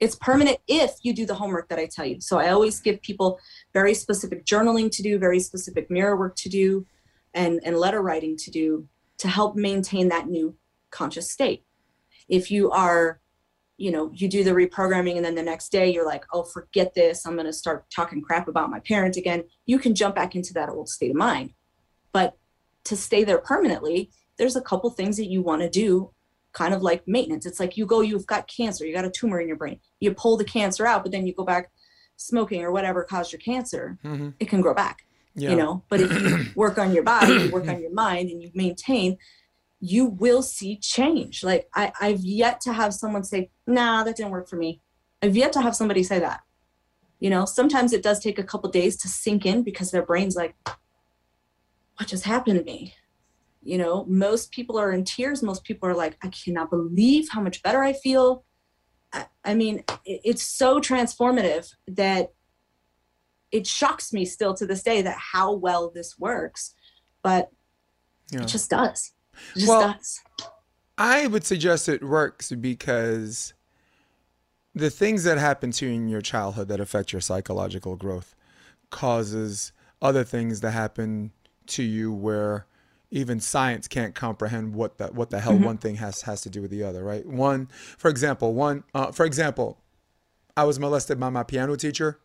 It's 0.00 0.16
permanent 0.16 0.58
if 0.66 0.92
you 1.02 1.12
do 1.12 1.26
the 1.26 1.34
homework 1.34 1.68
that 1.68 1.78
I 1.78 1.86
tell 1.86 2.06
you. 2.06 2.20
So 2.20 2.38
I 2.38 2.48
always 2.48 2.80
give 2.80 3.02
people 3.02 3.38
very 3.74 3.92
specific 3.92 4.46
journaling 4.46 4.90
to 4.92 5.02
do, 5.02 5.18
very 5.18 5.40
specific 5.40 5.90
mirror 5.90 6.16
work 6.16 6.36
to 6.36 6.48
do, 6.48 6.86
and, 7.34 7.60
and 7.64 7.76
letter 7.76 8.00
writing 8.00 8.36
to 8.38 8.50
do 8.50 8.88
to 9.18 9.28
help 9.28 9.54
maintain 9.54 10.08
that 10.08 10.28
new 10.28 10.56
conscious 10.90 11.30
state. 11.30 11.64
If 12.28 12.50
you 12.50 12.70
are 12.70 13.20
you 13.80 13.90
know 13.90 14.10
you 14.14 14.28
do 14.28 14.44
the 14.44 14.50
reprogramming 14.50 15.16
and 15.16 15.24
then 15.24 15.34
the 15.34 15.42
next 15.42 15.72
day 15.72 15.90
you're 15.90 16.06
like 16.06 16.24
oh 16.32 16.42
forget 16.42 16.94
this. 16.94 17.26
I'm 17.26 17.34
going 17.34 17.46
to 17.46 17.52
start 17.52 17.86
talking 17.94 18.20
crap 18.20 18.46
about 18.46 18.70
my 18.70 18.80
parent 18.80 19.16
again. 19.16 19.44
You 19.64 19.78
can 19.78 19.94
jump 19.94 20.14
back 20.14 20.34
into 20.34 20.52
that 20.54 20.68
old 20.68 20.88
state 20.88 21.10
of 21.10 21.16
mind. 21.16 21.54
But 22.12 22.36
to 22.84 22.96
stay 22.96 23.24
there 23.24 23.38
permanently 23.38 24.10
there's 24.36 24.56
a 24.56 24.60
couple 24.60 24.90
things 24.90 25.16
that 25.16 25.30
you 25.30 25.42
want 25.42 25.62
to 25.62 25.70
do 25.70 26.10
kind 26.52 26.74
of 26.74 26.82
like 26.82 27.06
maintenance. 27.06 27.46
It's 27.46 27.60
like 27.60 27.76
you 27.76 27.86
go 27.86 28.02
you've 28.02 28.26
got 28.26 28.46
cancer 28.46 28.84
you 28.84 28.94
got 28.94 29.06
a 29.06 29.10
tumor 29.10 29.40
in 29.40 29.48
your 29.48 29.56
brain. 29.56 29.80
You 29.98 30.12
pull 30.12 30.36
the 30.36 30.44
cancer 30.44 30.86
out 30.86 31.02
but 31.02 31.10
then 31.10 31.26
you 31.26 31.34
go 31.34 31.44
back 31.44 31.70
smoking 32.16 32.62
or 32.62 32.70
whatever 32.70 33.02
caused 33.02 33.32
your 33.32 33.40
cancer 33.40 33.98
mm-hmm. 34.04 34.28
it 34.38 34.46
can 34.46 34.60
grow 34.60 34.74
back 34.74 35.06
yeah. 35.34 35.50
you 35.50 35.56
know? 35.56 35.82
But 35.88 36.00
if 36.02 36.12
you 36.12 36.46
work 36.54 36.76
on 36.76 36.92
your 36.92 37.02
body 37.02 37.32
you 37.32 37.50
work 37.50 37.66
on 37.66 37.80
your 37.80 37.92
mind 37.92 38.28
and 38.28 38.42
you 38.42 38.50
maintain 38.54 39.16
you 39.80 40.04
will 40.04 40.42
see 40.42 40.76
change. 40.76 41.42
Like 41.42 41.68
I, 41.74 41.92
I've 42.00 42.20
yet 42.20 42.60
to 42.62 42.72
have 42.72 42.92
someone 42.92 43.24
say, 43.24 43.50
nah, 43.66 44.04
that 44.04 44.16
didn't 44.16 44.30
work 44.30 44.48
for 44.48 44.56
me. 44.56 44.80
I've 45.22 45.36
yet 45.36 45.52
to 45.54 45.62
have 45.62 45.74
somebody 45.74 46.02
say 46.02 46.18
that. 46.20 46.40
You 47.18 47.30
know, 47.30 47.44
sometimes 47.44 47.92
it 47.92 48.02
does 48.02 48.20
take 48.20 48.38
a 48.38 48.44
couple 48.44 48.70
days 48.70 48.96
to 48.98 49.08
sink 49.08 49.44
in 49.44 49.62
because 49.62 49.90
their 49.90 50.04
brain's 50.04 50.36
like, 50.36 50.54
what 50.64 52.08
just 52.08 52.24
happened 52.24 52.58
to 52.58 52.64
me? 52.64 52.94
You 53.62 53.78
know, 53.78 54.04
most 54.06 54.52
people 54.52 54.78
are 54.78 54.92
in 54.92 55.04
tears. 55.04 55.42
Most 55.42 55.64
people 55.64 55.88
are 55.88 55.94
like, 55.94 56.16
I 56.22 56.28
cannot 56.28 56.70
believe 56.70 57.28
how 57.30 57.42
much 57.42 57.62
better 57.62 57.82
I 57.82 57.92
feel. 57.92 58.44
I, 59.12 59.26
I 59.44 59.54
mean, 59.54 59.84
it, 60.04 60.20
it's 60.24 60.42
so 60.42 60.80
transformative 60.80 61.74
that 61.88 62.32
it 63.50 63.66
shocks 63.66 64.12
me 64.12 64.24
still 64.24 64.54
to 64.54 64.66
this 64.66 64.82
day 64.82 65.02
that 65.02 65.18
how 65.18 65.52
well 65.52 65.90
this 65.90 66.18
works, 66.18 66.74
but 67.22 67.50
yeah. 68.30 68.42
it 68.42 68.46
just 68.46 68.70
does 68.70 69.12
just 69.54 69.68
well, 69.68 69.92
does. 69.92 70.20
I 70.98 71.26
would 71.26 71.44
suggest 71.44 71.88
it 71.88 72.02
works 72.02 72.52
because 72.52 73.54
the 74.74 74.90
things 74.90 75.24
that 75.24 75.38
happen 75.38 75.70
to 75.72 75.86
you 75.86 75.92
in 75.92 76.08
your 76.08 76.20
childhood 76.20 76.68
that 76.68 76.80
affect 76.80 77.12
your 77.12 77.20
psychological 77.20 77.96
growth 77.96 78.34
causes 78.90 79.72
other 80.02 80.24
things 80.24 80.60
to 80.60 80.70
happen 80.70 81.32
to 81.66 81.82
you 81.82 82.12
where 82.12 82.66
even 83.10 83.40
science 83.40 83.88
can't 83.88 84.14
comprehend 84.14 84.74
what 84.74 84.98
the 84.98 85.08
what 85.08 85.30
the 85.30 85.40
hell 85.40 85.54
mm-hmm. 85.54 85.64
one 85.64 85.78
thing 85.78 85.96
has 85.96 86.22
has 86.22 86.42
to 86.42 86.50
do 86.50 86.62
with 86.62 86.70
the 86.70 86.82
other, 86.82 87.02
right? 87.02 87.26
One, 87.26 87.68
for 87.98 88.08
example, 88.08 88.54
one 88.54 88.84
uh, 88.94 89.10
for 89.10 89.24
example, 89.24 89.78
I 90.56 90.64
was 90.64 90.78
molested 90.78 91.18
by 91.18 91.30
my 91.30 91.42
piano 91.42 91.76
teacher, 91.76 92.20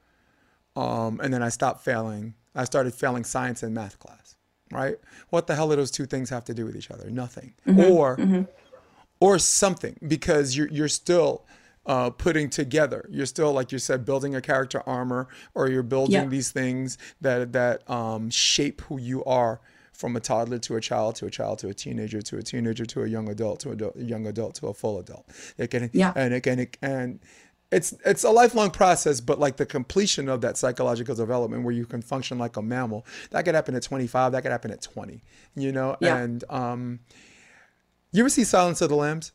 um, 0.75 1.19
and 1.23 1.33
then 1.33 1.41
I 1.41 1.49
stopped 1.49 1.83
failing. 1.83 2.35
I 2.53 2.65
started 2.65 2.93
failing 2.93 3.23
science 3.23 3.63
and 3.63 3.73
math 3.73 3.99
class 3.99 4.34
right? 4.71 4.97
What 5.29 5.47
the 5.47 5.55
hell 5.55 5.69
do 5.69 5.75
those 5.75 5.91
two 5.91 6.05
things 6.05 6.29
have 6.29 6.45
to 6.45 6.53
do 6.53 6.65
with 6.65 6.75
each 6.75 6.91
other? 6.91 7.09
Nothing. 7.09 7.53
Mm-hmm. 7.67 7.91
Or 7.91 8.17
mm-hmm. 8.17 8.43
or 9.19 9.39
something 9.39 9.97
because 10.07 10.55
you're 10.57 10.69
you're 10.69 10.87
still 10.87 11.45
uh, 11.85 12.09
putting 12.09 12.49
together. 12.49 13.07
You're 13.11 13.25
still, 13.27 13.53
like 13.53 13.71
you 13.71 13.79
said, 13.79 14.05
building 14.05 14.35
a 14.35 14.41
character 14.41 14.81
armor, 14.87 15.27
or 15.53 15.69
you're 15.69 15.83
building 15.83 16.13
Yeah. 16.13 16.25
these 16.25 16.51
things 16.51 16.97
that 17.21 17.53
that 17.53 17.87
um, 17.89 18.29
shape 18.29 18.81
who 18.81 18.99
you 18.99 19.23
are 19.25 19.61
from 19.93 20.15
a 20.15 20.19
toddler 20.19 20.57
to 20.59 20.75
a 20.75 20.81
child 20.81 21.15
to 21.15 21.25
a 21.25 21.31
child 21.31 21.59
to 21.59 21.69
a 21.69 21.73
teenager 21.73 22.21
to 22.21 22.37
a 22.37 22.41
teenager 22.43 22.85
to 22.85 23.03
a 23.03 23.07
young 23.07 23.29
adult 23.29 23.61
to 23.61 23.71
a 23.71 24.01
young 24.01 24.27
adult 24.27 24.55
to 24.55 24.67
a 24.67 24.73
full 24.73 24.99
adult. 24.99 25.25
It 25.57 25.67
can, 25.71 25.89
Yeah. 25.93 26.11
and 26.15 26.33
it 26.33 26.41
can, 26.41 26.59
it, 26.59 26.77
and 26.81 27.19
it's 27.71 27.93
it's 28.05 28.23
a 28.23 28.29
lifelong 28.29 28.71
process, 28.71 29.19
but 29.19 29.39
like 29.39 29.57
the 29.57 29.65
completion 29.65 30.29
of 30.29 30.41
that 30.41 30.57
psychological 30.57 31.15
development 31.15 31.63
where 31.63 31.73
you 31.73 31.85
can 31.85 32.01
function 32.01 32.37
like 32.37 32.57
a 32.57 32.61
mammal, 32.61 33.05
that 33.31 33.43
could 33.43 33.55
happen 33.55 33.75
at 33.75 33.83
25, 33.83 34.31
that 34.31 34.41
could 34.41 34.51
happen 34.51 34.71
at 34.71 34.81
20, 34.81 35.23
you 35.55 35.71
know. 35.71 35.97
Yeah. 35.99 36.17
And 36.17 36.43
um, 36.49 36.99
you 38.11 38.21
ever 38.21 38.29
see 38.29 38.43
Silence 38.43 38.81
of 38.81 38.89
the 38.89 38.95
Lambs? 38.95 39.31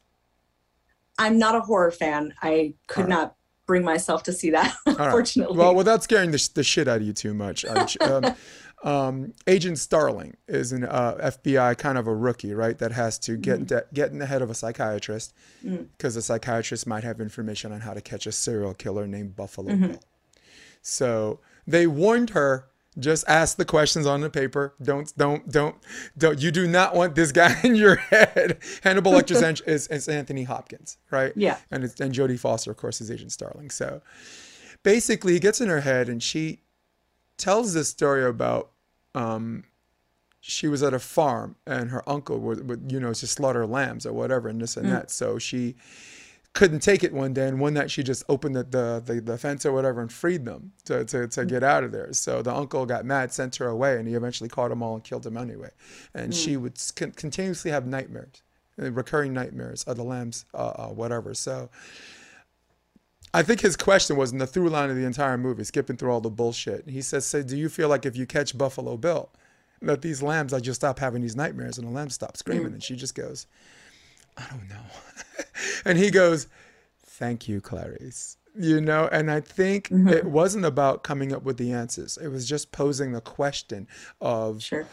I'm 1.19 1.39
not 1.39 1.55
a 1.55 1.61
horror 1.61 1.91
fan. 1.91 2.33
I 2.41 2.75
could 2.87 3.03
right. 3.03 3.09
not 3.11 3.37
bring 3.67 3.85
myself 3.85 4.23
to 4.25 4.33
see 4.33 4.51
that, 4.51 4.75
All 4.87 4.95
right. 4.95 5.01
unfortunately. 5.07 5.57
Well, 5.57 5.75
without 5.75 6.03
scaring 6.03 6.31
the, 6.31 6.51
the 6.55 6.65
shit 6.65 6.89
out 6.89 6.97
of 6.97 7.03
you 7.03 7.13
too 7.13 7.35
much, 7.35 7.65
um, 8.01 8.35
um, 8.83 9.35
Agent 9.47 9.79
Starling 9.79 10.37
is 10.49 10.73
an 10.73 10.85
uh, 10.85 11.17
FBI 11.23 11.77
kind 11.77 11.99
of 11.99 12.07
a 12.07 12.15
rookie, 12.15 12.55
right? 12.55 12.79
That 12.79 12.93
has 12.93 13.19
to 13.21 13.37
get 13.37 13.59
into, 13.59 13.85
get 13.93 14.11
in 14.11 14.19
the 14.19 14.27
head 14.27 14.43
of 14.43 14.51
a 14.51 14.55
psychiatrist 14.55 15.35
because 15.97 16.15
the 16.15 16.23
psychiatrist 16.23 16.87
might 16.87 17.05
have 17.05 17.21
information 17.21 17.73
on 17.73 17.81
how 17.81 17.93
to 17.93 18.01
catch 18.01 18.27
a 18.27 18.33
serial 18.33 18.75
killer 18.75 19.07
named 19.07 19.37
Buffalo 19.37 19.71
Bill. 19.77 20.01
So 20.83 21.41
they 21.67 21.87
warned 21.87 22.31
her. 22.31 22.67
Just 22.99 23.25
ask 23.29 23.57
the 23.57 23.65
questions 23.65 24.05
on 24.05 24.21
the 24.21 24.29
paper. 24.29 24.75
Don't, 24.83 25.17
don't, 25.17 25.49
don't, 25.49 25.77
don't. 26.19 26.43
You 26.43 26.51
do 26.51 26.67
not 26.67 26.97
want 26.97 27.15
this 27.15 27.31
guy 27.31 27.57
in 27.65 27.77
your 27.77 27.95
head. 27.97 28.59
Hannibal 28.83 29.13
Lecter's 29.13 29.43
is, 29.43 29.61
is, 29.61 29.87
is 29.87 30.09
Anthony 30.09 30.43
Hopkins, 30.43 30.99
right? 31.11 31.33
Yeah. 31.37 31.59
And 31.71 31.85
it's, 31.85 32.01
and 32.01 32.13
Jodie 32.13 32.39
Foster, 32.39 32.73
of 32.73 32.77
course, 32.79 33.01
is 33.01 33.09
Agent 33.11 33.31
Starling. 33.31 33.71
So 33.71 34.03
basically, 34.83 35.35
he 35.35 35.39
gets 35.39 35.61
in 35.61 35.69
her 35.69 35.83
head, 35.83 36.09
and 36.09 36.21
she 36.21 36.63
tells 37.41 37.75
this 37.75 37.89
story 37.89 38.25
about 38.25 38.71
um, 39.15 39.65
she 40.41 40.69
was 40.69 40.83
at 40.83 40.95
a 40.95 40.99
farm, 40.99 41.57
and 41.67 41.91
her 41.91 42.09
uncle 42.09 42.39
would, 42.39 42.69
would 42.69 42.93
you 42.93 43.01
know, 43.01 43.13
to 43.13 43.27
slaughter 43.27 43.67
lambs 43.67 44.07
or 44.07 44.13
whatever, 44.13 44.49
and 44.49 44.61
this 44.61 44.77
and 44.77 44.87
that. 44.93 45.11
So 45.11 45.39
she 45.39 45.75
couldn't 46.53 46.81
take 46.81 47.05
it 47.05 47.13
one 47.13 47.33
day, 47.33 47.47
and 47.47 47.61
one 47.61 47.75
night 47.75 47.91
she 47.91 48.03
just 48.03 48.25
opened 48.29 48.57
the, 48.57 48.65
the, 48.65 49.03
the, 49.05 49.21
the 49.21 49.39
fence 49.39 49.65
or 49.65 49.73
whatever 49.73 50.01
and 50.01 50.13
freed 50.13 50.45
them 50.45 50.73
to, 50.85 51.05
to, 51.05 51.29
to 51.29 51.45
get 51.45 51.63
out 51.63 51.85
of 51.85 51.93
there. 51.93 52.13
So 52.13 52.43
the 52.43 52.53
uncle 52.53 52.87
got 52.87 53.05
mad, 53.05 53.33
sent 53.33 53.57
her 53.57 53.69
away, 53.69 53.99
and 53.99 54.09
he 54.09 54.15
eventually 54.15 54.49
caught 54.49 54.71
them 54.71 54.83
all 54.83 54.95
and 54.95 55.05
killed 55.05 55.23
them 55.23 55.37
anyway. 55.37 55.71
And 56.15 56.35
she 56.35 56.57
would 56.57 56.75
con- 56.97 57.13
continuously 57.13 57.71
have 57.71 57.87
nightmares, 57.87 58.43
uh, 58.83 58.91
recurring 58.91 59.33
nightmares 59.33 59.85
of 59.85 59.97
the 59.97 60.05
lambs, 60.05 60.45
uh, 60.55 60.73
uh, 60.77 60.89
whatever. 60.89 61.35
So 61.35 61.71
I 63.33 63.43
think 63.43 63.61
his 63.61 63.77
question 63.77 64.17
was 64.17 64.33
in 64.33 64.39
the 64.39 64.47
through 64.47 64.71
line 64.71 64.91
of 64.91 64.97
the 64.97 65.05
entire 65.05 65.39
movie, 65.39 65.65
skipping 65.65 65.97
through 65.97 66.11
all 66.11 66.21
the 66.21 66.31
bullshit. 66.31 66.89
He 66.89 67.01
says, 67.01 67.25
"So 67.25 67.43
do 67.43 67.57
you 67.57 67.69
feel 67.69 67.89
like 67.89 68.05
if 68.05 68.17
you 68.17 68.27
catch 68.27 68.57
Buffalo 68.59 68.97
Bill, 68.97 69.31
that 69.83 70.03
these 70.03 70.23
lambs, 70.23 70.53
I 70.53 70.61
just 70.61 70.81
stop 70.81 70.99
having 70.99 71.23
these 71.23 71.37
nightmares 71.37 71.79
and 71.79 71.87
the 71.87 71.93
lambs 71.93 72.15
stop 72.15 72.37
screaming?" 72.37 72.73
And 72.73 72.83
she 72.83 72.97
just 72.97 73.15
goes, 73.15 73.47
"I 74.37 74.47
don't 74.51 74.69
know." 74.69 74.85
and 75.85 75.97
he 75.97 76.11
goes, 76.11 76.49
"Thank 77.05 77.49
you, 77.49 77.61
Clarice." 77.61 78.37
You 78.59 78.81
know, 78.81 79.09
and 79.13 79.31
I 79.31 79.41
think 79.41 79.91
mm-hmm. 79.91 80.09
it 80.09 80.25
wasn't 80.25 80.65
about 80.65 81.05
coming 81.05 81.33
up 81.33 81.45
with 81.45 81.57
the 81.57 81.71
answers. 81.73 82.17
It 82.17 82.29
was 82.29 82.49
just 82.49 82.73
posing 82.73 83.13
the 83.13 83.21
question 83.21 83.87
of 84.21 84.61
sure. 84.63 84.89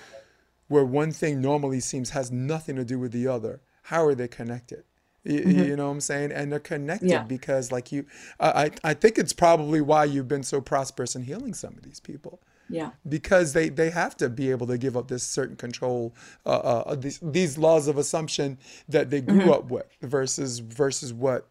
where 0.67 0.85
one 0.85 1.11
thing 1.11 1.41
normally 1.41 1.79
seems 1.79 2.11
has 2.11 2.31
nothing 2.31 2.75
to 2.75 2.85
do 2.85 2.99
with 2.99 3.11
the 3.11 3.27
other. 3.27 3.61
How 3.83 4.05
are 4.05 4.13
they 4.13 4.27
connected? 4.27 4.83
You, 5.29 5.39
you 5.69 5.75
know 5.75 5.87
what 5.87 5.93
I'm 5.93 6.01
saying? 6.01 6.31
And 6.31 6.51
they're 6.51 6.59
connected 6.59 7.09
Yeah. 7.09 7.23
because, 7.23 7.71
like 7.71 7.91
you, 7.91 8.05
I, 8.39 8.71
I 8.83 8.93
think 8.93 9.17
it's 9.17 9.33
probably 9.33 9.81
why 9.81 10.05
you've 10.05 10.27
been 10.27 10.43
so 10.43 10.61
prosperous 10.61 11.15
in 11.15 11.23
healing 11.23 11.53
some 11.53 11.73
of 11.75 11.81
these 11.83 11.99
people 11.99 12.39
Yeah. 12.69 12.91
because 13.07 13.53
they 13.53 13.69
they 13.69 13.89
have 13.89 14.15
to 14.17 14.29
be 14.29 14.49
able 14.51 14.67
to 14.67 14.77
give 14.77 14.95
up 14.95 15.07
this 15.09 15.23
certain 15.23 15.55
control, 15.57 16.13
uh, 16.45 16.49
uh, 16.49 16.95
these 16.95 17.19
these 17.21 17.57
laws 17.57 17.87
of 17.87 17.97
assumption 17.97 18.57
that 18.87 19.09
they 19.09 19.21
grew 19.21 19.51
up 19.53 19.69
with 19.69 19.87
versus 20.01 20.59
versus 20.59 21.11
what 21.13 21.47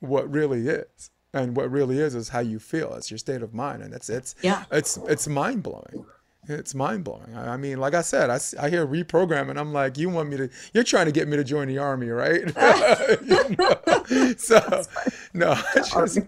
what 0.00 0.30
really 0.32 0.68
is. 0.68 1.10
And 1.32 1.56
what 1.56 1.68
really 1.70 1.98
is 1.98 2.14
is 2.14 2.28
how 2.28 2.38
you 2.40 2.60
feel. 2.60 2.94
It's 2.94 3.10
your 3.10 3.18
state 3.18 3.42
of 3.42 3.52
mind, 3.52 3.82
and 3.82 3.92
it's 3.92 4.08
it's 4.08 4.36
Yeah. 4.42 4.64
it's 4.70 4.96
it's 5.08 5.26
mind 5.26 5.62
blowing. 5.64 6.04
It's 6.48 6.74
mind 6.74 7.04
blowing. 7.04 7.36
I 7.36 7.56
mean, 7.56 7.78
like 7.78 7.94
I 7.94 8.02
said, 8.02 8.30
I, 8.30 8.38
I 8.60 8.68
hear 8.70 8.86
reprogramming. 8.86 9.56
I'm 9.58 9.72
like, 9.72 9.96
you 9.98 10.08
want 10.10 10.28
me 10.28 10.36
to? 10.36 10.50
You're 10.72 10.84
trying 10.84 11.06
to 11.06 11.12
get 11.12 11.26
me 11.28 11.36
to 11.36 11.44
join 11.44 11.68
the 11.68 11.78
army, 11.78 12.08
right? 12.08 12.42
So, 14.38 14.82
no, 15.32 15.54
just, 15.74 16.18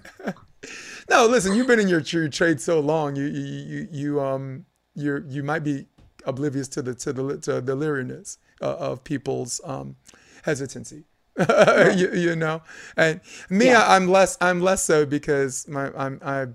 no. 1.11 1.27
Listen, 1.27 1.55
you've 1.55 1.67
been 1.67 1.79
in 1.81 1.89
your, 1.89 2.01
your 2.01 2.29
trade 2.29 2.61
so 2.61 2.81
long. 2.81 3.17
You 3.17 3.25
you 3.27 3.43
you, 3.67 3.89
you 3.91 4.21
um 4.21 4.65
you 4.95 5.25
you 5.29 5.43
might 5.43 5.63
be 5.65 5.87
oblivious 6.25 6.69
to 6.69 6.83
the 6.83 6.95
to 6.95 7.13
the 7.13 7.39
to 7.39 7.61
the 7.61 7.75
leeriness 7.77 8.39
uh, 8.63 8.77
of 8.77 9.05
people's 9.05 9.61
um 9.65 9.97
hesitancy. 10.45 11.05
you, 11.39 12.11
you 12.15 12.35
know, 12.35 12.63
and 12.97 13.21
me, 13.51 13.67
Yeah. 13.67 13.83
I, 13.83 13.97
I'm 13.97 14.09
less. 14.09 14.39
I'm 14.41 14.63
less 14.63 14.83
so 14.83 15.05
because 15.05 15.69
my 15.69 15.93
I'm 15.97 16.19
I. 16.25 16.47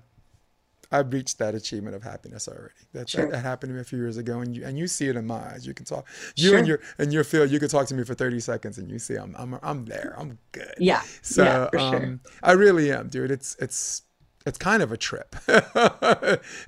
I've 0.92 1.12
reached 1.12 1.38
that 1.38 1.54
achievement 1.54 1.96
of 1.96 2.02
happiness 2.02 2.46
already. 2.46 2.74
That, 2.92 3.08
Sure. 3.08 3.22
that, 3.24 3.32
that 3.32 3.38
happened 3.40 3.70
to 3.70 3.74
me 3.74 3.80
a 3.80 3.84
few 3.84 3.98
years 3.98 4.18
ago, 4.18 4.40
and 4.40 4.54
you 4.54 4.64
and 4.64 4.78
you 4.78 4.86
see 4.86 5.08
it 5.08 5.16
in 5.16 5.26
my 5.26 5.36
eyes. 5.52 5.66
You 5.66 5.74
can 5.74 5.86
talk, 5.86 6.06
you 6.36 6.56
and 6.56 6.66
your 6.68 6.80
and 6.98 7.12
your 7.12 7.24
field. 7.24 7.50
You 7.50 7.58
can 7.58 7.68
talk 7.68 7.86
to 7.88 7.94
me 7.94 8.04
for 8.04 8.14
thirty 8.14 8.38
seconds, 8.40 8.78
and 8.78 8.90
you 8.90 8.98
see 8.98 9.16
I'm 9.16 9.34
I'm 9.38 9.58
I'm 9.62 9.84
there. 9.86 10.14
I'm 10.18 10.38
good. 10.52 10.74
Yeah. 10.78 11.02
So 11.22 11.42
yeah, 11.44 11.68
for 11.70 11.78
sure. 11.78 11.96
um, 11.96 12.20
I 12.42 12.52
really 12.52 12.92
am, 12.92 13.08
dude. 13.08 13.30
It's 13.30 13.56
it's 13.58 14.02
it's 14.44 14.58
kind 14.58 14.82
of 14.82 14.92
a 14.92 14.96
trip. 14.96 15.34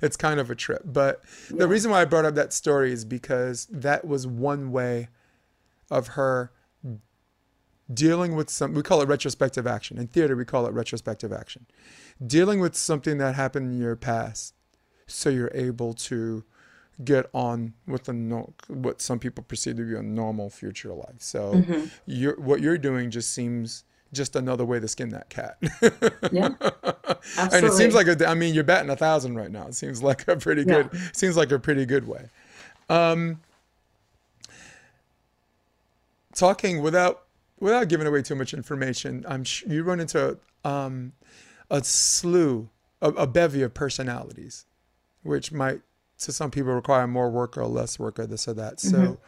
it's 0.01 0.17
kind 0.17 0.39
of 0.39 0.49
a 0.49 0.55
trip. 0.55 0.81
But 0.85 1.21
the 1.49 1.67
reason 1.67 1.91
why 1.91 2.01
I 2.01 2.05
brought 2.05 2.25
up 2.25 2.35
that 2.35 2.53
story 2.53 2.91
is 2.91 3.05
because 3.05 3.67
that 3.69 4.05
was 4.05 4.25
one 4.25 4.71
way 4.71 5.09
of 5.91 6.07
her 6.09 6.51
dealing 7.93 8.35
with 8.35 8.49
some 8.49 8.73
we 8.73 8.81
call 8.81 9.01
it 9.01 9.07
retrospective 9.07 9.67
action. 9.67 9.97
In 9.97 10.07
theater 10.07 10.35
we 10.35 10.45
call 10.45 10.65
it 10.65 10.73
retrospective 10.73 11.31
action. 11.31 11.65
Dealing 12.25 12.59
with 12.59 12.75
something 12.75 13.17
that 13.19 13.35
happened 13.35 13.73
in 13.73 13.79
your 13.79 13.95
past 13.95 14.53
so 15.07 15.29
you're 15.29 15.51
able 15.53 15.93
to 15.93 16.43
get 17.03 17.29
on 17.33 17.73
with 17.85 18.05
the 18.05 18.13
no, 18.13 18.53
what 18.67 19.01
some 19.01 19.19
people 19.19 19.43
perceive 19.43 19.75
to 19.77 19.83
be 19.83 19.95
a 19.95 20.01
normal 20.01 20.49
future 20.49 20.93
life. 20.93 21.15
So 21.19 21.53
Mm-hmm. 21.53 21.85
you're, 22.05 22.39
what 22.39 22.61
you're 22.61 22.77
doing 22.77 23.11
just 23.11 23.33
seems 23.33 23.83
just 24.13 24.35
another 24.37 24.63
way 24.63 24.79
to 24.79 24.87
skin 24.87 25.09
that 25.09 25.29
cat. 25.29 25.57
Yeah. 26.31 26.49
Absolutely. 26.61 26.77
and 27.51 27.65
it 27.65 27.73
seems 27.73 27.93
like 27.93 28.07
a, 28.07 28.27
I 28.27 28.33
mean, 28.33 28.53
you're 28.53 28.63
batting 28.63 28.89
a 28.89 28.95
thousand 28.95 29.35
right 29.35 29.51
now. 29.51 29.67
It 29.67 29.75
seems 29.75 30.01
like 30.01 30.25
a 30.29 30.37
pretty 30.37 30.63
good, 30.63 30.89
seems 31.11 31.35
like 31.35 31.51
a 31.51 31.59
pretty 31.59 31.85
good 31.85 32.07
way. 32.07 32.29
Um, 32.89 33.41
talking 36.33 36.81
without 36.81 37.24
without 37.59 37.87
giving 37.87 38.07
away 38.07 38.21
too 38.21 38.35
much 38.35 38.53
information, 38.53 39.25
I'm 39.27 39.43
sh- 39.43 39.63
you 39.67 39.83
run 39.83 39.99
into 39.99 40.37
um, 40.63 41.13
a 41.69 41.83
slew, 41.83 42.69
a, 43.01 43.09
a 43.09 43.27
bevy 43.27 43.61
of 43.61 43.73
personalities, 43.73 44.65
which 45.23 45.51
might 45.51 45.81
to 46.19 46.31
some 46.31 46.49
people 46.51 46.71
require 46.73 47.07
more 47.07 47.29
work 47.29 47.57
or 47.57 47.65
less 47.65 47.99
work 47.99 48.19
or 48.19 48.25
this 48.25 48.47
or 48.47 48.53
that. 48.53 48.79
So. 48.79 49.19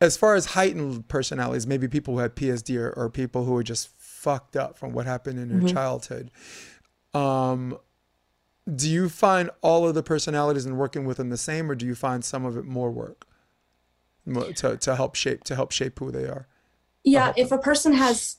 As 0.00 0.16
far 0.16 0.36
as 0.36 0.46
heightened 0.46 1.08
personalities, 1.08 1.66
maybe 1.66 1.88
people 1.88 2.14
who 2.14 2.20
had 2.20 2.36
PSD 2.36 2.76
or, 2.76 2.90
or 2.92 3.10
people 3.10 3.44
who 3.44 3.52
were 3.52 3.64
just 3.64 3.88
fucked 3.98 4.54
up 4.56 4.78
from 4.78 4.92
what 4.92 5.06
happened 5.06 5.40
in 5.40 5.48
their 5.48 5.68
childhood. 5.74 6.30
Um, 7.14 7.76
do 8.72 8.88
you 8.88 9.08
find 9.08 9.50
all 9.60 9.88
of 9.88 9.94
the 9.94 10.02
personalities 10.04 10.66
and 10.66 10.78
working 10.78 11.04
with 11.04 11.16
them 11.16 11.30
the 11.30 11.36
same, 11.36 11.68
or 11.68 11.74
do 11.74 11.84
you 11.84 11.96
find 11.96 12.24
some 12.24 12.44
of 12.44 12.56
it 12.56 12.64
more 12.64 12.92
work 12.92 13.26
to, 14.34 14.76
to 14.76 14.96
help 14.96 15.14
shape 15.14 15.44
to 15.44 15.54
help 15.54 15.72
shape 15.72 15.98
who 15.98 16.10
they 16.10 16.24
are? 16.24 16.46
Yeah, 17.04 17.32
if 17.36 17.52
a 17.52 17.58
person 17.58 17.92
has 17.94 18.36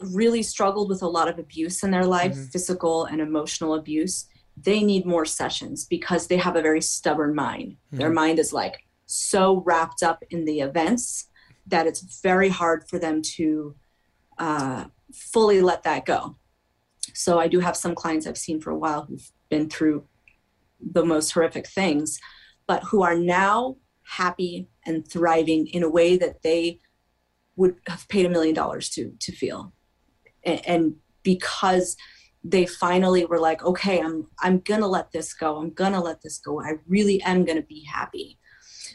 really 0.00 0.42
struggled 0.42 0.88
with 0.88 1.02
a 1.02 1.08
lot 1.08 1.28
of 1.28 1.38
abuse 1.38 1.82
in 1.82 1.90
their 1.90 2.06
life, 2.06 2.34
Mhm. 2.34 2.52
physical 2.52 3.04
and 3.04 3.20
emotional 3.20 3.74
abuse, 3.74 4.26
they 4.56 4.82
need 4.82 5.06
more 5.06 5.24
sessions 5.24 5.86
because 5.86 6.26
they 6.26 6.36
have 6.36 6.56
a 6.56 6.62
very 6.62 6.82
stubborn 6.82 7.34
mind. 7.34 7.76
Their 7.92 8.10
Mhm. 8.10 8.14
mind 8.14 8.38
is 8.38 8.52
like 8.52 8.84
so 9.06 9.62
wrapped 9.66 10.02
up 10.02 10.22
in 10.30 10.44
the 10.44 10.60
events 10.60 11.28
that 11.66 11.86
it's 11.86 12.20
very 12.22 12.48
hard 12.48 12.88
for 12.88 12.98
them 12.98 13.22
to 13.22 13.74
uh, 14.38 14.84
fully 15.12 15.60
let 15.60 15.82
that 15.82 16.06
go. 16.06 16.36
So 17.12 17.38
I 17.38 17.46
do 17.46 17.60
have 17.60 17.76
some 17.76 17.94
clients 17.94 18.26
I've 18.26 18.38
seen 18.38 18.58
for 18.58 18.70
a 18.70 18.78
while 18.78 19.04
who've 19.04 19.30
been 19.50 19.68
through 19.68 20.06
the 20.80 21.04
most 21.04 21.32
horrific 21.32 21.66
things, 21.66 22.18
but 22.66 22.84
who 22.84 23.02
are 23.02 23.14
now 23.16 23.76
happy 24.02 24.68
and 24.94 25.08
thriving 25.08 25.66
in 25.66 25.82
a 25.82 25.88
way 25.88 26.16
that 26.16 26.42
they 26.42 26.80
would 27.56 27.76
have 27.86 28.08
paid 28.08 28.26
a 28.26 28.30
million 28.30 28.54
dollars 28.54 28.88
to 28.90 29.12
to 29.20 29.32
feel 29.32 29.72
and, 30.44 30.66
and 30.66 30.94
because 31.22 31.96
they 32.42 32.64
finally 32.66 33.24
were 33.24 33.40
like 33.40 33.62
okay 33.62 34.00
i'm 34.00 34.26
i'm 34.40 34.58
gonna 34.60 34.86
let 34.86 35.12
this 35.12 35.32
go 35.34 35.56
i'm 35.56 35.70
gonna 35.70 36.00
let 36.00 36.22
this 36.22 36.38
go 36.38 36.60
i 36.60 36.72
really 36.86 37.20
am 37.22 37.44
gonna 37.44 37.62
be 37.62 37.84
happy 37.84 38.38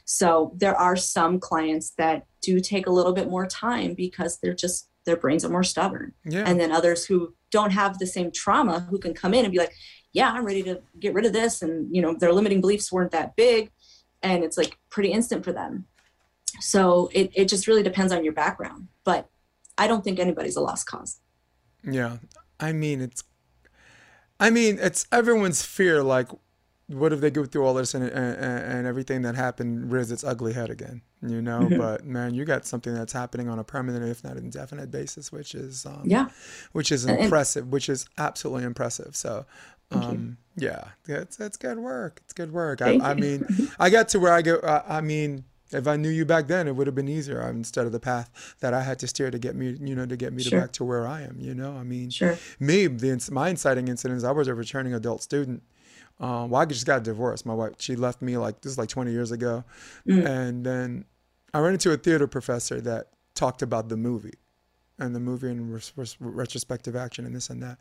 so 0.05 0.53
there 0.55 0.75
are 0.75 0.95
some 0.95 1.39
clients 1.39 1.91
that 1.97 2.25
do 2.41 2.59
take 2.59 2.87
a 2.87 2.91
little 2.91 3.13
bit 3.13 3.29
more 3.29 3.47
time 3.47 3.93
because 3.93 4.39
they're 4.39 4.53
just 4.53 4.89
their 5.05 5.15
brains 5.15 5.45
are 5.45 5.49
more 5.49 5.63
stubborn. 5.63 6.13
Yeah. 6.25 6.43
And 6.45 6.59
then 6.59 6.71
others 6.71 7.05
who 7.05 7.33
don't 7.51 7.71
have 7.71 7.99
the 7.99 8.07
same 8.07 8.31
trauma 8.31 8.87
who 8.89 8.99
can 8.99 9.13
come 9.13 9.33
in 9.33 9.45
and 9.45 9.51
be 9.51 9.59
like, 9.59 9.73
yeah, 10.13 10.31
I'm 10.31 10.45
ready 10.45 10.63
to 10.63 10.81
get 10.99 11.13
rid 11.13 11.25
of 11.25 11.33
this. 11.33 11.61
And, 11.61 11.93
you 11.95 12.01
know, 12.01 12.15
their 12.15 12.33
limiting 12.33 12.61
beliefs 12.61 12.91
weren't 12.91 13.11
that 13.11 13.35
big. 13.35 13.71
And 14.25 14.43
it's 14.43 14.57
like 14.57 14.77
pretty 14.89 15.11
instant 15.11 15.43
for 15.45 15.53
them. 15.53 15.85
So 16.59 17.09
it, 17.13 17.29
it 17.35 17.47
just 17.47 17.67
really 17.67 17.83
depends 17.83 18.11
on 18.11 18.23
your 18.23 18.33
background. 18.33 18.87
But 19.03 19.29
I 19.77 19.87
don't 19.87 20.03
think 20.03 20.17
anybody's 20.19 20.55
a 20.55 20.61
lost 20.61 20.87
cause. 20.87 21.19
Yeah. 21.83 22.17
I 22.59 22.71
mean, 22.71 23.01
it's, 23.01 23.23
I 24.39 24.49
mean, 24.49 24.79
it's 24.81 25.05
everyone's 25.11 25.61
fear. 25.63 26.01
Like, 26.01 26.27
what 26.87 27.13
if 27.13 27.19
they 27.21 27.29
go 27.29 27.45
through 27.45 27.65
all 27.65 27.73
this 27.75 27.93
and, 27.93 28.03
and, 28.03 28.35
and 28.37 28.87
everything 28.87 29.21
that 29.23 29.35
happened 29.35 29.91
rears 29.91 30.11
its 30.11 30.23
ugly 30.23 30.53
head 30.53 30.69
again, 30.71 31.01
you 31.21 31.41
know? 31.41 31.59
Mhm. 31.61 31.77
But 31.77 32.05
man, 32.05 32.33
you 32.33 32.45
got 32.45 32.65
something 32.65 32.93
that's 32.93 33.13
happening 33.13 33.47
on 33.49 33.59
a 33.59 33.63
permanent, 33.63 34.05
if 34.05 34.23
not 34.23 34.37
indefinite 34.37 34.89
basis, 34.89 35.31
which 35.31 35.53
is, 35.53 35.85
um, 35.85 36.01
Yeah. 36.05 36.29
which 36.71 36.91
is 36.91 37.03
And- 37.05 37.13
and- 37.15 37.23
impressive, 37.25 37.67
which 37.67 37.89
is 37.89 38.07
absolutely 38.17 38.63
impressive. 38.63 39.15
So. 39.15 39.45
Um, 39.91 40.37
yeah, 40.57 40.89
it's, 41.07 41.39
it's 41.39 41.57
good 41.57 41.77
work. 41.79 42.21
It's 42.23 42.33
good 42.33 42.51
work. 42.51 42.81
I, 42.81 42.97
I 43.01 43.13
mean, 43.13 43.45
I 43.79 43.89
got 43.89 44.09
to 44.09 44.19
where 44.19 44.31
I 44.33 44.41
go. 44.41 44.59
I, 44.63 44.97
I 44.97 45.01
mean, 45.01 45.43
if 45.71 45.87
I 45.87 45.95
knew 45.97 46.09
you 46.09 46.25
back 46.25 46.47
then, 46.47 46.67
it 46.67 46.75
would 46.75 46.87
have 46.87 46.95
been 46.95 47.07
easier 47.09 47.41
um, 47.43 47.57
instead 47.57 47.85
of 47.85 47.91
the 47.91 47.99
path 47.99 48.55
that 48.61 48.73
I 48.73 48.81
had 48.83 48.99
to 48.99 49.07
steer 49.07 49.31
to 49.31 49.39
get 49.39 49.55
me, 49.55 49.77
you 49.81 49.95
know, 49.95 50.05
to 50.05 50.15
get 50.15 50.31
me 50.33 50.43
to 50.43 50.51
back 50.51 50.71
to 50.73 50.85
where 50.85 51.07
I 51.07 51.21
am. 51.23 51.37
You 51.39 51.53
know, 51.55 51.75
I 51.75 51.83
mean, 51.83 52.09
Sure. 52.09 52.37
me, 52.59 52.87
the 52.87 53.29
my 53.31 53.49
inciting 53.49 53.87
incidents. 53.87 54.23
I 54.23 54.31
was 54.31 54.47
a 54.47 54.53
returning 54.53 54.93
adult 54.93 55.21
student. 55.23 55.63
Um, 56.19 56.49
well, 56.51 56.61
I 56.61 56.65
just 56.65 56.85
got 56.85 57.03
divorced. 57.03 57.45
My 57.45 57.53
wife, 57.53 57.73
she 57.79 57.95
left 57.97 58.21
me 58.21 58.37
like 58.37 58.61
this 58.61 58.71
is 58.71 58.77
like 58.77 58.87
20 58.89 59.11
years 59.11 59.31
ago, 59.31 59.65
Mm. 60.07 60.25
and 60.25 60.65
then 60.65 61.05
I 61.53 61.59
ran 61.59 61.73
into 61.73 61.91
a 61.91 61.97
theater 61.97 62.27
professor 62.27 62.79
that 62.81 63.07
talked 63.33 63.61
about 63.61 63.89
the 63.89 63.97
movie, 63.97 64.35
and 64.97 65.13
the 65.15 65.19
movie 65.19 65.49
and 65.49 65.73
res- 65.73 65.91
res- 65.95 66.15
retrospective 66.19 66.95
action 66.95 67.25
and 67.25 67.35
this 67.35 67.49
and 67.49 67.61
that, 67.61 67.77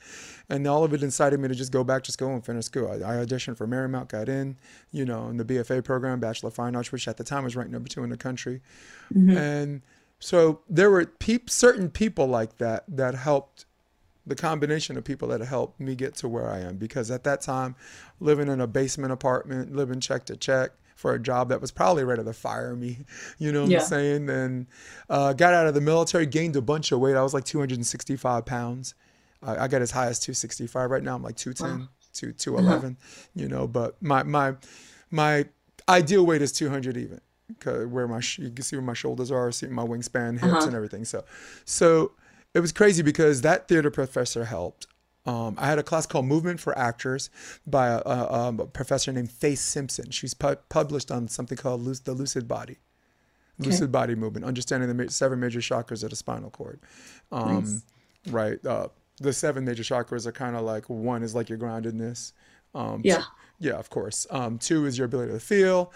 and 0.48 0.66
all 0.66 0.84
of 0.84 0.92
it 0.92 1.02
incited 1.02 1.38
me 1.40 1.48
to 1.48 1.54
just 1.54 1.70
go 1.72 1.84
back, 1.84 2.02
just 2.02 2.18
go 2.18 2.30
and 2.32 2.44
finish 2.44 2.64
school. 2.66 2.88
I, 2.90 2.94
I 3.20 3.24
auditioned 3.24 3.56
for 3.56 3.66
Marymount, 3.66 4.08
got 4.08 4.28
in, 4.28 4.56
you 4.90 5.04
know, 5.04 5.28
in 5.28 5.36
the 5.36 5.44
BFA 5.44 5.84
program, 5.84 6.18
Bachelor 6.20 6.48
of 6.48 6.54
Fine 6.54 6.74
Arts, 6.76 6.90
which 6.92 7.06
at 7.06 7.16
the 7.16 7.24
time 7.24 7.44
was 7.44 7.54
ranked 7.56 7.72
number 7.72 7.88
two 7.88 8.02
in 8.02 8.10
the 8.10 8.16
country, 8.16 8.60
Mhm. 9.14 9.36
and 9.36 9.82
so 10.18 10.60
there 10.68 10.90
were 10.90 11.04
peop- 11.06 11.50
certain 11.50 11.90
people 11.90 12.26
like 12.26 12.56
that 12.58 12.84
that 12.88 13.14
helped 13.14 13.66
the 14.26 14.34
combination 14.34 14.96
of 14.96 15.04
people 15.04 15.28
that 15.28 15.42
helped 15.42 15.78
me 15.78 15.94
get 15.94 16.14
to 16.14 16.26
where 16.28 16.48
I 16.48 16.60
am 16.60 16.78
because 16.78 17.10
at 17.10 17.24
that 17.24 17.42
time 17.42 17.76
living 18.20 18.48
in 18.48 18.58
a 18.58 18.66
basement 18.66 19.12
apartment 19.12 19.76
living 19.76 20.00
check 20.00 20.24
to 20.26 20.36
check 20.36 20.70
for 21.04 21.12
a 21.12 21.18
job 21.20 21.50
that 21.50 21.60
was 21.60 21.70
probably 21.70 22.02
ready 22.02 22.24
to 22.24 22.32
fire 22.32 22.74
me 22.74 22.96
you 23.38 23.52
know 23.52 23.64
what 23.64 23.70
Yeah. 23.70 23.80
I'm 23.80 23.84
saying 23.84 24.30
and 24.30 24.66
uh, 25.10 25.34
got 25.34 25.52
out 25.52 25.66
of 25.66 25.74
the 25.74 25.82
military 25.82 26.24
gained 26.24 26.56
a 26.56 26.62
bunch 26.62 26.92
of 26.92 26.98
weight 26.98 27.14
I 27.14 27.22
was 27.22 27.34
like 27.34 27.44
265 27.44 28.46
pounds 28.46 28.94
I, 29.42 29.64
I 29.64 29.68
got 29.68 29.82
as 29.82 29.90
high 29.90 30.06
as 30.06 30.18
265 30.18 30.90
right 30.90 31.02
now 31.02 31.14
I'm 31.14 31.22
like 31.22 31.36
210 31.36 31.80
Wow. 31.80 31.88
to 32.14 32.32
211 32.32 32.96
you 33.34 33.48
know 33.48 33.68
but 33.68 34.00
my 34.00 34.22
my 34.22 34.54
my 35.10 35.44
ideal 35.90 36.24
weight 36.24 36.40
is 36.40 36.52
200 36.52 36.96
even 36.96 37.20
'cause 37.60 37.84
where 37.86 38.08
my 38.08 38.20
sh- 38.20 38.38
you 38.38 38.48
can 38.50 38.64
see 38.64 38.76
where 38.76 38.82
my 38.86 38.94
shoulders 38.94 39.30
are 39.30 39.52
see 39.52 39.66
my 39.66 39.84
wingspan 39.84 40.32
hips 40.40 40.42
Uh-huh. 40.44 40.66
and 40.68 40.74
everything 40.74 41.04
so 41.04 41.22
so 41.66 42.12
it 42.54 42.60
was 42.60 42.72
crazy 42.72 43.02
because 43.02 43.42
that 43.42 43.68
theater 43.68 43.90
professor 43.90 44.46
helped. 44.46 44.86
Um, 45.26 45.54
I 45.58 45.66
had 45.66 45.78
a 45.78 45.82
class 45.82 46.04
called 46.06 46.26
Movement 46.26 46.60
for 46.60 46.76
Actors 46.78 47.30
by 47.66 47.88
a, 47.88 47.98
a, 48.04 48.32
um, 48.32 48.60
a 48.60 48.66
professor 48.66 49.10
named 49.12 49.30
Fay 49.30 49.54
Simpson. 49.54 50.10
She's 50.10 50.34
pu- 50.34 50.56
published 50.68 51.10
on 51.10 51.28
something 51.28 51.56
called 51.56 51.82
the 52.04 52.12
Lucid 52.12 52.46
Body, 52.46 52.76
Okay. 53.60 53.70
Lucid 53.70 53.90
Body 53.90 54.14
Movement, 54.14 54.44
understanding 54.44 54.88
the 54.88 54.94
ma- 54.94 55.08
seven 55.08 55.40
major 55.40 55.60
chakras 55.60 56.04
of 56.04 56.10
the 56.10 56.16
spinal 56.16 56.50
cord. 56.50 56.80
Um, 57.32 57.54
Nice. 57.64 57.82
Right. 58.30 58.66
Uh, 58.66 58.88
the 59.18 59.32
seven 59.32 59.64
major 59.64 59.82
chakras 59.82 60.26
are 60.26 60.32
kind 60.32 60.56
of 60.56 60.62
like 60.62 60.90
one 60.90 61.22
is 61.22 61.34
like 61.34 61.48
your 61.48 61.58
groundedness. 61.58 62.32
Um, 62.74 63.00
Yeah. 63.04 63.22
yeah, 63.60 63.74
of 63.74 63.88
course. 63.88 64.26
Um, 64.30 64.58
two 64.58 64.84
is 64.86 64.98
your 64.98 65.06
ability 65.06 65.32
to 65.32 65.40
feel. 65.40 65.92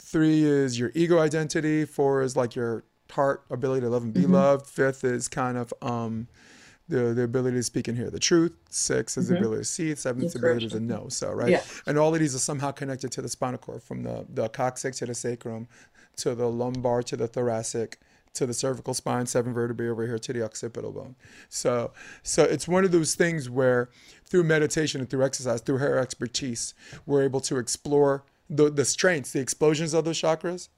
Three 0.00 0.42
is 0.44 0.78
your 0.78 0.90
ego 0.94 1.18
identity. 1.18 1.84
Four 1.84 2.22
is 2.22 2.36
like 2.36 2.54
your 2.56 2.84
heart 3.10 3.44
ability 3.50 3.82
to 3.82 3.88
love 3.90 4.02
and 4.02 4.12
be 4.12 4.22
Mhm. 4.22 4.30
loved. 4.30 4.66
Fifth 4.66 5.04
is 5.04 5.28
kind 5.28 5.56
of 5.58 5.72
um, 5.82 6.26
the 6.88 7.14
the 7.14 7.22
ability 7.22 7.56
to 7.56 7.62
speak 7.62 7.88
and 7.88 7.96
hear 7.96 8.10
the 8.10 8.18
truth. 8.18 8.52
Six 8.70 9.16
is 9.16 9.28
the 9.28 9.34
Mhm. 9.34 9.38
ability 9.38 9.60
to 9.62 9.64
see. 9.64 9.94
Seventh 9.94 10.24
is 10.26 10.32
the 10.34 10.38
ability 10.40 10.68
to 10.70 10.80
know. 10.80 11.06
So 11.08 11.32
right, 11.32 11.50
Yeah. 11.50 11.62
and 11.86 11.98
all 11.98 12.12
of 12.14 12.20
these 12.20 12.34
are 12.34 12.38
somehow 12.40 12.70
connected 12.72 13.10
to 13.12 13.22
the 13.22 13.28
spinal 13.28 13.58
cord, 13.58 13.82
from 13.82 14.02
the 14.02 14.26
the 14.32 14.48
coccyx 14.48 14.98
to 14.98 15.06
the 15.06 15.14
sacrum, 15.14 15.66
to 16.16 16.34
the 16.34 16.46
lumbar 16.48 17.02
to 17.04 17.16
the 17.16 17.26
thoracic, 17.26 17.98
to 18.34 18.46
the 18.46 18.54
cervical 18.54 18.92
spine, 18.94 19.26
seven 19.26 19.54
vertebrae 19.54 19.88
over 19.88 20.06
here 20.06 20.18
to 20.18 20.32
the 20.32 20.42
occipital 20.42 20.92
bone. 20.92 21.16
So 21.48 21.92
so 22.22 22.42
it's 22.44 22.68
one 22.68 22.84
of 22.84 22.92
those 22.92 23.14
things 23.14 23.48
where 23.48 23.88
through 24.26 24.44
meditation 24.44 25.00
and 25.00 25.08
through 25.08 25.24
exercise, 25.24 25.60
through 25.62 25.78
her 25.78 25.98
expertise, 25.98 26.74
we're 27.06 27.22
able 27.22 27.40
to 27.42 27.56
explore 27.58 28.24
the 28.50 28.68
the 28.70 28.84
strengths, 28.84 29.32
the 29.32 29.40
explosions 29.40 29.94
of 29.94 30.04
those 30.04 30.20
chakras. 30.20 30.68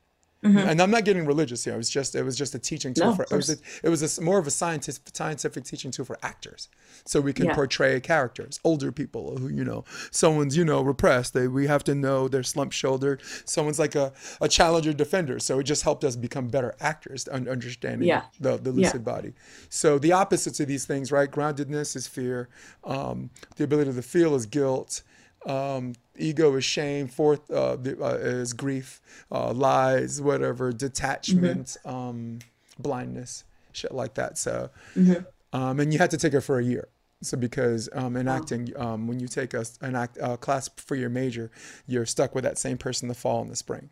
And 0.47 0.81
I'm 0.81 0.90
not 0.90 1.05
getting 1.05 1.27
religious 1.27 1.64
here. 1.64 1.74
It 1.74 1.78
was 1.78 1.90
just 1.90 2.14
it 2.14 2.23
was 2.23 2.36
just 2.36 2.55
a 2.55 2.59
teaching 2.59 2.94
tool 2.94 3.06
No, 3.06 3.14
for 3.14 3.23
it 3.24 3.32
was 3.32 3.51
a, 3.51 3.56
it 3.82 3.89
was 3.89 4.18
a 4.18 4.23
more 4.23 4.39
of 4.39 4.47
a 4.47 4.51
scientific 4.51 5.02
scientific 5.14 5.64
teaching 5.64 5.90
tool 5.90 6.05
for 6.05 6.18
actors, 6.23 6.68
so 7.05 7.20
we 7.20 7.32
can 7.32 7.47
Yeah. 7.47 7.55
portray 7.55 8.01
characters, 8.01 8.60
older 8.64 8.93
people 8.93 9.36
who 9.39 9.48
you 9.48 9.64
know 9.64 9.85
someone's 10.10 10.56
you 10.56 10.64
know 10.64 10.82
repressed. 10.82 11.35
They 11.35 11.48
we 11.48 11.66
have 11.66 11.85
to 11.85 11.94
know 11.94 12.28
they're 12.28 12.43
slump 12.43 12.73
shouldered. 12.73 13.23
Someone's 13.44 13.78
like 13.78 13.94
a, 13.94 14.12
a 14.40 14.48
challenger 14.48 14.93
defender. 14.93 15.39
So 15.39 15.59
it 15.59 15.64
just 15.64 15.82
helped 15.82 16.05
us 16.05 16.16
become 16.16 16.48
better 16.48 16.74
actors, 16.81 17.28
un- 17.31 17.48
understanding 17.48 18.09
Yeah. 18.09 18.23
the 18.40 18.56
the 18.56 18.70
Yeah. 18.73 18.86
lucid 18.86 19.05
body. 19.05 19.32
So 19.68 19.98
the 19.98 20.12
opposites 20.12 20.60
of 20.60 20.68
these 20.68 20.85
things, 20.85 21.10
right? 21.12 21.31
Groundedness 21.31 21.97
is 21.97 22.06
fear. 22.06 22.48
Um, 22.85 23.31
the 23.56 23.64
ability 23.64 23.93
to 23.93 24.02
feel 24.02 24.35
is 24.35 24.47
guilt. 24.47 25.02
Um, 25.47 25.94
ego 26.18 26.55
is 26.56 26.64
shame. 26.64 27.06
Fourth 27.09 27.51
uh, 27.51 27.77
uh, 28.01 28.18
is 28.20 28.52
grief, 28.52 29.01
uh, 29.31 29.52
lies, 29.52 30.20
whatever, 30.20 30.73
detachment, 30.73 31.77
um, 31.85 32.40
blindness, 32.78 33.44
shit 33.73 33.93
like 33.93 34.14
that. 34.14 34.36
So, 34.39 34.70
um, 35.52 35.81
and 35.81 35.93
you 35.93 35.98
had 35.98 36.10
to 36.10 36.16
take 36.18 36.35
it 36.35 36.40
for 36.40 36.59
a 36.59 36.64
year. 36.64 36.89
So 37.23 37.36
because 37.39 37.89
um, 37.94 38.16
in 38.16 38.27
acting, 38.28 38.73
um, 38.77 39.06
when 39.09 39.20
you 39.20 39.28
take 39.28 39.55
a, 39.55 39.64
an 39.81 39.97
act, 39.97 40.18
a 40.20 40.36
class 40.36 40.68
for 40.77 40.97
your 40.97 41.09
major, 41.09 41.51
you're 41.86 42.05
stuck 42.06 42.35
with 42.35 42.44
that 42.44 42.59
same 42.59 42.77
person 42.77 43.09
the 43.09 43.14
fall 43.14 43.40
and 43.40 43.51
the 43.51 43.56
spring. 43.56 43.89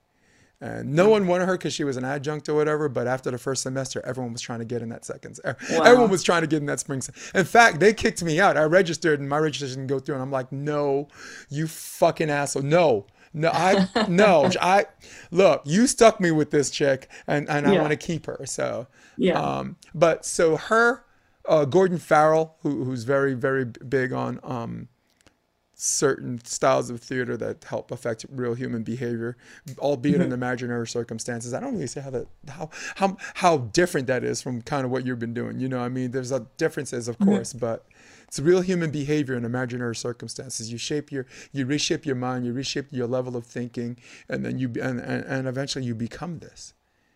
And 0.61 0.95
no 0.95 1.09
one 1.11 1.27
wanted 1.27 1.47
her 1.47 1.55
because 1.59 1.75
she 1.75 1.85
was 1.85 1.97
an 1.97 2.05
adjunct 2.05 2.49
or 2.49 2.55
whatever. 2.55 2.89
But 2.89 3.07
after 3.07 3.31
the 3.31 3.37
first 3.39 3.63
semester, 3.63 4.01
everyone 4.07 4.33
was 4.33 4.41
trying 4.41 4.61
to 4.61 4.65
get 4.65 4.81
in 4.83 4.89
that 4.91 5.05
second. 5.05 5.39
e- 5.47 5.51
Everyone 5.71 6.09
was 6.11 6.23
trying 6.23 6.41
to 6.43 6.47
get 6.47 6.59
in 6.59 6.67
that 6.67 6.81
spring. 6.81 7.03
In 7.35 7.45
fact, 7.45 7.81
they 7.81 7.93
kicked 7.93 8.23
me 8.23 8.41
out. 8.41 8.57
I 8.57 8.63
registered 8.65 9.21
and 9.21 9.29
my 9.29 9.39
registration 9.39 9.81
didn't 9.81 9.89
go 9.89 9.99
through. 9.99 10.15
And 10.15 10.23
I'm 10.23 10.31
like, 10.31 10.51
no, 10.53 11.09
you 11.51 11.67
fucking 11.67 12.31
asshole. 12.31 12.63
No, 12.63 13.07
no, 13.35 13.51
I, 13.53 13.89
no, 14.09 14.49
I, 14.61 14.87
look, 15.31 15.63
you 15.67 15.87
stuck 15.87 16.21
me 16.21 16.31
with 16.31 16.51
this 16.51 16.71
chick 16.71 17.11
and, 17.27 17.49
and 17.51 17.67
I 17.67 17.73
want 17.79 17.91
to 17.91 17.97
keep 17.97 18.27
her. 18.27 18.41
So, 18.47 18.87
Yeah. 19.19 19.39
um, 19.41 19.77
but 19.95 20.25
so 20.25 20.57
her, 20.57 21.05
uh, 21.47 21.67
Gordon 21.67 21.99
Farrell, 21.99 22.57
who, 22.63 22.85
who's 22.85 23.05
very, 23.05 23.35
very 23.35 23.65
big 23.67 24.13
on, 24.15 24.41
um, 24.43 24.89
certain 25.75 26.43
styles 26.45 26.91
of 26.91 27.01
theater 27.01 27.37
that 27.37 27.65
help 27.65 27.91
affect 27.91 28.25
real 28.31 28.55
human 28.55 28.83
behavior, 28.83 29.37
albeit 29.79 30.17
in 30.17 30.23
mm-hmm. 30.23 30.33
imaginary 30.33 30.87
circumstances. 30.87 31.53
I 31.53 31.61
don't 31.61 31.75
really 31.75 31.87
see 31.87 32.01
how 32.01 32.11
that 32.11 32.27
how 32.49 32.71
how 32.97 33.17
how 33.35 33.59
different 33.59 34.07
that 34.07 34.25
is 34.25 34.41
from 34.41 34.63
kind 34.63 34.85
of 34.85 34.91
what 34.91 35.07
you've 35.07 35.19
been 35.19 35.35
doing. 35.35 35.59
You 35.59 35.69
know, 35.69 35.81
I 35.81 35.89
mean, 35.89 36.11
there's 36.13 36.33
a 36.33 36.47
differences, 36.57 37.09
of 37.09 37.19
mm-hmm. 37.19 37.31
course, 37.31 37.53
but 37.53 37.87
it's 38.29 38.39
real 38.41 38.63
human 38.63 38.91
behavior 38.91 39.37
in 39.37 39.45
imaginary 39.45 39.97
circumstances. 39.97 40.73
You 40.73 40.79
shape 40.79 41.13
your 41.13 41.27
you 41.53 41.67
reshape 41.67 42.07
your 42.07 42.17
mind, 42.17 42.47
you 42.47 42.53
reshape 42.53 42.87
your 42.91 43.07
level 43.07 43.37
of 43.37 43.47
thinking, 43.47 43.97
and 44.29 44.45
then 44.45 44.59
you 44.59 44.69
and 44.83 45.01
and, 45.01 45.25
and 45.25 45.49
eventually 45.49 45.85
you 45.85 45.95
become 45.95 46.39
this. 46.39 46.75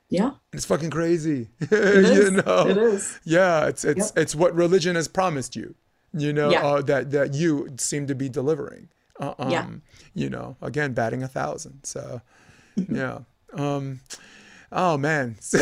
yeah. 0.08 0.32
It's 0.52 0.64
fucking 0.64 0.90
crazy. 0.90 1.48
It 1.60 2.16
you 2.16 2.30
know. 2.30 2.68
It 2.68 2.78
is. 2.78 3.20
Yeah, 3.24 3.66
it's 3.66 3.84
it's 3.84 4.08
Yep. 4.08 4.18
it's 4.18 4.34
what 4.34 4.54
religion 4.54 4.96
has 4.96 5.08
promised 5.08 5.56
you. 5.56 5.74
You 6.12 6.32
know 6.32 6.50
Yeah. 6.50 6.66
uh, 6.66 6.82
that 6.82 7.10
that 7.10 7.34
you 7.34 7.68
seem 7.78 8.06
to 8.06 8.14
be 8.14 8.28
delivering. 8.28 8.88
Uh, 9.20 9.34
um, 9.38 9.50
Yeah. 9.50 9.66
You 10.14 10.30
know, 10.30 10.56
again, 10.62 10.94
batting 10.94 11.22
a 11.22 11.28
thousand. 11.28 11.84
So, 11.84 12.22
yeah. 12.76 13.20
Um, 13.52 14.00
oh 14.72 14.96
man. 14.96 15.36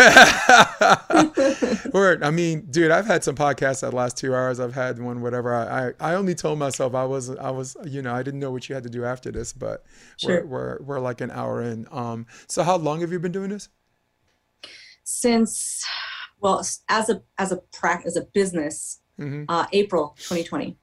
Word. 1.93 2.23
I 2.23 2.31
mean, 2.31 2.66
dude, 2.70 2.90
I've 2.90 3.06
had 3.06 3.24
some 3.24 3.35
podcasts 3.35 3.81
that 3.81 3.94
last 3.94 4.16
two 4.16 4.35
hours. 4.35 4.60
I've 4.60 4.74
had 4.74 5.01
one, 5.01 5.20
whatever. 5.23 5.55
I, 5.55 5.89
I, 5.89 6.12
I 6.12 6.14
only 6.14 6.35
told 6.35 6.59
myself 6.59 6.94
I 6.94 7.05
was 7.05 7.31
I 7.31 7.51
was 7.51 7.77
you 7.85 8.02
know 8.02 8.14
I 8.14 8.23
didn't 8.23 8.40
know 8.40 8.51
what 8.51 8.68
you 8.68 8.74
had 8.74 8.85
to 8.85 8.90
do 8.90 9.05
after 9.05 9.31
this, 9.32 9.52
but 9.52 9.85
Sure. 10.16 10.44
we're, 10.44 10.47
we're 10.47 10.78
we're 10.82 11.01
like 11.01 11.20
an 11.20 11.31
hour 11.31 11.62
in. 11.62 11.86
Um, 11.90 12.27
so 12.47 12.62
how 12.62 12.77
long 12.77 13.01
have 13.01 13.12
you 13.12 13.18
been 13.18 13.32
doing 13.32 13.51
this? 13.51 13.68
Since, 15.05 15.85
well, 16.40 16.59
as 16.89 17.09
a 17.09 17.23
as 17.39 17.52
a 17.52 17.56
prac 17.73 18.05
as 18.06 18.16
a 18.16 18.23
business, 18.23 19.01
hmm 19.19 19.45
uh, 19.49 19.67
April 19.73 20.15
2020. 20.19 20.77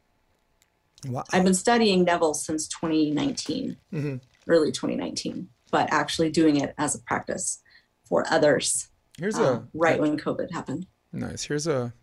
Wow. 1.08 1.24
I've 1.32 1.44
been 1.44 1.54
studying 1.54 2.04
Neville 2.06 2.34
since 2.34 2.68
2019, 2.68 3.78
Mhm. 3.92 4.22
early 4.48 4.72
2019, 4.72 5.50
but 5.72 5.92
actually 5.92 6.30
doing 6.32 6.56
it 6.62 6.74
as 6.78 6.96
a 6.96 7.00
practice 7.00 7.62
for 8.06 8.26
others 8.30 8.88
Here's 9.20 9.38
uh, 9.38 9.44
a 9.44 9.68
right 9.74 10.00
when 10.00 10.18
COVID 10.18 10.52
happened. 10.52 10.88
Nice. 11.12 11.44
Here's 11.44 11.68
a 11.68 11.94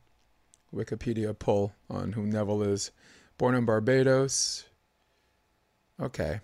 Wikipedia 0.72 1.36
poll 1.36 1.72
on 1.88 2.12
who 2.12 2.26
Neville 2.26 2.62
is. 2.62 2.92
Born 3.38 3.54
in 3.54 3.64
Barbados. 3.64 4.64
Okay. 6.00 6.40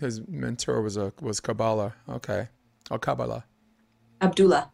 His 0.00 0.20
mentor 0.26 0.80
was 0.82 0.96
a 0.96 1.12
was 1.20 1.40
Kabbalah. 1.40 1.94
Okay. 2.08 2.48
Oh, 2.90 2.98
Kabbalah. 2.98 3.44
Abdullah. 4.22 4.70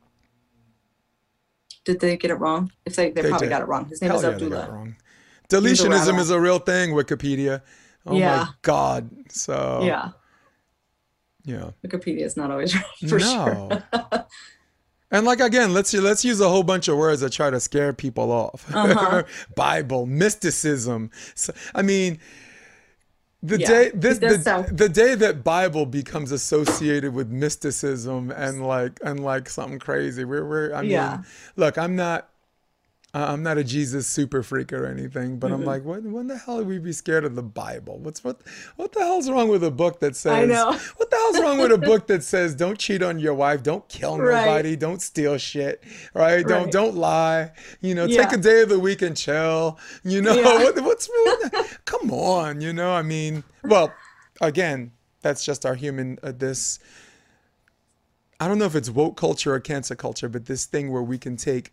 Did 1.84 2.00
they 2.00 2.16
get 2.16 2.30
it 2.30 2.36
wrong? 2.36 2.70
If 2.86 2.96
they, 2.96 3.10
they, 3.10 3.22
They 3.22 3.28
probably 3.28 3.48
did. 3.48 3.52
got 3.52 3.62
it 3.62 3.68
wrong. 3.68 3.86
His 3.88 4.00
name 4.00 4.10
Hell 4.10 4.18
is 4.18 4.24
yeah, 4.24 4.30
Abdullah. 4.30 4.84
a 4.84 4.94
Deletionism 5.54 6.18
is 6.18 6.30
a 6.30 6.40
real 6.40 6.58
thing, 6.58 6.90
Wikipedia. 6.90 7.62
Oh 8.06 8.16
Yeah. 8.16 8.36
my 8.36 8.48
God. 8.62 9.10
So 9.30 9.80
Yeah, 9.82 10.10
yeah. 11.44 11.70
Wikipedia 11.84 12.22
is 12.22 12.36
not 12.36 12.50
always 12.50 12.74
right 12.76 12.84
for 13.08 13.18
sure. 13.20 13.54
no. 13.54 13.82
and 15.10 15.26
like 15.26 15.40
again, 15.40 15.74
let's 15.74 15.92
let's 15.94 16.24
use 16.24 16.40
a 16.40 16.48
whole 16.48 16.62
bunch 16.62 16.88
of 16.88 16.96
words 16.96 17.20
that 17.20 17.32
try 17.32 17.50
to 17.50 17.60
scare 17.60 17.92
people 17.92 18.30
off. 18.32 18.64
Uh-huh. 18.74 19.24
Bible, 19.56 20.06
mysticism. 20.06 21.10
So, 21.34 21.52
I 21.74 21.82
mean, 21.82 22.18
the 23.42 23.58
Yeah, 23.58 23.66
day 23.66 23.90
this 23.94 24.18
the, 24.18 24.38
sound- 24.38 24.76
the 24.78 24.88
day 24.88 25.14
that 25.16 25.42
Bible 25.42 25.84
becomes 25.86 26.30
associated 26.32 27.12
with 27.14 27.28
mysticism 27.30 28.30
and 28.30 28.66
like 28.66 29.00
and 29.04 29.20
like 29.20 29.48
something 29.48 29.78
crazy. 29.78 30.24
We're 30.24 30.44
we're 30.46 30.74
I 30.74 30.82
mean, 30.82 30.90
Yeah. 30.92 31.22
look, 31.56 31.76
I'm 31.78 31.96
not. 31.96 32.28
I- 33.14 33.30
I'm 33.30 33.42
not 33.42 33.58
a 33.58 33.64
Jesus 33.64 34.06
super 34.06 34.42
freak 34.42 34.72
or 34.72 34.86
anything, 34.86 35.36
but 35.38 35.48
Mm-hmm. 35.50 35.54
I'm 35.60 35.64
like, 35.66 35.84
when, 35.84 36.12
when 36.12 36.28
the 36.28 36.38
hell 36.38 36.56
would 36.56 36.66
we 36.66 36.78
be 36.78 36.92
scared 36.92 37.26
of 37.26 37.34
the 37.34 37.42
Bible? 37.42 37.98
What's 37.98 38.24
what? 38.24 38.40
What 38.76 38.92
the 38.92 39.00
hell's 39.00 39.28
wrong 39.28 39.48
with 39.50 39.62
a 39.64 39.70
book 39.70 40.00
that 40.00 40.16
says? 40.16 40.32
I 40.32 40.46
know. 40.46 40.72
What 40.96 41.10
the 41.10 41.16
hell's 41.16 41.38
wrong 41.40 41.58
with 41.58 41.72
a 41.72 41.76
book 41.78 42.06
that 42.06 42.24
says 42.24 42.54
don't 42.54 42.78
cheat 42.78 43.02
on 43.02 43.18
your 43.18 43.34
wife, 43.34 43.62
don't 43.62 43.86
kill 43.88 44.16
Right. 44.18 44.46
nobody, 44.46 44.76
don't 44.76 45.02
steal 45.02 45.36
shit, 45.36 45.84
right? 46.14 46.46
Don't 46.46 46.72
don't 46.72 46.94
lie. 46.96 47.52
You 47.82 47.94
know, 47.94 48.06
take 48.06 48.32
a 48.32 48.38
day 48.38 48.62
of 48.62 48.70
the 48.70 48.78
week 48.80 49.02
and 49.02 49.14
chill. 49.14 49.78
You 50.04 50.22
know, 50.22 50.34
Yeah. 50.34 50.44
what, 50.64 50.80
what's 50.82 51.10
come 51.84 52.10
on? 52.10 52.60
You 52.60 52.72
know, 52.72 52.92
I 52.92 53.02
mean, 53.02 53.44
well, 53.64 53.92
again, 54.40 54.92
that's 55.20 55.44
just 55.44 55.64
our 55.64 55.74
human 55.74 56.18
uh, 56.22 56.32
this. 56.32 56.78
I 58.40 58.48
don't 58.48 58.58
know 58.58 58.64
if 58.64 58.74
it's 58.74 58.90
woke 58.90 59.16
culture 59.16 59.54
or 59.54 59.60
cancer 59.60 59.94
culture, 59.94 60.28
but 60.28 60.46
this 60.46 60.66
thing 60.66 60.90
where 60.90 61.02
we 61.02 61.16
can 61.18 61.36
take 61.36 61.72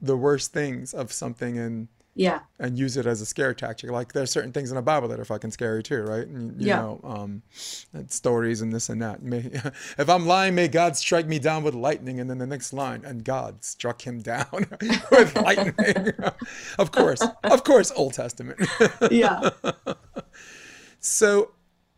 the 0.00 0.16
worst 0.16 0.52
things 0.52 0.92
of 0.92 1.12
something 1.12 1.58
and 1.58 1.88
Yeah, 2.14 2.40
and 2.58 2.78
use 2.78 2.98
it 2.98 3.06
as 3.06 3.22
a 3.22 3.26
scare 3.26 3.54
tactic. 3.54 3.90
Like 3.90 4.12
there's 4.12 4.30
certain 4.30 4.52
things 4.52 4.70
in 4.70 4.76
the 4.76 4.82
Bible 4.82 5.08
that 5.08 5.18
are 5.18 5.24
fucking 5.24 5.50
scary 5.50 5.82
too, 5.82 6.02
right? 6.02 6.26
And, 6.26 6.60
you 6.60 6.66
Yeah. 6.68 6.76
know, 6.80 7.00
um, 7.04 7.42
and 7.94 8.10
stories 8.10 8.60
and 8.60 8.70
this 8.70 8.90
and 8.90 9.00
that. 9.00 9.22
May, 9.22 9.38
if 9.98 10.08
I'm 10.10 10.26
lying, 10.26 10.54
may 10.54 10.68
God 10.68 10.94
strike 10.96 11.26
me 11.26 11.38
down 11.38 11.62
with 11.62 11.74
lightning. 11.74 12.20
And 12.20 12.28
then 12.28 12.36
the 12.36 12.46
next 12.46 12.74
line, 12.74 13.02
and 13.06 13.24
God 13.24 13.64
struck 13.64 14.06
him 14.06 14.20
down 14.20 14.46
with 15.10 15.34
lightning. 15.42 16.12
of 16.78 16.92
course, 16.92 17.22
of 17.44 17.64
course, 17.64 17.90
Old 17.96 18.12
Testament. 18.12 18.60
yeah. 19.10 19.48
so 21.00 21.52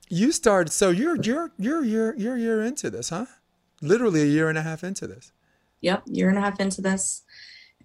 you 0.09 0.33
started. 0.33 0.71
So 0.71 0.91
you're 0.91 1.17
you're 1.23 1.53
you're 1.59 1.85
you're 1.85 2.17
you're 2.17 2.37
a 2.37 2.41
year 2.41 2.63
into 2.63 2.91
this, 2.91 3.09
huh? 3.09 3.27
Literally 3.83 4.23
a 4.23 4.27
year 4.27 4.49
and 4.49 4.57
a 4.57 4.63
half 4.63 4.85
into 4.85 5.07
this. 5.07 5.33
Yep, 5.81 6.05
year 6.07 6.29
and 6.29 6.39
a 6.39 6.41
half 6.41 6.61
into 6.61 6.81
this. 6.81 7.23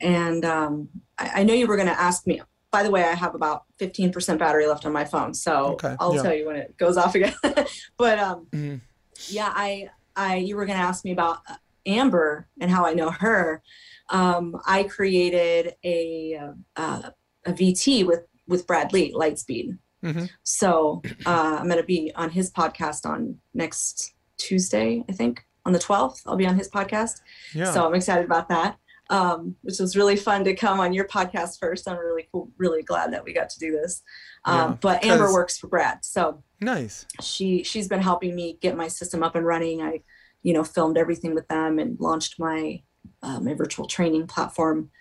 And 0.01 0.45
um, 0.45 0.89
I, 1.17 1.31
I 1.41 1.43
know 1.43 1.53
you 1.53 1.67
were 1.67 1.75
going 1.75 1.87
to 1.87 1.99
ask 1.99 2.25
me. 2.27 2.41
By 2.71 2.83
the 2.83 2.91
way, 2.91 3.03
I 3.03 3.15
have 3.15 3.33
about 3.33 3.63
15% 3.79 4.37
battery 4.37 4.67
left 4.67 4.85
on 4.85 4.93
my 4.93 5.03
phone, 5.03 5.33
so 5.33 5.73
Okay, 5.73 5.95
I'll 5.99 6.15
yeah. 6.15 6.21
tell 6.21 6.33
you 6.35 6.45
when 6.45 6.55
it 6.55 6.77
goes 6.77 6.97
off 6.97 7.15
again. 7.15 7.33
but 7.97 8.19
um, 8.19 8.45
Mhm. 8.51 8.81
yeah, 9.27 9.51
I, 9.55 9.89
I, 10.15 10.35
you 10.35 10.55
were 10.55 10.65
going 10.67 10.77
to 10.77 10.83
ask 10.83 11.03
me 11.03 11.11
about 11.11 11.39
uh, 11.49 11.55
Amber 11.87 12.47
and 12.61 12.69
how 12.69 12.85
I 12.85 12.93
know 12.93 13.09
her. 13.09 13.63
Um, 14.11 14.55
I 14.67 14.83
created 14.83 15.73
a, 15.83 16.39
uh, 16.75 17.09
a 17.45 17.51
VT 17.53 18.05
with 18.05 18.21
with 18.47 18.65
Brad 18.67 18.93
Lea, 18.93 19.13
Lightspeed. 19.15 19.77
Mhm. 20.03 20.29
So 20.43 21.01
uh, 21.25 21.57
I'm 21.59 21.65
going 21.67 21.77
to 21.77 21.83
be 21.83 22.11
on 22.15 22.29
his 22.31 22.51
podcast 22.51 23.05
on 23.05 23.37
next 23.55 24.13
Tuesday, 24.37 25.03
I 25.09 25.11
think, 25.13 25.43
on 25.65 25.73
the 25.73 25.79
12th. 25.79 26.21
I'll 26.27 26.35
be 26.35 26.47
on 26.47 26.55
his 26.57 26.69
podcast. 26.69 27.21
Yeah. 27.53 27.71
So 27.71 27.85
I'm 27.87 27.93
excited 27.95 28.25
about 28.25 28.49
that. 28.49 28.77
Um, 29.11 29.55
which 29.63 29.79
was 29.79 29.97
really 29.97 30.15
fun 30.15 30.43
to 30.43 30.53
come 30.55 30.79
on 30.79 30.93
your 30.93 31.07
podcast 31.07 31.57
first. 31.59 31.87
I'm 31.87 31.97
really 31.97 32.27
cool, 32.31 32.51
really 32.57 32.83
glad 32.83 33.11
that 33.13 33.23
we 33.23 33.33
got 33.33 33.49
to 33.49 33.59
do 33.59 33.71
this. 33.71 34.03
Um, 34.45 34.55
Yeah, 34.55 34.77
but 34.81 35.03
Amber 35.03 35.33
works 35.33 35.57
for 35.57 35.67
Brad, 35.67 36.05
so 36.05 36.43
nice. 36.61 37.07
she 37.19 37.63
she's 37.63 37.87
been 37.87 38.01
helping 38.01 38.35
me 38.35 38.59
get 38.61 38.77
my 38.77 38.87
system 38.87 39.23
up 39.23 39.35
and 39.35 39.45
running. 39.45 39.81
I, 39.81 40.01
you 40.43 40.53
know, 40.53 40.63
filmed 40.63 40.97
everything 40.97 41.33
with 41.33 41.47
them 41.47 41.79
and 41.79 41.99
launched 41.99 42.39
my 42.39 42.83
uh, 43.23 43.39
my 43.39 43.55
virtual 43.55 43.87
training 43.87 44.27
platform 44.27 44.91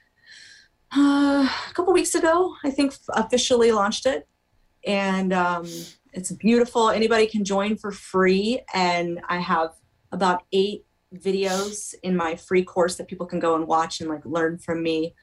uh, 0.97 1.47
a 1.70 1.74
couple 1.74 1.93
weeks 1.93 2.14
ago. 2.14 2.55
I 2.64 2.70
think 2.70 2.94
officially 3.10 3.72
launched 3.72 4.06
it, 4.06 4.26
and 4.86 5.32
um, 5.35 5.66
it's 6.14 6.32
beautiful. 6.32 6.89
Anybody 6.89 7.26
can 7.26 7.44
join 7.44 7.76
for 7.76 7.93
free, 7.93 8.60
and 8.72 9.20
I 9.28 9.39
have 9.39 9.72
about 10.12 10.44
eight 10.52 10.86
videos 11.14 11.94
in 12.02 12.16
my 12.16 12.36
free 12.36 12.62
course 12.64 12.97
that 12.97 13.09
people 13.09 13.26
can 13.26 13.39
go 13.40 13.55
and 13.55 13.66
watch 13.66 14.01
and 14.01 14.09
like 14.10 14.24
learn 14.24 14.59
from 14.59 14.82
me. 14.82 15.14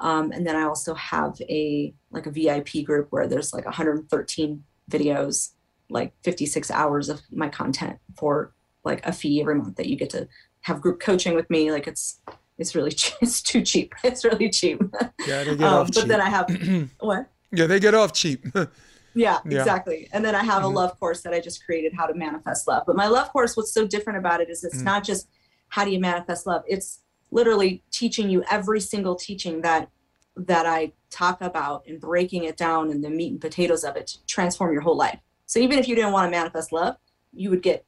Um, 0.00 0.32
and 0.32 0.46
then 0.46 0.56
I 0.56 0.62
also 0.62 0.94
have 0.94 1.40
a 1.42 1.94
like 2.10 2.26
a 2.26 2.30
VIP 2.30 2.84
group 2.84 3.08
where 3.10 3.26
there's 3.26 3.52
like 3.52 3.64
113 3.64 4.64
videos 4.90 5.50
like 5.90 6.12
56 6.24 6.70
hours 6.70 7.08
of 7.08 7.20
my 7.30 7.48
content 7.48 7.98
for 8.16 8.52
like 8.84 9.04
a 9.06 9.12
fee 9.12 9.40
every 9.40 9.54
month 9.54 9.76
that 9.76 9.86
you 9.86 9.96
get 9.96 10.10
to 10.10 10.26
have 10.62 10.80
group 10.80 11.00
coaching 11.00 11.34
with 11.34 11.48
me 11.50 11.70
like 11.70 11.86
it's 11.86 12.20
it's 12.58 12.74
really 12.74 12.90
che- 13.02 13.14
it's 13.20 13.42
too 13.42 13.62
cheap 13.62 13.94
it's 14.04 14.24
really 14.24 14.48
cheap 14.50 14.80
Yeah, 15.26 15.44
they 15.44 15.56
get 15.56 15.66
um, 15.68 15.74
off 15.82 15.86
but 15.88 16.00
cheap. 16.00 16.08
then 16.08 16.20
i 16.20 16.28
have 16.28 16.46
what 17.00 17.26
yeah, 17.52 17.66
they 17.66 17.78
get 17.78 17.94
off 17.94 18.12
cheap. 18.14 18.44
yeah, 19.14 19.38
Yeah. 19.44 19.58
exactly 19.58 20.08
and 20.12 20.24
then 20.24 20.34
i 20.34 20.42
have 20.42 20.62
Mhm. 20.62 20.66
a 20.66 20.68
love 20.68 20.98
course 20.98 21.20
that 21.22 21.32
i 21.34 21.40
just 21.40 21.64
created 21.64 21.92
how 21.94 22.06
to 22.06 22.14
manifest 22.14 22.66
love 22.66 22.84
but 22.86 22.96
my 22.96 23.06
love 23.06 23.30
course 23.32 23.56
what's 23.56 23.72
so 23.72 23.86
different 23.86 24.18
about 24.18 24.40
it 24.40 24.48
is 24.50 24.64
it's 24.64 24.78
Mm. 24.80 24.84
not 24.84 25.04
just 25.04 25.28
how 25.72 25.84
do 25.86 25.90
you 25.90 26.00
manifest 26.00 26.46
love 26.46 26.62
it's 26.66 27.00
literally 27.30 27.82
teaching 27.90 28.28
you 28.28 28.44
every 28.50 28.80
single 28.80 29.14
teaching 29.14 29.62
that 29.62 29.88
that 30.36 30.66
i 30.66 30.92
talk 31.10 31.40
about 31.40 31.82
and 31.86 32.00
breaking 32.00 32.44
it 32.44 32.56
down 32.56 32.90
and 32.90 33.02
the 33.02 33.10
meat 33.10 33.32
and 33.32 33.40
potatoes 33.40 33.82
of 33.84 33.96
it 33.96 34.06
to 34.06 34.18
transform 34.26 34.72
your 34.72 34.82
whole 34.82 34.96
life 34.96 35.18
so 35.46 35.58
even 35.58 35.78
if 35.78 35.88
you 35.88 35.94
didn't 35.94 36.12
want 36.12 36.26
to 36.26 36.30
manifest 36.38 36.72
love 36.72 36.96
you 37.32 37.48
would 37.50 37.62
get 37.62 37.84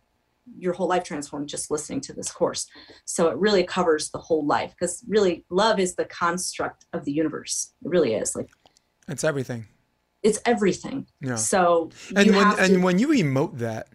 your 0.59 0.75
whole 0.75 0.89
life 0.89 1.05
transformed 1.05 1.49
just 1.49 1.71
listening 1.71 2.01
to 2.01 2.13
this 2.13 2.31
course 2.31 2.67
so 3.05 3.29
it 3.29 3.37
really 3.39 3.65
covers 3.65 4.11
the 4.11 4.19
whole 4.19 4.45
life 4.47 4.71
because 4.79 5.03
really 5.09 5.45
love 5.51 5.79
is 5.79 5.95
the 5.95 6.05
construct 6.07 6.87
of 6.93 7.05
the 7.05 7.13
universe 7.13 7.73
it 7.85 7.89
really 7.89 8.15
is 8.15 8.35
like 8.35 8.51
it's 9.09 9.25
everything. 9.25 9.67
it's 10.23 10.39
everything 10.47 11.07
Yeah. 11.21 11.37
so 11.37 11.91
And 12.17 12.31
when 12.35 12.47
and 12.59 12.75
to, 12.75 12.81
when 12.81 12.99
you 12.99 13.09
emote 13.09 13.59
that, 13.59 13.89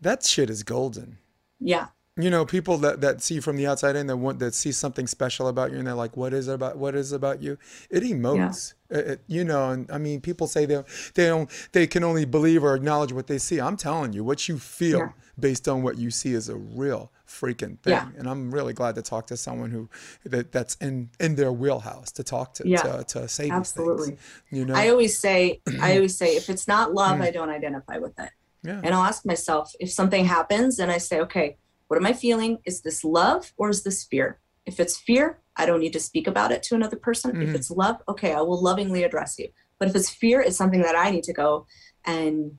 that 0.00 0.22
shit 0.24 0.48
is 0.50 0.62
golden. 0.62 1.18
yeah 1.60 1.88
You 2.20 2.30
know, 2.30 2.44
people 2.44 2.78
that, 2.78 3.00
that 3.00 3.22
see 3.22 3.38
from 3.38 3.56
the 3.56 3.66
outside 3.68 3.94
in 3.94 4.08
that 4.08 4.16
want 4.16 4.40
that 4.40 4.52
see 4.54 4.72
something 4.72 5.06
special 5.06 5.46
about 5.46 5.70
you 5.70 5.78
and 5.78 5.86
they're 5.86 5.94
like, 5.94 6.16
"What 6.16 6.32
is 6.34 6.48
it 6.48 6.54
about? 6.54 6.76
What 6.76 6.96
is 6.96 7.12
it 7.12 7.16
about 7.16 7.40
you?" 7.42 7.58
It 7.90 8.02
emotes. 8.02 8.74
It- 8.90 9.06
it- 9.06 9.20
you 9.28 9.44
know, 9.44 9.70
and 9.70 9.88
I 9.90 9.98
mean, 9.98 10.20
people 10.20 10.46
say 10.48 10.66
they 10.66 10.82
they 11.14 11.26
don't 11.28 11.48
they 11.72 11.86
can 11.86 12.02
only 12.02 12.24
believe 12.24 12.64
or 12.64 12.74
acknowledge 12.74 13.12
what 13.12 13.28
they 13.28 13.38
see. 13.38 13.60
I'm 13.60 13.76
telling 13.76 14.12
you, 14.14 14.24
what 14.24 14.48
you 14.48 14.58
feel 14.58 14.98
Yeah. 14.98 15.08
based 15.38 15.68
on 15.68 15.82
what 15.82 15.96
you 15.96 16.10
see 16.10 16.32
is 16.34 16.48
a 16.48 16.56
real 16.56 17.12
freaking 17.26 17.78
thing. 17.82 17.92
Yeah. 17.92 18.08
And 18.16 18.26
I'm 18.28 18.50
really 18.50 18.72
glad 18.72 18.94
to 18.96 19.02
talk 19.02 19.26
to 19.28 19.36
someone 19.36 19.70
who 19.70 19.88
that 20.24 20.50
that's 20.50 20.74
in 20.80 21.10
in 21.20 21.36
their 21.36 21.52
wheelhouse 21.52 22.10
to 22.12 22.24
talk 22.24 22.54
to 22.54 22.66
Yeah. 22.68 22.82
to, 22.82 23.04
to 23.04 23.28
say 23.28 23.44
these 23.44 23.52
absolutely 23.52 24.06
things. 24.08 24.20
You 24.50 24.64
know, 24.64 24.74
I 24.74 24.88
always 24.88 25.16
say, 25.18 25.60
I 25.80 25.94
always 25.96 26.16
say, 26.16 26.34
if 26.36 26.50
it's 26.50 26.66
not 26.66 26.92
love, 26.94 27.18
Mm. 27.18 27.22
I 27.22 27.30
don't 27.30 27.50
identify 27.50 27.98
with 27.98 28.18
it. 28.18 28.30
yeah, 28.64 28.80
And 28.82 28.92
I'll 28.94 29.04
ask 29.04 29.24
myself 29.24 29.72
if 29.78 29.92
something 29.92 30.24
happens 30.24 30.78
and 30.80 30.90
I 30.90 30.98
say, 30.98 31.20
okay, 31.20 31.58
what 31.88 31.96
am 31.96 32.06
I 32.06 32.12
feeling? 32.12 32.58
Is 32.64 32.82
this 32.82 33.02
love 33.02 33.52
or 33.56 33.70
is 33.70 33.82
this 33.82 34.04
fear? 34.04 34.38
If 34.66 34.78
it's 34.78 34.96
fear, 34.98 35.38
I 35.56 35.66
don't 35.66 35.80
need 35.80 35.94
to 35.94 36.00
speak 36.00 36.26
about 36.26 36.52
it 36.52 36.62
to 36.64 36.74
another 36.74 36.96
person. 36.96 37.32
Mhm. 37.32 37.48
If 37.48 37.54
it's 37.54 37.70
love, 37.70 37.96
okay, 38.08 38.32
I 38.34 38.40
will 38.42 38.62
lovingly 38.62 39.02
address 39.02 39.38
you. 39.38 39.48
But 39.78 39.88
if 39.88 39.96
it's 39.96 40.10
fear, 40.10 40.40
it's 40.40 40.56
something 40.56 40.82
that 40.82 40.94
I 40.96 41.10
need 41.10 41.24
to 41.24 41.32
go 41.32 41.66
and 42.04 42.58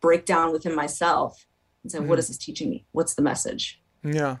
break 0.00 0.26
down 0.26 0.52
within 0.52 0.74
myself 0.74 1.46
and 1.82 1.90
say, 1.90 1.98
Mhm. 1.98 2.06
what 2.06 2.18
is 2.18 2.28
this 2.28 2.36
teaching 2.36 2.70
me? 2.70 2.84
What's 2.92 3.14
the 3.14 3.22
message? 3.22 3.80
Yeah. 4.04 4.36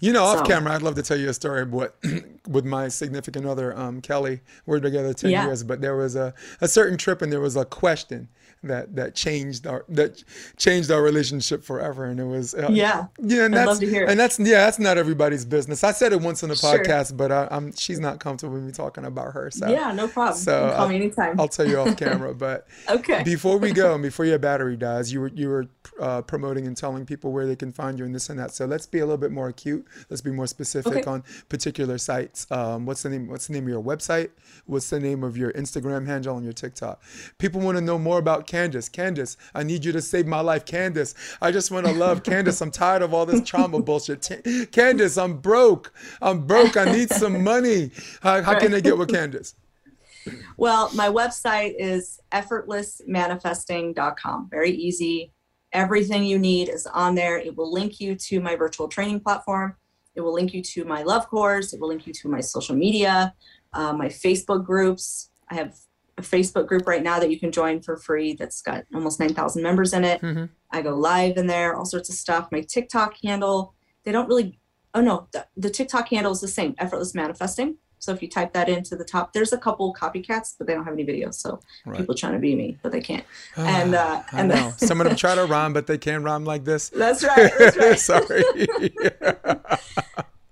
You 0.00 0.12
know, 0.12 0.24
off 0.24 0.38
So- 0.38 0.44
camera, 0.44 0.74
I'd 0.74 0.82
love 0.82 0.96
to 0.96 1.02
tell 1.02 1.16
you 1.16 1.28
a 1.28 1.34
story 1.34 1.62
of 1.62 1.72
what 1.72 1.96
with 2.48 2.64
my 2.64 2.88
significant 2.88 3.46
other, 3.46 3.76
um, 3.78 4.00
Kelly. 4.00 4.40
We're 4.66 4.80
together 4.80 5.14
ten 5.14 5.30
Yeah. 5.30 5.46
years, 5.46 5.62
but 5.62 5.80
there 5.80 5.96
was 5.96 6.16
a, 6.16 6.34
a 6.60 6.66
certain 6.66 6.98
trip 6.98 7.22
and 7.22 7.32
there 7.32 7.40
was 7.40 7.54
a 7.54 7.64
question 7.64 8.28
that 8.64 8.94
that 8.96 9.14
changed 9.14 9.66
our 9.66 9.84
that 9.88 10.22
changed 10.56 10.90
our 10.90 11.02
relationship 11.02 11.64
forever, 11.64 12.04
and 12.04 12.20
it 12.20 12.24
was 12.24 12.54
uh, 12.54 12.68
Yeah. 12.70 13.06
yeah, 13.18 13.44
and 13.44 13.54
I'd 13.54 13.58
that's 13.58 13.66
love 13.68 13.80
to 13.80 13.86
hear 13.88 14.04
it. 14.04 14.10
and 14.10 14.20
that's 14.20 14.38
yeah, 14.38 14.64
that's 14.64 14.78
not 14.78 14.98
everybody's 14.98 15.44
business. 15.44 15.82
I 15.84 15.92
said 15.92 16.12
it 16.12 16.20
once 16.20 16.42
in 16.42 16.48
the 16.48 16.56
Sure. 16.56 16.78
podcast, 16.78 17.16
but 17.16 17.32
I, 17.32 17.48
I'm 17.50 17.72
she's 17.74 17.98
not 18.00 18.20
comfortable 18.20 18.54
with 18.54 18.64
me 18.64 18.72
talking 18.72 19.04
about 19.04 19.32
her, 19.34 19.50
so 19.50 19.68
yeah, 19.68 19.92
no 19.92 20.08
problem. 20.08 20.36
so, 20.38 20.72
call 20.76 20.86
uh, 20.86 20.88
me 20.88 20.96
anytime. 20.96 21.40
I'll 21.40 21.48
tell 21.48 21.66
you 21.68 21.78
off 21.78 21.96
camera. 22.04 22.34
But 22.34 22.66
okay. 22.88 23.22
before 23.24 23.58
we 23.58 23.72
go 23.72 23.94
and 23.94 24.02
before 24.02 24.24
your 24.24 24.38
battery 24.38 24.76
dies, 24.76 25.12
you 25.12 25.20
were 25.22 25.28
you 25.34 25.48
were 25.48 25.66
uh, 26.00 26.22
promoting 26.22 26.66
and 26.66 26.76
telling 26.76 27.04
people 27.06 27.32
where 27.32 27.46
they 27.46 27.56
can 27.56 27.72
find 27.72 27.98
you 27.98 28.04
and 28.04 28.14
this 28.14 28.30
and 28.30 28.38
that. 28.38 28.52
So 28.52 28.66
let's 28.66 28.86
be 28.86 28.98
a 29.00 29.04
little 29.04 29.18
bit 29.18 29.32
more 29.32 29.48
acute. 29.48 29.86
Let's 30.08 30.20
be 30.22 30.30
more 30.30 30.46
specific 30.46 30.92
Okay. 30.92 31.02
on 31.10 31.24
particular 31.48 31.98
sites. 31.98 32.46
Um, 32.50 32.86
what's 32.86 33.02
the 33.02 33.10
name? 33.10 33.28
What's 33.28 33.46
the 33.48 33.54
name 33.54 33.64
of 33.64 33.70
your 33.70 33.82
website? 33.82 34.30
What's 34.66 34.90
the 34.90 35.00
name 35.00 35.24
of 35.24 35.36
your 35.36 35.52
Instagram 35.52 36.06
handle 36.06 36.36
and 36.36 36.44
your 36.44 36.52
TikTok? 36.52 37.02
People 37.38 37.60
want 37.60 37.76
to 37.78 37.82
know 37.82 37.98
more 37.98 38.18
about 38.18 38.46
Candace. 38.52 38.88
Candace, 38.90 39.38
I 39.54 39.62
need 39.62 39.82
you 39.82 39.92
to 39.92 40.02
save 40.02 40.26
my 40.26 40.40
life. 40.40 40.66
Candace, 40.66 41.14
I 41.40 41.50
just 41.50 41.70
want 41.70 41.86
to 41.86 41.92
love 41.92 42.22
Candace. 42.32 42.60
I'm 42.60 42.70
tired 42.70 43.00
of 43.00 43.14
all 43.14 43.24
this 43.24 43.42
trauma 43.48 43.80
bullshit. 43.80 44.20
T- 44.20 44.66
Candace, 44.66 45.16
I'm 45.16 45.38
broke. 45.38 45.94
I'm 46.20 46.46
broke. 46.46 46.76
I 46.76 46.84
need 46.84 47.08
some 47.08 47.42
money. 47.42 47.92
How, 48.20 48.42
how 48.42 48.58
can 48.58 48.74
I 48.74 48.80
get 48.80 48.98
with 48.98 49.08
Candace? 49.08 49.54
Well, 50.58 50.90
my 50.94 51.08
website 51.08 51.76
is 51.78 52.20
effortlessmanifesting.com. 52.30 54.48
Very 54.50 54.72
easy. 54.72 55.32
Everything 55.72 56.24
you 56.24 56.38
need 56.38 56.68
is 56.68 56.86
on 56.86 57.14
there. 57.14 57.38
It 57.38 57.56
will 57.56 57.72
link 57.72 58.00
you 58.00 58.14
to 58.16 58.42
my 58.42 58.54
virtual 58.54 58.86
training 58.86 59.20
platform. 59.20 59.76
It 60.14 60.20
will 60.20 60.34
link 60.34 60.52
you 60.52 60.62
to 60.62 60.84
my 60.84 61.04
love 61.04 61.26
course. 61.30 61.72
It 61.72 61.80
will 61.80 61.88
link 61.88 62.06
you 62.06 62.12
to 62.12 62.28
my 62.28 62.42
social 62.42 62.76
media, 62.76 63.32
uh, 63.72 63.94
my 63.94 64.08
Facebook 64.08 64.66
groups. 64.66 65.30
I 65.48 65.54
have 65.54 65.74
a 66.18 66.22
Facebook 66.22 66.66
group 66.66 66.86
right 66.86 67.02
now 67.02 67.18
that 67.18 67.30
you 67.30 67.38
can 67.40 67.50
join 67.52 67.80
for 67.80 67.96
free 67.96 68.34
that's 68.34 68.60
got 68.62 68.84
almost 68.94 69.18
9,000 69.18 69.62
members 69.62 69.92
in 69.94 70.04
it. 70.04 70.20
Mhm. 70.20 70.50
I 70.70 70.82
go 70.82 70.94
live 70.94 71.36
in 71.36 71.46
there, 71.46 71.74
all 71.74 71.84
sorts 71.86 72.08
of 72.08 72.14
stuff. 72.14 72.48
My 72.52 72.60
TikTok 72.60 73.14
handle, 73.24 73.74
they 74.04 74.12
don't 74.12 74.28
really, 74.28 74.58
oh 74.94 75.00
no, 75.00 75.28
the, 75.32 75.46
the 75.56 75.70
TikTok 75.70 76.08
handle 76.08 76.32
is 76.32 76.40
the 76.40 76.48
same, 76.48 76.74
effortless 76.78 77.14
manifesting. 77.14 77.76
So 77.98 78.12
if 78.12 78.20
you 78.20 78.28
type 78.28 78.52
that 78.54 78.68
into 78.68 78.96
the 78.96 79.04
top, 79.04 79.32
there's 79.32 79.52
a 79.52 79.58
couple 79.58 79.94
copycats, 79.94 80.54
but 80.58 80.66
they 80.66 80.74
don't 80.74 80.84
have 80.84 80.92
any 80.92 81.04
videos. 81.06 81.34
So 81.34 81.60
Right. 81.86 81.98
people 81.98 82.14
trying 82.16 82.32
to 82.32 82.40
be 82.40 82.54
me, 82.56 82.76
but 82.82 82.90
they 82.90 83.00
can't. 83.00 83.24
And, 83.56 83.94
uh, 83.94 84.22
I 84.32 84.40
and 84.40 84.48
know. 84.48 84.54
then- 84.56 84.78
Some 84.88 85.00
of 85.00 85.06
them 85.06 85.14
try 85.16 85.34
to 85.36 85.44
rhyme, 85.54 85.72
but 85.72 85.86
they 85.86 85.98
can't 85.98 86.24
rhyme 86.24 86.44
like 86.44 86.64
this. 86.64 86.88
That's 86.88 87.22
right. 87.24 87.52
That's 87.58 87.76
right. 87.76 87.98
Sorry. 87.98 88.42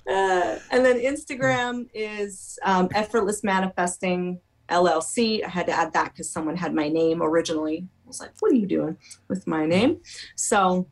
Uh, 0.09 0.59
and 0.73 0.85
then 0.85 0.99
Instagram 0.99 1.89
is 1.95 2.59
um, 2.65 2.89
effortless 2.97 3.45
manifesting 3.45 4.41
LLC. 4.71 5.45
I 5.45 5.49
had 5.49 5.67
to 5.67 5.73
add 5.73 5.93
that 5.93 6.13
because 6.13 6.31
someone 6.31 6.57
had 6.57 6.75
my 6.75 6.89
name 6.89 7.23
originally. 7.23 7.87
I 8.05 8.09
was 8.09 8.21
like, 8.21 8.31
what 8.41 8.53
are 8.53 8.57
you 8.57 8.67
doing 8.67 8.97
with 9.29 9.47
my 9.47 9.67
name? 9.67 10.01
So 10.37 10.89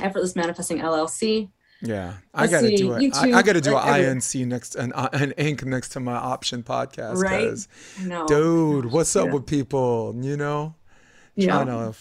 effortless 0.00 0.36
manifesting 0.36 0.78
LLC. 0.78 1.48
Yeah, 1.84 2.14
I 2.32 2.42
Let's 2.42 2.52
gotta 2.52 2.68
see, 2.68 2.76
do 2.76 2.92
it. 2.92 3.16
I, 3.16 3.38
I 3.38 3.42
gotta 3.42 3.60
do 3.60 3.72
like 3.72 4.02
an. 4.04 4.18
INC 4.18 4.46
next 4.46 4.76
an 4.76 4.92
uh, 4.92 5.08
an 5.12 5.32
ink 5.32 5.64
next 5.64 5.88
to 5.90 6.00
my 6.00 6.14
option 6.14 6.62
podcast. 6.62 7.16
Right? 7.16 7.58
know. 8.06 8.24
dude, 8.26 8.92
what's 8.92 9.16
up 9.16 9.26
Yeah. 9.26 9.32
with 9.32 9.46
people? 9.46 10.14
You 10.20 10.36
know, 10.36 10.76
Yeah. 11.34 11.64
trying 11.64 11.66
to 11.92 11.94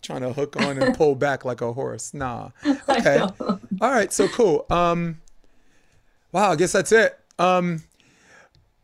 trying 0.00 0.22
to 0.22 0.32
hook 0.32 0.56
on 0.56 0.78
and 0.78 0.96
pull 0.96 1.14
back 1.14 1.44
like 1.44 1.60
a 1.60 1.72
horse. 1.74 2.14
Nah. 2.14 2.50
Okay. 2.88 3.18
All 3.20 3.58
right. 3.90 4.10
So 4.10 4.26
cool. 4.28 4.64
Um, 4.70 5.20
wow. 6.32 6.52
I 6.52 6.56
guess 6.56 6.72
that's 6.72 6.92
it. 6.92 7.18
Um, 7.38 7.82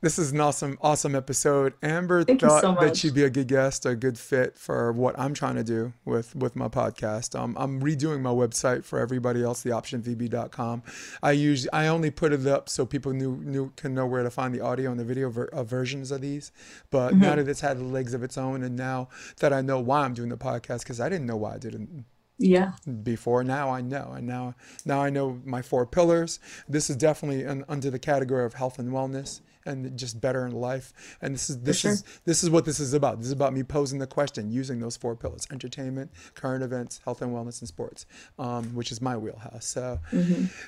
this 0.00 0.18
is 0.18 0.30
an 0.32 0.40
awesome, 0.40 0.78
awesome 0.80 1.14
episode. 1.16 1.74
Amber 1.82 2.22
Thank 2.22 2.42
you 2.42 2.48
thought 2.48 2.60
so 2.60 2.76
that 2.80 2.96
she'd 2.96 3.14
be 3.14 3.24
a 3.24 3.30
good 3.30 3.48
guest, 3.48 3.84
a 3.84 3.96
good 3.96 4.16
fit 4.18 4.56
for 4.56 4.92
what 4.92 5.18
I'm 5.18 5.34
trying 5.34 5.56
to 5.56 5.64
do 5.64 5.92
with 6.04 6.36
with 6.36 6.54
my 6.54 6.68
podcast. 6.68 7.38
Um, 7.38 7.56
I'm 7.58 7.80
redoing 7.80 8.20
my 8.20 8.30
website 8.30 8.84
for 8.84 8.98
everybody 9.00 9.42
else, 9.42 9.64
theoptionvb.com. 9.64 10.82
I 11.22 11.32
use 11.32 11.66
I 11.72 11.88
only 11.88 12.10
put 12.10 12.32
it 12.32 12.46
up 12.46 12.68
so 12.68 12.86
people 12.86 13.12
knew 13.12 13.36
knew 13.44 13.72
can 13.76 13.92
know 13.94 14.06
where 14.06 14.22
to 14.22 14.30
find 14.30 14.54
the 14.54 14.60
audio 14.60 14.90
and 14.90 15.00
the 15.00 15.04
video 15.04 15.30
ver- 15.30 15.48
uh, 15.52 15.64
versions 15.64 16.10
of 16.10 16.20
these. 16.20 16.52
But 16.90 17.08
Mm-hmm. 17.12 17.20
now 17.20 17.34
that 17.36 17.48
it's 17.48 17.60
had 17.60 17.78
the 17.78 17.84
legs 17.84 18.14
of 18.14 18.22
its 18.22 18.36
own, 18.38 18.62
and 18.62 18.76
now 18.76 19.08
that 19.40 19.52
I 19.52 19.60
know 19.62 19.80
why 19.80 20.00
I'm 20.02 20.14
doing 20.14 20.28
the 20.28 20.36
podcast, 20.36 20.80
because 20.80 21.00
I 21.00 21.08
didn't 21.08 21.26
know 21.26 21.36
why 21.36 21.54
I 21.54 21.58
didn't 21.58 22.04
Yeah. 22.38 22.72
before. 23.02 23.42
Now 23.42 23.70
I 23.70 23.80
know, 23.80 24.12
and 24.16 24.26
now 24.26 24.54
now 24.84 25.02
I 25.02 25.10
know 25.10 25.40
my 25.44 25.62
four 25.62 25.86
pillars. 25.86 26.38
This 26.68 26.88
is 26.88 26.96
definitely 26.96 27.44
un, 27.46 27.64
under 27.68 27.90
the 27.90 27.98
category 27.98 28.44
of 28.44 28.54
health 28.54 28.78
and 28.78 28.92
wellness 28.92 29.40
and 29.68 29.98
just 29.98 30.20
better 30.20 30.46
in 30.46 30.52
life. 30.52 30.92
And 31.20 31.34
this 31.34 31.50
is 31.50 31.60
this 31.60 31.80
sure. 31.80 31.92
is 31.92 32.04
this 32.24 32.42
is 32.42 32.50
what 32.50 32.64
this 32.64 32.80
is 32.80 32.94
about. 32.94 33.18
This 33.18 33.26
is 33.26 33.32
about 33.32 33.52
me 33.52 33.62
posing 33.62 33.98
the 33.98 34.06
question 34.06 34.50
using 34.50 34.80
those 34.80 34.96
four 34.96 35.14
pillars: 35.14 35.46
entertainment, 35.50 36.10
current 36.34 36.64
events, 36.64 37.00
health 37.04 37.22
and 37.22 37.32
wellness, 37.32 37.60
and 37.60 37.68
sports, 37.68 38.06
um, 38.38 38.74
which 38.74 38.90
is 38.90 39.00
my 39.00 39.16
wheelhouse. 39.16 39.66
So 39.66 40.00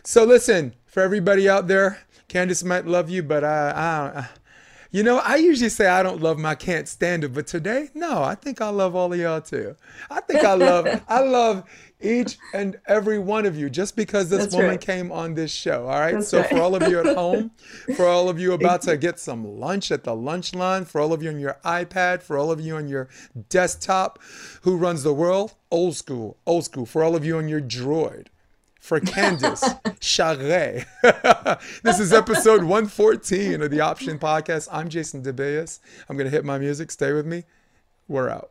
so 0.05 0.25
listen 0.25 0.75
for 0.87 1.03
everybody 1.03 1.49
out 1.49 1.67
there. 1.67 1.99
Candace 2.29 2.63
might 2.63 2.87
love 2.87 3.11
you, 3.11 3.23
but 3.23 3.45
I. 3.45 3.71
I 3.71 4.29
you 4.93 5.05
know, 5.05 5.19
I 5.19 5.37
usually 5.37 5.69
say 5.69 5.87
I 5.87 6.03
don't 6.03 6.21
love 6.21 6.37
my 6.37 6.57
can't 6.57 6.89
stand 6.89 7.23
it, 7.23 7.33
but 7.33 7.47
today, 7.47 7.91
no, 7.95 8.25
I 8.25 8.35
think 8.35 8.61
I 8.61 8.71
love 8.71 8.97
all 8.97 9.13
of 9.13 9.19
y'all 9.19 9.41
too. 9.41 9.77
I 10.11 10.21
think 10.21 10.43
I 10.43 10.55
love 10.55 11.03
I 11.09 11.21
love 11.21 11.65
each 12.01 12.39
and 12.55 12.79
every 12.87 13.19
one 13.19 13.47
of 13.47 13.57
you 13.57 13.71
just 13.71 13.97
because 13.97 14.29
this 14.29 14.41
That's 14.41 14.55
woman 14.55 14.71
right. 14.71 14.81
came 14.81 15.13
on 15.13 15.35
this 15.35 15.51
show. 15.51 15.87
All 15.87 16.01
right. 16.01 16.15
That's 16.15 16.29
so 16.29 16.41
right. 16.41 16.51
for 16.51 16.61
all 16.61 16.75
of 16.75 16.89
you 16.89 16.99
at 17.01 17.17
home, 17.17 17.51
for 17.97 18.07
all 18.07 18.29
of 18.29 18.39
you 18.39 18.53
about 18.53 18.83
to 18.83 18.97
get 18.97 19.19
some 19.19 19.59
lunch 19.59 19.91
at 19.91 20.05
the 20.05 20.15
lunch 20.15 20.55
line, 20.55 20.85
for 20.85 21.01
all 21.01 21.13
of 21.13 21.23
you 21.23 21.29
on 21.31 21.39
your 21.39 21.59
iPad, 21.65 22.23
for 22.23 22.39
all 22.39 22.51
of 22.51 22.61
you 22.61 22.77
on 22.77 22.89
your 22.89 23.09
desktop, 23.49 24.19
who 24.63 24.77
runs 24.77 25.03
the 25.03 25.15
world, 25.15 25.55
old 25.71 25.97
school, 25.97 26.37
old 26.47 26.65
school. 26.65 26.87
For 26.87 27.03
all 27.03 27.15
of 27.15 27.25
you 27.25 27.39
on 27.39 27.49
your 27.49 27.61
droid 27.61 28.27
for 28.81 28.99
Candace 28.99 29.63
Charee. 30.01 30.87
this 31.83 32.01
is 32.01 32.13
episode 32.13 32.63
114 32.63 33.63
of 33.63 33.71
the 33.71 33.81
Option 33.81 34.19
Podcast. 34.19 34.69
I'm 34.73 34.89
Jason 34.89 35.23
DeBeas. 35.23 35.81
I'm 36.09 36.17
going 36.17 36.29
to 36.29 36.35
hit 36.35 36.45
my 36.45 36.59
music. 36.59 36.91
Stay 36.91 37.13
with 37.13 37.27
me. 37.27 37.45
We're 38.09 38.31
out. 38.31 38.51